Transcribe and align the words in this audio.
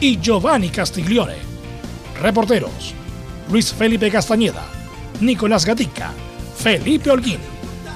y 0.00 0.18
Giovanni 0.20 0.70
Castiglione. 0.70 1.36
Reporteros: 2.20 2.94
Luis 3.50 3.72
Felipe 3.72 4.10
Castañeda, 4.10 4.64
Nicolás 5.20 5.64
Gatica, 5.64 6.12
Felipe 6.56 7.10
Holguín, 7.10 7.38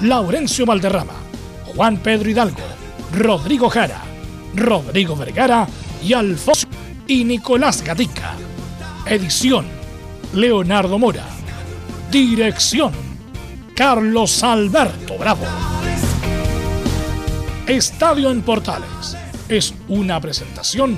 Laurencio 0.01 0.65
Valderrama, 0.65 1.15
Juan 1.75 1.97
Pedro 1.97 2.29
Hidalgo, 2.29 2.63
Rodrigo 3.13 3.69
Jara, 3.69 4.01
Rodrigo 4.55 5.15
Vergara 5.15 5.67
y 6.03 6.13
Alfonso 6.13 6.67
y 7.07 7.23
Nicolás 7.23 7.83
Gatica. 7.83 8.35
Edición 9.05 9.65
Leonardo 10.33 10.97
Mora. 10.97 11.25
Dirección 12.09 12.91
Carlos 13.75 14.43
Alberto 14.43 15.17
Bravo. 15.17 15.45
Estadio 17.67 18.29
en 18.29 18.41
Portales 18.41 19.17
es 19.49 19.73
una 19.87 20.19
presentación 20.19 20.97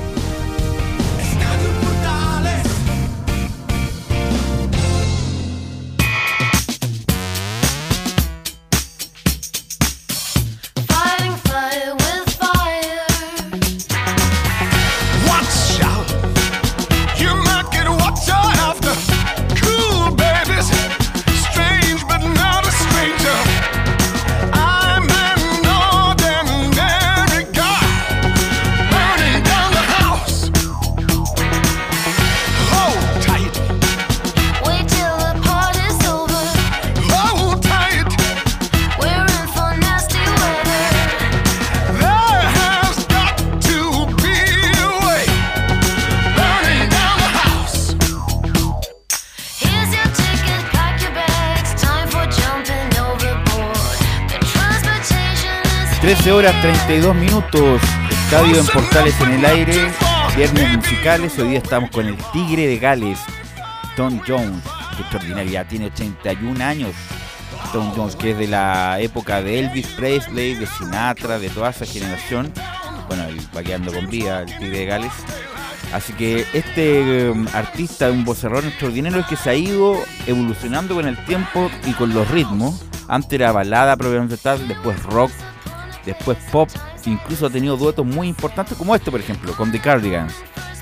Horas 56.41 56.59
32 56.63 57.15
minutos, 57.17 57.81
estadio 58.09 58.59
en 58.59 58.65
Portales 58.65 59.13
en 59.21 59.29
el 59.29 59.45
aire, 59.45 59.91
viernes 60.35 60.75
musicales, 60.75 61.37
hoy 61.37 61.49
día 61.49 61.59
estamos 61.59 61.91
con 61.91 62.07
el 62.07 62.17
Tigre 62.33 62.65
de 62.65 62.79
Gales, 62.79 63.19
Tom 63.95 64.19
Jones, 64.27 64.63
que 64.95 65.03
extraordinario, 65.03 65.51
ya 65.51 65.67
tiene 65.67 65.85
81 65.85 66.63
años, 66.63 66.95
Tom 67.71 67.93
Jones, 67.95 68.15
que 68.15 68.31
es 68.31 68.39
de 68.39 68.47
la 68.47 68.99
época 68.99 69.43
de 69.43 69.59
Elvis 69.59 69.85
Presley, 69.89 70.55
de 70.55 70.65
Sinatra, 70.65 71.37
de 71.37 71.51
toda 71.51 71.69
esa 71.69 71.85
generación, 71.85 72.51
bueno, 73.07 73.25
él 73.25 73.39
va 73.55 73.91
con 73.91 74.09
vida, 74.09 74.41
el 74.41 74.47
Tigre 74.47 74.79
de 74.79 74.85
Gales, 74.85 75.13
Así 75.93 76.13
que 76.13 76.47
este 76.53 77.29
um, 77.29 77.45
artista, 77.53 78.09
un 78.09 78.25
vocerrón 78.25 78.65
extraordinario, 78.65 79.19
es 79.19 79.27
que 79.27 79.35
se 79.35 79.49
ha 79.51 79.53
ido 79.53 79.95
evolucionando 80.25 80.95
con 80.95 81.05
el 81.05 81.23
tiempo 81.25 81.69
y 81.85 81.91
con 81.91 82.13
los 82.13 82.31
ritmos. 82.31 82.81
Antes 83.09 83.33
era 83.33 83.51
balada 83.51 83.97
propiamente 83.97 84.37
tal, 84.37 84.69
después 84.69 85.03
rock, 85.03 85.31
después 86.05 86.37
pop, 86.51 86.69
incluso 87.05 87.45
ha 87.45 87.49
tenido 87.49 87.77
duetos 87.77 88.05
muy 88.05 88.27
importantes 88.27 88.77
como 88.77 88.95
este, 88.95 89.11
por 89.11 89.19
ejemplo, 89.19 89.53
con 89.53 89.71
The 89.71 89.79
Cardigans. 89.79 90.33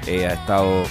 Eh, 0.07 0.25
ha 0.25 0.33
estado 0.33 0.83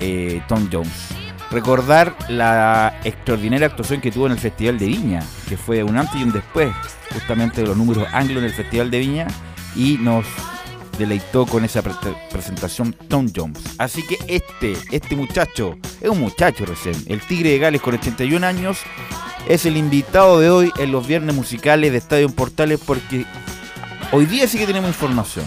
eh, 0.00 0.42
Tom 0.48 0.68
Jones. 0.70 1.08
Recordar 1.50 2.16
la 2.28 2.98
extraordinaria 3.04 3.66
actuación 3.66 4.00
que 4.00 4.10
tuvo 4.10 4.26
en 4.26 4.32
el 4.32 4.38
Festival 4.38 4.78
de 4.78 4.86
Viña, 4.86 5.22
que 5.48 5.56
fue 5.56 5.82
un 5.82 5.98
antes 5.98 6.16
y 6.16 6.22
un 6.22 6.32
después, 6.32 6.72
justamente 7.12 7.60
de 7.60 7.66
los 7.66 7.76
números 7.76 8.06
anglos 8.12 8.38
en 8.38 8.44
el 8.44 8.54
Festival 8.54 8.90
de 8.90 8.98
Viña, 8.98 9.26
y 9.76 9.98
nos 9.98 10.24
deleitó 10.98 11.46
con 11.46 11.64
esa 11.64 11.82
presentación 11.82 12.94
Tom 13.08 13.28
Jones. 13.34 13.58
Así 13.78 14.02
que 14.06 14.16
este, 14.28 14.76
este 14.90 15.16
muchacho, 15.16 15.76
es 16.00 16.08
un 16.08 16.20
muchacho 16.20 16.64
recién, 16.64 16.94
el 17.06 17.20
Tigre 17.20 17.50
de 17.50 17.58
Gales 17.58 17.82
con 17.82 17.94
81 17.94 18.46
años, 18.46 18.78
es 19.48 19.66
el 19.66 19.76
invitado 19.76 20.40
de 20.40 20.50
hoy 20.50 20.72
en 20.78 20.92
los 20.92 21.06
viernes 21.06 21.34
musicales 21.34 21.92
de 21.92 21.98
Estadio 21.98 22.30
Portales 22.30 22.80
porque 22.84 23.26
Hoy 24.14 24.26
día 24.26 24.46
sí 24.46 24.58
que 24.58 24.66
tenemos 24.66 24.90
información. 24.90 25.46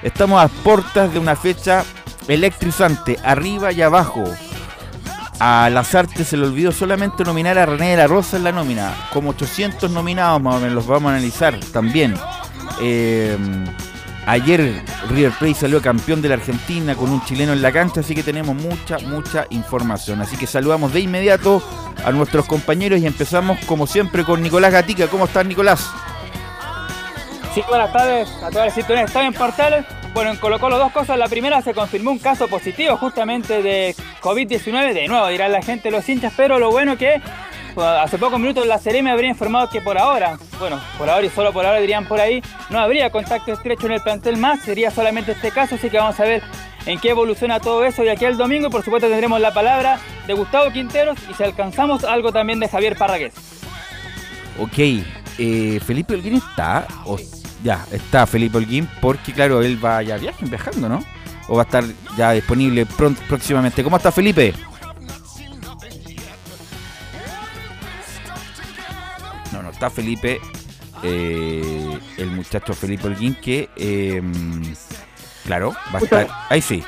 Estamos 0.00 0.40
a 0.40 0.46
puertas 0.46 1.12
de 1.12 1.18
una 1.18 1.34
fecha 1.34 1.84
electrizante, 2.28 3.18
arriba 3.24 3.72
y 3.72 3.82
abajo. 3.82 4.22
A 5.40 5.68
las 5.70 5.92
artes 5.96 6.28
se 6.28 6.36
le 6.36 6.46
olvidó 6.46 6.70
solamente 6.70 7.24
nominar 7.24 7.58
a 7.58 7.66
René 7.66 7.90
de 7.90 7.96
la 7.96 8.06
Rosa 8.06 8.36
en 8.36 8.44
la 8.44 8.52
nómina. 8.52 8.94
Como 9.12 9.30
800 9.30 9.90
nominados 9.90 10.40
más 10.40 10.54
o 10.54 10.58
menos, 10.60 10.74
los 10.74 10.86
vamos 10.86 11.10
a 11.10 11.16
analizar 11.16 11.58
también. 11.72 12.14
Eh, 12.80 13.36
ayer 14.24 14.84
River 15.08 15.32
Plate 15.32 15.54
salió 15.54 15.82
campeón 15.82 16.22
de 16.22 16.28
la 16.28 16.36
Argentina 16.36 16.94
con 16.94 17.10
un 17.10 17.24
chileno 17.24 17.54
en 17.54 17.60
la 17.60 17.72
cancha, 17.72 18.02
así 18.02 18.14
que 18.14 18.22
tenemos 18.22 18.54
mucha, 18.54 18.98
mucha 19.00 19.46
información. 19.50 20.20
Así 20.20 20.36
que 20.36 20.46
saludamos 20.46 20.92
de 20.92 21.00
inmediato 21.00 21.60
a 22.04 22.12
nuestros 22.12 22.46
compañeros 22.46 23.00
y 23.00 23.06
empezamos 23.06 23.58
como 23.66 23.88
siempre 23.88 24.22
con 24.22 24.42
Nicolás 24.42 24.70
Gatica. 24.70 25.08
¿Cómo 25.08 25.24
estás 25.24 25.44
Nicolás? 25.44 25.90
Sí, 27.56 27.62
buenas 27.66 27.90
tardes 27.90 28.28
a 28.42 28.50
todas 28.50 28.66
las 28.66 28.74
situaciones. 28.74 29.06
Están 29.06 29.24
en 29.24 29.32
Portales. 29.32 29.86
Bueno, 30.12 30.30
en 30.30 30.36
Colo 30.36 30.60
Colo 30.60 30.76
dos 30.76 30.92
cosas. 30.92 31.16
La 31.16 31.26
primera 31.26 31.62
se 31.62 31.72
confirmó 31.72 32.10
un 32.10 32.18
caso 32.18 32.48
positivo 32.48 32.98
justamente 32.98 33.62
de 33.62 33.94
COVID-19. 34.20 34.92
De 34.92 35.08
nuevo, 35.08 35.26
dirán 35.28 35.52
la 35.52 35.62
gente, 35.62 35.90
los 35.90 36.06
hinchas, 36.06 36.34
pero 36.36 36.58
lo 36.58 36.70
bueno 36.70 36.98
que 36.98 37.18
hace 37.80 38.18
pocos 38.18 38.38
minutos 38.38 38.66
la 38.66 38.78
me 39.02 39.10
habría 39.10 39.30
informado 39.30 39.70
que 39.70 39.80
por 39.80 39.96
ahora, 39.96 40.38
bueno, 40.58 40.78
por 40.98 41.08
ahora 41.08 41.24
y 41.24 41.30
solo 41.30 41.54
por 41.54 41.64
ahora 41.64 41.80
dirían 41.80 42.06
por 42.06 42.20
ahí, 42.20 42.42
no 42.68 42.78
habría 42.78 43.08
contacto 43.08 43.54
estrecho 43.54 43.86
en 43.86 43.92
el 43.92 44.02
plantel 44.02 44.36
más, 44.36 44.60
sería 44.60 44.90
solamente 44.90 45.32
este 45.32 45.50
caso, 45.50 45.76
así 45.76 45.88
que 45.88 45.96
vamos 45.96 46.20
a 46.20 46.24
ver 46.24 46.42
en 46.84 47.00
qué 47.00 47.10
evoluciona 47.10 47.58
todo 47.58 47.86
eso 47.86 48.04
y 48.04 48.08
aquí 48.08 48.26
el 48.26 48.36
domingo 48.36 48.68
por 48.68 48.82
supuesto 48.82 49.08
tendremos 49.08 49.40
la 49.40 49.54
palabra 49.54 49.98
de 50.26 50.34
Gustavo 50.34 50.70
Quinteros 50.72 51.18
y 51.30 51.32
si 51.32 51.42
alcanzamos 51.42 52.04
algo 52.04 52.32
también 52.32 52.60
de 52.60 52.68
Javier 52.68 52.96
Parragués. 52.96 53.32
Ok, 54.58 54.78
eh, 55.38 55.80
Felipe 55.84 56.14
Olguín 56.14 56.36
está, 56.36 56.86
ya, 57.62 57.84
está 57.90 58.26
Felipe 58.26 58.58
Holguín 58.58 58.88
porque, 59.00 59.32
claro, 59.32 59.62
él 59.62 59.82
va 59.84 60.02
ya 60.02 60.16
viaje, 60.16 60.44
viajando, 60.46 60.88
¿no? 60.88 61.04
O 61.48 61.56
va 61.56 61.62
a 61.62 61.64
estar 61.64 61.84
ya 62.16 62.32
disponible 62.32 62.86
pronto, 62.86 63.20
próximamente. 63.28 63.82
¿Cómo 63.84 63.96
está 63.96 64.10
Felipe? 64.10 64.54
No, 69.52 69.62
no 69.62 69.70
está 69.70 69.90
Felipe, 69.90 70.40
eh, 71.02 71.98
el 72.18 72.30
muchacho 72.30 72.74
Felipe 72.74 73.06
Holguín 73.06 73.34
que, 73.34 73.70
em, 73.76 74.74
claro, 75.44 75.74
va 75.94 75.98
a 76.00 76.02
estar... 76.02 76.28
Ahí 76.48 76.60
sí. 76.60 76.82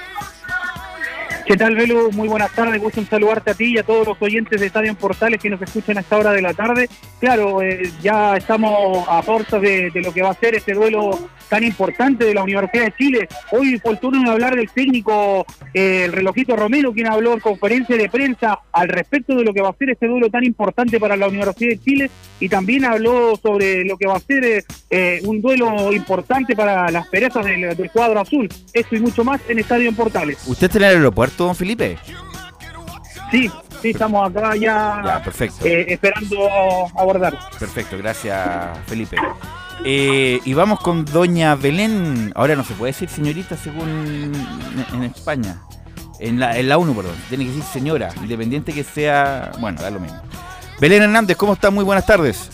¿Qué 1.48 1.56
tal, 1.56 1.76
Velo? 1.76 2.10
Muy 2.10 2.28
buenas 2.28 2.52
tardes. 2.52 2.78
Gusto 2.78 3.00
en 3.00 3.08
saludarte 3.08 3.52
a 3.52 3.54
ti 3.54 3.72
y 3.72 3.78
a 3.78 3.82
todos 3.82 4.06
los 4.06 4.20
oyentes 4.20 4.60
de 4.60 4.66
Estadio 4.66 4.94
Portales 4.94 5.40
que 5.40 5.48
nos 5.48 5.62
escuchan 5.62 5.96
a 5.96 6.00
esta 6.02 6.18
hora 6.18 6.32
de 6.32 6.42
la 6.42 6.52
tarde. 6.52 6.90
Claro, 7.20 7.62
eh, 7.62 7.90
ya 8.02 8.36
estamos 8.36 9.08
a 9.08 9.22
puertas 9.22 9.62
de, 9.62 9.90
lo 9.94 10.12
que 10.12 10.20
va 10.20 10.28
a 10.28 10.34
ser 10.34 10.56
este 10.56 10.74
duelo 10.74 11.18
tan 11.48 11.64
importante 11.64 12.24
de 12.24 12.34
la 12.34 12.42
Universidad 12.42 12.84
de 12.84 12.94
Chile. 12.96 13.28
Hoy 13.52 13.78
fue 13.78 13.92
el 13.92 13.98
turno 13.98 14.22
de 14.22 14.30
hablar 14.30 14.56
del 14.56 14.70
técnico, 14.70 15.46
eh, 15.74 16.04
el 16.04 16.12
relojito 16.12 16.56
Romero, 16.56 16.92
quien 16.92 17.06
habló 17.06 17.34
en 17.34 17.40
conferencia 17.40 17.96
de 17.96 18.08
prensa 18.08 18.60
al 18.72 18.88
respecto 18.88 19.34
de 19.34 19.44
lo 19.44 19.52
que 19.52 19.62
va 19.62 19.70
a 19.70 19.76
ser 19.76 19.90
este 19.90 20.06
duelo 20.06 20.30
tan 20.30 20.44
importante 20.44 21.00
para 21.00 21.16
la 21.16 21.28
Universidad 21.28 21.70
de 21.70 21.80
Chile 21.80 22.10
y 22.40 22.48
también 22.48 22.84
habló 22.84 23.36
sobre 23.36 23.84
lo 23.84 23.96
que 23.96 24.06
va 24.06 24.16
a 24.16 24.20
ser 24.20 24.64
eh, 24.90 25.20
un 25.24 25.40
duelo 25.40 25.92
importante 25.92 26.54
para 26.54 26.90
las 26.90 27.08
perezas 27.08 27.44
del, 27.44 27.76
del, 27.76 27.90
cuadro 27.90 28.20
azul. 28.20 28.48
Esto 28.72 28.96
y 28.96 29.00
mucho 29.00 29.24
más 29.24 29.40
en 29.48 29.58
Estadio 29.58 29.92
Portales. 29.92 30.38
¿Usted 30.46 30.66
está 30.66 30.78
en 30.78 30.84
el 30.84 30.96
aeropuerto, 30.96 31.46
don 31.46 31.56
Felipe? 31.56 31.98
Sí, 33.30 33.50
Sí, 33.80 33.90
estamos 33.90 34.28
acá 34.28 34.56
ya, 34.56 35.00
Ya, 35.04 35.22
perfecto. 35.22 35.64
eh, 35.64 35.86
esperando 35.88 36.48
abordar. 36.96 37.38
Perfecto, 37.58 37.96
gracias 37.96 38.36
Felipe. 38.86 39.16
Eh, 39.84 40.40
y 40.44 40.54
vamos 40.54 40.80
con 40.80 41.04
doña 41.04 41.54
Belén. 41.54 42.32
Ahora 42.34 42.56
no 42.56 42.64
se 42.64 42.74
puede 42.74 42.92
decir 42.92 43.08
señorita 43.08 43.56
según 43.56 44.32
en 44.92 45.04
España. 45.04 45.62
En 46.20 46.40
la, 46.40 46.58
en 46.58 46.68
la 46.68 46.78
ONU, 46.78 46.94
perdón. 46.94 47.14
Tiene 47.28 47.44
que 47.44 47.50
decir 47.50 47.64
señora, 47.64 48.10
independiente 48.20 48.72
que 48.72 48.82
sea... 48.82 49.52
Bueno, 49.60 49.80
da 49.80 49.90
lo 49.90 50.00
mismo. 50.00 50.20
Belén 50.80 51.02
Hernández, 51.02 51.36
¿cómo 51.36 51.52
está? 51.52 51.70
Muy 51.70 51.84
buenas 51.84 52.06
tardes. 52.06 52.50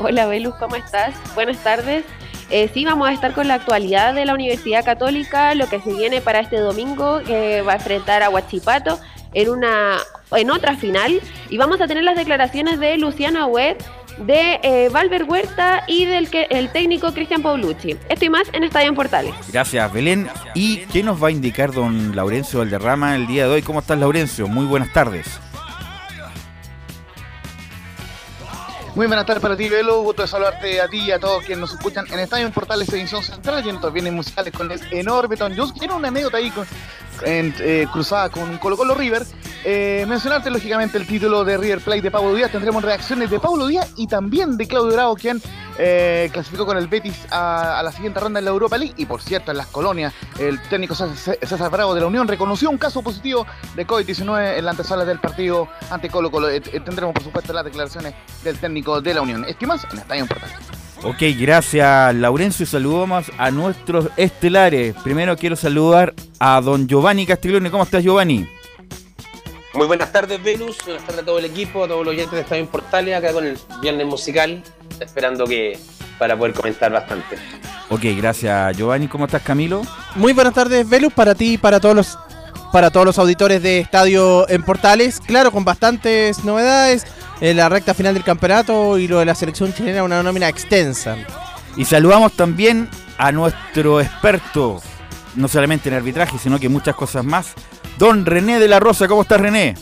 Hola 0.00 0.26
Belus, 0.26 0.54
¿cómo 0.56 0.76
estás? 0.76 1.14
Buenas 1.34 1.58
tardes. 1.58 2.04
Eh, 2.50 2.70
sí, 2.72 2.84
vamos 2.84 3.08
a 3.08 3.12
estar 3.12 3.34
con 3.34 3.46
la 3.46 3.54
actualidad 3.54 4.14
de 4.14 4.24
la 4.24 4.32
Universidad 4.32 4.84
Católica, 4.84 5.54
lo 5.54 5.68
que 5.68 5.80
se 5.80 5.92
viene 5.92 6.20
para 6.20 6.40
este 6.40 6.56
domingo, 6.58 7.20
que 7.26 7.62
va 7.62 7.72
a 7.72 7.76
enfrentar 7.76 8.22
a 8.22 8.30
Huachipato 8.30 8.98
en 9.34 9.50
una 9.50 9.98
en 10.32 10.50
otra 10.50 10.76
final. 10.76 11.20
Y 11.50 11.58
vamos 11.58 11.80
a 11.80 11.86
tener 11.86 12.04
las 12.04 12.16
declaraciones 12.16 12.78
de 12.80 12.96
Luciano 12.96 13.42
Agüed, 13.42 13.76
de 14.20 14.60
eh, 14.62 14.88
Valver 14.90 15.24
Huerta 15.24 15.84
y 15.86 16.04
del 16.04 16.30
que, 16.30 16.46
el 16.50 16.70
técnico 16.70 17.12
Cristian 17.12 17.42
Paulucci. 17.42 17.96
Esto 18.08 18.24
y 18.24 18.28
más 18.30 18.48
en 18.52 18.64
Estadio 18.64 18.88
en 18.88 18.94
Portales. 18.94 19.34
Gracias, 19.52 19.92
Belén. 19.92 20.28
¿Y 20.54 20.78
qué 20.86 21.02
nos 21.02 21.22
va 21.22 21.28
a 21.28 21.30
indicar 21.30 21.72
don 21.72 22.14
Laurencio 22.14 22.60
Valderrama 22.60 23.14
el 23.14 23.26
día 23.26 23.46
de 23.46 23.54
hoy? 23.54 23.62
¿Cómo 23.62 23.80
estás, 23.80 23.98
Laurencio? 23.98 24.48
Muy 24.48 24.66
buenas 24.66 24.92
tardes. 24.92 25.40
Muy 28.98 29.06
buenas 29.06 29.26
tardes 29.26 29.40
para 29.40 29.56
ti, 29.56 29.68
Velo. 29.68 30.02
Gusto 30.02 30.22
de 30.22 30.28
saludarte 30.28 30.80
a 30.80 30.88
ti 30.88 30.98
y 30.98 31.12
a 31.12 31.20
todos 31.20 31.44
quienes 31.44 31.60
nos 31.60 31.72
escuchan 31.72 32.04
en 32.10 32.18
Estadio 32.18 32.46
en 32.46 32.52
Portales 32.52 32.88
Edición 32.88 33.22
Central 33.22 33.64
y 33.64 33.68
en 33.68 33.76
estos 33.76 33.92
bienes 33.92 34.12
musicales 34.12 34.52
con 34.52 34.72
el 34.72 34.80
enorme 34.90 35.36
Tom 35.36 35.52
Jones. 35.56 35.72
Quiero 35.78 35.94
una 35.94 36.08
anécdota 36.08 36.38
ahí 36.38 36.50
con, 36.50 36.66
en, 37.24 37.54
eh, 37.60 37.86
cruzada 37.92 38.28
con 38.28 38.58
Colo 38.58 38.76
Colo 38.76 38.96
River. 38.96 39.24
Eh, 39.64 40.04
mencionarte 40.08 40.50
lógicamente 40.50 40.98
el 40.98 41.06
título 41.06 41.44
de 41.44 41.56
River 41.56 41.80
Plate 41.80 42.02
de 42.02 42.10
Pablo 42.10 42.34
Díaz. 42.34 42.52
Tendremos 42.52 42.82
reacciones 42.82 43.30
de 43.30 43.40
Pablo 43.40 43.66
Díaz 43.66 43.92
y 43.96 44.06
también 44.06 44.56
de 44.56 44.66
Claudio 44.66 44.92
Bravo, 44.92 45.14
quien 45.16 45.40
eh, 45.78 46.28
clasificó 46.32 46.66
con 46.66 46.76
el 46.76 46.88
Betis 46.88 47.26
a, 47.30 47.80
la 47.84 47.92
siguiente 47.92 48.18
ronda 48.18 48.40
en 48.40 48.44
la 48.44 48.50
Europa 48.50 48.76
League. 48.76 48.94
Y 48.96 49.06
por 49.06 49.22
cierto, 49.22 49.50
en 49.50 49.56
las 49.56 49.68
colonias, 49.68 50.12
el 50.38 50.60
técnico 50.62 50.94
César 50.94 51.70
Bravo 51.70 51.94
de 51.94 52.00
la 52.00 52.06
Unión 52.06 52.26
reconoció 52.28 52.68
un 52.70 52.78
caso 52.78 53.02
positivo 53.02 53.46
de 53.74 53.86
COVID-19 53.86 54.58
en 54.58 54.64
la 54.64 54.72
antesala 54.72 55.04
del 55.04 55.20
partido 55.20 55.68
ante 55.90 56.08
Colo 56.08 56.30
Colo. 56.30 56.50
Eh, 56.50 56.62
eh, 56.72 56.80
tendremos, 56.80 57.14
por 57.14 57.22
supuesto, 57.22 57.52
las 57.52 57.64
declaraciones 57.64 58.14
del 58.42 58.58
técnico 58.58 59.00
de 59.00 59.14
la 59.14 59.22
Unión. 59.22 59.44
Estimas 59.44 59.86
en 59.92 59.98
Estadio 59.98 60.22
en 60.22 60.28
Portales. 60.28 60.56
Ok, 61.04 61.22
gracias 61.38 62.14
Laurencio. 62.16 62.66
Saludamos 62.66 63.30
a 63.38 63.52
nuestros 63.52 64.08
estelares. 64.16 64.96
Primero 65.04 65.36
quiero 65.36 65.54
saludar 65.54 66.12
a 66.40 66.60
don 66.60 66.88
Giovanni 66.88 67.24
Castiglione. 67.24 67.70
¿Cómo 67.70 67.84
estás, 67.84 68.02
Giovanni? 68.02 68.48
Muy 69.78 69.86
buenas 69.86 70.10
tardes, 70.10 70.42
Venus. 70.42 70.76
Buenas 70.84 71.04
tardes 71.04 71.22
a 71.22 71.24
todo 71.24 71.38
el 71.38 71.44
equipo, 71.44 71.84
a 71.84 71.86
todos 71.86 72.04
los 72.04 72.12
oyentes 72.12 72.32
de 72.32 72.40
Estadio 72.40 72.62
en 72.62 72.66
Portales, 72.66 73.16
acá 73.16 73.32
con 73.32 73.46
el 73.46 73.56
viernes 73.80 74.08
musical, 74.08 74.60
esperando 74.98 75.46
que 75.46 75.78
para 76.18 76.36
poder 76.36 76.52
comentar 76.52 76.90
bastante. 76.90 77.36
Ok, 77.88 78.00
gracias 78.16 78.76
Giovanni. 78.76 79.06
¿Cómo 79.06 79.26
estás, 79.26 79.40
Camilo? 79.40 79.82
Muy 80.16 80.32
buenas 80.32 80.52
tardes, 80.52 80.88
Velus, 80.88 81.12
para 81.12 81.36
ti 81.36 81.52
y 81.52 81.58
para 81.58 81.78
todos 81.78 81.94
los 81.94 82.18
para 82.72 82.90
todos 82.90 83.06
los 83.06 83.20
auditores 83.20 83.62
de 83.62 83.78
Estadio 83.78 84.48
en 84.48 84.64
Portales. 84.64 85.20
Claro, 85.20 85.52
con 85.52 85.64
bastantes 85.64 86.42
novedades. 86.42 87.06
En 87.40 87.56
la 87.56 87.68
recta 87.68 87.94
final 87.94 88.14
del 88.14 88.24
campeonato 88.24 88.98
y 88.98 89.06
lo 89.06 89.20
de 89.20 89.26
la 89.26 89.36
selección 89.36 89.72
chilena, 89.72 90.02
una 90.02 90.24
nómina 90.24 90.48
extensa. 90.48 91.16
Y 91.76 91.84
saludamos 91.84 92.32
también 92.32 92.90
a 93.16 93.30
nuestro 93.30 94.00
experto, 94.00 94.82
no 95.36 95.46
solamente 95.46 95.88
en 95.88 95.94
arbitraje, 95.94 96.36
sino 96.36 96.58
que 96.58 96.68
muchas 96.68 96.96
cosas 96.96 97.24
más, 97.24 97.54
don 97.98 98.24
René 98.24 98.58
de 98.58 98.68
la 98.68 98.80
Rosa. 98.80 99.08
¿Cómo 99.08 99.22
estás, 99.22 99.40
René? 99.40 99.74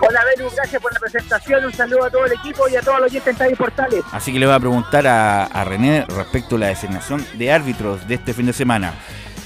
Hola, 0.00 0.20
Velu, 0.24 0.50
gracias 0.54 0.80
por 0.80 0.92
la 0.92 1.00
presentación. 1.00 1.64
Un 1.64 1.72
saludo 1.72 2.04
a 2.04 2.10
todo 2.10 2.24
el 2.24 2.32
equipo 2.32 2.68
y 2.68 2.76
a 2.76 2.82
todos 2.82 3.00
los 3.00 3.10
oyentes 3.10 3.32
Estadio 3.32 3.56
Portales. 3.56 4.02
Así 4.12 4.32
que 4.32 4.38
le 4.38 4.46
voy 4.46 4.54
a 4.54 4.60
preguntar 4.60 5.06
a, 5.06 5.44
a 5.44 5.64
René 5.64 6.04
respecto 6.06 6.56
a 6.56 6.58
la 6.58 6.66
designación 6.68 7.24
de 7.34 7.52
árbitros 7.52 8.06
de 8.08 8.16
este 8.16 8.34
fin 8.34 8.46
de 8.46 8.52
semana. 8.52 8.94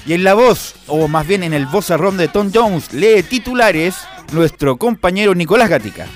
Y 0.05 0.13
en 0.13 0.23
la 0.23 0.33
voz, 0.33 0.75
o 0.87 1.07
más 1.07 1.27
bien 1.27 1.43
en 1.43 1.53
el 1.53 1.67
voz 1.67 1.91
arrón 1.91 2.17
de 2.17 2.27
Tom 2.27 2.51
Jones, 2.53 2.91
lee 2.93 3.21
titulares 3.23 3.95
nuestro 4.31 4.77
compañero 4.77 5.35
Nicolás 5.35 5.69
Gatica. 5.69 6.07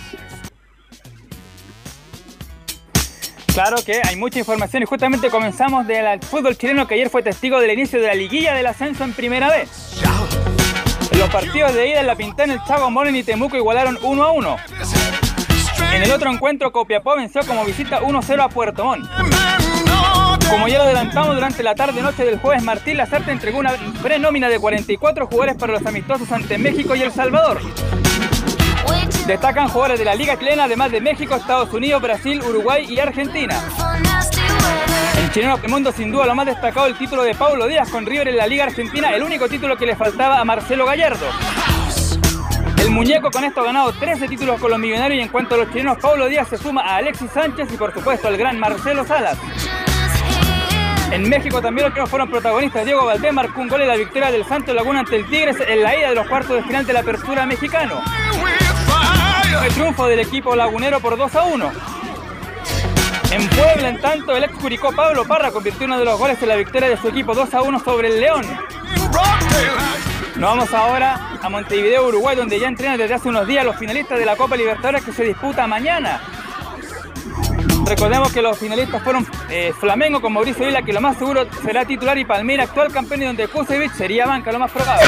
Claro 3.53 3.77
que 3.85 4.01
hay 4.03 4.17
mucha 4.17 4.39
información 4.39 4.83
y 4.83 4.85
justamente 4.85 5.29
comenzamos 5.29 5.87
del 5.87 6.19
fútbol 6.21 6.57
chileno 6.57 6.87
que 6.87 6.95
ayer 6.95 7.09
fue 7.09 7.23
testigo 7.23 7.59
del 7.59 7.71
inicio 7.71 8.01
de 8.01 8.07
la 8.07 8.15
liguilla 8.15 8.53
del 8.53 8.65
ascenso 8.65 9.03
en 9.05 9.13
primera 9.13 9.49
vez. 9.49 9.69
Los 11.11 11.29
partidos 11.29 11.73
de 11.73 11.89
ida 11.89 11.99
en 12.01 12.07
la 12.07 12.15
Pintana, 12.15 12.53
el 12.53 12.63
Chago 12.63 12.89
Molen 12.89 13.15
y 13.15 13.23
Temuco 13.23 13.55
igualaron 13.55 13.97
1 14.01 14.23
a 14.23 14.31
1. 14.31 14.57
En 15.93 16.03
el 16.03 16.11
otro 16.11 16.31
encuentro, 16.31 16.71
Copiapó 16.71 17.15
venció 17.15 17.41
como 17.45 17.63
visita 17.63 18.01
1-0 18.01 18.43
a 18.43 18.49
Puerto 18.49 18.83
Montt. 18.83 19.09
Como 20.49 20.67
ya 20.67 20.77
lo 20.77 20.83
adelantamos 20.83 21.35
durante 21.35 21.63
la 21.63 21.73
tarde-noche 21.73 22.25
del 22.25 22.39
jueves, 22.39 22.63
Martín 22.63 22.97
Lazarte 22.97 23.31
entregó 23.31 23.59
una 23.59 23.73
prenómina 24.01 24.49
de 24.49 24.59
44 24.59 25.27
jugadores 25.27 25.55
para 25.55 25.73
los 25.73 25.85
amistosos 25.85 26.31
ante 26.31 26.57
México 26.57 26.95
y 26.95 27.01
El 27.01 27.11
Salvador. 27.11 27.61
Destacan 29.25 29.69
jugadores 29.69 29.97
de 29.97 30.05
la 30.05 30.15
Liga 30.15 30.37
Chilena, 30.37 30.65
además 30.65 30.91
de 30.91 31.01
México, 31.01 31.35
Estados 31.35 31.73
Unidos, 31.73 32.01
Brasil, 32.01 32.41
Uruguay 32.41 32.85
y 32.87 32.99
Argentina. 32.99 33.63
En 35.35 35.41
Chileno 35.41 35.59
Mundo, 35.67 35.91
sin 35.91 36.13
duda, 36.13 36.25
lo 36.27 36.33
más 36.33 36.45
destacado 36.45 36.85
el 36.85 36.97
título 36.97 37.21
de 37.23 37.35
Paulo 37.35 37.67
Díaz 37.67 37.89
con 37.89 38.05
River 38.05 38.29
en 38.29 38.37
la 38.37 38.47
Liga 38.47 38.63
Argentina, 38.63 39.13
el 39.13 39.21
único 39.21 39.49
título 39.49 39.75
que 39.75 39.85
le 39.85 39.93
faltaba 39.93 40.39
a 40.39 40.45
Marcelo 40.45 40.85
Gallardo. 40.85 41.25
El 42.77 42.89
muñeco 42.91 43.29
con 43.31 43.43
esto 43.43 43.59
ha 43.59 43.65
ganado 43.65 43.91
13 43.91 44.29
títulos 44.29 44.61
con 44.61 44.71
los 44.71 44.79
millonarios 44.79 45.19
y 45.19 45.23
en 45.23 45.27
cuanto 45.27 45.55
a 45.55 45.57
los 45.57 45.69
chilenos, 45.71 45.97
Paulo 45.97 46.27
Díaz 46.27 46.47
se 46.47 46.57
suma 46.57 46.83
a 46.83 46.95
Alexis 46.95 47.29
Sánchez 47.31 47.67
y 47.73 47.75
por 47.75 47.93
supuesto 47.93 48.29
al 48.29 48.37
gran 48.37 48.57
Marcelo 48.57 49.03
Salas. 49.03 49.37
En 51.11 51.27
México 51.27 51.61
también 51.61 51.83
los 51.83 51.93
chilenos 51.93 52.09
fueron 52.09 52.29
protagonistas. 52.29 52.85
Diego 52.85 53.03
Valdés 53.03 53.33
marcó 53.33 53.59
un 53.59 53.67
gol 53.67 53.81
en 53.81 53.89
la 53.89 53.97
victoria 53.97 54.31
del 54.31 54.45
Santos 54.45 54.73
Laguna 54.73 55.01
ante 55.01 55.17
el 55.17 55.25
Tigres 55.25 55.57
en 55.67 55.83
la 55.83 55.97
ida 55.97 56.09
de 56.09 56.15
los 56.15 56.29
cuartos 56.29 56.55
de 56.55 56.63
final 56.63 56.85
de 56.85 56.93
la 56.93 57.01
apertura 57.01 57.45
mexicano. 57.45 58.01
El 59.65 59.73
triunfo 59.73 60.07
del 60.07 60.21
equipo 60.21 60.55
lagunero 60.55 61.01
por 61.01 61.17
2 61.17 61.35
a 61.35 61.43
1. 61.43 61.94
En 63.35 63.49
Puebla, 63.49 63.89
en 63.89 63.99
tanto, 63.99 64.33
el 64.37 64.45
ex 64.45 64.53
Curicó 64.55 64.93
Pablo 64.93 65.25
Parra 65.25 65.51
convirtió 65.51 65.85
uno 65.87 65.99
de 65.99 66.05
los 66.05 66.17
goles 66.17 66.41
en 66.41 66.47
la 66.47 66.55
victoria 66.55 66.87
de 66.87 66.95
su 66.95 67.09
equipo 67.09 67.35
2 67.35 67.53
a 67.53 67.63
1 67.63 67.79
sobre 67.81 68.07
el 68.07 68.21
León. 68.21 68.45
Nos 70.37 70.49
vamos 70.51 70.73
ahora 70.73 71.37
a 71.41 71.49
Montevideo, 71.49 72.07
Uruguay, 72.07 72.37
donde 72.37 72.57
ya 72.57 72.69
entrenan 72.69 72.97
desde 72.97 73.15
hace 73.15 73.27
unos 73.27 73.45
días 73.45 73.65
los 73.65 73.75
finalistas 73.75 74.19
de 74.19 74.25
la 74.25 74.37
Copa 74.37 74.55
Libertadores 74.55 75.03
que 75.03 75.11
se 75.11 75.25
disputa 75.25 75.67
mañana. 75.67 76.21
Recordemos 77.85 78.31
que 78.31 78.41
los 78.41 78.57
finalistas 78.57 79.03
fueron 79.03 79.27
eh, 79.49 79.73
Flamengo 79.77 80.21
con 80.21 80.31
Mauricio 80.31 80.65
Vila, 80.65 80.83
que 80.83 80.93
lo 80.93 81.01
más 81.01 81.17
seguro 81.17 81.45
será 81.61 81.83
titular, 81.83 82.17
y 82.17 82.23
Palmira, 82.23 82.63
actual 82.63 82.89
campeón, 82.93 83.21
y 83.21 83.25
donde 83.25 83.49
Kusevich 83.49 83.91
sería 83.95 84.25
banca, 84.25 84.53
lo 84.53 84.59
más 84.59 84.71
probable. 84.71 85.03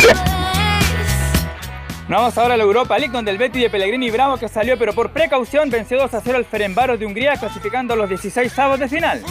Nos 2.07 2.21
vamos 2.21 2.37
ahora 2.37 2.53
a 2.53 2.57
la 2.57 2.63
Europa 2.63 2.97
League, 2.97 3.11
donde 3.11 3.31
el 3.31 3.37
Betis 3.37 3.63
de 3.63 3.69
Pellegrini 3.69 4.09
Bravo, 4.09 4.37
que 4.37 4.47
salió 4.47 4.77
pero 4.77 4.93
por 4.93 5.09
precaución, 5.09 5.69
venció 5.69 5.97
2 5.97 6.13
a 6.13 6.21
0 6.21 6.37
al 6.37 6.45
Ferenbaros 6.45 6.97
de 6.97 7.05
Hungría, 7.05 7.35
clasificando 7.35 7.95
a 7.95 7.97
los 7.97 8.07
16 8.07 8.57
avos 8.59 8.79
de 8.79 8.87
final. 8.87 9.21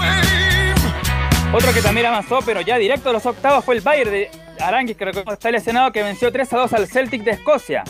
Otro 1.54 1.72
que 1.72 1.80
también 1.80 2.06
avanzó, 2.06 2.40
pero 2.44 2.60
ya 2.60 2.76
directo 2.76 3.08
a 3.08 3.12
los 3.14 3.24
octavos, 3.24 3.64
fue 3.64 3.76
el 3.76 3.80
Bayern 3.80 4.10
de 4.10 4.30
Aranguis, 4.60 4.94
que 4.94 5.10
está 5.32 5.50
lesionado, 5.50 5.90
que 5.90 6.02
venció 6.02 6.30
3 6.30 6.52
a 6.52 6.58
2 6.58 6.72
al 6.74 6.86
Celtic 6.86 7.22
de 7.22 7.30
Escocia. 7.30 7.82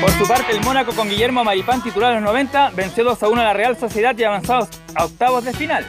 Por 0.00 0.10
su 0.12 0.28
parte, 0.28 0.52
el 0.52 0.60
Mónaco 0.60 0.92
con 0.92 1.08
Guillermo 1.08 1.42
Maripán, 1.42 1.82
titular 1.82 2.12
a 2.12 2.14
los 2.14 2.22
90, 2.22 2.70
venció 2.76 3.02
2 3.02 3.20
a 3.20 3.28
1 3.28 3.40
a 3.40 3.44
la 3.44 3.52
Real 3.52 3.76
Sociedad 3.76 4.16
y 4.16 4.22
avanzó 4.22 4.68
a 4.94 5.04
octavos 5.04 5.44
de 5.44 5.52
final. 5.54 5.84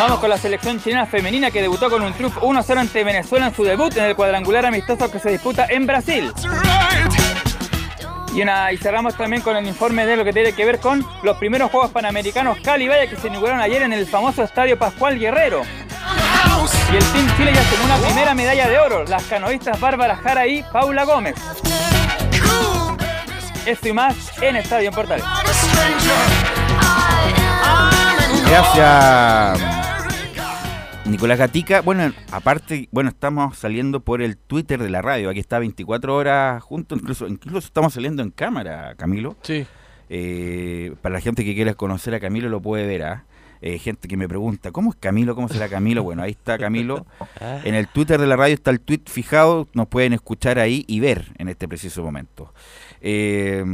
Vamos 0.00 0.18
con 0.18 0.30
la 0.30 0.38
selección 0.38 0.80
chilena 0.80 1.04
femenina 1.04 1.50
que 1.50 1.60
debutó 1.60 1.90
con 1.90 2.00
un 2.00 2.14
triunfo 2.14 2.40
1-0 2.40 2.78
ante 2.78 3.04
Venezuela 3.04 3.48
en 3.48 3.54
su 3.54 3.64
debut 3.64 3.94
en 3.98 4.04
el 4.04 4.16
cuadrangular 4.16 4.64
amistoso 4.64 5.10
que 5.10 5.18
se 5.18 5.28
disputa 5.28 5.66
en 5.68 5.86
Brasil. 5.86 6.32
Y, 8.34 8.40
una, 8.40 8.72
y 8.72 8.78
cerramos 8.78 9.14
también 9.14 9.42
con 9.42 9.58
el 9.58 9.66
informe 9.66 10.06
de 10.06 10.16
lo 10.16 10.24
que 10.24 10.32
tiene 10.32 10.54
que 10.54 10.64
ver 10.64 10.78
con 10.80 11.06
los 11.22 11.36
primeros 11.36 11.70
Juegos 11.70 11.90
Panamericanos 11.90 12.60
Cali 12.60 12.88
Valle 12.88 13.10
que 13.10 13.16
se 13.16 13.28
inauguraron 13.28 13.60
ayer 13.60 13.82
en 13.82 13.92
el 13.92 14.06
famoso 14.06 14.42
Estadio 14.42 14.78
Pascual 14.78 15.18
Guerrero. 15.18 15.64
Y 16.90 16.96
el 16.96 17.04
Team 17.04 17.36
Chile 17.36 17.52
ya 17.54 17.62
sumó 17.64 17.84
una 17.84 17.98
primera 17.98 18.34
medalla 18.34 18.68
de 18.68 18.78
oro, 18.78 19.04
las 19.04 19.22
canoístas 19.24 19.78
Bárbara 19.78 20.16
Jara 20.16 20.46
y 20.46 20.62
Paula 20.62 21.04
Gómez. 21.04 21.34
Esto 23.66 23.88
y 23.88 23.92
más 23.92 24.16
en 24.40 24.56
Estadio 24.56 24.88
en 24.88 24.94
Portales. 24.94 25.26
Gracias, 28.48 29.79
Nicolás 31.10 31.38
Gatica. 31.38 31.80
Bueno, 31.80 32.12
aparte, 32.30 32.88
bueno, 32.92 33.10
estamos 33.10 33.58
saliendo 33.58 34.00
por 34.00 34.22
el 34.22 34.36
Twitter 34.36 34.82
de 34.82 34.90
la 34.90 35.02
radio. 35.02 35.30
Aquí 35.30 35.40
está 35.40 35.58
24 35.58 36.14
horas 36.14 36.62
juntos, 36.62 36.98
incluso, 37.00 37.26
incluso 37.26 37.58
estamos 37.58 37.94
saliendo 37.94 38.22
en 38.22 38.30
cámara, 38.30 38.94
Camilo. 38.96 39.36
Sí. 39.42 39.66
Eh, 40.08 40.94
para 41.02 41.14
la 41.14 41.20
gente 41.20 41.44
que 41.44 41.54
quiera 41.54 41.74
conocer 41.74 42.14
a 42.14 42.20
Camilo 42.20 42.48
lo 42.48 42.60
puede 42.60 42.86
ver. 42.86 43.02
¿ah? 43.02 43.24
eh, 43.62 43.78
gente 43.78 44.08
que 44.08 44.16
me 44.16 44.28
pregunta, 44.28 44.72
¿cómo 44.72 44.90
es 44.90 44.96
Camilo? 44.96 45.34
¿Cómo 45.34 45.48
será 45.48 45.68
Camilo? 45.68 46.02
Bueno, 46.02 46.22
ahí 46.22 46.30
está 46.30 46.58
Camilo. 46.58 47.06
En 47.64 47.74
el 47.74 47.88
Twitter 47.88 48.20
de 48.20 48.26
la 48.26 48.36
radio 48.36 48.54
está 48.54 48.70
el 48.70 48.80
tweet 48.80 49.02
fijado, 49.06 49.68
nos 49.74 49.88
pueden 49.88 50.12
escuchar 50.12 50.58
ahí 50.58 50.84
y 50.86 51.00
ver 51.00 51.32
en 51.38 51.48
este 51.48 51.68
preciso 51.68 52.02
momento. 52.02 52.52
Eh, 53.00 53.64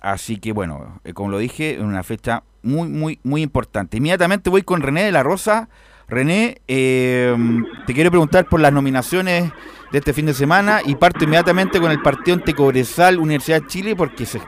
así 0.00 0.38
que 0.38 0.52
bueno, 0.52 1.00
como 1.14 1.30
lo 1.30 1.38
dije, 1.38 1.74
es 1.74 1.80
una 1.80 2.02
fecha 2.02 2.42
muy, 2.62 2.88
muy, 2.88 3.18
muy 3.22 3.42
importante. 3.42 3.96
Inmediatamente 3.96 4.50
voy 4.50 4.62
con 4.62 4.82
René 4.82 5.04
de 5.04 5.12
la 5.12 5.22
Rosa. 5.22 5.68
René, 6.10 6.58
eh, 6.68 7.34
te 7.86 7.94
quiero 7.94 8.10
preguntar 8.10 8.46
por 8.46 8.60
las 8.60 8.72
nominaciones 8.72 9.50
de 9.92 9.98
este 9.98 10.12
fin 10.12 10.26
de 10.26 10.34
semana 10.34 10.80
y 10.84 10.96
parto 10.96 11.24
inmediatamente 11.24 11.80
con 11.80 11.90
el 11.90 12.02
partido 12.02 12.36
ante 12.36 12.52
Cobresal, 12.54 13.18
Universidad 13.18 13.62
de 13.62 13.66
Chile, 13.68 13.96
porque 13.96 14.26
se- 14.26 14.40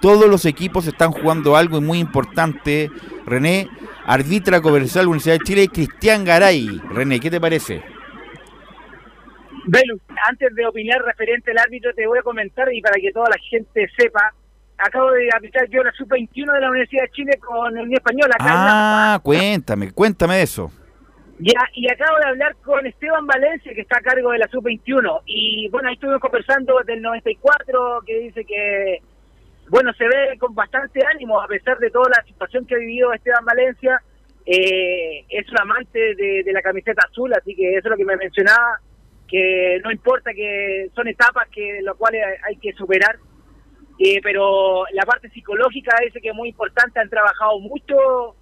todos 0.00 0.28
los 0.28 0.46
equipos 0.46 0.86
están 0.86 1.12
jugando 1.12 1.56
algo 1.56 1.80
muy 1.82 1.98
importante. 1.98 2.90
René, 3.26 3.68
arbitra 4.06 4.60
Cobresal, 4.62 5.06
Universidad 5.08 5.34
de 5.38 5.44
Chile, 5.44 5.68
Cristian 5.68 6.24
Garay. 6.24 6.80
René, 6.90 7.20
¿qué 7.20 7.30
te 7.30 7.40
parece? 7.40 7.82
Velus, 9.66 10.00
antes 10.28 10.54
de 10.54 10.66
opinar 10.66 11.02
referente 11.04 11.50
al 11.50 11.58
árbitro, 11.58 11.92
te 11.94 12.06
voy 12.06 12.18
a 12.18 12.22
comentar 12.22 12.72
y 12.72 12.80
para 12.80 12.94
que 12.96 13.12
toda 13.12 13.26
la 13.28 13.36
gente 13.50 13.86
sepa, 13.96 14.32
acabo 14.78 15.10
de 15.12 15.28
arbitrar 15.34 15.68
yo 15.68 15.82
la 15.84 15.92
sub-21 15.92 16.52
de 16.54 16.60
la 16.60 16.70
Universidad 16.70 17.02
de 17.04 17.10
Chile 17.10 17.32
con 17.46 17.74
la 17.74 17.82
Unión 17.82 17.92
Española. 17.98 18.34
acá. 18.38 18.46
Ah, 19.14 19.20
cuéntame, 19.22 19.92
cuéntame 19.92 20.36
de 20.36 20.42
eso. 20.42 20.72
Ya, 21.42 21.66
y 21.72 21.90
acabo 21.90 22.18
de 22.18 22.26
hablar 22.26 22.54
con 22.56 22.86
Esteban 22.86 23.26
Valencia, 23.26 23.72
que 23.72 23.80
está 23.80 23.98
a 23.98 24.02
cargo 24.02 24.30
de 24.30 24.38
la 24.38 24.48
sub-21. 24.48 25.22
Y 25.24 25.70
bueno, 25.70 25.88
ahí 25.88 25.94
estuvimos 25.94 26.20
conversando 26.20 26.78
del 26.84 27.00
94, 27.00 28.02
que 28.06 28.18
dice 28.20 28.44
que, 28.44 29.00
bueno, 29.70 29.90
se 29.94 30.04
ve 30.04 30.36
con 30.38 30.54
bastante 30.54 31.00
ánimo, 31.06 31.40
a 31.40 31.46
pesar 31.46 31.78
de 31.78 31.90
toda 31.90 32.10
la 32.10 32.22
situación 32.24 32.66
que 32.66 32.74
ha 32.74 32.78
vivido 32.78 33.14
Esteban 33.14 33.46
Valencia. 33.46 34.02
Eh, 34.44 35.24
es 35.30 35.48
un 35.50 35.60
amante 35.60 36.14
de, 36.14 36.52
la 36.52 36.60
camiseta 36.60 37.06
azul, 37.10 37.32
así 37.32 37.54
que 37.56 37.70
eso 37.70 37.88
es 37.88 37.90
lo 37.90 37.96
que 37.96 38.04
me 38.04 38.18
mencionaba, 38.18 38.78
que 39.26 39.80
no 39.82 39.90
importa 39.90 40.34
que 40.34 40.90
son 40.94 41.08
etapas 41.08 41.48
que 41.48 41.80
las 41.80 41.96
cuales 41.96 42.22
hay 42.46 42.56
que 42.56 42.74
superar. 42.74 43.16
Eh, 43.98 44.20
pero 44.22 44.84
la 44.92 45.04
parte 45.04 45.30
psicológica 45.30 45.96
dice 46.04 46.20
que 46.20 46.28
es 46.28 46.34
muy 46.34 46.50
importante, 46.50 47.00
han 47.00 47.08
trabajado 47.08 47.58
mucho 47.60 48.34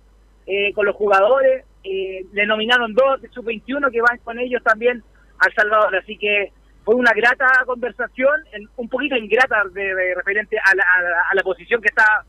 eh, 0.46 0.72
con 0.72 0.84
los 0.84 0.96
jugadores, 0.96 1.64
eh, 1.84 2.24
le 2.32 2.46
nominaron 2.46 2.94
dos 2.94 3.20
de 3.22 3.28
sub-21 3.28 3.90
que 3.90 4.00
van 4.00 4.18
con 4.18 4.38
ellos 4.38 4.62
también 4.62 5.02
al 5.38 5.54
Salvador, 5.54 5.96
así 5.96 6.16
que 6.16 6.52
fue 6.84 6.94
una 6.94 7.12
grata 7.12 7.46
conversación, 7.66 8.40
un 8.76 8.88
poquito 8.88 9.16
ingrata 9.16 9.62
de, 9.72 10.14
referente 10.14 10.56
a 10.58 10.74
la, 10.74 10.84
a, 10.96 11.02
la, 11.02 11.22
a 11.30 11.34
la 11.34 11.42
posición 11.42 11.80
que 11.80 11.88
está 11.88 12.24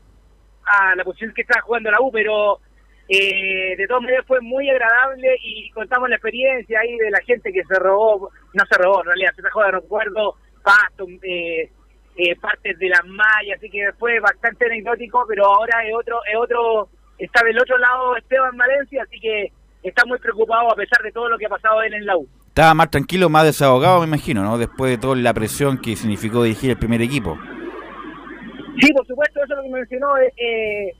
a 0.64 0.94
la 0.94 1.04
posición 1.04 1.32
que 1.34 1.42
está 1.42 1.60
jugando 1.62 1.90
la 1.90 2.00
U, 2.00 2.12
pero 2.12 2.60
eh, 3.08 3.74
de 3.76 3.86
todas 3.88 4.02
maneras 4.02 4.24
fue 4.26 4.40
muy 4.40 4.70
agradable 4.70 5.36
y 5.42 5.68
contamos 5.70 6.08
la 6.08 6.14
experiencia 6.14 6.78
ahí 6.78 6.96
de 6.96 7.10
la 7.10 7.20
gente 7.22 7.52
que 7.52 7.64
se 7.64 7.74
robó, 7.74 8.30
no 8.54 8.64
se 8.66 8.78
robó, 8.78 9.00
en 9.00 9.06
realidad 9.06 9.32
se 9.34 9.42
trajo 9.42 9.64
de 9.64 9.70
recuerdo 9.72 10.36
pasto, 10.62 11.06
eh, 11.22 11.70
eh, 12.16 12.36
partes 12.36 12.78
de 12.78 12.88
las 12.88 13.04
mallas, 13.06 13.58
así 13.58 13.68
que 13.68 13.92
fue 13.98 14.20
bastante 14.20 14.66
anecdótico, 14.66 15.24
pero 15.28 15.46
ahora 15.46 15.84
es 15.84 15.92
otro, 15.92 16.20
es 16.24 16.36
otro, 16.36 16.88
está 17.20 17.44
del 17.44 17.58
otro 17.58 17.78
lado 17.78 18.16
Esteban 18.16 18.56
Valencia, 18.56 19.02
así 19.02 19.20
que 19.20 19.52
está 19.82 20.04
muy 20.06 20.18
preocupado 20.18 20.72
a 20.72 20.74
pesar 20.74 21.02
de 21.02 21.12
todo 21.12 21.28
lo 21.28 21.38
que 21.38 21.46
ha 21.46 21.50
pasado 21.50 21.82
él 21.82 21.94
en 21.94 22.06
la 22.06 22.16
U. 22.16 22.26
Estaba 22.48 22.74
más 22.74 22.90
tranquilo, 22.90 23.28
más 23.28 23.44
desahogado, 23.44 24.00
me 24.00 24.06
imagino, 24.06 24.42
¿no? 24.42 24.58
Después 24.58 24.90
de 24.90 24.98
toda 24.98 25.16
la 25.16 25.32
presión 25.32 25.78
que 25.78 25.94
significó 25.96 26.42
dirigir 26.42 26.70
el 26.70 26.78
primer 26.78 27.00
equipo. 27.00 27.38
Sí, 28.80 28.92
por 28.92 29.06
supuesto, 29.06 29.40
eso 29.44 29.52
es 29.52 29.56
lo 29.56 29.62
que 29.62 29.68
me 29.68 29.78
mencionó. 29.78 30.16
eh, 30.18 30.32
eh, 30.36 30.94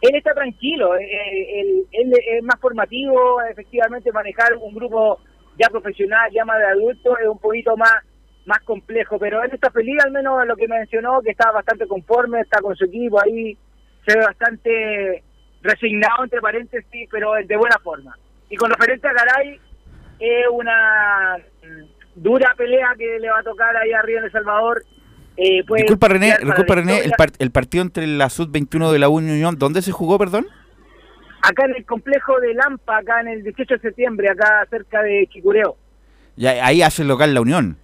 él 0.00 0.14
está 0.16 0.34
tranquilo, 0.34 0.96
eh, 0.96 1.60
él, 1.60 1.86
él 1.92 2.12
es 2.12 2.42
más 2.42 2.60
formativo, 2.60 3.40
efectivamente 3.50 4.12
manejar 4.12 4.54
un 4.60 4.74
grupo 4.74 5.18
ya 5.58 5.68
profesional, 5.68 6.30
ya 6.32 6.44
más 6.44 6.58
de 6.58 6.66
adultos, 6.66 7.16
es 7.22 7.28
un 7.28 7.38
poquito 7.38 7.76
más 7.76 7.94
más 8.46 8.60
complejo, 8.60 9.18
pero 9.18 9.42
él 9.42 9.50
está 9.52 9.70
feliz, 9.70 9.96
al 10.04 10.12
menos 10.12 10.46
lo 10.46 10.56
que 10.56 10.68
mencionó, 10.68 11.22
que 11.22 11.30
está 11.30 11.50
bastante 11.50 11.86
conforme, 11.86 12.40
está 12.40 12.60
con 12.60 12.76
su 12.76 12.84
equipo 12.84 13.18
ahí, 13.22 13.56
se 14.06 14.18
ve 14.18 14.24
bastante 14.24 15.22
resignado, 15.62 16.24
entre 16.24 16.40
paréntesis, 16.40 17.08
pero 17.10 17.32
de 17.34 17.56
buena 17.56 17.76
forma. 17.82 18.16
Y 18.50 18.56
con 18.56 18.70
referente 18.70 19.08
a 19.08 19.12
Garay, 19.12 19.60
es 20.20 20.46
una 20.52 21.36
mm, 21.62 21.84
dura 22.16 22.54
pelea 22.56 22.88
que 22.98 23.18
le 23.18 23.28
va 23.30 23.38
a 23.40 23.42
tocar 23.42 23.76
ahí 23.76 23.92
arriba 23.92 24.20
en 24.20 24.26
El 24.26 24.32
Salvador. 24.32 24.82
Eh, 25.36 25.64
puede 25.64 25.82
disculpa 25.82 26.08
René, 26.08 26.36
disculpa 26.42 26.74
René, 26.76 26.98
el, 26.98 27.12
par- 27.12 27.32
el 27.38 27.50
partido 27.50 27.82
entre 27.82 28.06
la 28.06 28.28
Sub-21 28.30 28.92
de 28.92 28.98
la 29.00 29.08
Unión, 29.08 29.56
¿dónde 29.58 29.82
se 29.82 29.90
jugó, 29.92 30.18
perdón? 30.18 30.46
acá 31.46 31.66
en 31.66 31.74
el 31.76 31.84
complejo 31.84 32.40
de 32.40 32.54
Lampa, 32.54 32.96
acá 32.98 33.20
en 33.20 33.28
el 33.28 33.42
18 33.42 33.74
de 33.74 33.80
septiembre, 33.80 34.30
acá 34.30 34.66
cerca 34.70 35.02
de 35.02 35.26
Chicureo. 35.30 35.76
Ya, 36.36 36.64
ahí 36.64 36.80
hace 36.80 37.04
local 37.04 37.34
la 37.34 37.42
Unión. 37.42 37.76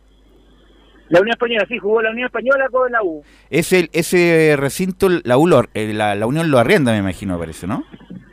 La 1.11 1.21
Unión 1.21 1.33
Española, 1.35 1.65
sí, 1.69 1.77
jugó 1.79 2.01
la 2.03 2.11
Unión 2.11 2.27
Española 2.27 2.67
con 2.71 2.91
la 2.91 3.03
U. 3.03 3.23
Ese, 3.51 3.91
ese 3.93 4.55
recinto, 4.57 5.09
la, 5.25 5.37
U 5.37 5.47
lo- 5.47 5.65
eh, 5.75 5.93
la, 5.93 6.15
la 6.15 6.27
Unión 6.27 6.51
lo 6.51 6.59
arrienda, 6.59 6.93
me 6.93 6.99
imagino, 6.99 7.35
me 7.35 7.41
parece, 7.41 7.67
¿no? 7.67 7.85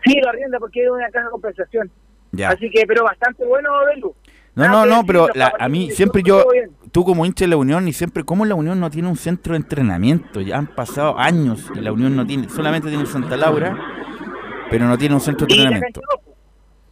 Sí, 0.05 0.19
lo 0.23 0.29
arrienda 0.29 0.57
porque 0.59 0.83
es 0.83 0.89
una 0.89 1.09
caja 1.09 1.25
de 1.25 1.31
compensación. 1.31 1.91
Ya. 2.31 2.49
Así 2.49 2.69
que, 2.69 2.85
pero 2.87 3.03
bastante 3.03 3.45
bueno, 3.45 3.69
Belu. 3.93 4.15
No, 4.55 4.67
no, 4.69 4.83
que 4.83 4.89
no, 4.89 5.03
pero 5.05 5.27
la- 5.35 5.53
a 5.59 5.67
mí 5.69 5.91
siempre 5.91 6.21
yo, 6.23 6.45
tú 6.91 7.03
como 7.03 7.25
hincha 7.25 7.45
de 7.45 7.49
la 7.49 7.57
Unión 7.57 7.87
y 7.87 7.93
siempre, 7.93 8.23
¿cómo 8.23 8.45
la 8.45 8.55
Unión 8.55 8.79
no 8.79 8.89
tiene 8.89 9.07
un 9.07 9.17
centro 9.17 9.53
de 9.53 9.57
entrenamiento? 9.57 10.41
Ya 10.41 10.57
han 10.57 10.67
pasado 10.67 11.17
años 11.19 11.71
y 11.75 11.79
la 11.79 11.91
Unión 11.91 12.15
no 12.15 12.25
tiene, 12.25 12.47
solamente 12.49 12.89
tiene 12.89 13.05
Santa 13.05 13.37
Laura, 13.37 13.77
pero 14.69 14.85
no 14.85 14.97
tiene 14.97 15.15
un 15.15 15.21
centro 15.21 15.45
de 15.47 15.53
entrenamiento. 15.55 16.01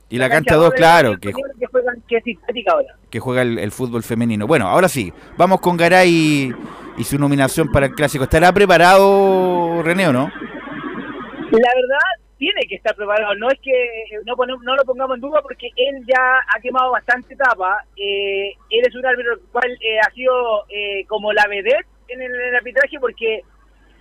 Y 0.09 0.17
la 0.17 0.29
cancha 0.29 0.55
2, 0.55 0.63
dos 0.63 0.73
de 0.73 0.79
la 0.79 0.85
claro, 0.87 1.11
que, 1.19 1.33
que 1.33 1.65
juegan, 1.65 2.01
que 2.07 2.17
es 2.17 2.67
ahora. 2.67 2.95
que 3.09 3.19
juega 3.19 3.41
el, 3.41 3.57
el 3.57 3.71
fútbol 3.71 4.03
femenino. 4.03 4.45
Bueno, 4.45 4.67
ahora 4.67 4.87
sí, 4.87 5.11
vamos 5.37 5.59
con 5.61 5.77
Garay 5.77 6.09
y, 6.09 6.53
y 6.97 7.03
su 7.03 7.17
nominación 7.17 7.71
para 7.71 7.87
el 7.87 7.93
clásico. 7.93 8.23
¿Estará 8.23 8.53
preparado 8.53 9.81
René 9.81 10.07
o 10.07 10.13
no? 10.13 10.31
La 11.51 11.71
verdad, 11.73 12.25
tiene 12.37 12.61
que 12.67 12.75
estar 12.75 12.95
preparado. 12.95 13.33
No 13.35 13.49
es 13.49 13.59
que 13.61 13.71
no, 14.25 14.35
no 14.35 14.75
lo 14.75 14.83
pongamos 14.85 15.15
en 15.15 15.21
duda 15.21 15.41
porque 15.41 15.67
él 15.75 16.03
ya 16.07 16.39
ha 16.55 16.59
quemado 16.61 16.91
bastante 16.91 17.33
etapa. 17.33 17.83
Eh, 17.95 18.49
él 18.69 18.83
es 18.87 18.95
un 18.95 19.05
árbitro 19.05 19.33
el 19.33 19.39
cual 19.51 19.71
eh, 19.81 19.99
ha 19.99 20.11
sido 20.11 20.65
eh, 20.69 21.05
como 21.07 21.33
la 21.33 21.45
vedette 21.47 21.87
en 22.09 22.21
el, 22.21 22.31
en 22.31 22.47
el 22.49 22.55
arbitraje 22.55 22.99
porque 22.99 23.41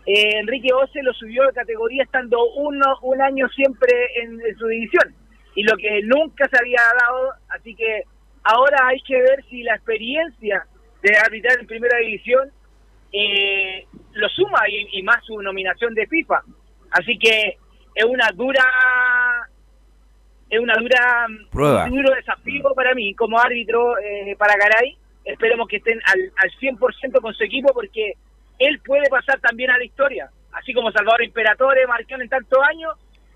eh, 0.07 0.39
Enrique 0.39 0.73
Ose 0.73 1.03
lo 1.03 1.13
subió 1.15 1.45
de 1.47 1.53
categoría 1.53 2.03
estando 2.03 2.39
uno 2.57 2.99
un 3.03 3.23
año 3.23 3.49
siempre 3.49 3.91
en, 4.23 4.41
en 4.41 4.57
su 4.59 4.67
división. 4.67 5.15
Y 5.55 5.63
lo 5.63 5.77
que 5.77 6.03
nunca 6.03 6.49
se 6.49 6.59
había 6.59 6.81
dado, 7.01 7.33
así 7.49 7.75
que 7.75 8.03
ahora 8.43 8.89
hay 8.89 9.01
que 9.03 9.21
ver 9.21 9.45
si 9.49 9.63
la 9.63 9.75
experiencia 9.75 10.67
de 11.03 11.17
arbitrar 11.17 11.61
en 11.61 11.67
primera 11.67 11.99
división 11.99 12.51
eh, 13.13 13.87
lo 14.13 14.29
suma 14.29 14.69
y, 14.69 14.99
y 14.99 15.03
más 15.03 15.25
su 15.25 15.41
nominación 15.41 15.95
de 15.95 16.07
FIFA. 16.07 16.43
Así 16.91 17.19
que 17.19 17.59
es 17.95 18.05
una 18.05 18.29
dura 18.35 18.65
es 20.51 20.61
una 20.61 20.75
dura 20.77 21.27
Prueba. 21.51 21.85
un 21.85 21.97
duro 21.97 22.15
desafío 22.15 22.75
para 22.75 22.95
mí 22.95 23.15
como 23.15 23.39
árbitro 23.39 23.99
eh, 23.99 24.37
para 24.39 24.55
Garay. 24.57 24.97
Esperemos 25.25 25.69
que 25.69 25.77
estén 25.77 26.01
al, 26.07 26.33
al 26.37 26.51
100% 26.61 27.21
con 27.21 27.35
su 27.35 27.45
equipo 27.45 27.73
porque 27.73 28.13
él 28.59 28.79
puede 28.85 29.09
pasar 29.09 29.41
también 29.41 29.71
a 29.71 29.79
la 29.79 29.85
historia. 29.85 30.29
Así 30.53 30.73
como 30.73 30.93
Salvador 30.93 31.25
Imperatore 31.25 31.87
marcó 31.87 32.15
en 32.15 32.29
tantos 32.29 32.59
años, 32.71 32.93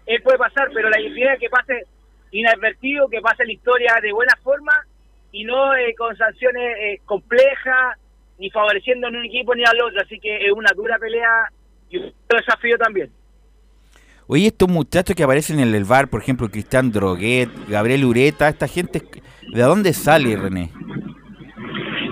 él 0.07 0.23
puede 0.23 0.39
pasar, 0.39 0.69
pero 0.73 0.89
la 0.91 1.01
idea 1.01 1.35
es 1.35 1.41
que 1.41 1.49
pase 1.49 1.85
inadvertido, 2.33 3.09
que 3.09 3.21
pase 3.21 3.45
la 3.45 3.53
historia 3.53 3.95
de 4.03 4.13
buena 4.13 4.35
forma 4.43 4.73
y 5.33 5.45
no 5.45 5.75
eh, 5.77 5.95
con 5.97 6.17
sanciones 6.17 6.77
eh, 6.81 7.01
complejas, 7.05 7.99
ni 8.39 8.51
favoreciendo 8.51 9.11
ni 9.11 9.19
un 9.19 9.25
equipo 9.27 9.55
ni 9.55 9.65
al 9.65 9.81
otro. 9.81 10.01
Así 10.01 10.19
que 10.21 10.47
es 10.47 10.53
una 10.53 10.71
dura 10.75 10.99
pelea 10.99 11.51
y 11.91 11.99
un 11.99 12.13
desafío 12.29 12.79
también. 12.79 13.11
Oye, 14.27 14.49
estos 14.49 14.69
muchachos 14.69 15.17
que 15.17 15.23
aparecen 15.23 15.59
en 15.59 15.75
el 15.75 15.85
bar, 15.85 16.09
por 16.09 16.21
ejemplo, 16.21 16.49
Cristian 16.51 16.93
Droguet, 16.93 17.49
Gabriel 17.69 18.05
Ureta, 18.05 18.49
esta 18.49 18.69
gente, 18.69 19.03
¿de 19.55 19.63
dónde 19.63 19.93
sale 19.95 20.37
René? 20.37 20.71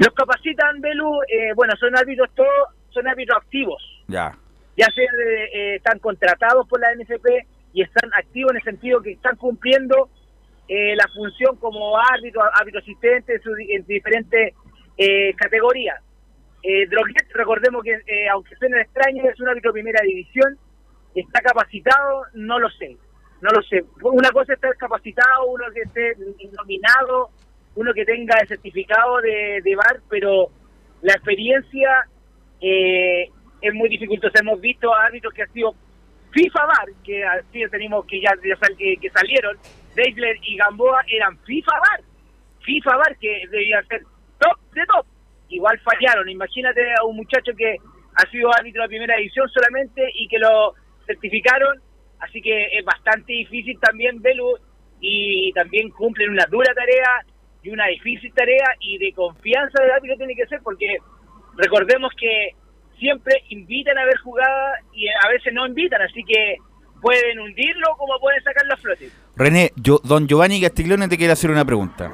Los 0.00 0.14
capacitan, 0.14 0.80
Belu, 0.80 1.20
eh, 1.28 1.52
bueno, 1.54 1.74
son 1.78 1.96
árbitros 1.96 2.28
todos, 2.34 2.68
son 2.90 3.06
árbitros 3.06 3.38
activos. 3.38 3.82
Ya. 4.08 4.32
Ya 4.76 4.86
sea 4.94 5.10
de- 5.16 5.44
eh, 5.44 5.76
están 5.76 5.98
contratados 5.98 6.66
por 6.68 6.80
la 6.80 6.92
NFP 6.92 7.46
y 7.76 7.82
están 7.82 8.10
activos 8.14 8.52
en 8.52 8.56
el 8.56 8.62
sentido 8.62 9.02
que 9.02 9.12
están 9.12 9.36
cumpliendo 9.36 10.08
eh, 10.66 10.96
la 10.96 11.06
función 11.14 11.56
como 11.56 11.98
árbitro, 11.98 12.40
árbitro 12.58 12.80
asistente 12.80 13.34
en, 13.34 13.42
su- 13.42 13.54
en 13.68 13.84
diferentes 13.86 14.54
eh, 14.96 15.34
categorías. 15.34 16.00
Eh, 16.62 16.86
Droguet, 16.88 17.28
recordemos 17.34 17.84
que, 17.84 17.92
eh, 18.06 18.28
aunque 18.32 18.56
suene 18.56 18.80
extraño, 18.80 19.22
es 19.28 19.38
un 19.40 19.48
árbitro 19.50 19.72
de 19.72 19.74
primera 19.74 20.00
división, 20.02 20.56
está 21.14 21.40
capacitado, 21.42 22.22
no 22.32 22.58
lo 22.58 22.70
sé, 22.70 22.96
no 23.42 23.50
lo 23.50 23.60
sé. 23.62 23.84
Una 24.02 24.30
cosa 24.30 24.54
es 24.54 24.56
estar 24.56 24.74
capacitado, 24.78 25.46
uno 25.48 25.64
que 25.74 25.82
esté 25.82 26.16
nominado, 26.56 27.28
uno 27.74 27.92
que 27.92 28.06
tenga 28.06 28.38
el 28.40 28.48
certificado 28.48 29.20
de, 29.20 29.60
de 29.62 29.76
VAR, 29.76 30.00
pero 30.08 30.48
la 31.02 31.12
experiencia 31.12 32.08
eh, 32.62 33.28
es 33.60 33.74
muy 33.74 33.90
dificultosa. 33.90 34.40
Hemos 34.40 34.60
visto 34.62 34.94
árbitros 34.94 35.34
que 35.34 35.42
han 35.42 35.52
sido 35.52 35.74
FIFA 36.36 36.66
Bar, 36.66 36.88
que 37.02 37.24
así 37.24 37.62
tenemos 37.70 38.04
que 38.04 38.20
ya, 38.20 38.30
que, 38.76 38.96
que, 39.00 39.10
salieron, 39.10 39.56
Deisler 39.94 40.36
y 40.42 40.56
Gamboa 40.56 41.00
eran 41.08 41.38
FIFA 41.38 41.72
Bar. 41.72 42.00
FIFA 42.60 42.96
Bar 42.96 43.16
que 43.18 43.42
debía 43.50 43.82
ser 43.84 44.02
top 44.38 44.58
de 44.74 44.84
top. 44.84 45.06
Igual 45.48 45.80
fallaron. 45.80 46.28
Imagínate 46.28 46.82
a 46.92 47.04
un 47.04 47.16
muchacho 47.16 47.52
que 47.56 47.76
ha 48.16 48.30
sido 48.30 48.54
árbitro 48.54 48.82
de 48.82 48.88
primera 48.88 49.16
edición 49.16 49.48
solamente 49.48 50.02
y 50.14 50.28
que 50.28 50.38
lo 50.38 50.74
certificaron. 51.06 51.80
Así 52.18 52.42
que 52.42 52.66
es 52.78 52.84
bastante 52.84 53.32
difícil 53.32 53.78
también, 53.80 54.20
Belu, 54.20 54.58
y 55.00 55.52
también 55.54 55.88
cumplen 55.88 56.30
una 56.30 56.44
dura 56.50 56.74
tarea 56.74 57.24
y 57.62 57.70
una 57.70 57.86
difícil 57.86 58.32
tarea 58.34 58.74
y 58.80 58.98
de 58.98 59.12
confianza 59.12 59.82
del 59.82 59.92
árbitro 59.92 60.18
tiene 60.18 60.34
que 60.34 60.46
ser 60.46 60.60
porque 60.62 60.98
recordemos 61.56 62.12
que 62.18 62.50
siempre 62.98 63.42
invitan 63.48 63.96
a 63.98 64.04
ver 64.04 64.16
jugada 64.18 64.78
y 64.92 65.08
a 65.08 65.28
veces 65.28 65.52
no 65.52 65.66
invitan, 65.66 66.00
así 66.02 66.22
que 66.24 66.56
pueden 67.00 67.38
hundirlo 67.38 67.88
como 67.98 68.18
pueden 68.20 68.42
sacarlo 68.42 68.74
a 68.74 68.76
flote. 68.76 69.10
René, 69.36 69.72
yo, 69.76 70.00
don 70.02 70.26
Giovanni 70.26 70.60
Castiglione 70.60 71.08
te 71.08 71.16
quiere 71.16 71.32
hacer 71.32 71.50
una 71.50 71.64
pregunta. 71.64 72.12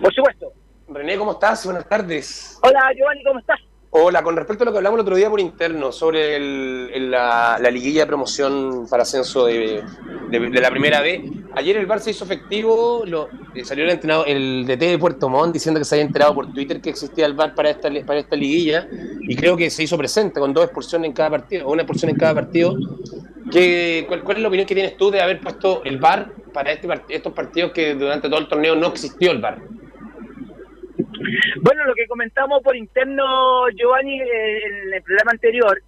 Por 0.00 0.12
supuesto. 0.12 0.52
René, 0.88 1.16
¿cómo 1.16 1.32
estás? 1.32 1.64
Buenas 1.64 1.88
tardes. 1.88 2.58
Hola 2.62 2.92
Giovanni, 2.96 3.24
¿cómo 3.24 3.38
estás? 3.38 3.60
Hola, 3.96 4.24
con 4.24 4.34
respecto 4.34 4.64
a 4.64 4.66
lo 4.66 4.72
que 4.72 4.78
hablamos 4.78 4.98
el 4.98 5.02
otro 5.02 5.14
día 5.14 5.30
por 5.30 5.38
interno 5.38 5.92
sobre 5.92 6.98
la, 6.98 7.60
liguilla 7.70 8.00
de 8.00 8.06
promoción 8.08 8.88
para 8.90 9.04
ascenso 9.04 9.46
de, 9.46 9.84
la 10.32 10.70
primera 10.70 11.00
B, 11.00 11.30
ayer 11.54 11.76
el 11.76 11.86
Bar 11.86 12.00
se 12.00 12.10
hizo 12.10 12.24
efectivo, 12.24 13.04
eh, 13.54 13.64
salió 13.64 13.84
el 13.84 13.90
entrenador, 13.90 14.28
el 14.28 14.66
DT 14.66 14.80
de 14.80 14.98
Puerto 14.98 15.28
Montt 15.28 15.52
diciendo 15.52 15.78
que 15.78 15.84
se 15.84 15.94
había 15.94 16.06
enterado 16.06 16.34
por 16.34 16.52
Twitter 16.52 16.80
que 16.80 16.90
existía 16.90 17.24
el 17.24 17.34
Bar 17.34 17.54
para 17.54 17.70
esta, 17.70 17.88
liguilla 18.34 18.88
y 19.20 19.36
creo 19.36 19.56
que 19.56 19.70
se 19.70 19.84
hizo 19.84 19.96
presente 19.96 20.40
con 20.40 20.52
dos 20.52 20.64
expulsiones 20.64 21.10
en 21.10 21.14
cada 21.14 21.30
partido, 21.30 21.68
una 21.68 21.82
expulsión 21.82 22.10
en 22.10 22.16
cada 22.16 22.34
partido. 22.34 22.76
¿Qué, 23.52 24.06
cuál, 24.08 24.36
es 24.36 24.42
la 24.42 24.48
opinión 24.48 24.66
que 24.66 24.74
tienes 24.74 24.96
tú 24.96 25.12
de 25.12 25.22
haber 25.22 25.40
puesto 25.40 25.84
el 25.84 25.98
Bar 25.98 26.32
para 26.52 26.72
este, 26.72 26.88
estos 27.10 27.32
partidos 27.32 27.70
que 27.70 27.94
durante 27.94 28.28
todo 28.28 28.40
el 28.40 28.48
torneo 28.48 28.74
no 28.74 28.88
existió 28.88 29.30
el 29.30 29.40
Bar? 29.40 29.60
Bueno, 31.60 31.84
lo 31.84 31.94
que 31.94 32.06
comentamos 32.06 32.62
por 32.62 32.76
interno, 32.76 33.68
Giovanni, 33.70 34.20
eh, 34.20 34.58
en 34.66 34.94
el 34.94 35.02
programa 35.02 35.32
anterior, 35.32 35.82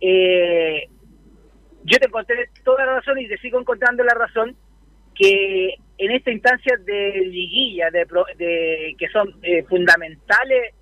eh, 0.00 0.88
yo 1.84 1.98
te 1.98 2.06
encontré 2.06 2.48
toda 2.64 2.84
la 2.84 2.94
razón 2.96 3.18
y 3.18 3.28
te 3.28 3.38
sigo 3.38 3.60
encontrando 3.60 4.02
la 4.02 4.14
razón 4.14 4.56
que 5.14 5.74
en 5.98 6.10
esta 6.10 6.30
instancia 6.30 6.76
de 6.78 7.10
liguilla, 7.26 7.90
de, 7.90 8.96
que 8.98 9.08
son 9.08 9.34
eh, 9.42 9.62
fundamentales, 9.64 10.74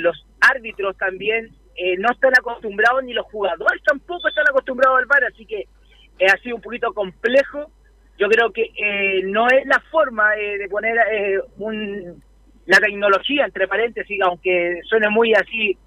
los 0.00 0.26
árbitros 0.40 0.96
también 0.96 1.50
no 1.98 2.10
están 2.10 2.32
acostumbrados, 2.38 3.04
ni 3.04 3.12
los 3.12 3.26
jugadores 3.26 3.82
tampoco 3.84 4.28
están 4.28 4.46
acostumbrados 4.48 4.98
al 4.98 5.06
VAR, 5.06 5.24
así 5.24 5.44
que 5.44 5.66
ha 6.26 6.36
sido 6.38 6.56
un 6.56 6.62
poquito 6.62 6.92
complejo. 6.94 7.70
Yo 8.18 8.28
creo 8.28 8.50
que 8.50 8.70
no 9.24 9.46
es 9.48 9.66
la 9.66 9.78
forma 9.90 10.30
de 10.32 10.66
poner 10.70 10.96
un 11.58 12.22
la 12.68 12.78
tecnología, 12.80 13.46
entre 13.46 13.66
paréntesis, 13.66 14.20
aunque 14.22 14.80
suene 14.84 15.08
muy 15.08 15.32
así 15.32 15.78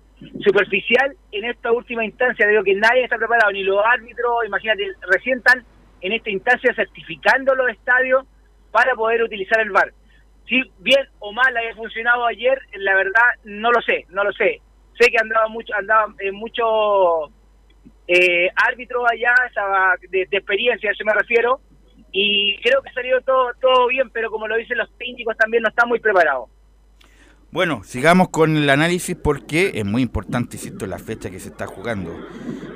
superficial, 0.43 1.15
en 1.31 1.45
esta 1.45 1.71
última 1.71 2.03
instancia 2.03 2.47
digo 2.47 2.63
que 2.63 2.73
nadie 2.73 3.03
está 3.03 3.17
preparado, 3.17 3.51
ni 3.51 3.61
los 3.61 3.85
árbitros, 3.85 4.45
imagínate, 4.47 4.88
recién 5.07 5.38
están 5.38 5.63
en 6.01 6.13
esta 6.13 6.31
instancia 6.31 6.73
certificando 6.73 7.53
los 7.53 7.69
estadios 7.69 8.25
para 8.71 8.95
poder 8.95 9.21
utilizar 9.21 9.59
el 9.61 9.69
VAR. 9.69 9.93
Si 10.47 10.59
bien 10.79 11.07
o 11.19 11.31
mal 11.31 11.55
haya 11.55 11.75
funcionado 11.75 12.25
ayer, 12.25 12.59
la 12.73 12.95
verdad 12.95 13.29
no 13.43 13.71
lo 13.71 13.79
sé, 13.81 14.07
no 14.09 14.23
lo 14.23 14.31
sé. 14.33 14.59
Sé 15.00 15.11
que 15.11 15.19
andaba 15.21 15.47
mucho, 15.50 15.75
andaba 15.75 16.11
en 16.17 16.33
muchos 16.33 17.29
eh, 18.07 18.50
árbitros 18.55 19.05
allá, 19.07 19.35
estaba 19.47 19.93
de, 20.09 20.27
experiencia, 20.31 20.89
a 20.89 20.93
eso 20.93 21.05
me 21.05 21.13
refiero, 21.13 21.61
y 22.11 22.57
creo 22.63 22.81
que 22.81 22.91
salió 22.91 23.21
todo, 23.21 23.51
todo 23.61 23.88
bien, 23.88 24.09
pero 24.09 24.31
como 24.31 24.47
lo 24.47 24.57
dicen 24.57 24.79
los 24.79 24.91
técnicos 24.97 25.38
también 25.38 25.61
no 25.61 25.69
están 25.69 25.88
muy 25.88 26.00
preparados. 26.00 26.50
Bueno, 27.51 27.84
sigamos 27.84 28.29
con 28.29 28.55
el 28.55 28.70
análisis 28.70 29.17
porque 29.22 29.72
es 29.75 29.84
muy 29.84 30.01
importante, 30.01 30.55
insisto, 30.55 30.86
la 30.86 30.98
fecha 30.98 31.29
que 31.29 31.38
se 31.38 31.50
está 31.50 31.67
jugando, 31.67 32.15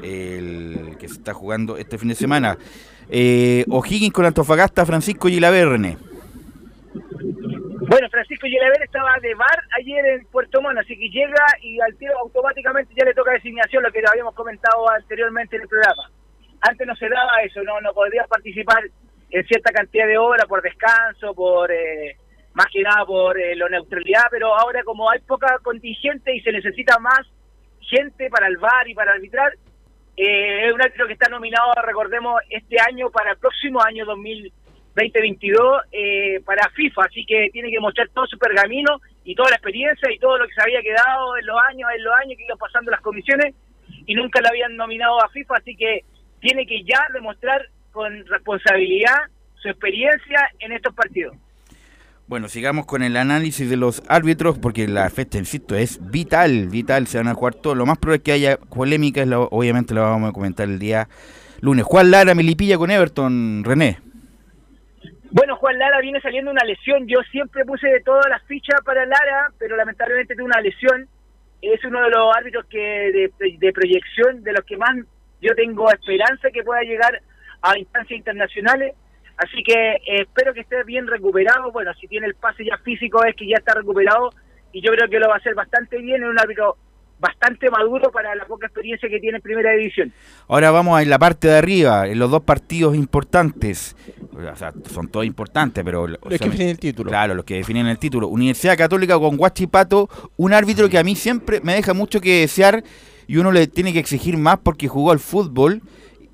el 0.04 0.98
que 1.00 1.08
se 1.08 1.14
está 1.14 1.34
jugando 1.34 1.78
este 1.78 1.98
fin 1.98 2.10
de 2.10 2.16
semana. 2.16 2.58
Eh, 3.10 3.64
O'Higgins 3.70 4.12
con 4.12 4.26
Antofagasta, 4.26 4.86
Francisco 4.86 5.30
Gilaver, 5.30 5.70
René. 5.70 5.98
Bueno, 6.92 8.10
Francisco 8.12 8.48
Gilaver 8.48 8.84
estaba 8.84 9.16
de 9.22 9.34
bar 9.36 9.64
ayer 9.80 10.06
en 10.08 10.26
Puerto 10.26 10.62
Montt, 10.62 10.80
así 10.80 11.00
que 11.00 11.08
llega 11.08 11.46
y 11.62 11.80
al 11.80 11.96
tiro 11.96 12.20
automáticamente 12.20 12.94
ya 12.98 13.06
le 13.06 13.14
toca 13.14 13.32
designación, 13.32 13.82
lo 13.82 13.92
que 13.94 14.04
habíamos 14.06 14.36
comentado 14.36 14.90
anteriormente 14.90 15.56
en 15.56 15.62
el 15.62 15.70
programa. 15.70 16.12
Antes 16.60 16.86
no 16.86 16.98
se 16.98 17.08
daba 17.08 17.42
eso, 17.46 17.64
no, 17.64 17.80
no 17.80 17.94
podía 17.94 18.26
participar 18.28 18.84
en 19.30 19.46
cierta 19.46 19.72
cantidad 19.72 20.06
de 20.06 20.18
horas 20.18 20.46
por 20.48 20.62
descanso, 20.62 21.34
por... 21.34 21.72
Eh, 21.72 22.18
más 22.56 22.68
que 22.72 22.82
nada 22.82 23.06
por 23.06 23.38
eh, 23.38 23.56
la 23.56 23.68
neutralidad, 23.70 24.24
pero 24.32 24.56
ahora 24.58 24.82
como 24.84 25.10
hay 25.10 25.20
poca 25.20 25.60
contingente 25.62 26.34
y 26.36 26.42
se 26.42 26.54
necesita 26.54 26.98
más 27.00 27.22
gente 27.82 28.30
para 28.30 28.48
el 28.48 28.58
VAR 28.58 28.88
y 28.88 28.96
para 28.96 29.12
arbitrar, 29.12 29.54
eh, 30.16 30.68
es 30.68 30.74
un 30.74 30.82
árbitro 30.82 31.06
que 31.06 31.14
está 31.14 31.30
nominado, 31.30 31.74
recordemos, 31.84 32.42
este 32.50 32.78
año 32.80 33.12
para 33.12 33.32
el 33.32 33.38
próximo 33.38 33.84
año 33.84 34.06
2022 34.06 35.82
eh, 35.92 36.40
para 36.46 36.70
FIFA, 36.70 37.04
así 37.04 37.26
que 37.26 37.50
tiene 37.52 37.70
que 37.70 37.82
mostrar 37.82 38.08
todo 38.14 38.26
su 38.26 38.38
pergamino 38.38 39.02
y 39.26 39.36
toda 39.36 39.50
la 39.50 39.58
experiencia 39.58 40.10
y 40.10 40.18
todo 40.18 40.38
lo 40.38 40.48
que 40.48 40.54
se 40.54 40.62
había 40.62 40.82
quedado 40.82 41.38
en 41.38 41.46
los 41.46 41.58
años, 41.70 41.90
en 41.94 42.04
los 42.06 42.14
años 42.16 42.38
que 42.38 42.46
iban 42.46 42.58
pasando 42.58 42.90
las 42.90 43.02
comisiones 43.02 43.54
y 44.06 44.16
nunca 44.16 44.40
lo 44.40 44.48
habían 44.48 44.78
nominado 44.78 45.22
a 45.22 45.28
FIFA, 45.28 45.56
así 45.56 45.76
que 45.76 46.06
tiene 46.40 46.66
que 46.66 46.84
ya 46.84 47.06
demostrar 47.12 47.68
con 47.92 48.26
responsabilidad 48.28 49.28
su 49.56 49.68
experiencia 49.68 50.50
en 50.60 50.72
estos 50.72 50.96
partidos. 50.96 51.36
Bueno, 52.28 52.50
sigamos 52.50 52.88
con 52.88 53.04
el 53.04 53.18
análisis 53.18 53.70
de 53.70 53.78
los 53.78 54.02
árbitros, 54.08 54.58
porque 54.58 54.88
la 54.88 55.08
fecha, 55.12 55.38
insisto, 55.38 55.76
es 55.76 56.00
vital, 56.10 56.70
vital, 56.70 57.06
se 57.06 57.20
van 57.20 57.28
a 57.28 57.36
jugar 57.36 57.54
todo. 57.54 57.76
Lo 57.76 57.86
más 57.86 58.00
probable 58.00 58.18
es 58.18 58.24
que 58.24 58.32
haya 58.32 58.58
polémica, 58.58 59.22
obviamente 59.52 59.94
lo 59.94 60.02
vamos 60.02 60.32
a 60.32 60.34
comentar 60.34 60.68
el 60.68 60.80
día 60.80 61.08
lunes. 61.62 61.86
Juan 61.86 62.10
Lara, 62.10 62.34
Milipilla 62.34 62.80
con 62.80 62.90
Everton, 62.90 63.64
René. 63.64 64.00
Bueno, 65.30 65.56
Juan 65.58 65.78
Lara 65.78 66.02
viene 66.02 66.20
saliendo 66.20 66.50
una 66.50 66.64
lesión. 66.64 67.06
Yo 67.06 67.20
siempre 67.30 67.64
puse 67.64 67.90
de 67.90 68.00
todas 68.00 68.26
las 68.28 68.42
fichas 68.46 68.82
para 68.84 69.06
Lara, 69.06 69.52
pero 69.60 69.76
lamentablemente 69.76 70.34
tuvo 70.34 70.48
una 70.48 70.62
lesión. 70.62 71.08
Es 71.62 71.84
uno 71.86 72.02
de 72.02 72.10
los 72.10 72.36
árbitros 72.36 72.66
que 72.66 72.80
de, 73.40 73.58
de 73.60 73.72
proyección, 73.72 74.42
de 74.44 74.52
los 74.52 74.66
que 74.66 74.78
más 74.78 74.96
yo 75.44 75.54
tengo 75.54 75.92
esperanza 75.92 76.50
que 76.52 76.64
pueda 76.64 76.82
llegar 76.82 77.22
a 77.62 77.78
instancias 77.78 78.18
internacionales 78.18 78.96
Así 79.38 79.64
que 79.64 79.74
eh, 79.74 80.22
espero 80.22 80.54
que 80.54 80.62
esté 80.62 80.84
bien 80.84 81.08
recuperado. 81.08 81.72
Bueno, 81.72 81.94
si 82.00 82.08
tiene 82.08 82.28
el 82.28 82.36
pase 82.36 82.66
ya 82.66 82.78
físico 82.78 83.24
es 83.26 83.36
que 83.36 83.48
ya 83.48 83.58
está 83.58 83.74
recuperado 83.74 84.30
y 84.72 84.82
yo 84.82 84.92
creo 84.92 85.10
que 85.10 85.20
lo 85.20 85.28
va 85.28 85.36
a 85.36 85.38
hacer 85.38 85.56
bastante 85.56 85.98
bien 85.98 86.24
en 86.24 86.30
un 86.30 86.40
árbitro 86.40 86.78
bastante 87.18 87.70
maduro 87.70 88.12
para 88.12 88.36
la 88.36 88.46
poca 88.46 88.68
experiencia 88.68 89.10
que 89.10 89.20
tiene 89.20 89.38
en 89.38 89.42
primera 89.42 89.72
división. 89.72 90.12
Ahora 90.48 90.72
vamos 90.72 91.00
a 91.00 91.06
la 91.06 91.18
parte 91.18 91.48
de 91.48 91.58
arriba, 91.58 92.08
en 92.08 92.20
los 92.20 92.30
dos 92.30 92.44
partidos 92.44 92.96
importantes. 92.96 93.96
O 94.34 94.56
sea, 94.56 94.74
son 94.92 95.08
todos 95.08 95.26
importantes, 95.26 95.84
pero... 95.84 96.08
Los 96.08 96.20
que 96.20 96.38
definen 96.38 96.70
el 96.70 96.80
título. 96.80 97.10
Claro, 97.10 97.34
los 97.34 97.46
que 97.46 97.56
definen 97.56 97.88
el 97.88 97.98
título. 97.98 98.28
Universidad 98.28 98.78
Católica 98.78 99.18
con 99.18 99.38
Guachipato, 99.38 100.10
un 100.38 100.54
árbitro 100.54 100.90
que 100.90 100.98
a 100.98 101.04
mí 101.04 101.16
siempre 101.16 101.62
me 101.62 101.74
deja 101.74 101.94
mucho 101.94 102.20
que 102.20 102.42
desear 102.42 102.84
y 103.28 103.38
uno 103.38 103.52
le 103.52 103.68
tiene 103.68 103.94
que 103.94 104.00
exigir 104.00 104.38
más 104.38 104.60
porque 104.60 104.88
jugó 104.88 105.12
al 105.12 105.20
fútbol 105.20 105.82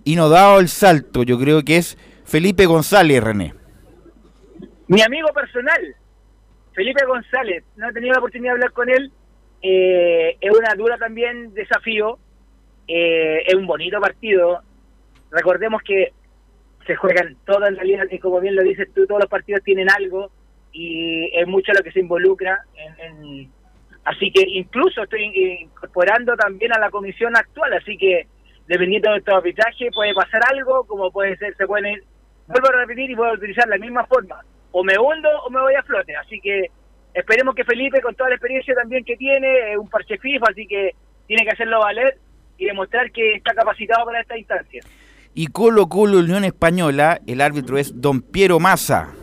y 0.04 0.16
no 0.16 0.30
dado 0.30 0.60
el 0.60 0.68
salto. 0.68 1.24
Yo 1.24 1.40
creo 1.40 1.64
que 1.64 1.78
es 1.78 1.98
Felipe 2.32 2.66
González, 2.66 3.22
René. 3.22 3.54
Mi 4.88 5.02
amigo 5.02 5.28
personal, 5.34 5.96
Felipe 6.72 7.06
González, 7.06 7.66
no 7.76 7.90
he 7.90 7.94
tenido 7.94 8.14
la 8.14 8.20
oportunidad 8.20 8.52
de 8.52 8.56
hablar 8.56 8.72
con 8.72 8.90
él. 8.90 9.12
Eh, 9.62 10.38
es 10.40 10.58
una 10.58 10.74
dura 10.76 10.98
también 10.98 11.54
desafío. 11.54 12.20
Eh, 12.88 13.44
es 13.46 13.54
un 13.54 13.68
bonito 13.68 14.00
partido. 14.00 14.62
Recordemos 15.30 15.82
que 15.84 16.14
se 16.88 16.96
juegan 16.96 17.36
todas 17.46 17.68
en 17.68 17.76
realidad, 17.76 18.06
y 18.10 18.18
como 18.20 18.40
bien 18.40 18.56
lo 18.56 18.64
dices 18.64 18.88
tú, 18.96 19.06
todos 19.06 19.20
los 19.20 19.30
partidos 19.30 19.62
tienen 19.66 19.90
algo 19.92 20.32
y 20.72 21.30
es 21.34 21.46
mucho 21.50 21.74
lo 21.74 21.84
que 21.84 21.92
se 21.92 22.00
involucra. 22.00 22.64
En, 22.98 23.52
así 24.06 24.32
que 24.32 24.46
incluso 24.48 25.04
estoy 25.04 25.26
incorporando 25.64 26.38
también 26.38 26.72
a 26.72 26.80
la 26.80 26.92
comisión 26.92 27.36
actual, 27.36 27.74
así 27.74 27.98
que 27.98 28.26
dependiendo 28.68 29.12
de 29.12 29.18
estos 29.18 29.36
arbitraje 29.36 29.90
puede 29.94 30.14
pasar 30.14 30.42
algo, 30.50 30.86
como 30.86 31.12
puede 31.12 31.36
ser, 31.36 31.58
se 31.58 31.68
pueden 31.68 32.02
vuelvo 32.48 32.70
a 32.70 32.80
repetir 32.82 33.10
y 33.10 33.16
voy 33.16 33.30
a 33.30 33.34
utilizar 33.34 33.68
la 33.68 33.78
misma 33.78 34.06
forma. 34.06 34.44
O 34.72 34.84
me 34.84 34.98
hundo 34.98 35.30
o 35.46 35.50
me 35.50 35.62
voy 35.62 35.76
a 35.76 35.84
flote. 35.84 36.16
Así 36.16 36.40
que 36.40 36.68
esperemos 37.14 37.56
que 37.56 37.66
Felipe, 37.66 38.02
con 38.02 38.16
toda 38.16 38.30
la 38.30 38.36
experiencia 38.36 38.74
también 38.76 39.04
que 39.04 39.18
tiene, 39.18 39.74
es 39.74 39.78
un 39.78 39.90
parche 39.90 40.18
fijo, 40.18 40.46
así 40.50 40.66
que 40.68 40.96
tiene 41.28 41.44
que 41.44 41.52
hacerlo 41.52 41.80
valer 41.80 42.18
y 42.58 42.66
demostrar 42.66 43.12
que 43.12 43.34
está 43.36 43.54
capacitado 43.54 44.06
para 44.06 44.22
esta 44.22 44.38
instancia. 44.38 44.82
Y 45.34 45.48
Colo 45.48 45.88
Colo 45.88 46.20
Unión 46.20 46.44
Española, 46.44 47.20
el 47.26 47.42
árbitro 47.42 47.78
es 47.78 48.02
Don 48.02 48.22
Piero 48.22 48.60
Massa. 48.60 49.14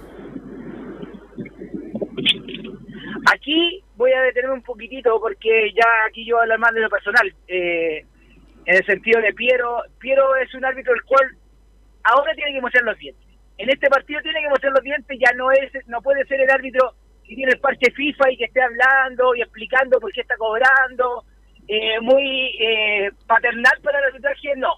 Aquí 3.32 3.82
voy 3.96 4.12
a 4.12 4.22
detenerme 4.22 4.54
un 4.54 4.62
poquitito 4.62 5.20
porque 5.20 5.70
ya 5.74 5.86
aquí 6.08 6.24
yo 6.24 6.36
voy 6.36 6.40
a 6.40 6.42
hablar 6.44 6.58
más 6.60 6.72
de 6.72 6.80
lo 6.80 6.88
personal. 6.88 7.34
Eh, 7.46 8.04
en 8.64 8.76
el 8.76 8.84
sentido 8.86 9.20
de 9.20 9.34
Piero, 9.34 9.82
Piero 9.98 10.36
es 10.36 10.54
un 10.54 10.64
árbitro 10.64 10.94
el 10.94 11.02
cual 11.02 11.36
ahora 12.04 12.34
tiene 12.34 12.52
que 12.52 12.60
mostrar 12.60 12.84
los 12.84 12.98
dientes. 12.98 13.24
En 13.58 13.70
este 13.70 13.88
partido 13.88 14.20
tiene 14.22 14.40
que 14.40 14.48
mostrar 14.48 14.72
los 14.72 14.82
dientes, 14.82 15.18
ya 15.18 15.32
no 15.34 15.50
es, 15.50 15.72
no 15.86 16.00
puede 16.00 16.24
ser 16.26 16.40
el 16.40 16.50
árbitro 16.50 16.94
que 17.26 17.34
tiene 17.34 17.52
el 17.52 17.60
parche 17.60 17.90
FIFA 17.92 18.30
y 18.30 18.36
que 18.36 18.44
esté 18.44 18.62
hablando 18.62 19.34
y 19.34 19.42
explicando 19.42 19.98
por 20.00 20.12
qué 20.12 20.20
está 20.20 20.36
cobrando, 20.36 21.24
eh, 21.66 22.00
muy 22.00 22.56
eh, 22.60 23.10
paternal 23.26 23.78
para 23.82 23.98
el 23.98 24.04
arbitraje, 24.06 24.56
no. 24.56 24.72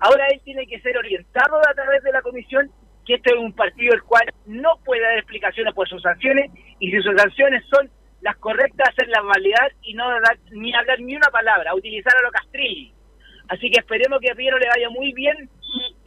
Ahora 0.00 0.26
él 0.28 0.40
tiene 0.44 0.66
que 0.66 0.80
ser 0.80 0.96
orientado 0.96 1.58
a 1.58 1.74
través 1.74 2.02
de 2.02 2.12
la 2.12 2.22
comisión 2.22 2.70
que 3.06 3.14
este 3.14 3.30
es 3.30 3.38
un 3.38 3.52
partido 3.52 3.92
el 3.92 4.02
cual 4.02 4.24
no 4.46 4.78
puede 4.84 5.02
dar 5.02 5.18
explicaciones 5.18 5.74
por 5.74 5.88
sus 5.88 6.02
sanciones 6.02 6.50
y 6.78 6.90
si 6.90 7.02
sus 7.02 7.14
sanciones 7.16 7.64
son 7.68 7.90
las 8.20 8.36
correctas, 8.36 8.90
hacerlas 8.90 9.24
validar 9.24 9.72
y 9.82 9.94
no 9.94 10.08
dar, 10.08 10.38
ni 10.52 10.74
hablar 10.74 11.00
ni 11.00 11.16
una 11.16 11.28
palabra, 11.28 11.74
utilizar 11.74 12.12
a 12.16 12.22
lo 12.22 12.30
Castrilli. 12.30 12.92
Así 13.48 13.70
que 13.70 13.80
esperemos 13.80 14.20
que 14.20 14.30
a 14.30 14.34
Piero 14.34 14.58
le 14.58 14.68
vaya 14.68 14.90
muy 14.90 15.12
bien. 15.12 15.50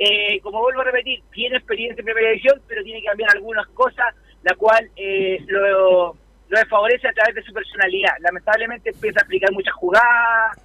Eh, 0.06 0.40
como 0.42 0.60
vuelvo 0.60 0.82
a 0.82 0.86
repetir, 0.86 1.22
tiene 1.32 1.58
experiencia 1.58 2.02
en 2.02 2.06
primera 2.06 2.30
división, 2.30 2.62
pero 2.68 2.84
tiene 2.84 3.00
que 3.00 3.08
cambiar 3.08 3.30
algunas 3.34 3.66
cosas, 3.68 4.14
la 4.44 4.54
cual 4.56 4.90
eh, 4.98 5.40
lo, 5.48 6.16
lo 6.50 6.60
desfavorece 6.60 7.08
a 7.08 7.14
través 7.14 7.36
de 7.36 7.44
su 7.44 7.54
personalidad. 7.54 8.12
Lamentablemente 8.20 8.90
empieza 8.90 9.22
a 9.22 9.24
aplicar 9.24 9.52
muchas 9.54 9.74
jugadas, 9.76 10.58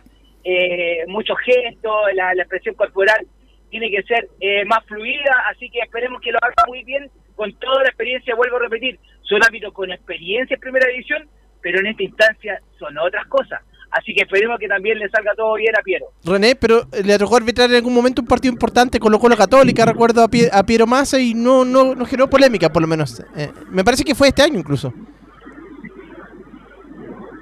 eh, 0.44 1.04
muchos 1.06 1.36
gestos, 1.40 2.14
la, 2.14 2.32
expresión 2.32 2.74
corporal 2.74 3.26
tiene 3.70 3.90
que 3.90 4.02
ser 4.02 4.28
eh, 4.40 4.64
más 4.64 4.84
fluida, 4.86 5.44
así 5.50 5.68
que 5.70 5.80
esperemos 5.80 6.20
que 6.20 6.32
lo 6.32 6.38
haga 6.42 6.64
muy 6.66 6.82
bien 6.84 7.10
con 7.36 7.52
toda 7.54 7.82
la 7.82 7.88
experiencia, 7.90 8.34
vuelvo 8.34 8.56
a 8.56 8.60
repetir, 8.60 8.98
son 9.22 9.42
árbitros 9.44 9.72
con 9.72 9.92
experiencia 9.92 10.54
en 10.54 10.60
primera 10.60 10.88
división, 10.88 11.28
pero 11.60 11.80
en 11.80 11.86
esta 11.86 12.02
instancia 12.02 12.62
son 12.78 12.96
otras 12.98 13.26
cosas. 13.26 13.60
Así 13.90 14.12
que 14.14 14.22
esperemos 14.22 14.58
que 14.58 14.68
también 14.68 14.98
le 14.98 15.08
salga 15.08 15.32
todo 15.34 15.54
bien 15.54 15.74
a 15.74 15.82
Piero. 15.82 16.06
René, 16.24 16.54
pero 16.56 16.82
le 17.04 17.18
tocó 17.18 17.36
arbitrar 17.36 17.70
en 17.70 17.76
algún 17.76 17.94
momento 17.94 18.20
un 18.20 18.28
partido 18.28 18.52
importante 18.52 19.00
con 19.00 19.16
Colo 19.18 19.36
Católica, 19.36 19.86
recuerdo 19.86 20.22
a, 20.22 20.28
Pie- 20.28 20.50
a 20.52 20.62
Piero 20.64 20.86
Massa 20.86 21.18
y 21.18 21.32
no, 21.34 21.64
no, 21.64 21.94
no 21.94 22.04
generó 22.04 22.28
polémica, 22.28 22.68
por 22.70 22.82
lo 22.82 22.88
menos. 22.88 23.20
Eh, 23.36 23.50
me 23.70 23.82
parece 23.84 24.04
que 24.04 24.14
fue 24.14 24.28
este 24.28 24.42
año 24.42 24.58
incluso. 24.58 24.92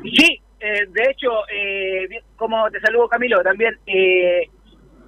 Sí, 0.03 0.41
eh, 0.61 0.87
de 0.89 1.03
hecho, 1.11 1.29
eh, 1.53 2.09
como 2.37 2.71
te 2.71 2.81
saludo 2.81 3.09
Camilo, 3.09 3.43
también, 3.43 3.77
eh, 3.87 4.49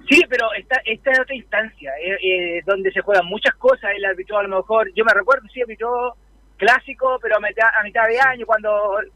sí, 0.09 0.21
pero 0.29 0.47
esta, 0.57 0.81
esta 0.85 1.11
es 1.11 1.19
otra 1.21 1.35
instancia, 1.35 1.91
eh, 2.03 2.17
eh, 2.21 2.61
donde 2.65 2.91
se 2.91 3.01
juegan 3.01 3.25
muchas 3.25 3.55
cosas, 3.55 3.91
el 3.95 4.03
arbitró 4.05 4.39
a 4.39 4.43
lo 4.43 4.57
mejor, 4.57 4.91
yo 4.93 5.05
me 5.05 5.13
recuerdo, 5.13 5.47
sí, 5.53 5.61
arbitró 5.61 6.15
clásico, 6.59 7.17
pero 7.21 7.37
a 7.37 7.39
mitad, 7.39 7.67
a 7.79 7.83
mitad 7.83 8.07
de 8.07 8.19
año, 8.19 8.45
cuando 8.45 8.69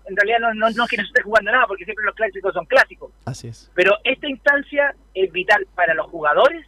en 0.07 0.15
realidad 0.15 0.39
no, 0.39 0.53
no, 0.55 0.71
no 0.71 0.83
es 0.85 0.89
que 0.89 0.97
no 0.97 1.03
se 1.03 1.09
esté 1.09 1.21
jugando 1.21 1.51
nada, 1.51 1.67
porque 1.67 1.85
siempre 1.85 2.03
los 2.05 2.15
clásicos 2.15 2.51
son 2.53 2.65
clásicos. 2.65 3.11
Así 3.25 3.49
es. 3.49 3.69
Pero 3.75 3.91
esta 4.03 4.27
instancia 4.27 4.95
es 5.13 5.31
vital 5.31 5.67
para 5.75 5.93
los 5.93 6.07
jugadores, 6.07 6.65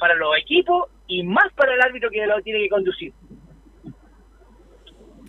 para 0.00 0.14
los 0.14 0.30
equipos 0.40 0.88
y 1.06 1.22
más 1.24 1.52
para 1.54 1.74
el 1.74 1.82
árbitro 1.82 2.08
que 2.10 2.24
lo 2.26 2.40
tiene 2.40 2.60
que 2.60 2.68
conducir. 2.70 3.12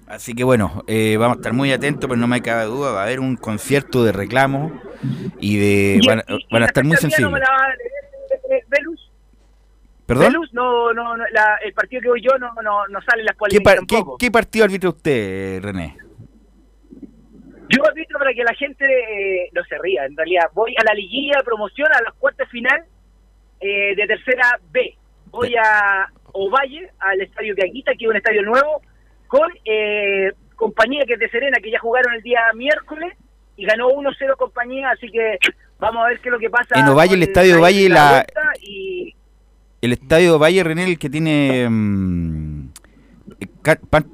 Así 0.07 0.33
que 0.35 0.43
bueno, 0.43 0.83
eh, 0.87 1.15
vamos 1.17 1.37
a 1.37 1.39
estar 1.39 1.53
muy 1.53 1.71
atentos, 1.71 2.07
pero 2.09 2.19
no 2.19 2.27
me 2.27 2.41
cabe 2.41 2.65
duda, 2.65 2.91
va 2.91 3.01
a 3.01 3.03
haber 3.05 3.19
un 3.19 3.35
concierto 3.37 4.03
de 4.03 4.11
reclamos 4.11 4.71
y 5.39 5.57
de 5.57 5.99
Y- 6.01 6.07
van, 6.07 6.19
a- 6.19 6.23
y 6.27 6.63
estar 6.65 6.83
muy 6.83 6.91
mía 6.91 6.99
no 7.01 7.07
me 7.07 7.11
sensibles. 7.11 7.39
la 7.39 7.49
va 7.49 7.65
a 7.65 7.69
leer, 7.75 8.61
eh, 8.61 8.65
Velus, 8.67 9.11
¿Perdón? 10.13 10.31
Velus, 10.33 10.53
no, 10.53 10.93
no, 10.93 11.17
no, 11.17 11.23
la- 11.31 11.57
el 11.63 11.73
partido 11.73 12.01
que 12.01 12.09
voy 12.09 12.21
yo 12.21 12.37
no, 12.39 12.53
no, 12.61 12.87
no 12.87 13.01
sale 13.01 13.21
en 13.21 13.25
las 13.25 13.35
¿Qué, 13.35 13.59
polémicas 13.61 13.75
par- 13.75 14.17
qué- 14.19 14.31
partido 14.31 14.65
arbitra 14.65 14.89
usted, 14.89 15.61
René? 15.61 15.97
Yo 17.69 17.85
arbitro 17.87 18.19
para 18.19 18.33
que 18.33 18.43
la 18.43 18.53
gente 18.53 18.85
eh, 18.85 19.49
no 19.53 19.63
se 19.63 19.77
ría, 19.79 20.05
en 20.05 20.15
realidad. 20.15 20.49
Voy 20.53 20.75
a 20.77 20.83
la 20.83 20.93
liguilla 20.93 21.37
de 21.37 21.43
promoción, 21.43 21.87
a 21.91 22.01
los 22.03 22.13
cuartos 22.15 22.47
final 22.49 22.83
eh, 23.59 23.95
de 23.95 24.05
tercera 24.07 24.59
B. 24.71 24.95
Voy 25.27 25.55
a 25.55 26.07
Ovalle, 26.33 26.89
al 26.99 27.21
estadio 27.21 27.55
de 27.55 27.63
Aguita, 27.63 27.93
que 27.95 28.05
es 28.05 28.09
un 28.11 28.15
estadio 28.17 28.43
nuevo, 28.43 28.81
con 29.27 29.49
eh, 29.65 30.31
compañía 30.55 31.03
que 31.07 31.13
es 31.13 31.19
de 31.19 31.29
Serena, 31.29 31.57
que 31.63 31.71
ya 31.71 31.79
jugaron 31.79 32.13
el 32.13 32.21
día 32.21 32.41
miércoles 32.55 33.13
y 33.55 33.65
ganó 33.65 33.89
1-0 33.89 34.35
compañía, 34.37 34.89
así 34.91 35.09
que 35.09 35.37
vamos 35.79 36.03
a 36.05 36.09
ver 36.09 36.19
qué 36.19 36.29
es 36.29 36.33
lo 36.33 36.39
que 36.39 36.49
pasa. 36.49 36.79
En 36.79 36.87
Ovalle, 36.87 37.15
el 37.15 37.23
estadio 37.23 37.57
Ovalle, 37.59 37.89
la- 37.89 38.25
y 38.61 39.15
El 39.83 39.91
estadio 39.91 40.39
Valle 40.39 40.63
René, 40.63 40.85
el 40.85 40.97
que 40.97 41.09
tiene 41.09 41.67
mm, 41.69 42.69
eh, 43.37 43.47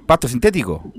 pasto 0.07 0.27
sintético. 0.27 0.91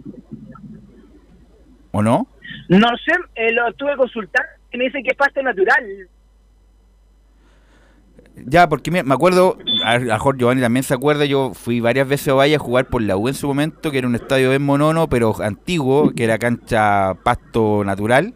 ¿O 1.90 2.00
no? 2.00 2.28
no 2.68 2.86
sé, 3.04 3.12
eh, 3.34 3.50
lo 3.50 3.68
estuve 3.68 3.96
consultando 3.96 4.48
y 4.72 4.78
me 4.78 4.84
dicen 4.84 5.02
que 5.02 5.10
es 5.10 5.16
pasto 5.16 5.42
natural. 5.42 6.08
Ya, 8.46 8.68
porque 8.68 8.92
me, 8.92 9.02
me 9.02 9.12
acuerdo, 9.12 9.58
a 9.84 9.94
a 9.94 9.98
lo 9.98 10.04
mejor 10.04 10.38
Giovanni 10.38 10.60
también 10.60 10.84
se 10.84 10.94
acuerda, 10.94 11.24
yo 11.24 11.52
fui 11.52 11.80
varias 11.80 12.06
veces 12.06 12.28
a 12.28 12.34
Valle 12.34 12.54
a 12.54 12.60
jugar 12.60 12.86
por 12.86 13.02
la 13.02 13.16
U 13.16 13.26
en 13.26 13.34
su 13.34 13.48
momento, 13.48 13.90
que 13.90 13.98
era 13.98 14.06
un 14.06 14.14
estadio 14.14 14.52
en 14.52 14.62
monono, 14.62 15.08
pero 15.08 15.34
antiguo, 15.42 16.12
que 16.14 16.22
era 16.22 16.38
cancha 16.38 17.14
pasto 17.24 17.82
natural. 17.84 18.34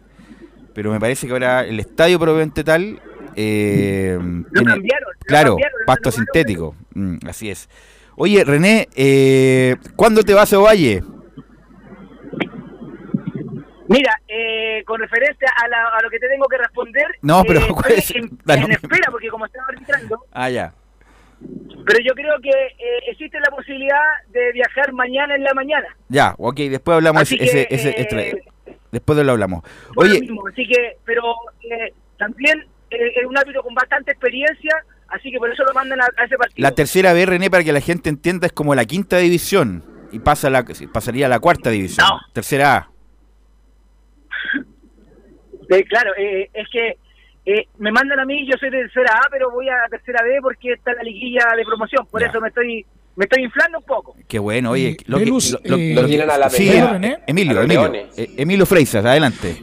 Pero 0.73 0.91
me 0.91 0.99
parece 0.99 1.27
que 1.27 1.31
ahora 1.33 1.63
el 1.63 1.79
estadio 1.79 2.19
propiamente 2.19 2.65
tal 2.65 2.99
eh, 3.35 4.17
Lo 4.19 4.49
tiene- 4.51 4.71
cambiaron. 4.73 5.09
Claro, 5.25 5.49
cambiaron, 5.51 5.77
pasto 5.85 6.11
sintético. 6.11 6.75
Mm, 6.93 7.17
así 7.27 7.49
es. 7.49 7.69
Oye, 8.17 8.43
René, 8.43 8.87
eh, 8.95 9.75
¿cuándo 9.95 10.23
te 10.23 10.33
vas 10.33 10.51
a 10.53 10.57
Valle? 10.59 11.03
Mira, 13.87 14.19
eh, 14.27 14.83
con 14.85 14.99
referencia 14.99 15.47
a, 15.63 15.67
la- 15.67 15.89
a 15.97 16.01
lo 16.01 16.09
que 16.09 16.17
te 16.19 16.27
tengo 16.27 16.47
que 16.47 16.57
responder, 16.57 17.05
No, 17.21 17.43
pero 17.43 17.59
eh, 17.59 17.67
¿cuál 17.71 17.91
es? 17.93 18.09
en, 18.15 18.23
en 18.47 18.71
espera, 18.71 19.11
porque 19.11 19.27
como 19.29 19.45
estaba 19.45 19.65
arbitrando, 19.69 20.23
Ah, 20.31 20.49
ya. 20.49 20.73
pero 21.85 21.99
yo 22.03 22.13
creo 22.15 22.33
que 22.41 22.49
eh, 22.49 22.99
existe 23.11 23.39
la 23.39 23.55
posibilidad 23.55 24.01
de 24.29 24.51
viajar 24.53 24.91
mañana 24.93 25.35
en 25.35 25.43
la 25.43 25.53
mañana. 25.53 25.87
Ya, 26.09 26.33
ok, 26.39 26.55
después 26.61 26.95
hablamos 26.95 27.21
Así 27.23 27.37
ese, 27.39 27.67
que, 27.67 27.75
ese, 27.75 27.89
eh, 28.01 28.41
después 28.91 29.17
de 29.17 29.23
lo 29.23 29.33
hablamos. 29.33 29.63
Oye, 29.95 30.19
mismo, 30.21 30.47
así 30.47 30.67
que, 30.67 30.97
pero 31.05 31.21
eh, 31.61 31.93
también 32.17 32.65
es 32.95 33.25
un 33.25 33.37
árbitro 33.37 33.61
con 33.63 33.73
bastante 33.73 34.11
experiencia, 34.11 34.75
así 35.09 35.31
que 35.31 35.37
por 35.37 35.51
eso 35.51 35.63
lo 35.63 35.73
mandan 35.73 36.01
a, 36.01 36.05
a 36.17 36.25
ese 36.25 36.37
partido. 36.37 36.55
la 36.63 36.71
tercera 36.73 37.13
B, 37.13 37.25
René, 37.25 37.49
para 37.49 37.63
que 37.63 37.71
la 37.73 37.81
gente 37.81 38.09
entienda, 38.09 38.47
es 38.47 38.53
como 38.53 38.73
la 38.75 38.85
quinta 38.85 39.17
división 39.17 39.83
y 40.11 40.19
pasa 40.19 40.49
la, 40.49 40.65
pasaría 40.93 41.25
a 41.25 41.29
la 41.29 41.39
cuarta 41.39 41.69
división. 41.69 42.05
No. 42.07 42.19
Tercera 42.33 42.75
A. 42.77 42.89
Eh, 45.69 45.83
claro, 45.85 46.11
eh, 46.17 46.49
es 46.53 46.67
que 46.71 46.97
eh, 47.45 47.67
me 47.79 47.91
mandan 47.91 48.19
a 48.19 48.25
mí, 48.25 48.45
yo 48.47 48.55
soy 48.59 48.69
de 48.69 48.81
tercera 48.83 49.13
A, 49.17 49.29
pero 49.31 49.51
voy 49.51 49.67
a 49.69 49.75
tercera 49.89 50.23
B 50.23 50.37
porque 50.41 50.73
está 50.73 50.93
la 50.93 51.03
liguilla 51.03 51.41
de 51.57 51.63
promoción, 51.65 52.05
por 52.07 52.21
Ya. 52.21 52.27
eso 52.27 52.39
me 52.41 52.49
estoy 52.49 52.85
me 53.17 53.23
estoy 53.23 53.43
inflando 53.43 53.77
un 53.77 53.85
poco. 53.85 54.13
Qué 54.27 54.37
bueno, 54.39 54.71
oye. 54.71 54.89
Eh, 54.89 54.97
Lo 55.07 55.17
que, 55.17 55.23
Velus, 55.23 55.51
lo- 55.53 55.59
lo- 55.63 55.77
eh, 55.77 55.93
lo 55.95 56.01
Lo 56.01 56.07
que- 56.07 56.13
tiran 56.13 56.29
a 56.31 56.37
la 56.37 56.49
sí. 56.49 56.67
Emilio, 56.67 57.61
Emilio, 57.61 57.93
eh, 58.17 58.29
Emilio 58.37 58.65
Freisas, 58.65 59.05
adelante. 59.05 59.57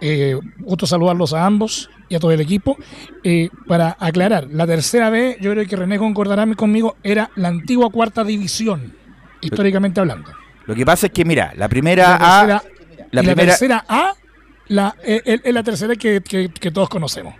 Eh, 0.00 0.38
saludarlos 0.84 1.32
a 1.32 1.46
ambos 1.46 1.88
y 2.08 2.14
a 2.14 2.20
todo 2.20 2.32
el 2.32 2.40
equipo. 2.40 2.76
Eh, 3.24 3.48
para 3.66 3.96
aclarar, 3.98 4.48
la 4.50 4.66
tercera 4.66 5.10
vez, 5.10 5.38
yo 5.40 5.52
creo 5.52 5.66
que 5.66 5.76
René 5.76 5.98
concordará 5.98 6.46
conmigo, 6.54 6.96
era 7.02 7.30
la 7.36 7.48
antigua 7.48 7.90
cuarta 7.90 8.22
división, 8.24 8.94
históricamente 9.40 10.00
hablando. 10.00 10.30
Lo 10.66 10.74
que 10.74 10.84
pasa 10.84 11.06
es 11.06 11.12
que, 11.12 11.24
mira, 11.24 11.52
la 11.56 11.68
primera 11.68 12.18
La 12.18 12.40
A, 12.40 12.46
la 12.46 12.62
y 13.22 13.24
primera, 13.24 13.34
la 13.34 13.34
tercera 13.34 13.84
A 13.88 14.12
la, 14.68 14.94
eh, 15.04 15.22
eh, 15.24 15.40
es 15.44 15.54
la 15.54 15.62
tercera 15.62 15.94
que, 15.94 16.20
que- 16.20 16.48
que 16.50 16.70
todos 16.70 16.88
conocemos. 16.88 17.34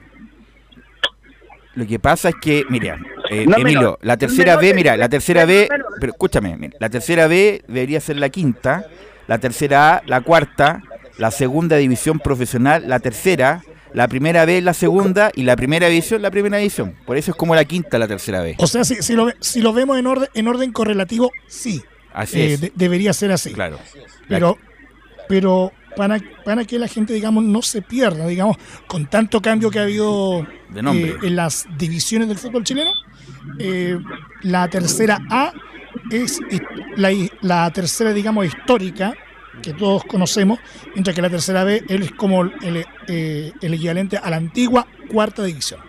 Lo 1.74 1.86
que 1.86 1.98
pasa 1.98 2.30
es 2.30 2.36
que, 2.40 2.64
mira, 2.70 2.98
eh, 3.30 3.44
No 3.46 3.56
Emilio, 3.58 3.80
menor. 3.80 3.98
la 4.00 4.16
tercera 4.16 4.56
B, 4.56 4.72
mira, 4.72 4.96
la 4.96 5.08
tercera 5.10 5.44
B, 5.44 5.68
pero 6.00 6.12
escúchame, 6.12 6.56
mira, 6.56 6.74
la 6.80 6.88
tercera 6.88 7.26
B 7.26 7.62
debería 7.68 8.00
ser 8.00 8.16
la 8.16 8.30
quinta, 8.30 8.86
la 9.26 9.38
tercera 9.38 9.96
A, 9.96 10.02
la 10.06 10.22
cuarta, 10.22 10.82
la 11.18 11.30
segunda 11.30 11.76
división 11.76 12.18
profesional, 12.20 12.84
la 12.88 13.00
tercera, 13.00 13.62
la 13.92 14.08
primera 14.08 14.44
B, 14.44 14.60
la 14.60 14.74
segunda 14.74 15.30
y 15.34 15.42
la 15.44 15.56
primera 15.56 15.88
división, 15.88 16.20
la 16.22 16.30
primera 16.30 16.58
división. 16.58 16.94
Por 17.06 17.16
eso 17.16 17.30
es 17.30 17.36
como 17.36 17.54
la 17.54 17.64
quinta, 17.64 17.98
la 17.98 18.06
tercera 18.08 18.42
B. 18.42 18.54
O 18.58 18.66
sea, 18.66 18.84
si, 18.84 18.96
si, 18.96 19.14
lo, 19.14 19.28
si 19.40 19.60
lo 19.62 19.72
vemos 19.72 19.98
en 19.98 20.06
orden, 20.06 20.28
en 20.34 20.48
orden 20.48 20.72
correlativo, 20.72 21.30
sí. 21.46 21.82
Así 22.12 22.40
Eh, 22.40 22.52
es. 22.54 22.60
de- 22.60 22.72
debería 22.74 23.12
ser 23.12 23.32
así. 23.32 23.52
Claro. 23.52 23.78
Pero, 24.28 24.58
pero 25.28 25.72
para, 25.96 26.18
para 26.44 26.64
que 26.64 26.78
la 26.78 26.88
gente, 26.88 27.14
digamos, 27.14 27.44
no 27.44 27.62
se 27.62 27.80
pierda, 27.80 28.26
digamos, 28.26 28.56
con 28.86 29.06
tanto 29.06 29.40
cambio 29.40 29.70
que 29.70 29.78
ha 29.78 29.82
habido 29.82 30.46
De 30.70 30.80
eh, 30.80 31.16
en 31.22 31.36
las 31.36 31.66
divisiones 31.78 32.28
del 32.28 32.36
fútbol 32.38 32.64
chileno, 32.64 32.90
eh, 33.58 33.98
la 34.42 34.68
tercera 34.68 35.18
A 35.30 35.52
es 36.10 36.38
la, 36.96 37.10
la 37.40 37.70
tercera, 37.70 38.12
digamos, 38.12 38.44
histórica 38.46 39.14
que 39.62 39.72
todos 39.72 40.04
conocemos, 40.04 40.58
mientras 40.94 41.14
que 41.14 41.22
la 41.22 41.30
tercera 41.30 41.64
B 41.64 41.82
es 41.88 42.12
como 42.12 42.42
el, 42.42 42.84
eh, 43.08 43.52
el 43.60 43.74
equivalente 43.74 44.16
a 44.16 44.30
la 44.30 44.36
antigua 44.36 44.86
cuarta 45.10 45.42
división. 45.44 45.80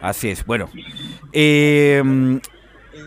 Así 0.00 0.28
es, 0.28 0.44
bueno. 0.44 0.70
Eh, 1.32 2.02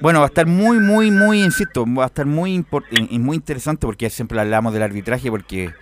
bueno, 0.02 0.20
va 0.20 0.26
a 0.26 0.28
estar 0.28 0.48
muy, 0.48 0.80
muy, 0.80 1.12
muy, 1.12 1.44
insisto, 1.44 1.86
va 1.86 2.04
a 2.04 2.08
estar 2.08 2.26
muy, 2.26 2.58
impor- 2.58 2.86
y 2.90 3.20
muy 3.20 3.36
interesante 3.36 3.86
porque 3.86 4.10
siempre 4.10 4.40
hablamos 4.40 4.74
del 4.74 4.84
arbitraje 4.84 5.30
porque 5.30 5.74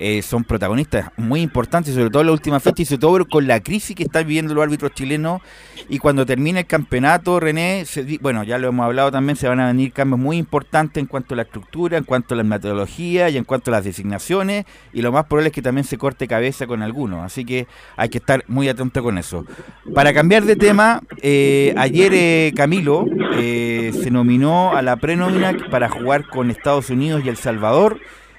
eh, 0.00 0.22
son 0.22 0.44
protagonistas 0.44 1.10
muy 1.16 1.40
importantes, 1.40 1.94
sobre 1.94 2.10
todo 2.10 2.20
en 2.20 2.28
la 2.28 2.32
última 2.32 2.60
fecha 2.60 2.82
y 2.82 2.84
sobre 2.84 3.00
todo 3.00 3.26
con 3.26 3.48
la 3.48 3.60
crisis 3.60 3.96
que 3.96 4.04
están 4.04 4.26
viviendo 4.26 4.54
los 4.54 4.62
árbitros 4.62 4.92
chilenos. 4.92 5.40
Y 5.88 5.98
cuando 5.98 6.24
termine 6.24 6.60
el 6.60 6.66
campeonato, 6.66 7.40
René, 7.40 7.84
bueno, 8.20 8.44
ya 8.44 8.58
lo 8.58 8.68
hemos 8.68 8.84
hablado 8.84 9.10
también, 9.10 9.36
se 9.36 9.48
van 9.48 9.58
a 9.58 9.66
venir 9.66 9.92
cambios 9.92 10.20
muy 10.20 10.36
importantes 10.36 11.00
en 11.00 11.06
cuanto 11.06 11.34
a 11.34 11.38
la 11.38 11.42
estructura, 11.42 11.98
en 11.98 12.04
cuanto 12.04 12.34
a 12.34 12.36
la 12.36 12.44
metodología 12.44 13.28
y 13.28 13.36
en 13.36 13.44
cuanto 13.44 13.70
a 13.70 13.72
las 13.72 13.84
designaciones. 13.84 14.66
Y 14.92 15.02
lo 15.02 15.10
más 15.10 15.24
probable 15.24 15.48
es 15.48 15.54
que 15.54 15.62
también 15.62 15.84
se 15.84 15.98
corte 15.98 16.28
cabeza 16.28 16.66
con 16.68 16.82
algunos. 16.82 17.24
Así 17.24 17.44
que 17.44 17.66
hay 17.96 18.08
que 18.08 18.18
estar 18.18 18.44
muy 18.46 18.68
atento 18.68 19.02
con 19.02 19.18
eso. 19.18 19.46
Para 19.94 20.12
cambiar 20.14 20.44
de 20.44 20.54
tema, 20.54 21.02
eh, 21.22 21.74
ayer 21.76 22.12
eh, 22.14 22.52
Camilo 22.54 23.04
se 23.38 24.10
nominó 24.10 24.76
a 24.76 24.82
la 24.82 24.96
prenómina 24.96 25.56
para 25.70 25.88
jugar 25.88 26.28
con 26.28 26.50
Estados 26.50 26.90
Unidos 26.90 27.22
y 27.24 27.28
El 27.28 27.36
Salvador 27.36 27.98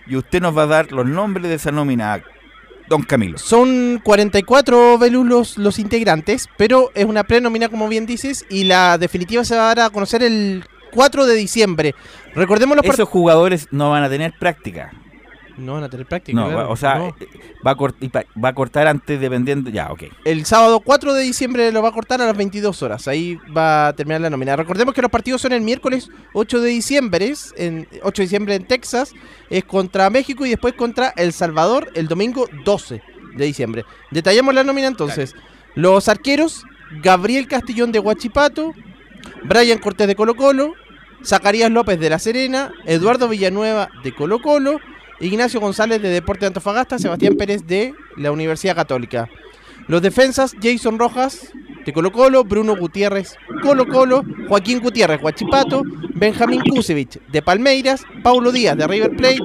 y 0.10 0.16
usted 0.16 0.42
nos 0.42 0.58
va 0.58 0.64
a 0.64 0.68
dar 0.68 0.92
los 0.92 1.06
nombres 1.06 1.48
de 1.48 1.56
esa 1.56 1.72
nómina, 1.72 2.22
don 2.90 3.04
Camilo. 3.04 3.38
Son 3.38 4.02
44 4.04 4.98
velulos 4.98 5.58
los 5.58 5.80
integrantes, 5.80 6.50
pero 6.58 6.92
es 6.96 7.06
una 7.06 7.24
pre-nómina, 7.24 7.70
como 7.70 7.88
bien 7.88 8.06
dices, 8.06 8.46
y 8.50 8.64
la 8.64 8.98
definitiva 8.98 9.46
se 9.46 9.56
va 9.56 9.72
a 9.72 9.76
dar 9.76 9.80
a 9.86 9.90
conocer 9.92 10.24
el 10.24 10.66
4 10.92 11.28
de 11.28 11.36
diciembre. 11.36 11.96
Recordemos 12.34 12.76
los 12.76 12.86
Esos 12.86 13.08
jugadores 13.08 13.68
no 13.72 13.92
van 13.92 14.04
a 14.04 14.10
tener 14.10 14.34
práctica. 14.40 14.92
No 15.60 15.74
van 15.74 15.84
a 15.84 15.90
tener 15.90 16.06
práctica. 16.06 16.40
No, 16.40 16.70
o 16.70 16.76
sea, 16.76 17.14
Va, 17.66 17.72
a 17.72 17.76
va 17.76 18.50
a 18.50 18.56
cortar 18.56 18.88
antes 18.88 19.20
dependiendo. 19.20 19.70
Ya, 19.70 19.92
ok. 19.92 20.04
El 20.24 20.46
sábado 20.46 20.80
4 20.80 21.14
de 21.14 21.24
diciembre 21.24 21.72
lo 21.72 21.82
va 21.82 21.90
a 21.90 21.92
cortar 21.92 22.22
a 22.22 22.26
las 22.26 22.38
22 22.38 22.82
horas. 22.84 23.08
Ahí 23.08 23.38
va 23.56 23.88
a 23.88 23.94
terminar 23.94 24.22
la 24.22 24.30
nómina. 24.30 24.56
Recordemos 24.56 24.94
que 24.94 25.02
los 25.02 25.12
partidos 25.12 25.42
son 25.42 25.52
el 25.52 25.62
miércoles 25.62 26.10
8 26.34 26.62
de 26.62 26.70
diciembre. 26.70 27.34
En, 27.58 27.88
8 28.02 28.22
de 28.22 28.26
diciembre 28.26 28.56
en 28.56 28.66
Texas. 28.66 29.14
Es 29.50 29.66
contra 29.66 30.10
México 30.10 30.46
y 30.46 30.50
después 30.50 30.74
contra 30.74 31.10
El 31.18 31.34
Salvador 31.34 31.92
el 31.96 32.08
domingo 32.08 32.48
12 32.64 33.02
de 33.36 33.46
diciembre. 33.46 33.86
Detallamos 34.12 34.54
la 34.54 34.64
nómina 34.64 34.88
entonces. 34.88 35.36
Los 35.76 36.08
arqueros: 36.08 36.64
Gabriel 37.02 37.48
Castillón 37.48 37.92
de 37.92 38.00
Huachipato. 38.00 38.74
Brian 39.44 39.80
Cortés 39.80 40.08
de 40.08 40.16
Colo 40.16 40.36
Colo. 40.36 40.74
Zacarías 41.26 41.70
López 41.70 42.00
de 42.00 42.10
La 42.10 42.20
Serena. 42.20 42.72
Eduardo 42.86 43.28
Villanueva 43.28 43.90
de 44.04 44.16
Colo 44.16 44.42
Colo. 44.42 44.80
Ignacio 45.22 45.60
González 45.60 46.02
de 46.02 46.10
Deporte 46.10 46.42
de 46.42 46.48
Antofagasta, 46.48 46.98
Sebastián 46.98 47.36
Pérez 47.36 47.68
de 47.68 47.94
la 48.16 48.32
Universidad 48.32 48.76
Católica. 48.76 49.30
Los 49.88 50.02
defensas, 50.02 50.56
Jason 50.62 51.00
Rojas 51.00 51.52
de 51.86 51.94
Colo 51.94 52.12
Colo, 52.12 52.44
Bruno 52.44 52.76
Gutiérrez, 52.76 53.36
Colo 53.62 53.88
Colo, 53.88 54.24
Joaquín 54.48 54.80
Gutiérrez, 54.80 55.22
Huachipato, 55.22 55.84
Benjamín 56.14 56.62
Kusevich 56.62 57.20
de 57.28 57.42
Palmeiras, 57.42 58.04
Paulo 58.24 58.52
Díaz 58.52 58.78
de 58.78 58.88
River 58.88 59.16
Plate, 59.16 59.40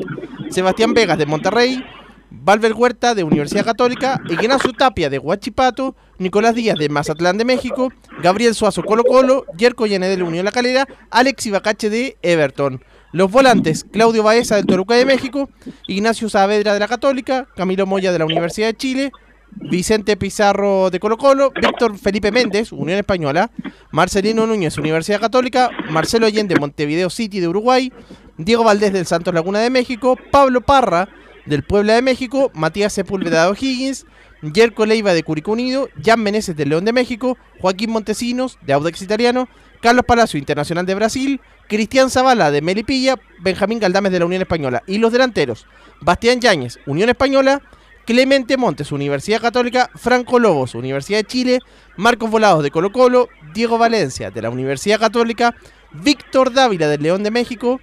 Sebastián 0.51 0.95
Vegas 0.95 1.19
de 1.19 1.27
Monterrey, 1.27 1.85
Valver 2.31 2.75
Huerta 2.75 3.15
de 3.15 3.25
Universidad 3.25 3.65
Católica, 3.65 4.21
Ignacio 4.29 4.73
Tapia 4.75 5.09
de 5.09 5.19
Huachipato, 5.19 5.97
Nicolás 6.19 6.55
Díaz 6.55 6.79
de 6.79 6.89
Mazatlán 6.89 7.39
de 7.39 7.45
México, 7.45 7.93
Gabriel 8.23 8.55
Suazo 8.55 8.83
Colo 8.83 9.03
Colo, 9.03 9.47
Yerko 9.57 9.87
de 9.87 10.23
Unión 10.23 10.45
La 10.45 10.53
Calera, 10.53 10.87
Alex 11.11 11.47
Ibacache 11.47 11.89
de 11.89 12.17
Everton. 12.23 12.83
Los 13.15 13.31
volantes, 13.31 13.87
Claudio 13.93 14.25
Baeza 14.25 14.57
del 14.57 14.67
Toluca 14.67 14.97
de 14.97 15.07
México, 15.07 15.49
Ignacio 15.87 16.29
Saavedra 16.29 16.75
de 16.75 16.81
la 16.81 16.89
Católica, 16.89 17.47
Camilo 17.55 17.87
Moya 17.87 18.11
de 18.11 18.19
la 18.19 18.25
Universidad 18.25 18.67
de 18.67 18.77
Chile, 18.77 19.13
Vicente 19.53 20.17
Pizarro 20.17 20.91
de 20.91 20.99
Colo 20.99 21.17
Colo, 21.17 21.53
Víctor 21.53 21.97
Felipe 21.97 22.33
Méndez, 22.33 22.73
Unión 22.73 22.99
Española, 22.99 23.53
Marcelino 23.93 24.49
Núñez, 24.49 24.77
Universidad 24.79 25.21
Católica, 25.21 25.71
Marcelo 25.91 26.27
Allende, 26.27 26.57
Montevideo 26.59 27.09
City 27.09 27.39
de 27.39 27.47
Uruguay, 27.47 27.93
Diego 28.37 28.65
Valdés 28.65 28.93
del 28.93 29.07
Santos 29.07 29.33
Laguna 29.33 29.61
de 29.61 29.71
México, 29.71 30.19
Pablo 30.33 30.63
Parra 30.63 31.09
del 31.47 31.63
Puebla 31.63 31.95
de 31.95 32.03
México, 32.03 32.51
Matías 32.53 32.93
Sepúlveda 32.95 33.45
de 33.45 33.51
O'Higgins, 33.53 34.07
Yerko 34.43 34.87
Leiva 34.87 35.15
de 35.15 35.23
Curicó 35.23 35.53
Unido, 35.53 35.89
Jan 36.05 36.21
Meneses 36.21 36.57
del 36.57 36.71
León 36.71 36.85
de 36.85 36.93
México, 36.93 37.39
Joaquín 37.61 37.91
Montesinos 37.91 38.59
de 38.63 38.73
Audax 38.73 39.03
Italiano, 39.03 39.49
Carlos 39.85 40.07
Palacio 40.07 40.39
Internacional 40.39 40.87
de 40.87 40.95
Brasil, 40.95 41.43
Cristian 41.69 42.09
Zavala 42.09 42.51
de 42.51 42.63
Melipilla, 42.63 43.17
Benjamín 43.41 43.79
Galdames 43.79 44.13
de 44.13 44.19
la 44.19 44.25
Unión 44.25 44.41
Española. 44.41 44.83
Y 44.87 44.97
los 44.97 45.13
delanteros, 45.13 45.67
Bastián 46.01 46.41
Yáñez, 46.41 46.79
Unión 46.87 47.11
Española, 47.11 47.61
Clemente 48.07 48.57
Montes, 48.57 48.93
Universidad 48.93 49.43
Católica, 49.43 49.91
Franco 49.95 50.39
Lobos, 50.39 50.75
Universidad 50.75 51.19
de 51.19 51.25
Chile, 51.27 51.59
Marcos 51.99 52.31
Volados 52.31 52.63
de 52.63 52.71
Colo 52.71 52.93
Colo, 52.93 53.29
Diego 53.53 53.77
Valencia 53.77 54.31
de 54.31 54.41
la 54.41 54.49
Universidad 54.49 54.99
Católica, 54.99 55.55
Víctor 55.93 56.55
Dávila 56.55 56.89
del 56.89 57.03
León 57.03 57.23
de 57.23 57.31
México, 57.31 57.79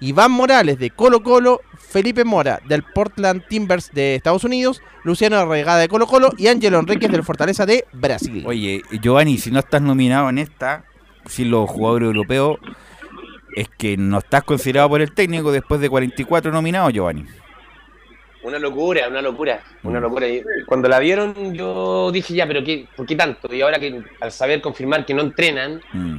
Iván 0.00 0.32
Morales 0.32 0.78
de 0.78 0.90
Colo 0.90 1.22
Colo, 1.22 1.62
Felipe 1.78 2.26
Mora 2.26 2.60
del 2.68 2.82
Portland 2.82 3.46
Timbers 3.48 3.90
de 3.94 4.14
Estados 4.14 4.44
Unidos, 4.44 4.82
Luciano 5.04 5.42
Regada 5.46 5.78
de 5.78 5.88
Colo 5.88 6.06
Colo 6.06 6.32
y 6.36 6.48
Ángelo 6.48 6.78
Enríquez 6.80 7.10
del 7.10 7.24
Fortaleza 7.24 7.64
de 7.64 7.86
Brasil. 7.94 8.44
Oye, 8.46 8.82
Giovanni, 9.00 9.38
si 9.38 9.50
no 9.50 9.60
estás 9.60 9.80
nominado 9.80 10.28
en 10.28 10.36
esta, 10.36 10.84
sin 11.28 11.50
los 11.50 11.68
jugadores 11.68 12.06
europeos, 12.06 12.58
es 13.54 13.68
que 13.68 13.96
no 13.96 14.18
estás 14.18 14.44
considerado 14.44 14.90
por 14.90 15.00
el 15.00 15.12
técnico 15.12 15.50
después 15.50 15.80
de 15.80 15.88
44 15.88 16.52
nominados, 16.52 16.92
Giovanni. 16.92 17.24
Una 18.42 18.58
locura, 18.58 19.08
una 19.08 19.22
locura, 19.22 19.60
una 19.82 19.98
mm. 19.98 20.02
locura. 20.02 20.26
Cuando 20.66 20.88
la 20.88 21.00
vieron 21.00 21.54
yo 21.54 22.12
dije 22.12 22.34
ya, 22.34 22.46
pero 22.46 22.62
qué, 22.62 22.86
¿por 22.94 23.04
qué 23.06 23.16
tanto? 23.16 23.52
Y 23.52 23.60
ahora 23.60 23.78
que 23.80 24.02
al 24.20 24.30
saber 24.30 24.60
confirmar 24.60 25.04
que 25.04 25.14
no 25.14 25.22
entrenan, 25.22 25.80
mm. 25.92 26.18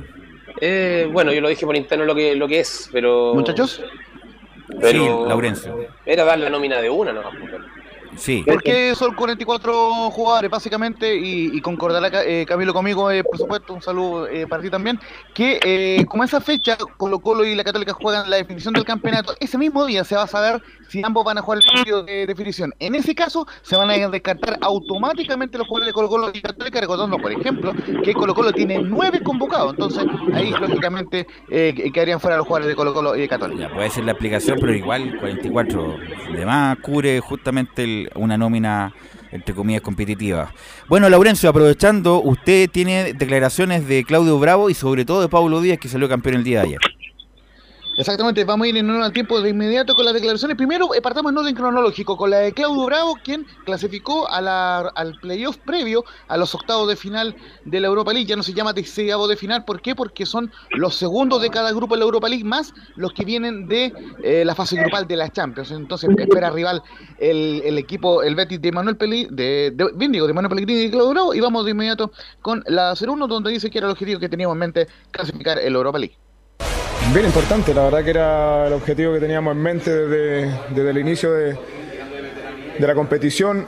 eh, 0.60 1.08
bueno, 1.12 1.32
yo 1.32 1.40
lo 1.40 1.48
dije 1.48 1.66
por 1.66 1.76
interno 1.78 2.04
lo 2.06 2.16
que, 2.16 2.36
lo 2.36 2.48
que 2.48 2.60
es, 2.60 2.90
pero... 2.92 3.34
Muchachos. 3.34 3.82
Pero 4.82 5.24
sí, 5.24 5.30
Laurencio. 5.30 5.88
Era 6.06 6.26
dar 6.26 6.40
la 6.40 6.50
nómina 6.50 6.82
de 6.82 6.90
una, 6.90 7.14
¿no? 7.14 7.22
Sí. 8.18 8.44
Porque 8.46 8.94
son 8.96 9.14
44 9.14 10.12
jugadores, 10.12 10.50
básicamente, 10.50 11.16
y, 11.16 11.56
y 11.56 11.62
concordará 11.62 12.10
eh, 12.26 12.46
Camilo 12.48 12.74
conmigo, 12.74 13.10
eh, 13.12 13.24
por 13.24 13.38
supuesto, 13.38 13.74
un 13.74 13.82
saludo 13.82 14.28
eh, 14.28 14.48
para 14.48 14.62
ti 14.62 14.70
también, 14.70 15.00
que 15.34 16.06
como 16.10 16.24
esa 16.24 16.42
fecha 16.42 16.78
Colo 16.98 17.20
Colo 17.20 17.46
y 17.46 17.56
la 17.56 17.64
Católica 17.64 17.94
juegan 17.94 18.30
la 18.30 18.38
definición 18.38 18.74
del 18.74 18.84
campeonato, 18.84 19.36
ese 19.40 19.58
mismo 19.58 19.86
día 19.86 20.04
se 20.04 20.16
va 20.16 20.24
a 20.24 20.28
saber 20.28 20.62
si 20.90 21.04
ambos 21.04 21.24
van 21.26 21.38
a 21.38 21.42
jugar 21.42 21.60
el 21.60 21.72
partido 21.72 22.04
de 22.04 22.26
definición. 22.26 22.74
En 22.80 22.96
ese 22.96 23.14
caso, 23.14 23.46
se 23.62 23.76
van 23.76 23.90
a 23.90 24.10
descartar 24.10 24.58
automáticamente 24.62 25.58
los 25.58 25.68
jugadores 25.68 25.88
de 25.88 25.94
Colo 25.94 26.10
Colo 26.10 26.32
y 26.34 26.42
Católica, 26.42 26.82
recordando, 26.82 27.18
por 27.18 27.32
ejemplo, 27.32 27.74
que 28.04 28.14
Colo 28.14 28.34
Colo 28.34 28.52
tiene 28.52 28.80
nueve 28.82 29.22
convocados, 29.22 29.74
entonces 29.74 30.06
ahí, 30.34 30.52
lógicamente, 30.52 31.28
quedarían 31.48 32.20
fuera 32.20 32.38
los 32.38 32.48
jugadores 32.48 32.70
de 32.70 32.76
Colo 32.76 32.94
Colo 32.94 33.16
y 33.16 33.22
de 33.22 33.28
Católica. 33.28 33.68
Ya, 33.68 33.74
puede 33.74 33.90
ser 33.90 34.06
la 34.06 34.12
explicación, 34.12 34.58
pero 34.60 34.74
igual 34.74 35.18
44 35.20 35.96
de 36.34 36.46
más 36.46 36.78
cubre 36.80 37.20
justamente 37.20 37.84
el 37.84 38.07
una 38.16 38.38
nómina 38.38 38.94
entre 39.32 39.54
comillas 39.54 39.82
competitiva. 39.82 40.54
Bueno, 40.88 41.10
Laurencio, 41.10 41.50
aprovechando, 41.50 42.22
usted 42.22 42.70
tiene 42.70 43.14
declaraciones 43.14 43.88
de 43.88 44.04
Claudio 44.04 44.40
Bravo 44.40 44.70
y 44.70 44.74
sobre 44.74 45.06
todo 45.06 45.22
de 45.22 45.30
Pablo 45.30 45.62
Díaz 45.62 45.80
que 45.80 45.90
salió 45.90 46.08
campeón 46.08 46.36
el 46.36 46.44
día 46.44 46.62
de 46.62 46.68
ayer. 46.68 46.80
Exactamente, 47.98 48.44
vamos 48.44 48.66
a 48.66 48.68
ir 48.68 48.78
en 48.78 48.92
un 48.92 49.12
tiempo 49.12 49.42
de 49.42 49.50
inmediato 49.50 49.96
con 49.96 50.06
las 50.06 50.14
declaraciones. 50.14 50.56
Primero, 50.56 50.94
eh, 50.94 51.02
partamos 51.02 51.32
en 51.32 51.38
orden 51.40 51.56
cronológico 51.56 52.16
con 52.16 52.30
la 52.30 52.38
de 52.38 52.52
Claudio 52.52 52.86
Bravo, 52.86 53.18
quien 53.24 53.48
clasificó 53.66 54.30
a 54.30 54.40
la, 54.40 54.82
al 54.94 55.16
playoff 55.20 55.58
previo 55.58 56.04
a 56.28 56.38
los 56.38 56.54
octavos 56.54 56.88
de 56.88 56.96
final 56.96 57.36
de 57.66 57.80
la 57.80 57.88
Europa 57.88 58.14
League. 58.14 58.28
Ya 58.28 58.36
no 58.36 58.44
se 58.44 58.54
llama 58.54 58.72
deseado 58.72 59.28
de 59.28 59.36
final, 59.36 59.66
¿por 59.66 59.82
qué? 59.82 59.96
Porque 59.96 60.28
son 60.28 60.52
los 60.70 60.94
segundos 60.94 61.42
de 61.42 61.50
cada 61.50 61.72
grupo 61.72 61.96
de 61.96 62.02
la 62.02 62.06
Europa 62.06 62.30
League 62.30 62.44
más 62.44 62.72
los 62.98 63.14
que 63.14 63.26
vienen 63.26 63.68
de 63.68 63.92
eh, 64.24 64.46
la 64.46 64.54
fase 64.54 64.76
grupal 64.76 65.08
de 65.08 65.16
las 65.16 65.32
Champions. 65.32 65.72
Entonces, 65.72 66.08
espera 66.20 66.52
rival 66.52 66.84
el, 67.18 67.80
equipo, 67.80 68.22
el 68.22 68.36
Betis 68.36 68.62
de 68.62 68.72
Manuel 68.72 68.98
Pellegrini, 68.98 69.36
de, 69.36 69.72
de, 69.74 70.08
de 70.08 70.34
Manuel 70.34 70.50
Pellegrini 70.50 70.82
y 70.82 70.92
Claudio 70.92 71.10
Bravo. 71.10 71.34
Y 71.34 71.40
vamos 71.40 71.66
de 71.66 71.72
inmediato 71.72 72.12
con 72.44 72.64
la 72.68 72.94
0-1, 72.94 73.26
donde 73.26 73.50
dice 73.50 73.72
que 73.72 73.80
era 73.80 73.88
el 73.88 73.94
objetivo 73.94 74.20
que 74.20 74.30
teníamos 74.30 74.54
en 74.54 74.60
mente 74.60 74.88
clasificar 75.10 75.58
el 75.58 75.74
Europa 75.74 75.98
League. 75.98 76.27
Bien 77.14 77.26
importante, 77.26 77.74
la 77.74 77.86
verdad 77.86 78.04
que 78.04 78.10
era 78.10 78.68
el 78.68 78.74
objetivo 78.74 79.14
que 79.14 79.20
teníamos 79.22 79.56
en 79.56 79.62
mente 79.62 79.92
desde, 79.92 80.90
el 80.90 80.98
inicio 80.98 81.32
de, 81.32 81.58
la 82.80 82.94
competición. 82.94 83.66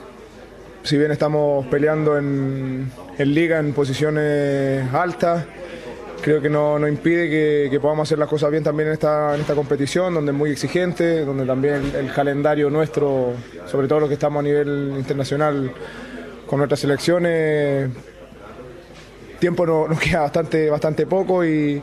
Si 0.82 0.98
bien 0.98 1.10
estamos 1.10 1.66
peleando 1.66 2.18
en, 2.18 2.92
liga 3.18 3.58
en 3.58 3.72
posiciones 3.72 4.92
altas, 4.92 5.46
creo 6.20 6.42
que 6.42 6.50
no, 6.50 6.86
impide 6.86 7.70
que, 7.70 7.80
podamos 7.80 8.06
hacer 8.06 8.18
las 8.18 8.28
cosas 8.28 8.50
bien 8.50 8.62
también 8.62 8.88
en 8.88 8.92
esta, 8.92 9.34
en 9.34 9.40
esta 9.40 9.54
competición, 9.54 10.14
donde 10.14 10.32
es 10.32 10.38
muy 10.38 10.50
exigente, 10.50 11.24
donde 11.24 11.46
también 11.46 11.92
el, 11.96 12.12
calendario 12.12 12.68
nuestro, 12.68 13.32
sobre 13.66 13.88
todo 13.88 14.00
lo 14.00 14.08
que 14.08 14.14
estamos 14.14 14.40
a 14.40 14.42
nivel 14.42 14.92
internacional 14.96 15.72
con 16.46 16.58
nuestras 16.58 16.80
selecciones, 16.80 17.88
tiempo 19.38 19.66
nos 19.66 19.98
queda 19.98 20.20
bastante, 20.20 20.68
bastante 20.68 21.06
poco 21.06 21.42
y 21.44 21.82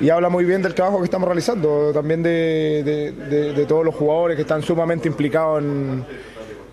y 0.00 0.10
habla 0.10 0.28
muy 0.28 0.44
bien 0.44 0.62
del 0.62 0.74
trabajo 0.74 0.98
que 0.98 1.04
estamos 1.04 1.26
realizando, 1.26 1.92
también 1.92 2.22
de, 2.22 3.64
todos 3.68 3.84
los 3.84 3.94
jugadores 3.94 4.36
que 4.36 4.42
están 4.42 4.62
sumamente 4.62 5.08
implicados 5.08 5.62
en, 5.62 6.04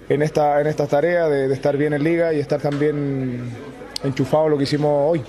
en 0.10 0.22
esta, 0.22 0.60
en 0.60 0.68
esta 0.68 0.88
tarea 0.88 1.28
de, 1.28 1.54
estar 1.54 1.78
bien 1.78 1.94
en 1.94 2.04
liga 2.04 2.34
y 2.34 2.40
estar 2.40 2.62
también 2.62 3.50
enchufado 4.04 4.50
lo 4.50 4.58
que 4.58 4.64
hicimos 4.64 5.12
hoy. 5.12 5.24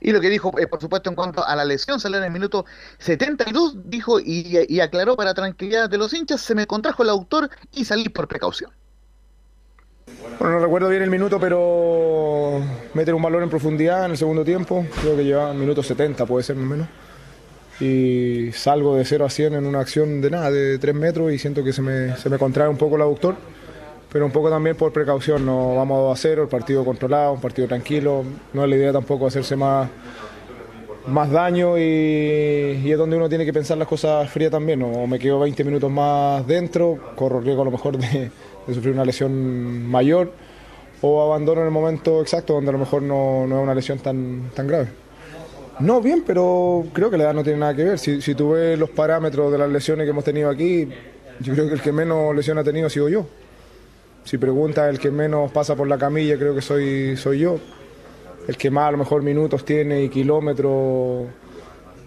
Y 0.00 0.12
lo 0.12 0.20
que 0.20 0.28
dijo, 0.28 0.52
eh, 0.58 0.66
por 0.66 0.80
supuesto, 0.82 1.08
en 1.08 1.16
cuanto 1.16 1.42
a 1.46 1.56
la 1.56 1.64
lesión, 1.64 1.98
salió 1.98 2.18
en 2.18 2.24
el 2.24 2.30
minuto 2.30 2.66
72, 2.98 3.88
dijo 3.88 4.20
y, 4.20 4.66
y 4.68 4.80
aclaró 4.80 5.16
para 5.16 5.32
tranquilidad 5.32 5.88
de 5.88 5.96
los 5.96 6.12
hinchas, 6.12 6.42
se 6.42 6.54
me 6.54 6.66
contrajo 6.66 7.02
el 7.02 7.08
autor 7.08 7.48
y 7.72 7.86
salí 7.86 8.10
por 8.10 8.28
precaución. 8.28 8.70
Bueno, 10.38 10.58
no 10.58 10.64
recuerdo 10.64 10.88
bien 10.88 11.02
el 11.02 11.10
minuto, 11.10 11.40
pero 11.40 12.60
meter 12.92 13.14
un 13.14 13.22
balón 13.22 13.44
en 13.44 13.48
profundidad 13.50 14.04
en 14.04 14.12
el 14.12 14.16
segundo 14.16 14.44
tiempo, 14.44 14.84
creo 15.00 15.16
que 15.16 15.24
llevaba 15.24 15.54
minuto 15.54 15.82
70, 15.82 16.26
puede 16.26 16.44
ser 16.44 16.56
más 16.56 16.66
o 16.66 16.68
menos. 16.70 16.88
Y 17.80 18.52
salgo 18.52 18.96
de 18.96 19.04
0 19.04 19.24
a 19.24 19.30
100 19.30 19.54
en 19.54 19.66
una 19.66 19.80
acción 19.80 20.20
de 20.20 20.30
nada, 20.30 20.50
de 20.50 20.78
3 20.78 20.94
metros, 20.94 21.32
y 21.32 21.38
siento 21.38 21.64
que 21.64 21.72
se 21.72 21.82
me, 21.82 22.16
se 22.16 22.28
me 22.28 22.38
contrae 22.38 22.68
un 22.68 22.76
poco 22.76 22.96
el 22.96 23.02
aductor, 23.02 23.36
pero 24.12 24.26
un 24.26 24.32
poco 24.32 24.50
también 24.50 24.76
por 24.76 24.92
precaución. 24.92 25.44
No 25.46 25.76
vamos 25.76 25.98
a 25.98 26.02
2 26.02 26.18
a 26.18 26.22
0, 26.22 26.42
el 26.42 26.48
partido 26.48 26.84
controlado, 26.84 27.32
un 27.32 27.40
partido 27.40 27.66
tranquilo. 27.66 28.22
No 28.52 28.64
es 28.64 28.70
la 28.70 28.76
idea 28.76 28.92
tampoco 28.92 29.26
hacerse 29.26 29.56
más, 29.56 29.88
más 31.06 31.30
daño 31.30 31.78
y, 31.78 32.82
y 32.84 32.92
es 32.92 32.98
donde 32.98 33.16
uno 33.16 33.28
tiene 33.28 33.44
que 33.44 33.52
pensar 33.52 33.78
las 33.78 33.88
cosas 33.88 34.30
frías 34.30 34.50
también. 34.50 34.82
O 34.82 35.06
me 35.06 35.18
quedo 35.18 35.40
20 35.40 35.64
minutos 35.64 35.90
más 35.90 36.46
dentro, 36.46 36.98
corro 37.16 37.40
riesgo 37.40 37.62
a 37.62 37.64
lo 37.64 37.70
mejor 37.72 37.98
de 37.98 38.30
de 38.66 38.74
sufrir 38.74 38.94
una 38.94 39.04
lesión 39.04 39.86
mayor 39.86 40.32
o 41.00 41.22
abandono 41.22 41.60
en 41.60 41.66
el 41.66 41.72
momento 41.72 42.22
exacto 42.22 42.54
donde 42.54 42.70
a 42.70 42.72
lo 42.72 42.78
mejor 42.78 43.02
no, 43.02 43.46
no 43.46 43.58
es 43.58 43.62
una 43.62 43.74
lesión 43.74 43.98
tan, 43.98 44.50
tan 44.54 44.66
grave. 44.66 44.88
No, 45.80 46.00
bien, 46.00 46.22
pero 46.26 46.84
creo 46.92 47.10
que 47.10 47.18
la 47.18 47.24
edad 47.24 47.34
no 47.34 47.42
tiene 47.42 47.58
nada 47.58 47.74
que 47.74 47.84
ver. 47.84 47.98
Si, 47.98 48.22
si 48.22 48.34
tú 48.34 48.50
ves 48.50 48.78
los 48.78 48.90
parámetros 48.90 49.50
de 49.50 49.58
las 49.58 49.68
lesiones 49.68 50.04
que 50.04 50.10
hemos 50.10 50.24
tenido 50.24 50.48
aquí, 50.48 50.88
yo 51.40 51.52
creo 51.52 51.66
que 51.68 51.74
el 51.74 51.82
que 51.82 51.92
menos 51.92 52.34
lesión 52.34 52.58
ha 52.58 52.64
tenido 52.64 52.86
ha 52.86 52.90
sido 52.90 53.08
yo. 53.08 53.26
Si 54.24 54.38
preguntas 54.38 54.88
el 54.88 54.98
que 54.98 55.10
menos 55.10 55.50
pasa 55.52 55.74
por 55.74 55.88
la 55.88 55.98
camilla, 55.98 56.38
creo 56.38 56.54
que 56.54 56.62
soy, 56.62 57.16
soy 57.16 57.40
yo. 57.40 57.58
El 58.46 58.56
que 58.56 58.70
más 58.70 58.88
a 58.88 58.92
lo 58.92 58.98
mejor 58.98 59.22
minutos 59.22 59.64
tiene 59.64 60.04
y 60.04 60.08
kilómetros 60.08 61.26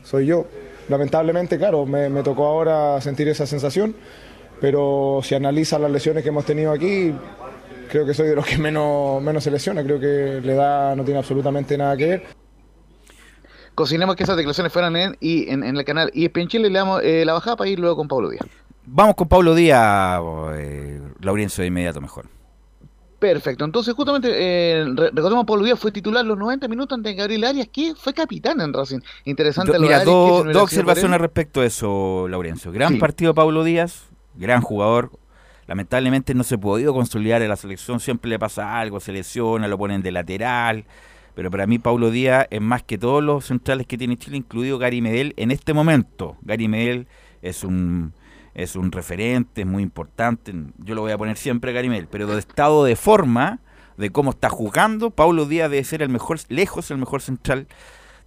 soy 0.04 0.28
yo. 0.28 0.46
Lamentablemente, 0.90 1.58
claro, 1.58 1.86
me, 1.86 2.10
me 2.10 2.24
tocó 2.24 2.46
ahora 2.46 3.00
sentir 3.02 3.28
esa 3.28 3.46
sensación 3.46 3.94
pero 4.62 5.20
si 5.24 5.36
analiza 5.36 5.78
las 5.80 5.92
lesiones 5.92 6.24
que 6.24 6.30
hemos 6.30 6.46
tenido 6.46 6.72
aquí, 6.72 7.14
creo 7.90 8.06
que 8.06 8.14
soy 8.14 8.28
de 8.30 8.36
los 8.36 8.46
que 8.46 8.58
menos, 8.58 9.22
menos 9.22 9.44
se 9.44 9.52
lesiona, 9.52 9.84
creo 9.84 10.00
que 10.00 10.40
la 10.46 10.54
edad 10.54 10.96
no 10.96 11.04
tiene 11.04 11.20
absolutamente 11.20 11.78
nada 11.78 11.96
que 11.98 12.06
ver. 12.08 12.24
Cocinemos 13.76 14.16
que 14.16 14.24
esas 14.24 14.36
declaraciones 14.38 14.74
fueran 14.74 14.96
en, 14.96 15.18
y 15.20 15.50
en, 15.50 15.64
en 15.64 15.78
el 15.78 15.86
canal 15.86 16.10
y 16.14 16.26
en 16.40 16.48
Chile 16.48 16.70
le 16.70 16.80
damos 16.80 17.02
eh, 17.04 17.24
la 17.26 17.34
bajada 17.34 17.56
para 17.58 17.70
ir 17.70 17.78
luego 17.80 17.96
con 17.96 18.08
Pablo 18.08 18.30
Díaz. 18.30 18.46
Vamos 18.88 19.16
con 19.16 19.28
Pablo 19.28 19.54
Díaz, 19.54 20.20
eh, 20.56 21.00
Laurencio 21.22 21.62
de 21.62 21.68
inmediato 21.68 22.02
mejor. 22.02 22.26
Perfecto, 23.20 23.66
entonces 23.66 23.94
justamente 23.94 24.30
eh, 24.32 24.86
re- 24.96 25.10
recordemos 25.12 25.46
Pablo 25.46 25.64
Díaz 25.64 25.80
fue 25.80 25.92
titular 25.92 26.24
los 26.26 26.38
90 26.38 26.68
minutos 26.68 26.96
ante 26.98 27.14
Gabriel 27.14 27.44
Arias, 27.44 27.68
que 27.72 27.94
fue 27.96 28.14
capitán 28.14 28.62
en 28.62 28.74
Racing. 28.74 29.00
Interesante 29.26 29.74
Do- 29.74 29.78
lo 29.80 29.82
de 29.82 29.88
mira, 29.88 30.02
Arias, 30.02 30.16
que 30.46 30.54
dos 30.54 30.64
observaciones 30.64 31.20
respecto 31.22 31.62
a 31.62 31.66
eso, 31.66 32.28
Laurencio. 32.28 32.72
Gran 32.72 32.94
Sí. 32.94 33.00
partido 33.00 33.34
Pablo 33.36 33.64
Díaz, 33.64 34.06
gran 34.38 34.62
jugador. 34.62 35.12
Lamentablemente 35.68 36.34
no 36.34 36.44
se 36.44 36.56
ha 36.56 36.58
podido 36.58 36.94
consolidar 36.94 37.42
en 37.42 37.50
la 37.50 37.58
selección, 37.58 38.00
siempre 38.00 38.30
le 38.30 38.40
pasa 38.40 38.80
algo, 38.80 39.00
se 39.00 39.12
lesiona, 39.12 39.68
lo 39.68 39.78
ponen 39.78 40.02
de 40.02 40.12
lateral. 40.12 40.86
Pero 41.36 41.52
para 41.52 41.68
mí 41.68 41.78
Pablo 41.78 42.10
Díaz 42.10 42.48
es 42.50 42.62
más 42.62 42.82
que 42.84 42.98
todos 42.98 43.24
los 43.24 43.46
centrales 43.46 43.86
que 43.86 43.98
tiene 43.98 44.18
Chile, 44.18 44.38
incluido 44.38 44.80
Gary 44.80 45.02
Medel 45.02 45.34
en 45.38 45.52
este 45.52 45.74
momento. 45.74 46.38
Gary 46.42 46.68
Medel 46.68 47.08
es 47.42 47.64
un 47.64 48.14
es 48.56 48.76
un 48.76 48.92
referente, 48.92 49.62
es 49.62 49.68
muy 49.68 49.84
importante. 49.84 50.52
Yo 50.80 50.96
lo 50.96 51.02
voy 51.02 51.12
a 51.12 51.18
poner 51.18 51.38
siempre 51.38 51.74
Gary 51.74 51.90
Medel, 51.90 52.08
pero 52.08 52.26
de 52.26 52.40
estado 52.40 52.86
de 52.86 52.96
forma, 52.96 53.60
de 53.98 54.10
cómo 54.10 54.32
está 54.32 54.50
jugando, 54.50 55.12
Pablo 55.12 55.46
Díaz 55.46 55.70
debe 55.70 55.84
ser 55.84 56.02
el 56.02 56.10
mejor, 56.10 56.40
lejos 56.50 56.90
el 56.90 56.98
mejor 56.98 57.22
central 57.22 57.68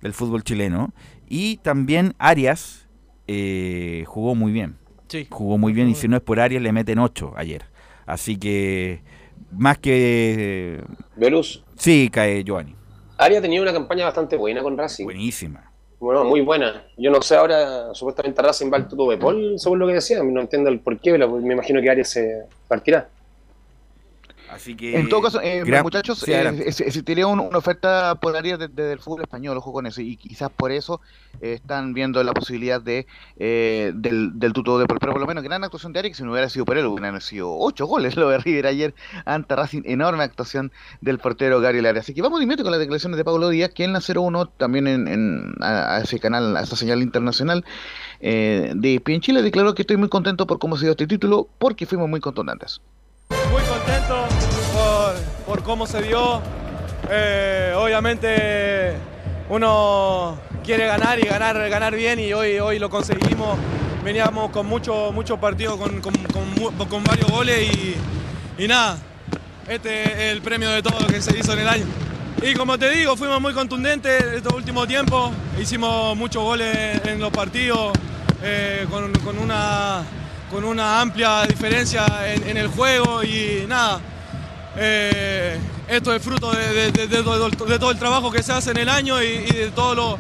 del 0.01 0.13
fútbol 0.13 0.45
chileno. 0.45 0.93
Y 1.29 1.57
también 1.59 2.15
Arias 2.19 2.87
eh, 3.27 4.05
jugó 4.07 4.37
muy 4.37 4.53
bien. 4.53 4.80
Sí. 5.11 5.27
Jugó 5.29 5.59
muy 5.59 5.73
bien 5.73 5.89
y 5.89 5.95
si 5.95 6.07
no 6.07 6.17
es 6.17 6.23
por 6.23 6.39
Arias 6.39 6.63
le 6.63 6.73
meten 6.73 7.01
8 7.01 7.35
ayer. 7.37 7.65
Así 8.07 8.39
que 8.39 9.03
más 9.51 9.77
que... 9.79 10.83
Velus, 11.17 11.65
Sí, 11.77 12.11
cae 12.13 12.45
Giovanni. 12.45 12.77
Arias 13.17 13.43
tenía 13.43 13.61
una 13.61 13.73
campaña 13.73 14.05
bastante 14.05 14.37
buena 14.37 14.63
con 14.63 14.79
Racing. 14.79 15.05
Buenísima. 15.05 15.73
Bueno, 15.99 16.25
muy 16.25 16.43
buena. 16.43 16.85
Yo 16.97 17.11
no 17.11 17.21
sé 17.21 17.37
ahora, 17.37 17.93
supuestamente 17.95 18.41
Racing 18.41 18.71
va 18.73 18.77
al 18.77 18.89
tuto 18.89 19.11
de 19.11 19.19
Paul, 19.19 19.59
según 19.59 19.79
lo 19.79 19.87
que 19.87 19.95
decía. 19.95 20.23
No 20.23 20.41
entiendo 20.41 20.71
el 20.71 20.79
por 20.81 20.99
qué, 20.99 21.13
pero 21.13 21.29
me 21.29 21.55
imagino 21.55 21.83
que 21.83 21.91
Arias 21.91 22.11
se 22.11 22.45
partirá. 22.69 23.09
Así 24.51 24.75
que... 24.75 24.99
En 24.99 25.09
todo 25.09 25.23
caso, 25.23 25.41
eh, 25.41 25.63
gran- 25.65 25.83
muchachos, 25.85 26.19
sí, 26.19 26.33
eh, 26.33 26.65
existiría 26.67 27.27
un- 27.27 27.39
una 27.41 27.59
oferta 27.59 28.17
por 28.17 28.37
área 28.37 28.57
desde 28.57 28.93
el 28.93 28.99
fútbol 28.99 29.23
español, 29.23 29.57
ojo 29.57 29.73
con 29.73 29.87
eso, 29.87 30.01
y 30.01 30.17
quizás 30.17 30.51
por 30.51 30.73
eso 30.73 31.01
eh, 31.41 31.53
están 31.53 31.95
viendo 31.95 32.23
la 32.25 32.33
posibilidad 32.33 32.81
de 32.81 33.07
eh, 33.39 33.93
del, 33.95 34.39
del 34.39 34.53
tuto 34.53 34.79
de. 34.79 34.87
Pero 34.87 34.99
por 35.13 35.21
lo 35.21 35.27
menos, 35.27 35.45
gran 35.45 35.63
actuación 35.63 35.93
de 35.93 36.01
Arias, 36.01 36.13
que 36.13 36.17
si 36.19 36.25
no 36.25 36.33
hubiera 36.33 36.49
sido 36.49 36.65
por 36.65 36.77
él, 36.77 36.87
hubieran 36.87 37.21
sido 37.21 37.57
ocho 37.57 37.87
goles 37.87 38.17
lo 38.17 38.29
de 38.29 38.39
River 38.39 38.67
ayer 38.67 38.95
ante 39.25 39.55
Racing. 39.55 39.83
Enorme 39.85 40.25
actuación 40.25 40.73
del 41.01 41.19
portero 41.19 41.61
Gary 41.61 41.79
Arias. 41.79 42.05
Así 42.07 42.15
que 42.15 42.23
vamos 42.23 42.41
de 42.41 42.45
inmediato 42.45 42.65
con 42.65 42.73
las 42.73 42.81
declaraciones 42.81 43.17
de 43.19 43.25
Pablo 43.25 43.49
Díaz, 43.51 43.71
que 43.73 43.85
en 43.85 43.93
la 43.93 44.01
0-1, 44.01 44.51
también 44.57 44.87
en, 44.89 45.07
en- 45.09 45.55
a, 45.61 45.97
a 45.97 46.01
ese 46.01 46.19
canal, 46.19 46.57
a 46.57 46.63
esa 46.63 46.75
señal 46.77 47.03
internacional 47.03 47.65
eh, 48.21 48.73
de 48.75 48.95
ESPN 48.97 49.21
Chile, 49.21 49.43
declaró 49.43 49.75
que 49.75 49.83
estoy 49.83 49.97
muy 49.97 50.09
contento 50.09 50.47
por 50.47 50.59
cómo 50.59 50.77
se 50.77 50.87
dio 50.87 50.91
este 50.91 51.07
título, 51.07 51.49
porque 51.59 51.87
fuimos 51.87 52.09
muy 52.09 52.21
contundentes. 52.21 52.81
Por, 55.51 55.65
cómo 55.65 55.85
se 55.85 56.01
dio. 56.01 56.41
Eh, 57.11 57.75
obviamente 57.77 58.95
uno 59.49 60.39
quiere 60.63 60.87
ganar 60.87 61.19
y 61.19 61.23
ganar, 61.23 61.69
ganar 61.69 61.97
bien 61.97 62.21
y 62.21 62.33
hoy, 62.33 62.61
hoy 62.61 62.79
lo 62.79 62.89
conseguimos. 62.89 63.59
Veníamos 64.05 64.51
con 64.51 64.67
muchos 64.67 65.13
muchos 65.13 65.41
partidos 65.41 65.77
con, 65.77 66.01
con 66.01 67.03
varios 67.03 67.29
goles 67.33 67.69
y, 67.69 67.97
y 68.63 68.69
nada, 68.69 68.97
este 69.67 70.05
es 70.05 70.33
el 70.33 70.41
premio 70.41 70.71
de 70.71 70.85
todo 70.85 71.01
lo 71.01 71.09
que 71.09 71.21
se 71.21 71.37
hizo 71.37 71.53
en 71.55 71.59
el 71.59 71.69
año. 71.69 71.87
Y 72.43 72.55
como 72.55 72.79
te 72.79 72.89
digo, 72.89 73.17
fuimos 73.17 73.41
muy 73.41 73.53
contundentes 73.53 74.23
estos 74.23 74.53
últimos 74.53 74.87
tiempos, 74.87 75.33
hicimos 75.61 76.17
muchos 76.17 76.45
goles 76.45 77.05
en 77.05 77.19
los 77.19 77.33
partidos, 77.33 77.93
eh, 78.41 78.87
con, 78.89 79.11
con 79.25 79.37
una, 79.37 80.05
con 80.49 80.63
una 80.63 81.01
amplia 81.01 81.43
diferencia 81.43 82.07
en, 82.33 82.51
en 82.51 82.57
el 82.57 82.69
juego 82.69 83.25
y 83.25 83.65
nada. 83.69 84.01
Eh, 84.83 85.59
esto 85.89 86.15
es 86.15 86.23
fruto 86.23 86.51
de, 86.53 86.89
todo, 87.79 87.91
el 87.91 87.99
trabajo 87.99 88.31
que 88.31 88.43
se 88.43 88.53
hace 88.53 88.71
en 88.71 88.79
el 88.79 88.89
año 88.89 89.23
y, 89.23 89.45
de 89.45 89.71
todo 89.75 89.95
lo. 89.95 90.19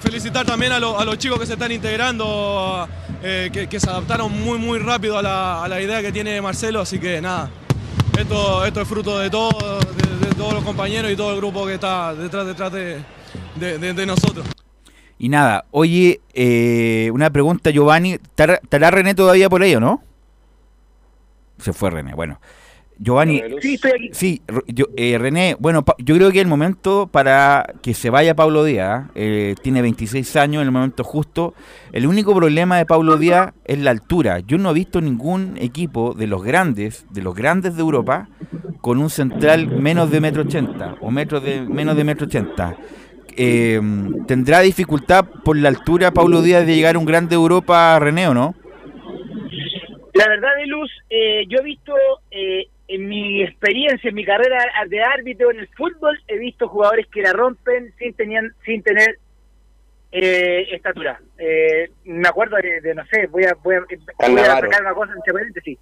Felicitar 0.00 0.44
también 0.44 0.72
a, 0.72 0.78
lo- 0.78 1.00
a 1.00 1.04
los 1.04 1.16
chicos 1.16 1.40
que 1.40 1.46
se 1.46 1.54
están 1.54 1.72
integrando, 1.72 2.86
eh, 3.22 3.50
que, 3.68 3.80
se 3.80 3.88
adaptaron 3.88 4.30
muy, 4.30 4.58
muy 4.58 4.78
rápido 4.78 5.18
a 5.18 5.22
la, 5.68 5.80
idea 5.80 6.02
que 6.02 6.12
tiene 6.12 6.40
Marcelo, 6.42 6.80
así 6.80 6.98
que 6.98 7.20
nada. 7.20 7.50
Esto, 8.16 8.64
esto 8.66 8.80
es 8.82 8.88
fruto 8.88 9.18
de 9.18 9.30
todo, 9.30 9.80
de, 9.80 10.26
de 10.26 10.34
todos 10.34 10.52
los 10.52 10.64
compañeros 10.64 11.10
y 11.10 11.16
todo 11.16 11.32
el 11.32 11.38
grupo 11.38 11.66
que 11.66 11.74
está 11.74 12.14
detrás, 12.14 12.46
detrás 12.46 12.72
de, 12.72 14.06
nosotros. 14.06 14.46
Y 15.18 15.30
nada, 15.30 15.64
oye, 15.70 16.20
eh, 16.34 17.10
una 17.12 17.30
pregunta, 17.30 17.70
Giovanni. 17.70 18.12
¿Estará 18.12 18.60
estará 18.62 18.90
René 18.90 19.14
todavía 19.14 19.48
por 19.48 19.62
ahí 19.62 19.74
o 19.74 19.80
no? 19.80 20.02
Se 21.58 21.72
fue 21.72 21.90
René, 21.90 22.14
bueno. 22.14 22.38
Giovanni, 22.98 23.42
Sí, 23.60 23.74
estoy 23.74 23.90
aquí. 23.92 24.08
sí, 24.12 24.42
Ro- 24.48 24.64
yo- 24.68 24.86
eh, 24.96 25.18
René, 25.18 25.54
bueno, 25.58 25.84
pa- 25.84 25.94
yo 25.98 26.14
creo 26.16 26.32
que 26.32 26.40
el 26.40 26.46
momento 26.46 27.08
para 27.12 27.74
que 27.82 27.92
se 27.92 28.08
vaya 28.08 28.34
Pablo 28.34 28.64
Díaz. 28.64 29.04
eh, 29.14 29.54
tiene 29.62 29.82
26 29.82 30.34
años, 30.36 30.62
en 30.62 30.68
el 30.68 30.72
momento 30.72 31.04
justo. 31.04 31.52
El 31.92 32.06
único 32.06 32.34
problema 32.34 32.78
de 32.78 32.86
Pablo 32.86 33.16
Díaz 33.18 33.52
es 33.66 33.78
la 33.78 33.90
altura. 33.90 34.40
Yo 34.40 34.56
no 34.58 34.70
he 34.70 34.74
visto 34.74 35.00
ningún 35.00 35.56
equipo 35.60 36.14
de 36.14 36.26
los 36.26 36.42
grandes, 36.42 37.04
de 37.10 37.22
los 37.22 37.34
grandes 37.34 37.76
de 37.76 37.82
Europa, 37.82 38.28
con 38.80 38.98
un 38.98 39.10
central 39.10 39.66
menos 39.68 40.10
de 40.10 40.20
metro 40.20 40.42
ochenta 40.42 40.94
o 41.00 41.10
metro 41.10 41.40
de 41.40 41.60
menos 41.62 41.96
de 41.96 42.04
metro 42.04 42.26
ochenta. 42.26 42.76
Eh, 43.36 43.78
¿Tendrá 44.26 44.60
dificultad 44.60 45.26
por 45.44 45.58
la 45.58 45.68
altura 45.68 46.10
Pablo 46.12 46.40
Díaz 46.40 46.66
de 46.66 46.74
llegar 46.74 46.96
a 46.96 46.98
un 46.98 47.04
grande 47.04 47.30
de 47.30 47.34
Europa, 47.36 47.98
René, 47.98 48.28
o 48.28 48.32
no? 48.34 48.54
La 50.14 50.28
verdad 50.28 50.48
de 50.58 50.66
Luz, 50.66 50.90
eh, 51.10 51.44
yo 51.48 51.58
he 51.58 51.64
visto 51.64 51.92
eh, 52.30 52.68
en 52.88 53.08
mi 53.08 53.42
experiencia, 53.42 54.08
en 54.08 54.14
mi 54.14 54.24
carrera 54.24 54.58
de 54.88 55.02
árbitro 55.02 55.50
en 55.50 55.58
el 55.60 55.68
fútbol, 55.68 56.18
he 56.28 56.38
visto 56.38 56.68
jugadores 56.68 57.06
que 57.08 57.22
la 57.22 57.32
rompen 57.32 57.92
sin, 57.98 58.14
tenían, 58.14 58.52
sin 58.64 58.82
tener 58.82 59.18
eh, 60.12 60.68
estatura. 60.72 61.20
Eh, 61.38 61.90
me 62.04 62.28
acuerdo 62.28 62.56
de, 62.56 62.80
de, 62.80 62.94
no 62.94 63.04
sé, 63.06 63.26
voy 63.26 63.44
a, 63.44 63.54
voy 63.62 63.74
a, 63.76 63.80
voy 63.80 63.88
a 63.96 64.12
Cannavaro. 64.18 64.68
sacar 64.70 64.82
una 64.82 64.94
cosa 64.94 65.12
entre 65.14 65.32
paréntesis. 65.32 65.78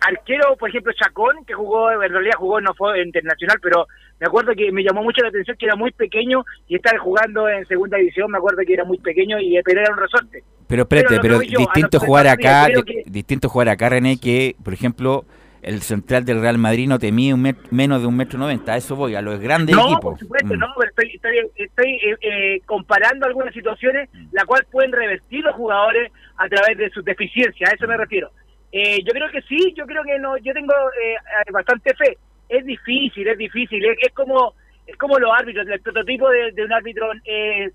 Arquero, 0.00 0.56
por 0.56 0.68
ejemplo, 0.68 0.92
Chacón, 0.94 1.44
que 1.46 1.54
jugó, 1.54 1.92
en 2.02 2.10
realidad 2.10 2.34
jugó, 2.36 2.60
no 2.60 2.74
fue 2.74 3.00
internacional, 3.00 3.58
pero 3.62 3.86
me 4.18 4.26
acuerdo 4.26 4.52
que 4.56 4.72
me 4.72 4.82
llamó 4.82 5.04
mucho 5.04 5.22
la 5.22 5.28
atención 5.28 5.56
que 5.56 5.66
era 5.66 5.76
muy 5.76 5.92
pequeño 5.92 6.42
y 6.66 6.74
estaba 6.74 6.98
jugando 6.98 7.48
en 7.48 7.64
segunda 7.66 7.96
división, 7.96 8.28
me 8.32 8.38
acuerdo 8.38 8.62
que 8.66 8.72
era 8.74 8.84
muy 8.84 8.98
pequeño 8.98 9.38
y 9.38 9.56
pero 9.64 9.80
era 9.82 9.92
un 9.92 9.98
resorte. 10.00 10.42
Pero 10.66 10.82
espérate, 10.82 11.20
Pero 11.20 11.38
pero 11.38 11.42
yo, 11.42 11.58
distinto 11.60 12.00
jugar 12.00 12.26
acá, 12.26 12.66
que- 12.84 13.04
distinto 13.06 13.48
jugar 13.48 13.68
acá, 13.68 13.90
René, 13.90 14.18
que, 14.18 14.56
por 14.64 14.72
ejemplo, 14.74 15.24
el 15.66 15.82
central 15.82 16.24
del 16.24 16.40
Real 16.40 16.58
Madrid 16.58 16.88
no 16.88 16.98
te 16.98 17.10
mide 17.12 17.34
un 17.34 17.42
met- 17.42 17.70
menos 17.70 18.00
de 18.00 18.06
un 18.06 18.16
metro 18.16 18.38
noventa, 18.38 18.74
a 18.74 18.76
eso 18.76 18.94
voy, 18.96 19.14
a 19.16 19.20
los 19.20 19.40
grandes 19.40 19.74
No, 19.74 19.82
equipos. 19.84 20.00
por 20.00 20.18
supuesto, 20.18 20.54
Mm. 20.54 20.58
no, 20.58 20.66
pero 20.78 20.90
estoy, 20.90 21.10
estoy, 21.14 21.38
estoy, 21.56 21.90
eh, 21.96 22.16
eh, 22.22 22.60
comparando 22.66 23.26
algunas 23.26 23.52
situaciones 23.52 24.08
la 24.32 24.44
cual 24.44 24.64
pueden 24.70 24.92
revertir 24.92 25.42
los 25.44 25.54
jugadores 25.56 26.12
a 26.38 26.48
través 26.48 26.78
de 26.78 26.88
sus 26.90 27.04
deficiencias, 27.04 27.70
a 27.70 27.74
eso 27.74 27.86
me 27.86 27.96
refiero. 27.96 28.30
Eh, 28.72 28.98
yo 29.04 29.12
creo 29.12 29.30
que 29.30 29.42
sí, 29.42 29.74
yo 29.76 29.86
creo 29.86 30.02
que 30.04 30.18
no, 30.18 30.36
yo 30.38 30.52
tengo 30.52 30.72
eh, 31.02 31.14
eh, 31.14 31.50
bastante 31.52 31.94
fe. 31.94 32.16
Es 32.48 32.64
difícil, 32.64 33.26
es 33.26 33.36
difícil, 33.38 33.84
es, 33.84 33.98
es 34.02 34.12
como 34.12 34.54
es 34.86 34.96
como 34.98 35.18
los 35.18 35.30
árbitros, 35.36 35.66
el 35.66 35.80
prototipo 35.80 36.30
de, 36.30 36.52
de 36.52 36.64
un 36.64 36.72
árbitro 36.72 37.10
eh, 37.24 37.70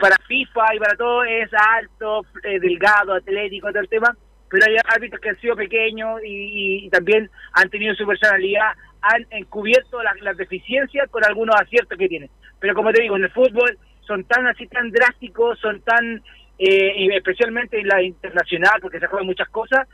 para 0.00 0.16
FIFA 0.26 0.74
y 0.74 0.78
para 0.80 0.96
todo 0.96 1.22
es 1.22 1.48
alto, 1.54 2.26
delgado, 2.42 3.14
atlético, 3.14 3.68
todo 3.68 3.80
el 3.80 3.88
tema, 3.88 4.14
pero 4.50 4.64
hay 4.66 4.76
árbitros 4.84 5.20
que 5.20 5.30
han 5.30 5.40
sido 5.40 5.56
pequeños 5.56 6.20
y, 6.24 6.88
también 6.90 7.30
han 7.52 7.68
tenido 7.70 7.94
su 7.94 8.06
personalidad, 8.06 8.72
han 9.00 9.26
encubierto 9.30 9.98
las, 10.02 10.36
deficiencias 10.36 11.08
con 11.10 11.24
algunos 11.24 11.54
aciertos 11.60 11.98
que 11.98 12.08
tienen. 12.08 12.30
Pero 12.60 12.74
como 12.74 12.92
te 12.92 13.02
digo, 13.02 13.16
en 13.16 13.24
el 13.24 13.30
fútbol 13.30 13.78
son 14.00 14.24
tan 14.24 14.46
así, 14.46 14.66
tan 14.66 14.90
drásticos, 14.90 15.58
son 15.60 15.80
tan, 15.82 16.22
eh, 16.58 17.08
especialmente 17.14 17.78
en 17.78 17.88
la 17.88 18.02
internacional, 18.02 18.80
porque 18.80 18.98
se 18.98 19.06
juegan 19.06 19.26
muchas 19.26 19.48
cosas, 19.48 19.86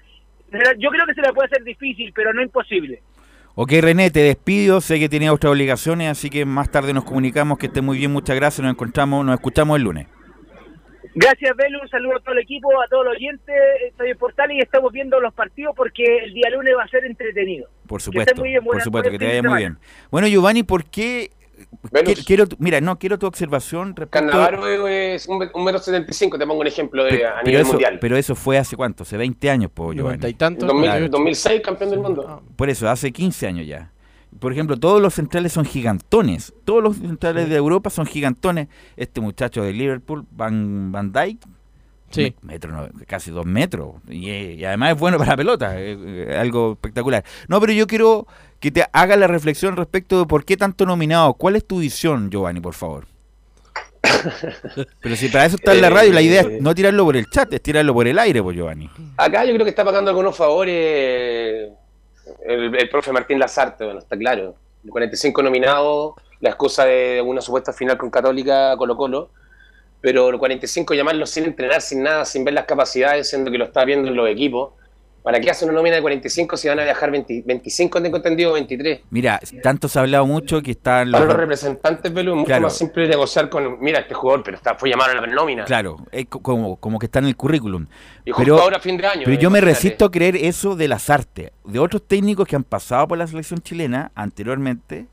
yo 0.79 0.91
creo 0.91 1.07
que 1.07 1.15
se 1.15 1.23
le 1.23 1.33
puede 1.33 1.47
hacer 1.47 1.65
difícil, 1.65 2.13
pero 2.15 2.33
no 2.33 2.43
imposible. 2.43 3.03
Ok, 3.57 3.73
René, 3.81 4.11
te 4.11 4.21
despido. 4.21 4.81
Sé 4.81 4.99
que 4.99 5.09
tenía 5.09 5.33
otras 5.33 5.53
obligaciones, 5.53 6.11
así 6.11 6.29
que 6.29 6.45
más 6.45 6.71
tarde 6.71 6.93
nos 6.93 7.05
comunicamos. 7.05 7.59
Que 7.59 7.67
esté 7.67 7.81
muy 7.83 7.99
bien, 7.99 8.13
muchas 8.13 8.37
gracias. 8.37 8.63
Nos 8.65 8.73
encontramos, 8.73 9.25
nos 9.25 9.35
escuchamos 9.35 9.77
el 9.77 9.85
lunes. 9.85 10.09
Gracias, 11.15 11.57
Belu. 11.57 11.81
Un 11.83 11.89
saludo 11.89 12.17
a 12.17 12.21
todo 12.21 12.33
el 12.33 12.41
equipo, 12.41 12.69
a 12.83 12.89
todos 12.89 13.05
los 13.07 13.15
oyentes. 13.17 13.55
Estoy 13.89 14.11
en 14.11 14.19
Portal 14.19 14.51
y 14.53 14.61
estamos 14.61 14.93
viendo 14.93 15.21
los 15.21 15.33
partidos 15.35 15.75
porque 15.77 16.03
el 16.25 16.35
día 16.35 16.51
lunes 16.51 16.75
va 16.77 16.85
a 16.85 16.89
ser 16.89 17.05
entretenido. 17.05 17.69
Por 17.87 18.01
Que 18.01 18.05
supuesto, 18.05 18.31
estés 18.31 18.39
muy 18.41 18.49
bien, 18.51 18.65
por 18.65 18.83
supuesto, 18.83 19.11
que 19.11 19.19
te 19.19 19.27
vaya 19.27 19.43
muy 19.43 19.59
bien. 19.59 19.79
Bueno, 20.11 20.27
Giovanni, 20.29 20.62
¿por 20.65 20.85
qué? 20.85 21.31
Velus. 21.93 22.19
Qui- 22.19 22.27
Quiero, 22.27 22.49
tu- 22.49 22.57
mira, 22.59 22.81
no, 22.81 22.99
quiero 22.99 23.17
tu 23.17 23.27
observación 23.27 23.95
respecto 23.95 24.11
Cannavaro 24.33 24.67
es 24.89 25.29
un, 25.29 25.49
un 25.55 25.65
metro 25.65 25.79
setenta 25.79 26.11
y 26.11 26.15
cinco, 26.15 26.37
te 26.37 26.45
pongo 26.49 26.61
un 26.62 26.67
ejemplo 26.67 27.05
de, 27.05 27.11
Pe- 27.11 27.27
a 27.27 27.35
pero, 27.37 27.45
nivel 27.47 27.61
eso, 27.62 27.71
mundial. 27.73 27.99
pero 28.01 28.17
eso 28.17 28.35
fue 28.35 28.59
hace 28.59 28.75
cuánto, 28.77 29.05
hace 29.05 29.17
20 29.17 29.51
años, 29.51 29.71
po, 29.71 29.93
Giovanni. 29.93 30.03
Noventa 30.03 30.29
y 30.29 30.35
tantos. 30.35 30.67
2000 30.67 30.91
claro. 30.91 31.09
2006 31.11 31.61
campeón 31.62 31.91
del 31.91 32.01
mundo. 32.01 32.43
Por 32.57 32.69
eso, 32.71 32.89
hace 32.89 33.12
15 33.12 33.47
años 33.47 33.67
ya. 33.69 33.93
Por 34.39 34.53
ejemplo, 34.53 34.76
todos 34.78 35.01
los 35.01 35.14
centrales 35.14 35.53
son 35.53 35.64
gigantones. 35.64 36.53
Todos 36.64 36.82
los 36.82 36.97
centrales 36.97 37.49
de 37.49 37.57
Europa 37.57 37.89
son 37.91 38.07
gigantones. 38.07 38.68
Este 38.97 39.20
muchacho 39.20 39.62
de 39.62 39.72
Liverpool, 39.72 40.24
Van, 40.32 40.91
Van 40.93 41.12
Dijk, 41.12 41.39
Sí. 42.11 42.35
me- 42.43 42.53
metro, 42.53 42.70
no, 42.72 42.89
casi 43.07 43.30
dos 43.30 43.47
metros. 43.47 43.95
Y, 44.09 44.28
eh, 44.30 44.55
y 44.59 44.64
además 44.64 44.93
es 44.93 44.99
bueno 45.01 45.18
para 45.18 45.30
la 45.32 45.37
pelota. 45.37 45.80
eh, 45.80 45.97
eh, 46.30 46.37
algo 46.39 46.72
espectacular. 46.72 47.24
No, 47.49 47.61
pero 47.61 47.72
yo 47.72 47.87
quiero 47.87 48.26
que 48.61 48.70
te 48.70 48.85
haga 48.93 49.16
la 49.16 49.26
reflexión 49.26 49.76
respecto 49.76 50.18
de 50.20 50.26
por 50.26 50.45
qué 50.45 50.57
tanto 50.57 50.85
nominado. 50.87 51.35
¿Cuál 51.35 51.57
es 51.57 51.64
tu 51.66 51.78
visión, 51.80 52.30
Giovanni, 52.30 52.61
por 52.61 52.74
favor? 52.74 53.07
Pero 55.01 55.16
si 55.16 55.28
para 55.28 55.47
eso 55.47 55.57
está 55.57 55.72
en 55.74 55.80
la 55.80 55.91
radio, 55.91 56.12
la 56.12 56.22
idea 56.22 56.43
es 56.43 56.61
no 56.62 56.74
tirarlo 56.74 57.05
por 57.05 57.16
el 57.16 57.26
chat, 57.30 57.53
es 57.53 57.62
tirarlo 57.62 57.95
por 57.95 58.07
el 58.07 58.18
aire, 58.18 58.43
pues, 58.43 58.57
Giovanni. 58.57 58.89
Acá 59.16 59.45
yo 59.45 59.53
creo 59.55 59.64
que 59.64 59.70
está 59.70 59.85
pagando 59.85 60.11
algunos 60.11 60.37
favores 60.37 61.70
el, 62.45 62.89
profe 62.89 63.12
Martín 63.12 63.39
Lazarte, 63.39 63.85
bueno, 63.85 64.01
está 64.01 64.16
claro. 64.16 64.55
El 64.85 64.91
45 64.91 65.43
nominado, 65.43 66.16
la 66.41 66.51
excusa 66.51 66.85
de 66.85 67.22
una 67.25 67.41
supuesta 67.41 67.72
final 67.72 67.97
con 67.97 68.11
Católica 68.11 68.77
Colo 68.77 68.97
Colo, 68.97 69.31
pero 70.01 70.29
el 70.29 70.39
45 70.39 70.95
llamarlo 70.95 71.27
sin 71.27 71.45
entrenar, 71.45 71.81
sin 71.81 72.03
nada, 72.03 72.25
sin 72.25 72.45
ver 72.45 72.55
las 72.55 72.66
capacidades, 72.66 73.29
siendo 73.29 73.51
que 73.51 73.59
lo 73.59 73.64
está 73.64 73.85
viendo 73.85 74.09
en 74.09 74.16
los 74.16 74.29
equipos. 74.29 74.72
¿Para 75.25 75.41
qué 75.41 75.51
hace 75.51 75.64
una 75.64 75.72
nómina 75.72 75.97
de 75.97 76.03
45 76.03 76.55
si 76.59 76.68
van 76.68 76.79
a 76.81 76.85
viajar 76.85 77.11
20 77.11 77.45
25, 77.47 78.03
tengo 78.03 78.18
entendido, 78.18 78.53
23? 78.53 79.01
Mira, 79.09 79.41
tanto 79.62 79.89
se 79.89 79.99
ha 79.99 80.03
hablado 80.03 80.27
mucho 80.27 80.61
que 80.61 80.72
están 80.72 81.11
Para 81.11 81.25
los... 81.25 81.33
los 81.33 81.41
representantes, 81.41 82.12
Belu, 82.12 82.33
es 82.33 82.37
mucho 82.37 82.47
Claro. 82.49 82.62
más 82.64 82.77
simple 82.77 83.09
negociar 83.09 83.49
con, 83.49 83.81
mira, 83.81 84.01
este 84.01 84.12
jugador, 84.12 84.43
pero 84.45 84.59
está, 84.59 84.75
fue 84.75 84.91
llamado 84.91 85.12
a 85.12 85.14
la 85.22 85.27
nómina. 85.27 85.64
Claro, 85.64 85.97
es 86.12 86.27
co- 86.27 86.41
como, 86.43 86.77
como 86.77 86.99
que 86.99 87.07
está 87.07 87.20
en 87.20 87.25
el 87.25 87.37
currículum. 87.37 87.87
Y 88.27 88.33
justo 88.33 88.43
Pero, 88.45 88.61
ahora 88.61 88.79
fin 88.81 88.99
de 88.99 89.07
año. 89.07 89.22
pero 89.25 89.33
eh, 89.35 89.39
yo 89.41 89.49
me 89.49 89.61
imagínate. 89.61 89.83
resisto 89.87 90.05
a 90.05 90.11
creer 90.11 90.37
eso 90.37 90.77
de 90.77 90.89
las 90.89 91.09
artes. 91.09 91.53
De 91.64 91.79
otros 91.79 92.03
técnicos 92.07 92.47
que 92.47 92.57
han 92.57 92.64
pasado 92.64 93.09
por 93.09 93.16
la 93.16 93.27
selección 93.27 93.61
chilena 93.61 94.12
anteriormente, 94.14 95.07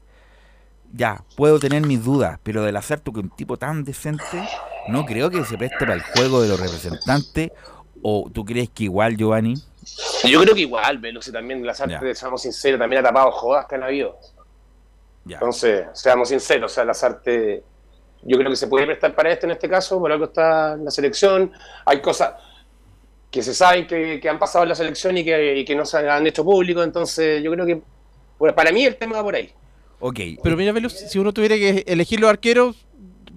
ya, 0.93 1.23
puedo 1.37 1.57
tener 1.57 1.83
mis 1.85 2.03
dudas, 2.03 2.37
pero 2.43 2.63
de 2.63 2.73
las 2.73 2.91
artes 2.91 3.13
que 3.13 3.19
un 3.21 3.29
tipo 3.29 3.55
tan 3.55 3.85
decente, 3.85 4.43
no 4.89 5.05
creo 5.05 5.29
que 5.29 5.45
se 5.45 5.57
preste 5.57 5.77
para 5.79 5.93
el 5.93 6.01
juego 6.01 6.41
de 6.41 6.49
los 6.49 6.59
representantes. 6.59 7.51
¿O 8.03 8.29
tú 8.33 8.43
crees 8.43 8.69
que 8.69 8.85
igual, 8.85 9.15
Giovanni? 9.15 9.53
Yo 10.23 10.41
creo 10.41 10.53
que 10.53 10.61
igual, 10.61 10.97
Belu, 10.99 11.21
si 11.21 11.31
también 11.31 11.65
las 11.65 11.81
artes, 11.81 12.19
seamos 12.19 12.41
sinceros, 12.41 12.79
también 12.79 13.03
ha 13.03 13.07
tapado 13.07 13.31
jodas 13.31 13.65
que 13.65 13.75
han 13.75 13.83
habido. 13.83 14.17
Entonces, 15.27 15.87
seamos 15.93 16.29
sinceros, 16.29 16.71
o 16.71 16.73
sea, 16.73 16.85
las 16.85 17.03
artes, 17.03 17.61
yo 18.23 18.37
creo 18.37 18.49
que 18.49 18.55
se 18.55 18.67
puede 18.67 18.85
prestar 18.85 19.15
para 19.15 19.31
esto 19.31 19.45
en 19.45 19.53
este 19.53 19.69
caso, 19.69 19.99
por 19.99 20.11
algo 20.11 20.25
está 20.25 20.73
en 20.73 20.85
la 20.85 20.91
selección. 20.91 21.51
Hay 21.85 22.01
cosas 22.01 22.33
que 23.29 23.41
se 23.41 23.53
saben 23.53 23.87
que, 23.87 24.19
que 24.19 24.29
han 24.29 24.37
pasado 24.37 24.63
en 24.63 24.69
la 24.69 24.75
selección 24.75 25.17
y 25.17 25.23
que, 25.23 25.57
y 25.57 25.65
que 25.65 25.75
no 25.75 25.85
se 25.85 25.97
han 25.97 26.27
hecho 26.27 26.43
público, 26.43 26.83
entonces 26.83 27.41
yo 27.41 27.51
creo 27.51 27.65
que 27.65 27.81
bueno, 28.41 28.55
para 28.55 28.71
mí 28.71 28.83
el 28.83 28.95
tema 28.95 29.17
va 29.17 29.23
por 29.23 29.35
ahí. 29.35 29.51
Ok, 29.99 30.19
Pero 30.41 30.57
mira, 30.57 30.71
Velus, 30.71 30.93
si 30.93 31.19
uno 31.19 31.31
tuviera 31.31 31.55
que 31.57 31.83
elegir 31.85 32.19
los 32.19 32.27
arqueros, 32.27 32.75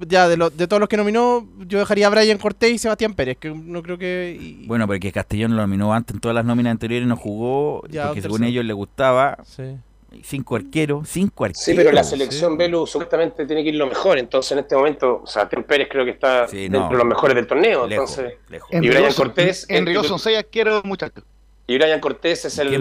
ya 0.06 0.28
de, 0.28 0.36
los 0.36 0.56
de 0.56 0.66
todos 0.66 0.80
los 0.80 0.88
que 0.88 0.96
nominó, 0.96 1.48
yo 1.66 1.78
dejaría 1.78 2.06
a 2.06 2.10
Brian 2.10 2.38
Cortés 2.38 2.72
y 2.72 2.78
Sebastián 2.78 3.14
Pérez, 3.14 3.36
que 3.38 3.50
no 3.50 3.82
creo 3.82 3.98
que... 3.98 4.36
y- 4.40 4.66
bueno, 4.66 4.86
porque 4.86 5.12
Castellón 5.12 5.52
lo 5.56 5.62
nominó 5.62 5.92
antes 5.94 6.14
en 6.14 6.20
todas 6.20 6.34
las 6.34 6.44
nóminas 6.44 6.72
anteriores 6.72 7.06
y 7.06 7.08
no 7.08 7.16
jugó, 7.16 7.82
Ya, 7.88 8.06
porque 8.06 8.22
según 8.22 8.44
ellos 8.44 8.64
les 8.64 8.74
gustaba. 8.76 9.38
Sí. 9.44 9.76
Cinco 10.22 10.54
arqueros, 10.54 11.08
cinco 11.08 11.44
arqueros. 11.44 11.64
Sí, 11.64 11.74
pero 11.74 11.90
la 11.90 12.04
selección 12.04 12.56
Belu 12.56 12.86
supuestamente 12.86 13.46
tiene 13.46 13.64
que 13.64 13.70
ir 13.70 13.74
lo 13.74 13.88
mejor, 13.88 14.16
entonces 14.18 14.52
en 14.52 14.60
este 14.60 14.76
momento, 14.76 15.22
o 15.24 15.26
sea, 15.26 15.48
Tim 15.48 15.64
Pérez 15.64 15.88
creo 15.90 16.04
que 16.04 16.12
está 16.12 16.46
Sí, 16.46 16.68
dentro 16.68 16.88
de 16.90 16.96
los 16.98 17.06
mejores 17.06 17.34
del 17.34 17.46
torneo, 17.48 17.86
Lejos, 17.88 18.16
entonces... 18.16 18.38
lejos. 18.48 18.68
Y 18.72 18.76
En 18.76 18.82
Brian 18.82 19.02
Río 19.06 19.14
Cortés, 19.16 19.66
En 19.68 19.86
Río 19.86 20.04
son 20.04 20.20
seis 20.20 20.38
arqueros, 20.38 20.84
muchachos. 20.84 21.24
Y 21.66 21.76
Brian 21.78 21.98
Cortés 21.98 22.44
es 22.44 22.58
el, 22.58 22.72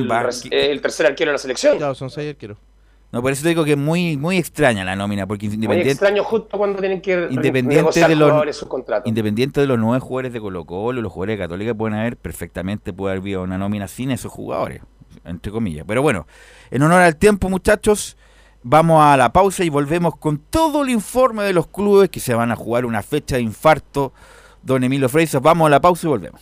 el 0.52 0.82
tercer 0.82 1.06
arquero 1.08 1.30
de 1.32 1.34
la 1.34 1.38
selección. 1.40 1.78
Claro, 1.78 1.96
son 1.96 2.12
seis 2.12 2.30
arqueros. 2.30 2.58
No, 3.14 3.22
por 3.22 3.32
eso 3.32 3.44
te 3.44 3.50
digo 3.50 3.64
que 3.64 3.74
es 3.74 3.78
muy, 3.78 4.18
muy 4.18 4.38
extraña 4.38 4.84
la 4.84 4.96
nómina, 4.96 5.28
porque 5.28 5.46
Muy 5.46 5.54
independiente, 5.54 5.92
extraño 5.92 6.24
justo 6.24 6.58
cuando 6.58 6.80
tienen 6.80 7.00
que 7.00 7.28
Independiente 7.30 8.00
de 8.08 8.16
los- 8.16 8.28
jugadores 8.30 8.58
sus 8.58 8.68
contratos. 8.68 9.08
independiente 9.08 9.62
de 9.62 9.68
los 9.68 9.78
nueve 9.78 10.00
jugadores 10.00 10.34
de 10.34 10.42
Colo 10.42 10.66
Colo, 10.66 11.00
los 11.00 11.12
jugadores 11.14 11.38
de 11.38 11.44
Católica 11.46 11.76
pueden 11.76 11.96
haber 12.00 12.18
perfectamente, 12.18 12.92
puede 12.92 13.12
haber 13.12 13.22
habido 13.22 13.44
una 13.44 13.60
nómina 13.60 13.88
sin 13.88 14.10
esos 14.10 14.32
jugadores, 14.32 14.82
entre 15.26 15.52
comillas. 15.52 15.86
Pero 15.88 16.02
bueno, 16.02 16.26
en 16.72 16.82
honor 16.82 17.02
al 17.02 17.16
tiempo, 17.16 17.50
muchachos, 17.52 18.18
vamos 18.64 19.04
a 19.04 19.16
la 19.16 19.32
pausa 19.32 19.64
y 19.64 19.70
volvemos 19.70 20.16
con 20.18 20.40
todo 20.40 20.82
el 20.84 20.90
informe 20.90 21.44
de 21.44 21.54
los 21.54 21.68
clubes 21.68 22.10
que 22.10 22.20
se 22.20 22.34
van 22.34 22.52
a 22.52 22.56
jugar 22.56 22.84
una 22.84 23.04
fecha 23.04 23.36
de 23.36 23.44
infarto. 23.44 24.12
Don 24.64 24.84
Emilio 24.84 25.08
Freisas, 25.08 25.40
vamos 25.40 25.68
a 25.68 25.70
la 25.70 25.80
pausa 25.80 26.08
y 26.08 26.10
volvemos. 26.10 26.42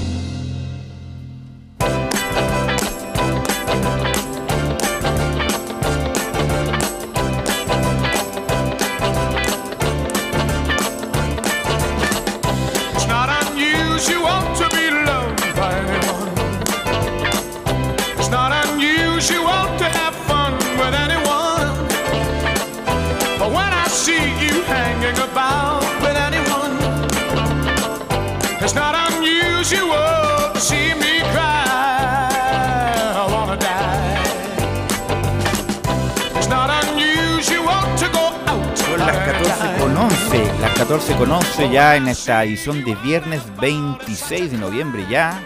14 40.81 41.15
con 41.15 41.31
11 41.31 41.69
ya 41.69 41.95
en 41.95 42.07
esta 42.07 42.43
edición 42.43 42.83
de 42.83 42.95
viernes 42.95 43.43
26 43.61 44.49
de 44.49 44.57
noviembre 44.57 45.05
ya. 45.07 45.39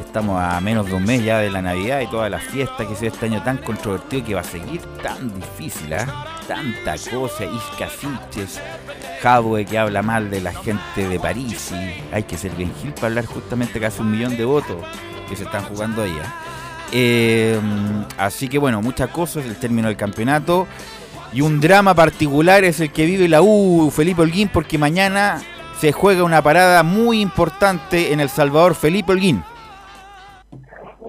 Estamos 0.00 0.42
a 0.42 0.58
menos 0.62 0.86
de 0.86 0.94
un 0.94 1.04
mes 1.04 1.22
ya 1.22 1.40
de 1.40 1.50
la 1.50 1.60
Navidad 1.60 2.00
y 2.00 2.06
todas 2.06 2.30
las 2.30 2.42
fiestas 2.42 2.86
que 2.86 2.94
se 2.94 3.08
este 3.08 3.26
año 3.26 3.42
tan 3.42 3.58
controvertido 3.58 4.24
que 4.24 4.34
va 4.34 4.40
a 4.40 4.44
seguir 4.44 4.80
tan 5.02 5.30
difícil, 5.38 5.92
¿ah? 5.92 6.26
Tanta 6.48 6.94
cosa, 7.10 7.44
Iscasiches, 7.44 8.62
Jadwe 9.20 9.66
que 9.66 9.78
habla 9.78 10.00
mal 10.00 10.30
de 10.30 10.40
la 10.40 10.54
gente 10.54 11.06
de 11.06 11.20
París 11.20 11.70
y 11.72 12.14
hay 12.14 12.22
que 12.22 12.38
ser 12.38 12.52
bien 12.52 12.72
gil 12.80 12.94
para 12.94 13.08
hablar 13.08 13.26
justamente 13.26 13.78
casi 13.78 14.00
un 14.00 14.10
millón 14.10 14.38
de 14.38 14.46
votos 14.46 14.78
que 15.28 15.36
se 15.36 15.44
están 15.44 15.64
jugando 15.64 16.00
ahí. 16.02 16.16
¿ah? 16.24 16.34
Eh, 16.92 17.60
así 18.16 18.48
que 18.48 18.56
bueno, 18.56 18.80
muchas 18.80 19.10
cosas, 19.10 19.44
el 19.44 19.56
término 19.56 19.88
del 19.88 19.98
campeonato. 19.98 20.66
Y 21.34 21.40
un 21.40 21.60
drama 21.60 21.94
particular 21.94 22.62
es 22.62 22.78
el 22.80 22.92
que 22.92 23.06
vive 23.06 23.26
la 23.26 23.40
U, 23.40 23.90
Felipe 23.90 24.20
Holguín, 24.20 24.50
porque 24.52 24.76
mañana 24.76 25.38
se 25.78 25.90
juega 25.90 26.24
una 26.24 26.42
parada 26.42 26.82
muy 26.82 27.22
importante 27.22 28.12
en 28.12 28.20
El 28.20 28.28
Salvador. 28.28 28.74
Felipe 28.74 29.12
Holguín. 29.12 29.42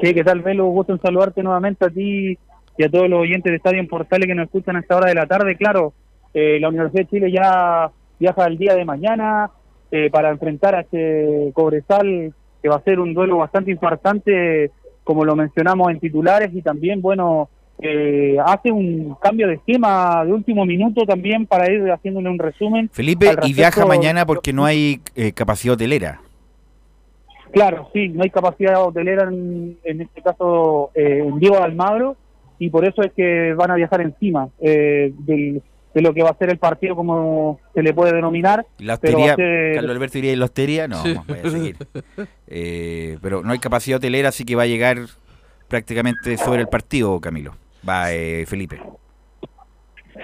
Sí, 0.02 0.14
¿qué 0.14 0.24
tal, 0.24 0.42
Velo? 0.42 0.66
Gusto 0.68 0.94
en 0.94 1.02
saludarte 1.02 1.44
nuevamente 1.44 1.86
a 1.86 1.90
ti 1.90 2.38
y 2.78 2.84
a 2.84 2.90
todos 2.90 3.10
los 3.10 3.20
oyentes 3.20 3.52
de 3.52 3.58
Estadio 3.58 3.82
en 3.82 3.88
Portales 3.88 4.28
que 4.28 4.34
nos 4.34 4.46
escuchan 4.46 4.78
a 4.78 4.80
esta 4.80 4.96
hora 4.96 5.10
de 5.10 5.16
la 5.16 5.26
tarde. 5.26 5.58
Claro, 5.58 5.94
eh, 6.34 6.58
la 6.60 6.70
Universidad 6.70 7.04
de 7.04 7.10
Chile 7.10 7.32
ya 7.32 7.92
viaja 8.18 8.46
el 8.46 8.58
día 8.58 8.76
de 8.76 8.86
mañana 8.86 9.52
eh, 9.92 10.10
para 10.10 10.30
enfrentar 10.30 10.74
a 10.74 10.82
este 10.82 11.52
Cobresal, 11.54 12.34
que 12.62 12.70
va 12.70 12.78
a 12.78 12.84
ser 12.84 13.02
un 13.02 13.14
duelo 13.14 13.38
bastante 13.38 13.72
importante, 13.72 14.72
como 15.04 15.26
lo 15.26 15.36
mencionamos 15.36 15.92
en 15.92 16.00
titulares, 16.00 16.50
y 16.54 16.62
también, 16.62 17.02
bueno, 17.02 17.50
eh, 17.80 18.38
hace 18.46 18.72
un 18.72 19.16
cambio 19.22 19.48
de 19.48 19.56
esquema 19.56 20.24
de 20.26 20.32
último 20.34 20.66
minuto 20.66 21.06
también 21.06 21.46
para 21.46 21.72
ir 21.72 21.90
haciéndole 21.92 22.30
un 22.30 22.40
resumen. 22.40 22.90
Felipe, 22.94 23.36
y 23.44 23.54
viaja 23.54 23.86
mañana 23.86 24.26
porque 24.26 24.54
no 24.54 24.66
hay 24.66 25.02
eh, 25.16 25.32
capacidad 25.34 25.74
hotelera. 25.74 26.22
Claro, 27.52 27.90
sí, 27.94 28.10
no 28.10 28.24
hay 28.24 28.30
capacidad 28.32 28.84
hotelera 28.84 29.24
en, 29.30 29.78
en 29.84 30.02
este 30.02 30.22
caso 30.22 30.90
eh, 30.96 31.20
en 31.24 31.38
Diego 31.40 31.58
de 31.58 31.64
Almagro 31.64 32.16
y 32.58 32.70
por 32.70 32.88
eso 32.88 33.04
es 33.04 33.12
que 33.14 33.54
van 33.54 33.70
a 33.72 33.76
viajar 33.76 34.02
encima 34.02 34.50
eh, 34.60 35.14
del- 35.20 35.62
de 35.94 36.02
lo 36.02 36.12
que 36.12 36.24
va 36.24 36.32
a 36.32 36.38
ser 36.40 36.50
el 36.50 36.58
partido 36.58 36.96
como 36.96 37.60
se 37.76 37.84
le 37.84 37.94
puede 37.94 38.14
denominar. 38.14 38.66
La 38.80 38.96
hostería, 38.96 39.36
ser- 39.36 39.76
Carlos 39.76 39.92
Alberto 39.96 40.14
diría, 40.16 40.34
¿y 40.34 40.36
la 40.38 40.46
hostería? 40.46 40.88
No, 40.88 41.04
Sí. 41.04 41.14
voy 41.28 41.38
a 41.38 41.50
seguir. 41.52 41.76
Eh, 42.48 43.20
pero 43.22 43.44
no 43.44 43.52
hay 43.52 43.60
capacidad 43.60 43.98
hotelera, 43.98 44.30
así 44.30 44.44
que 44.44 44.56
va 44.56 44.64
a 44.64 44.66
llegar 44.66 44.98
prácticamente 45.68 46.36
sobre 46.38 46.62
el 46.62 46.68
partido, 46.68 47.20
Camilo. 47.22 47.54
Va 47.88 48.12
eh, 48.14 48.46
Felipe. 48.46 48.80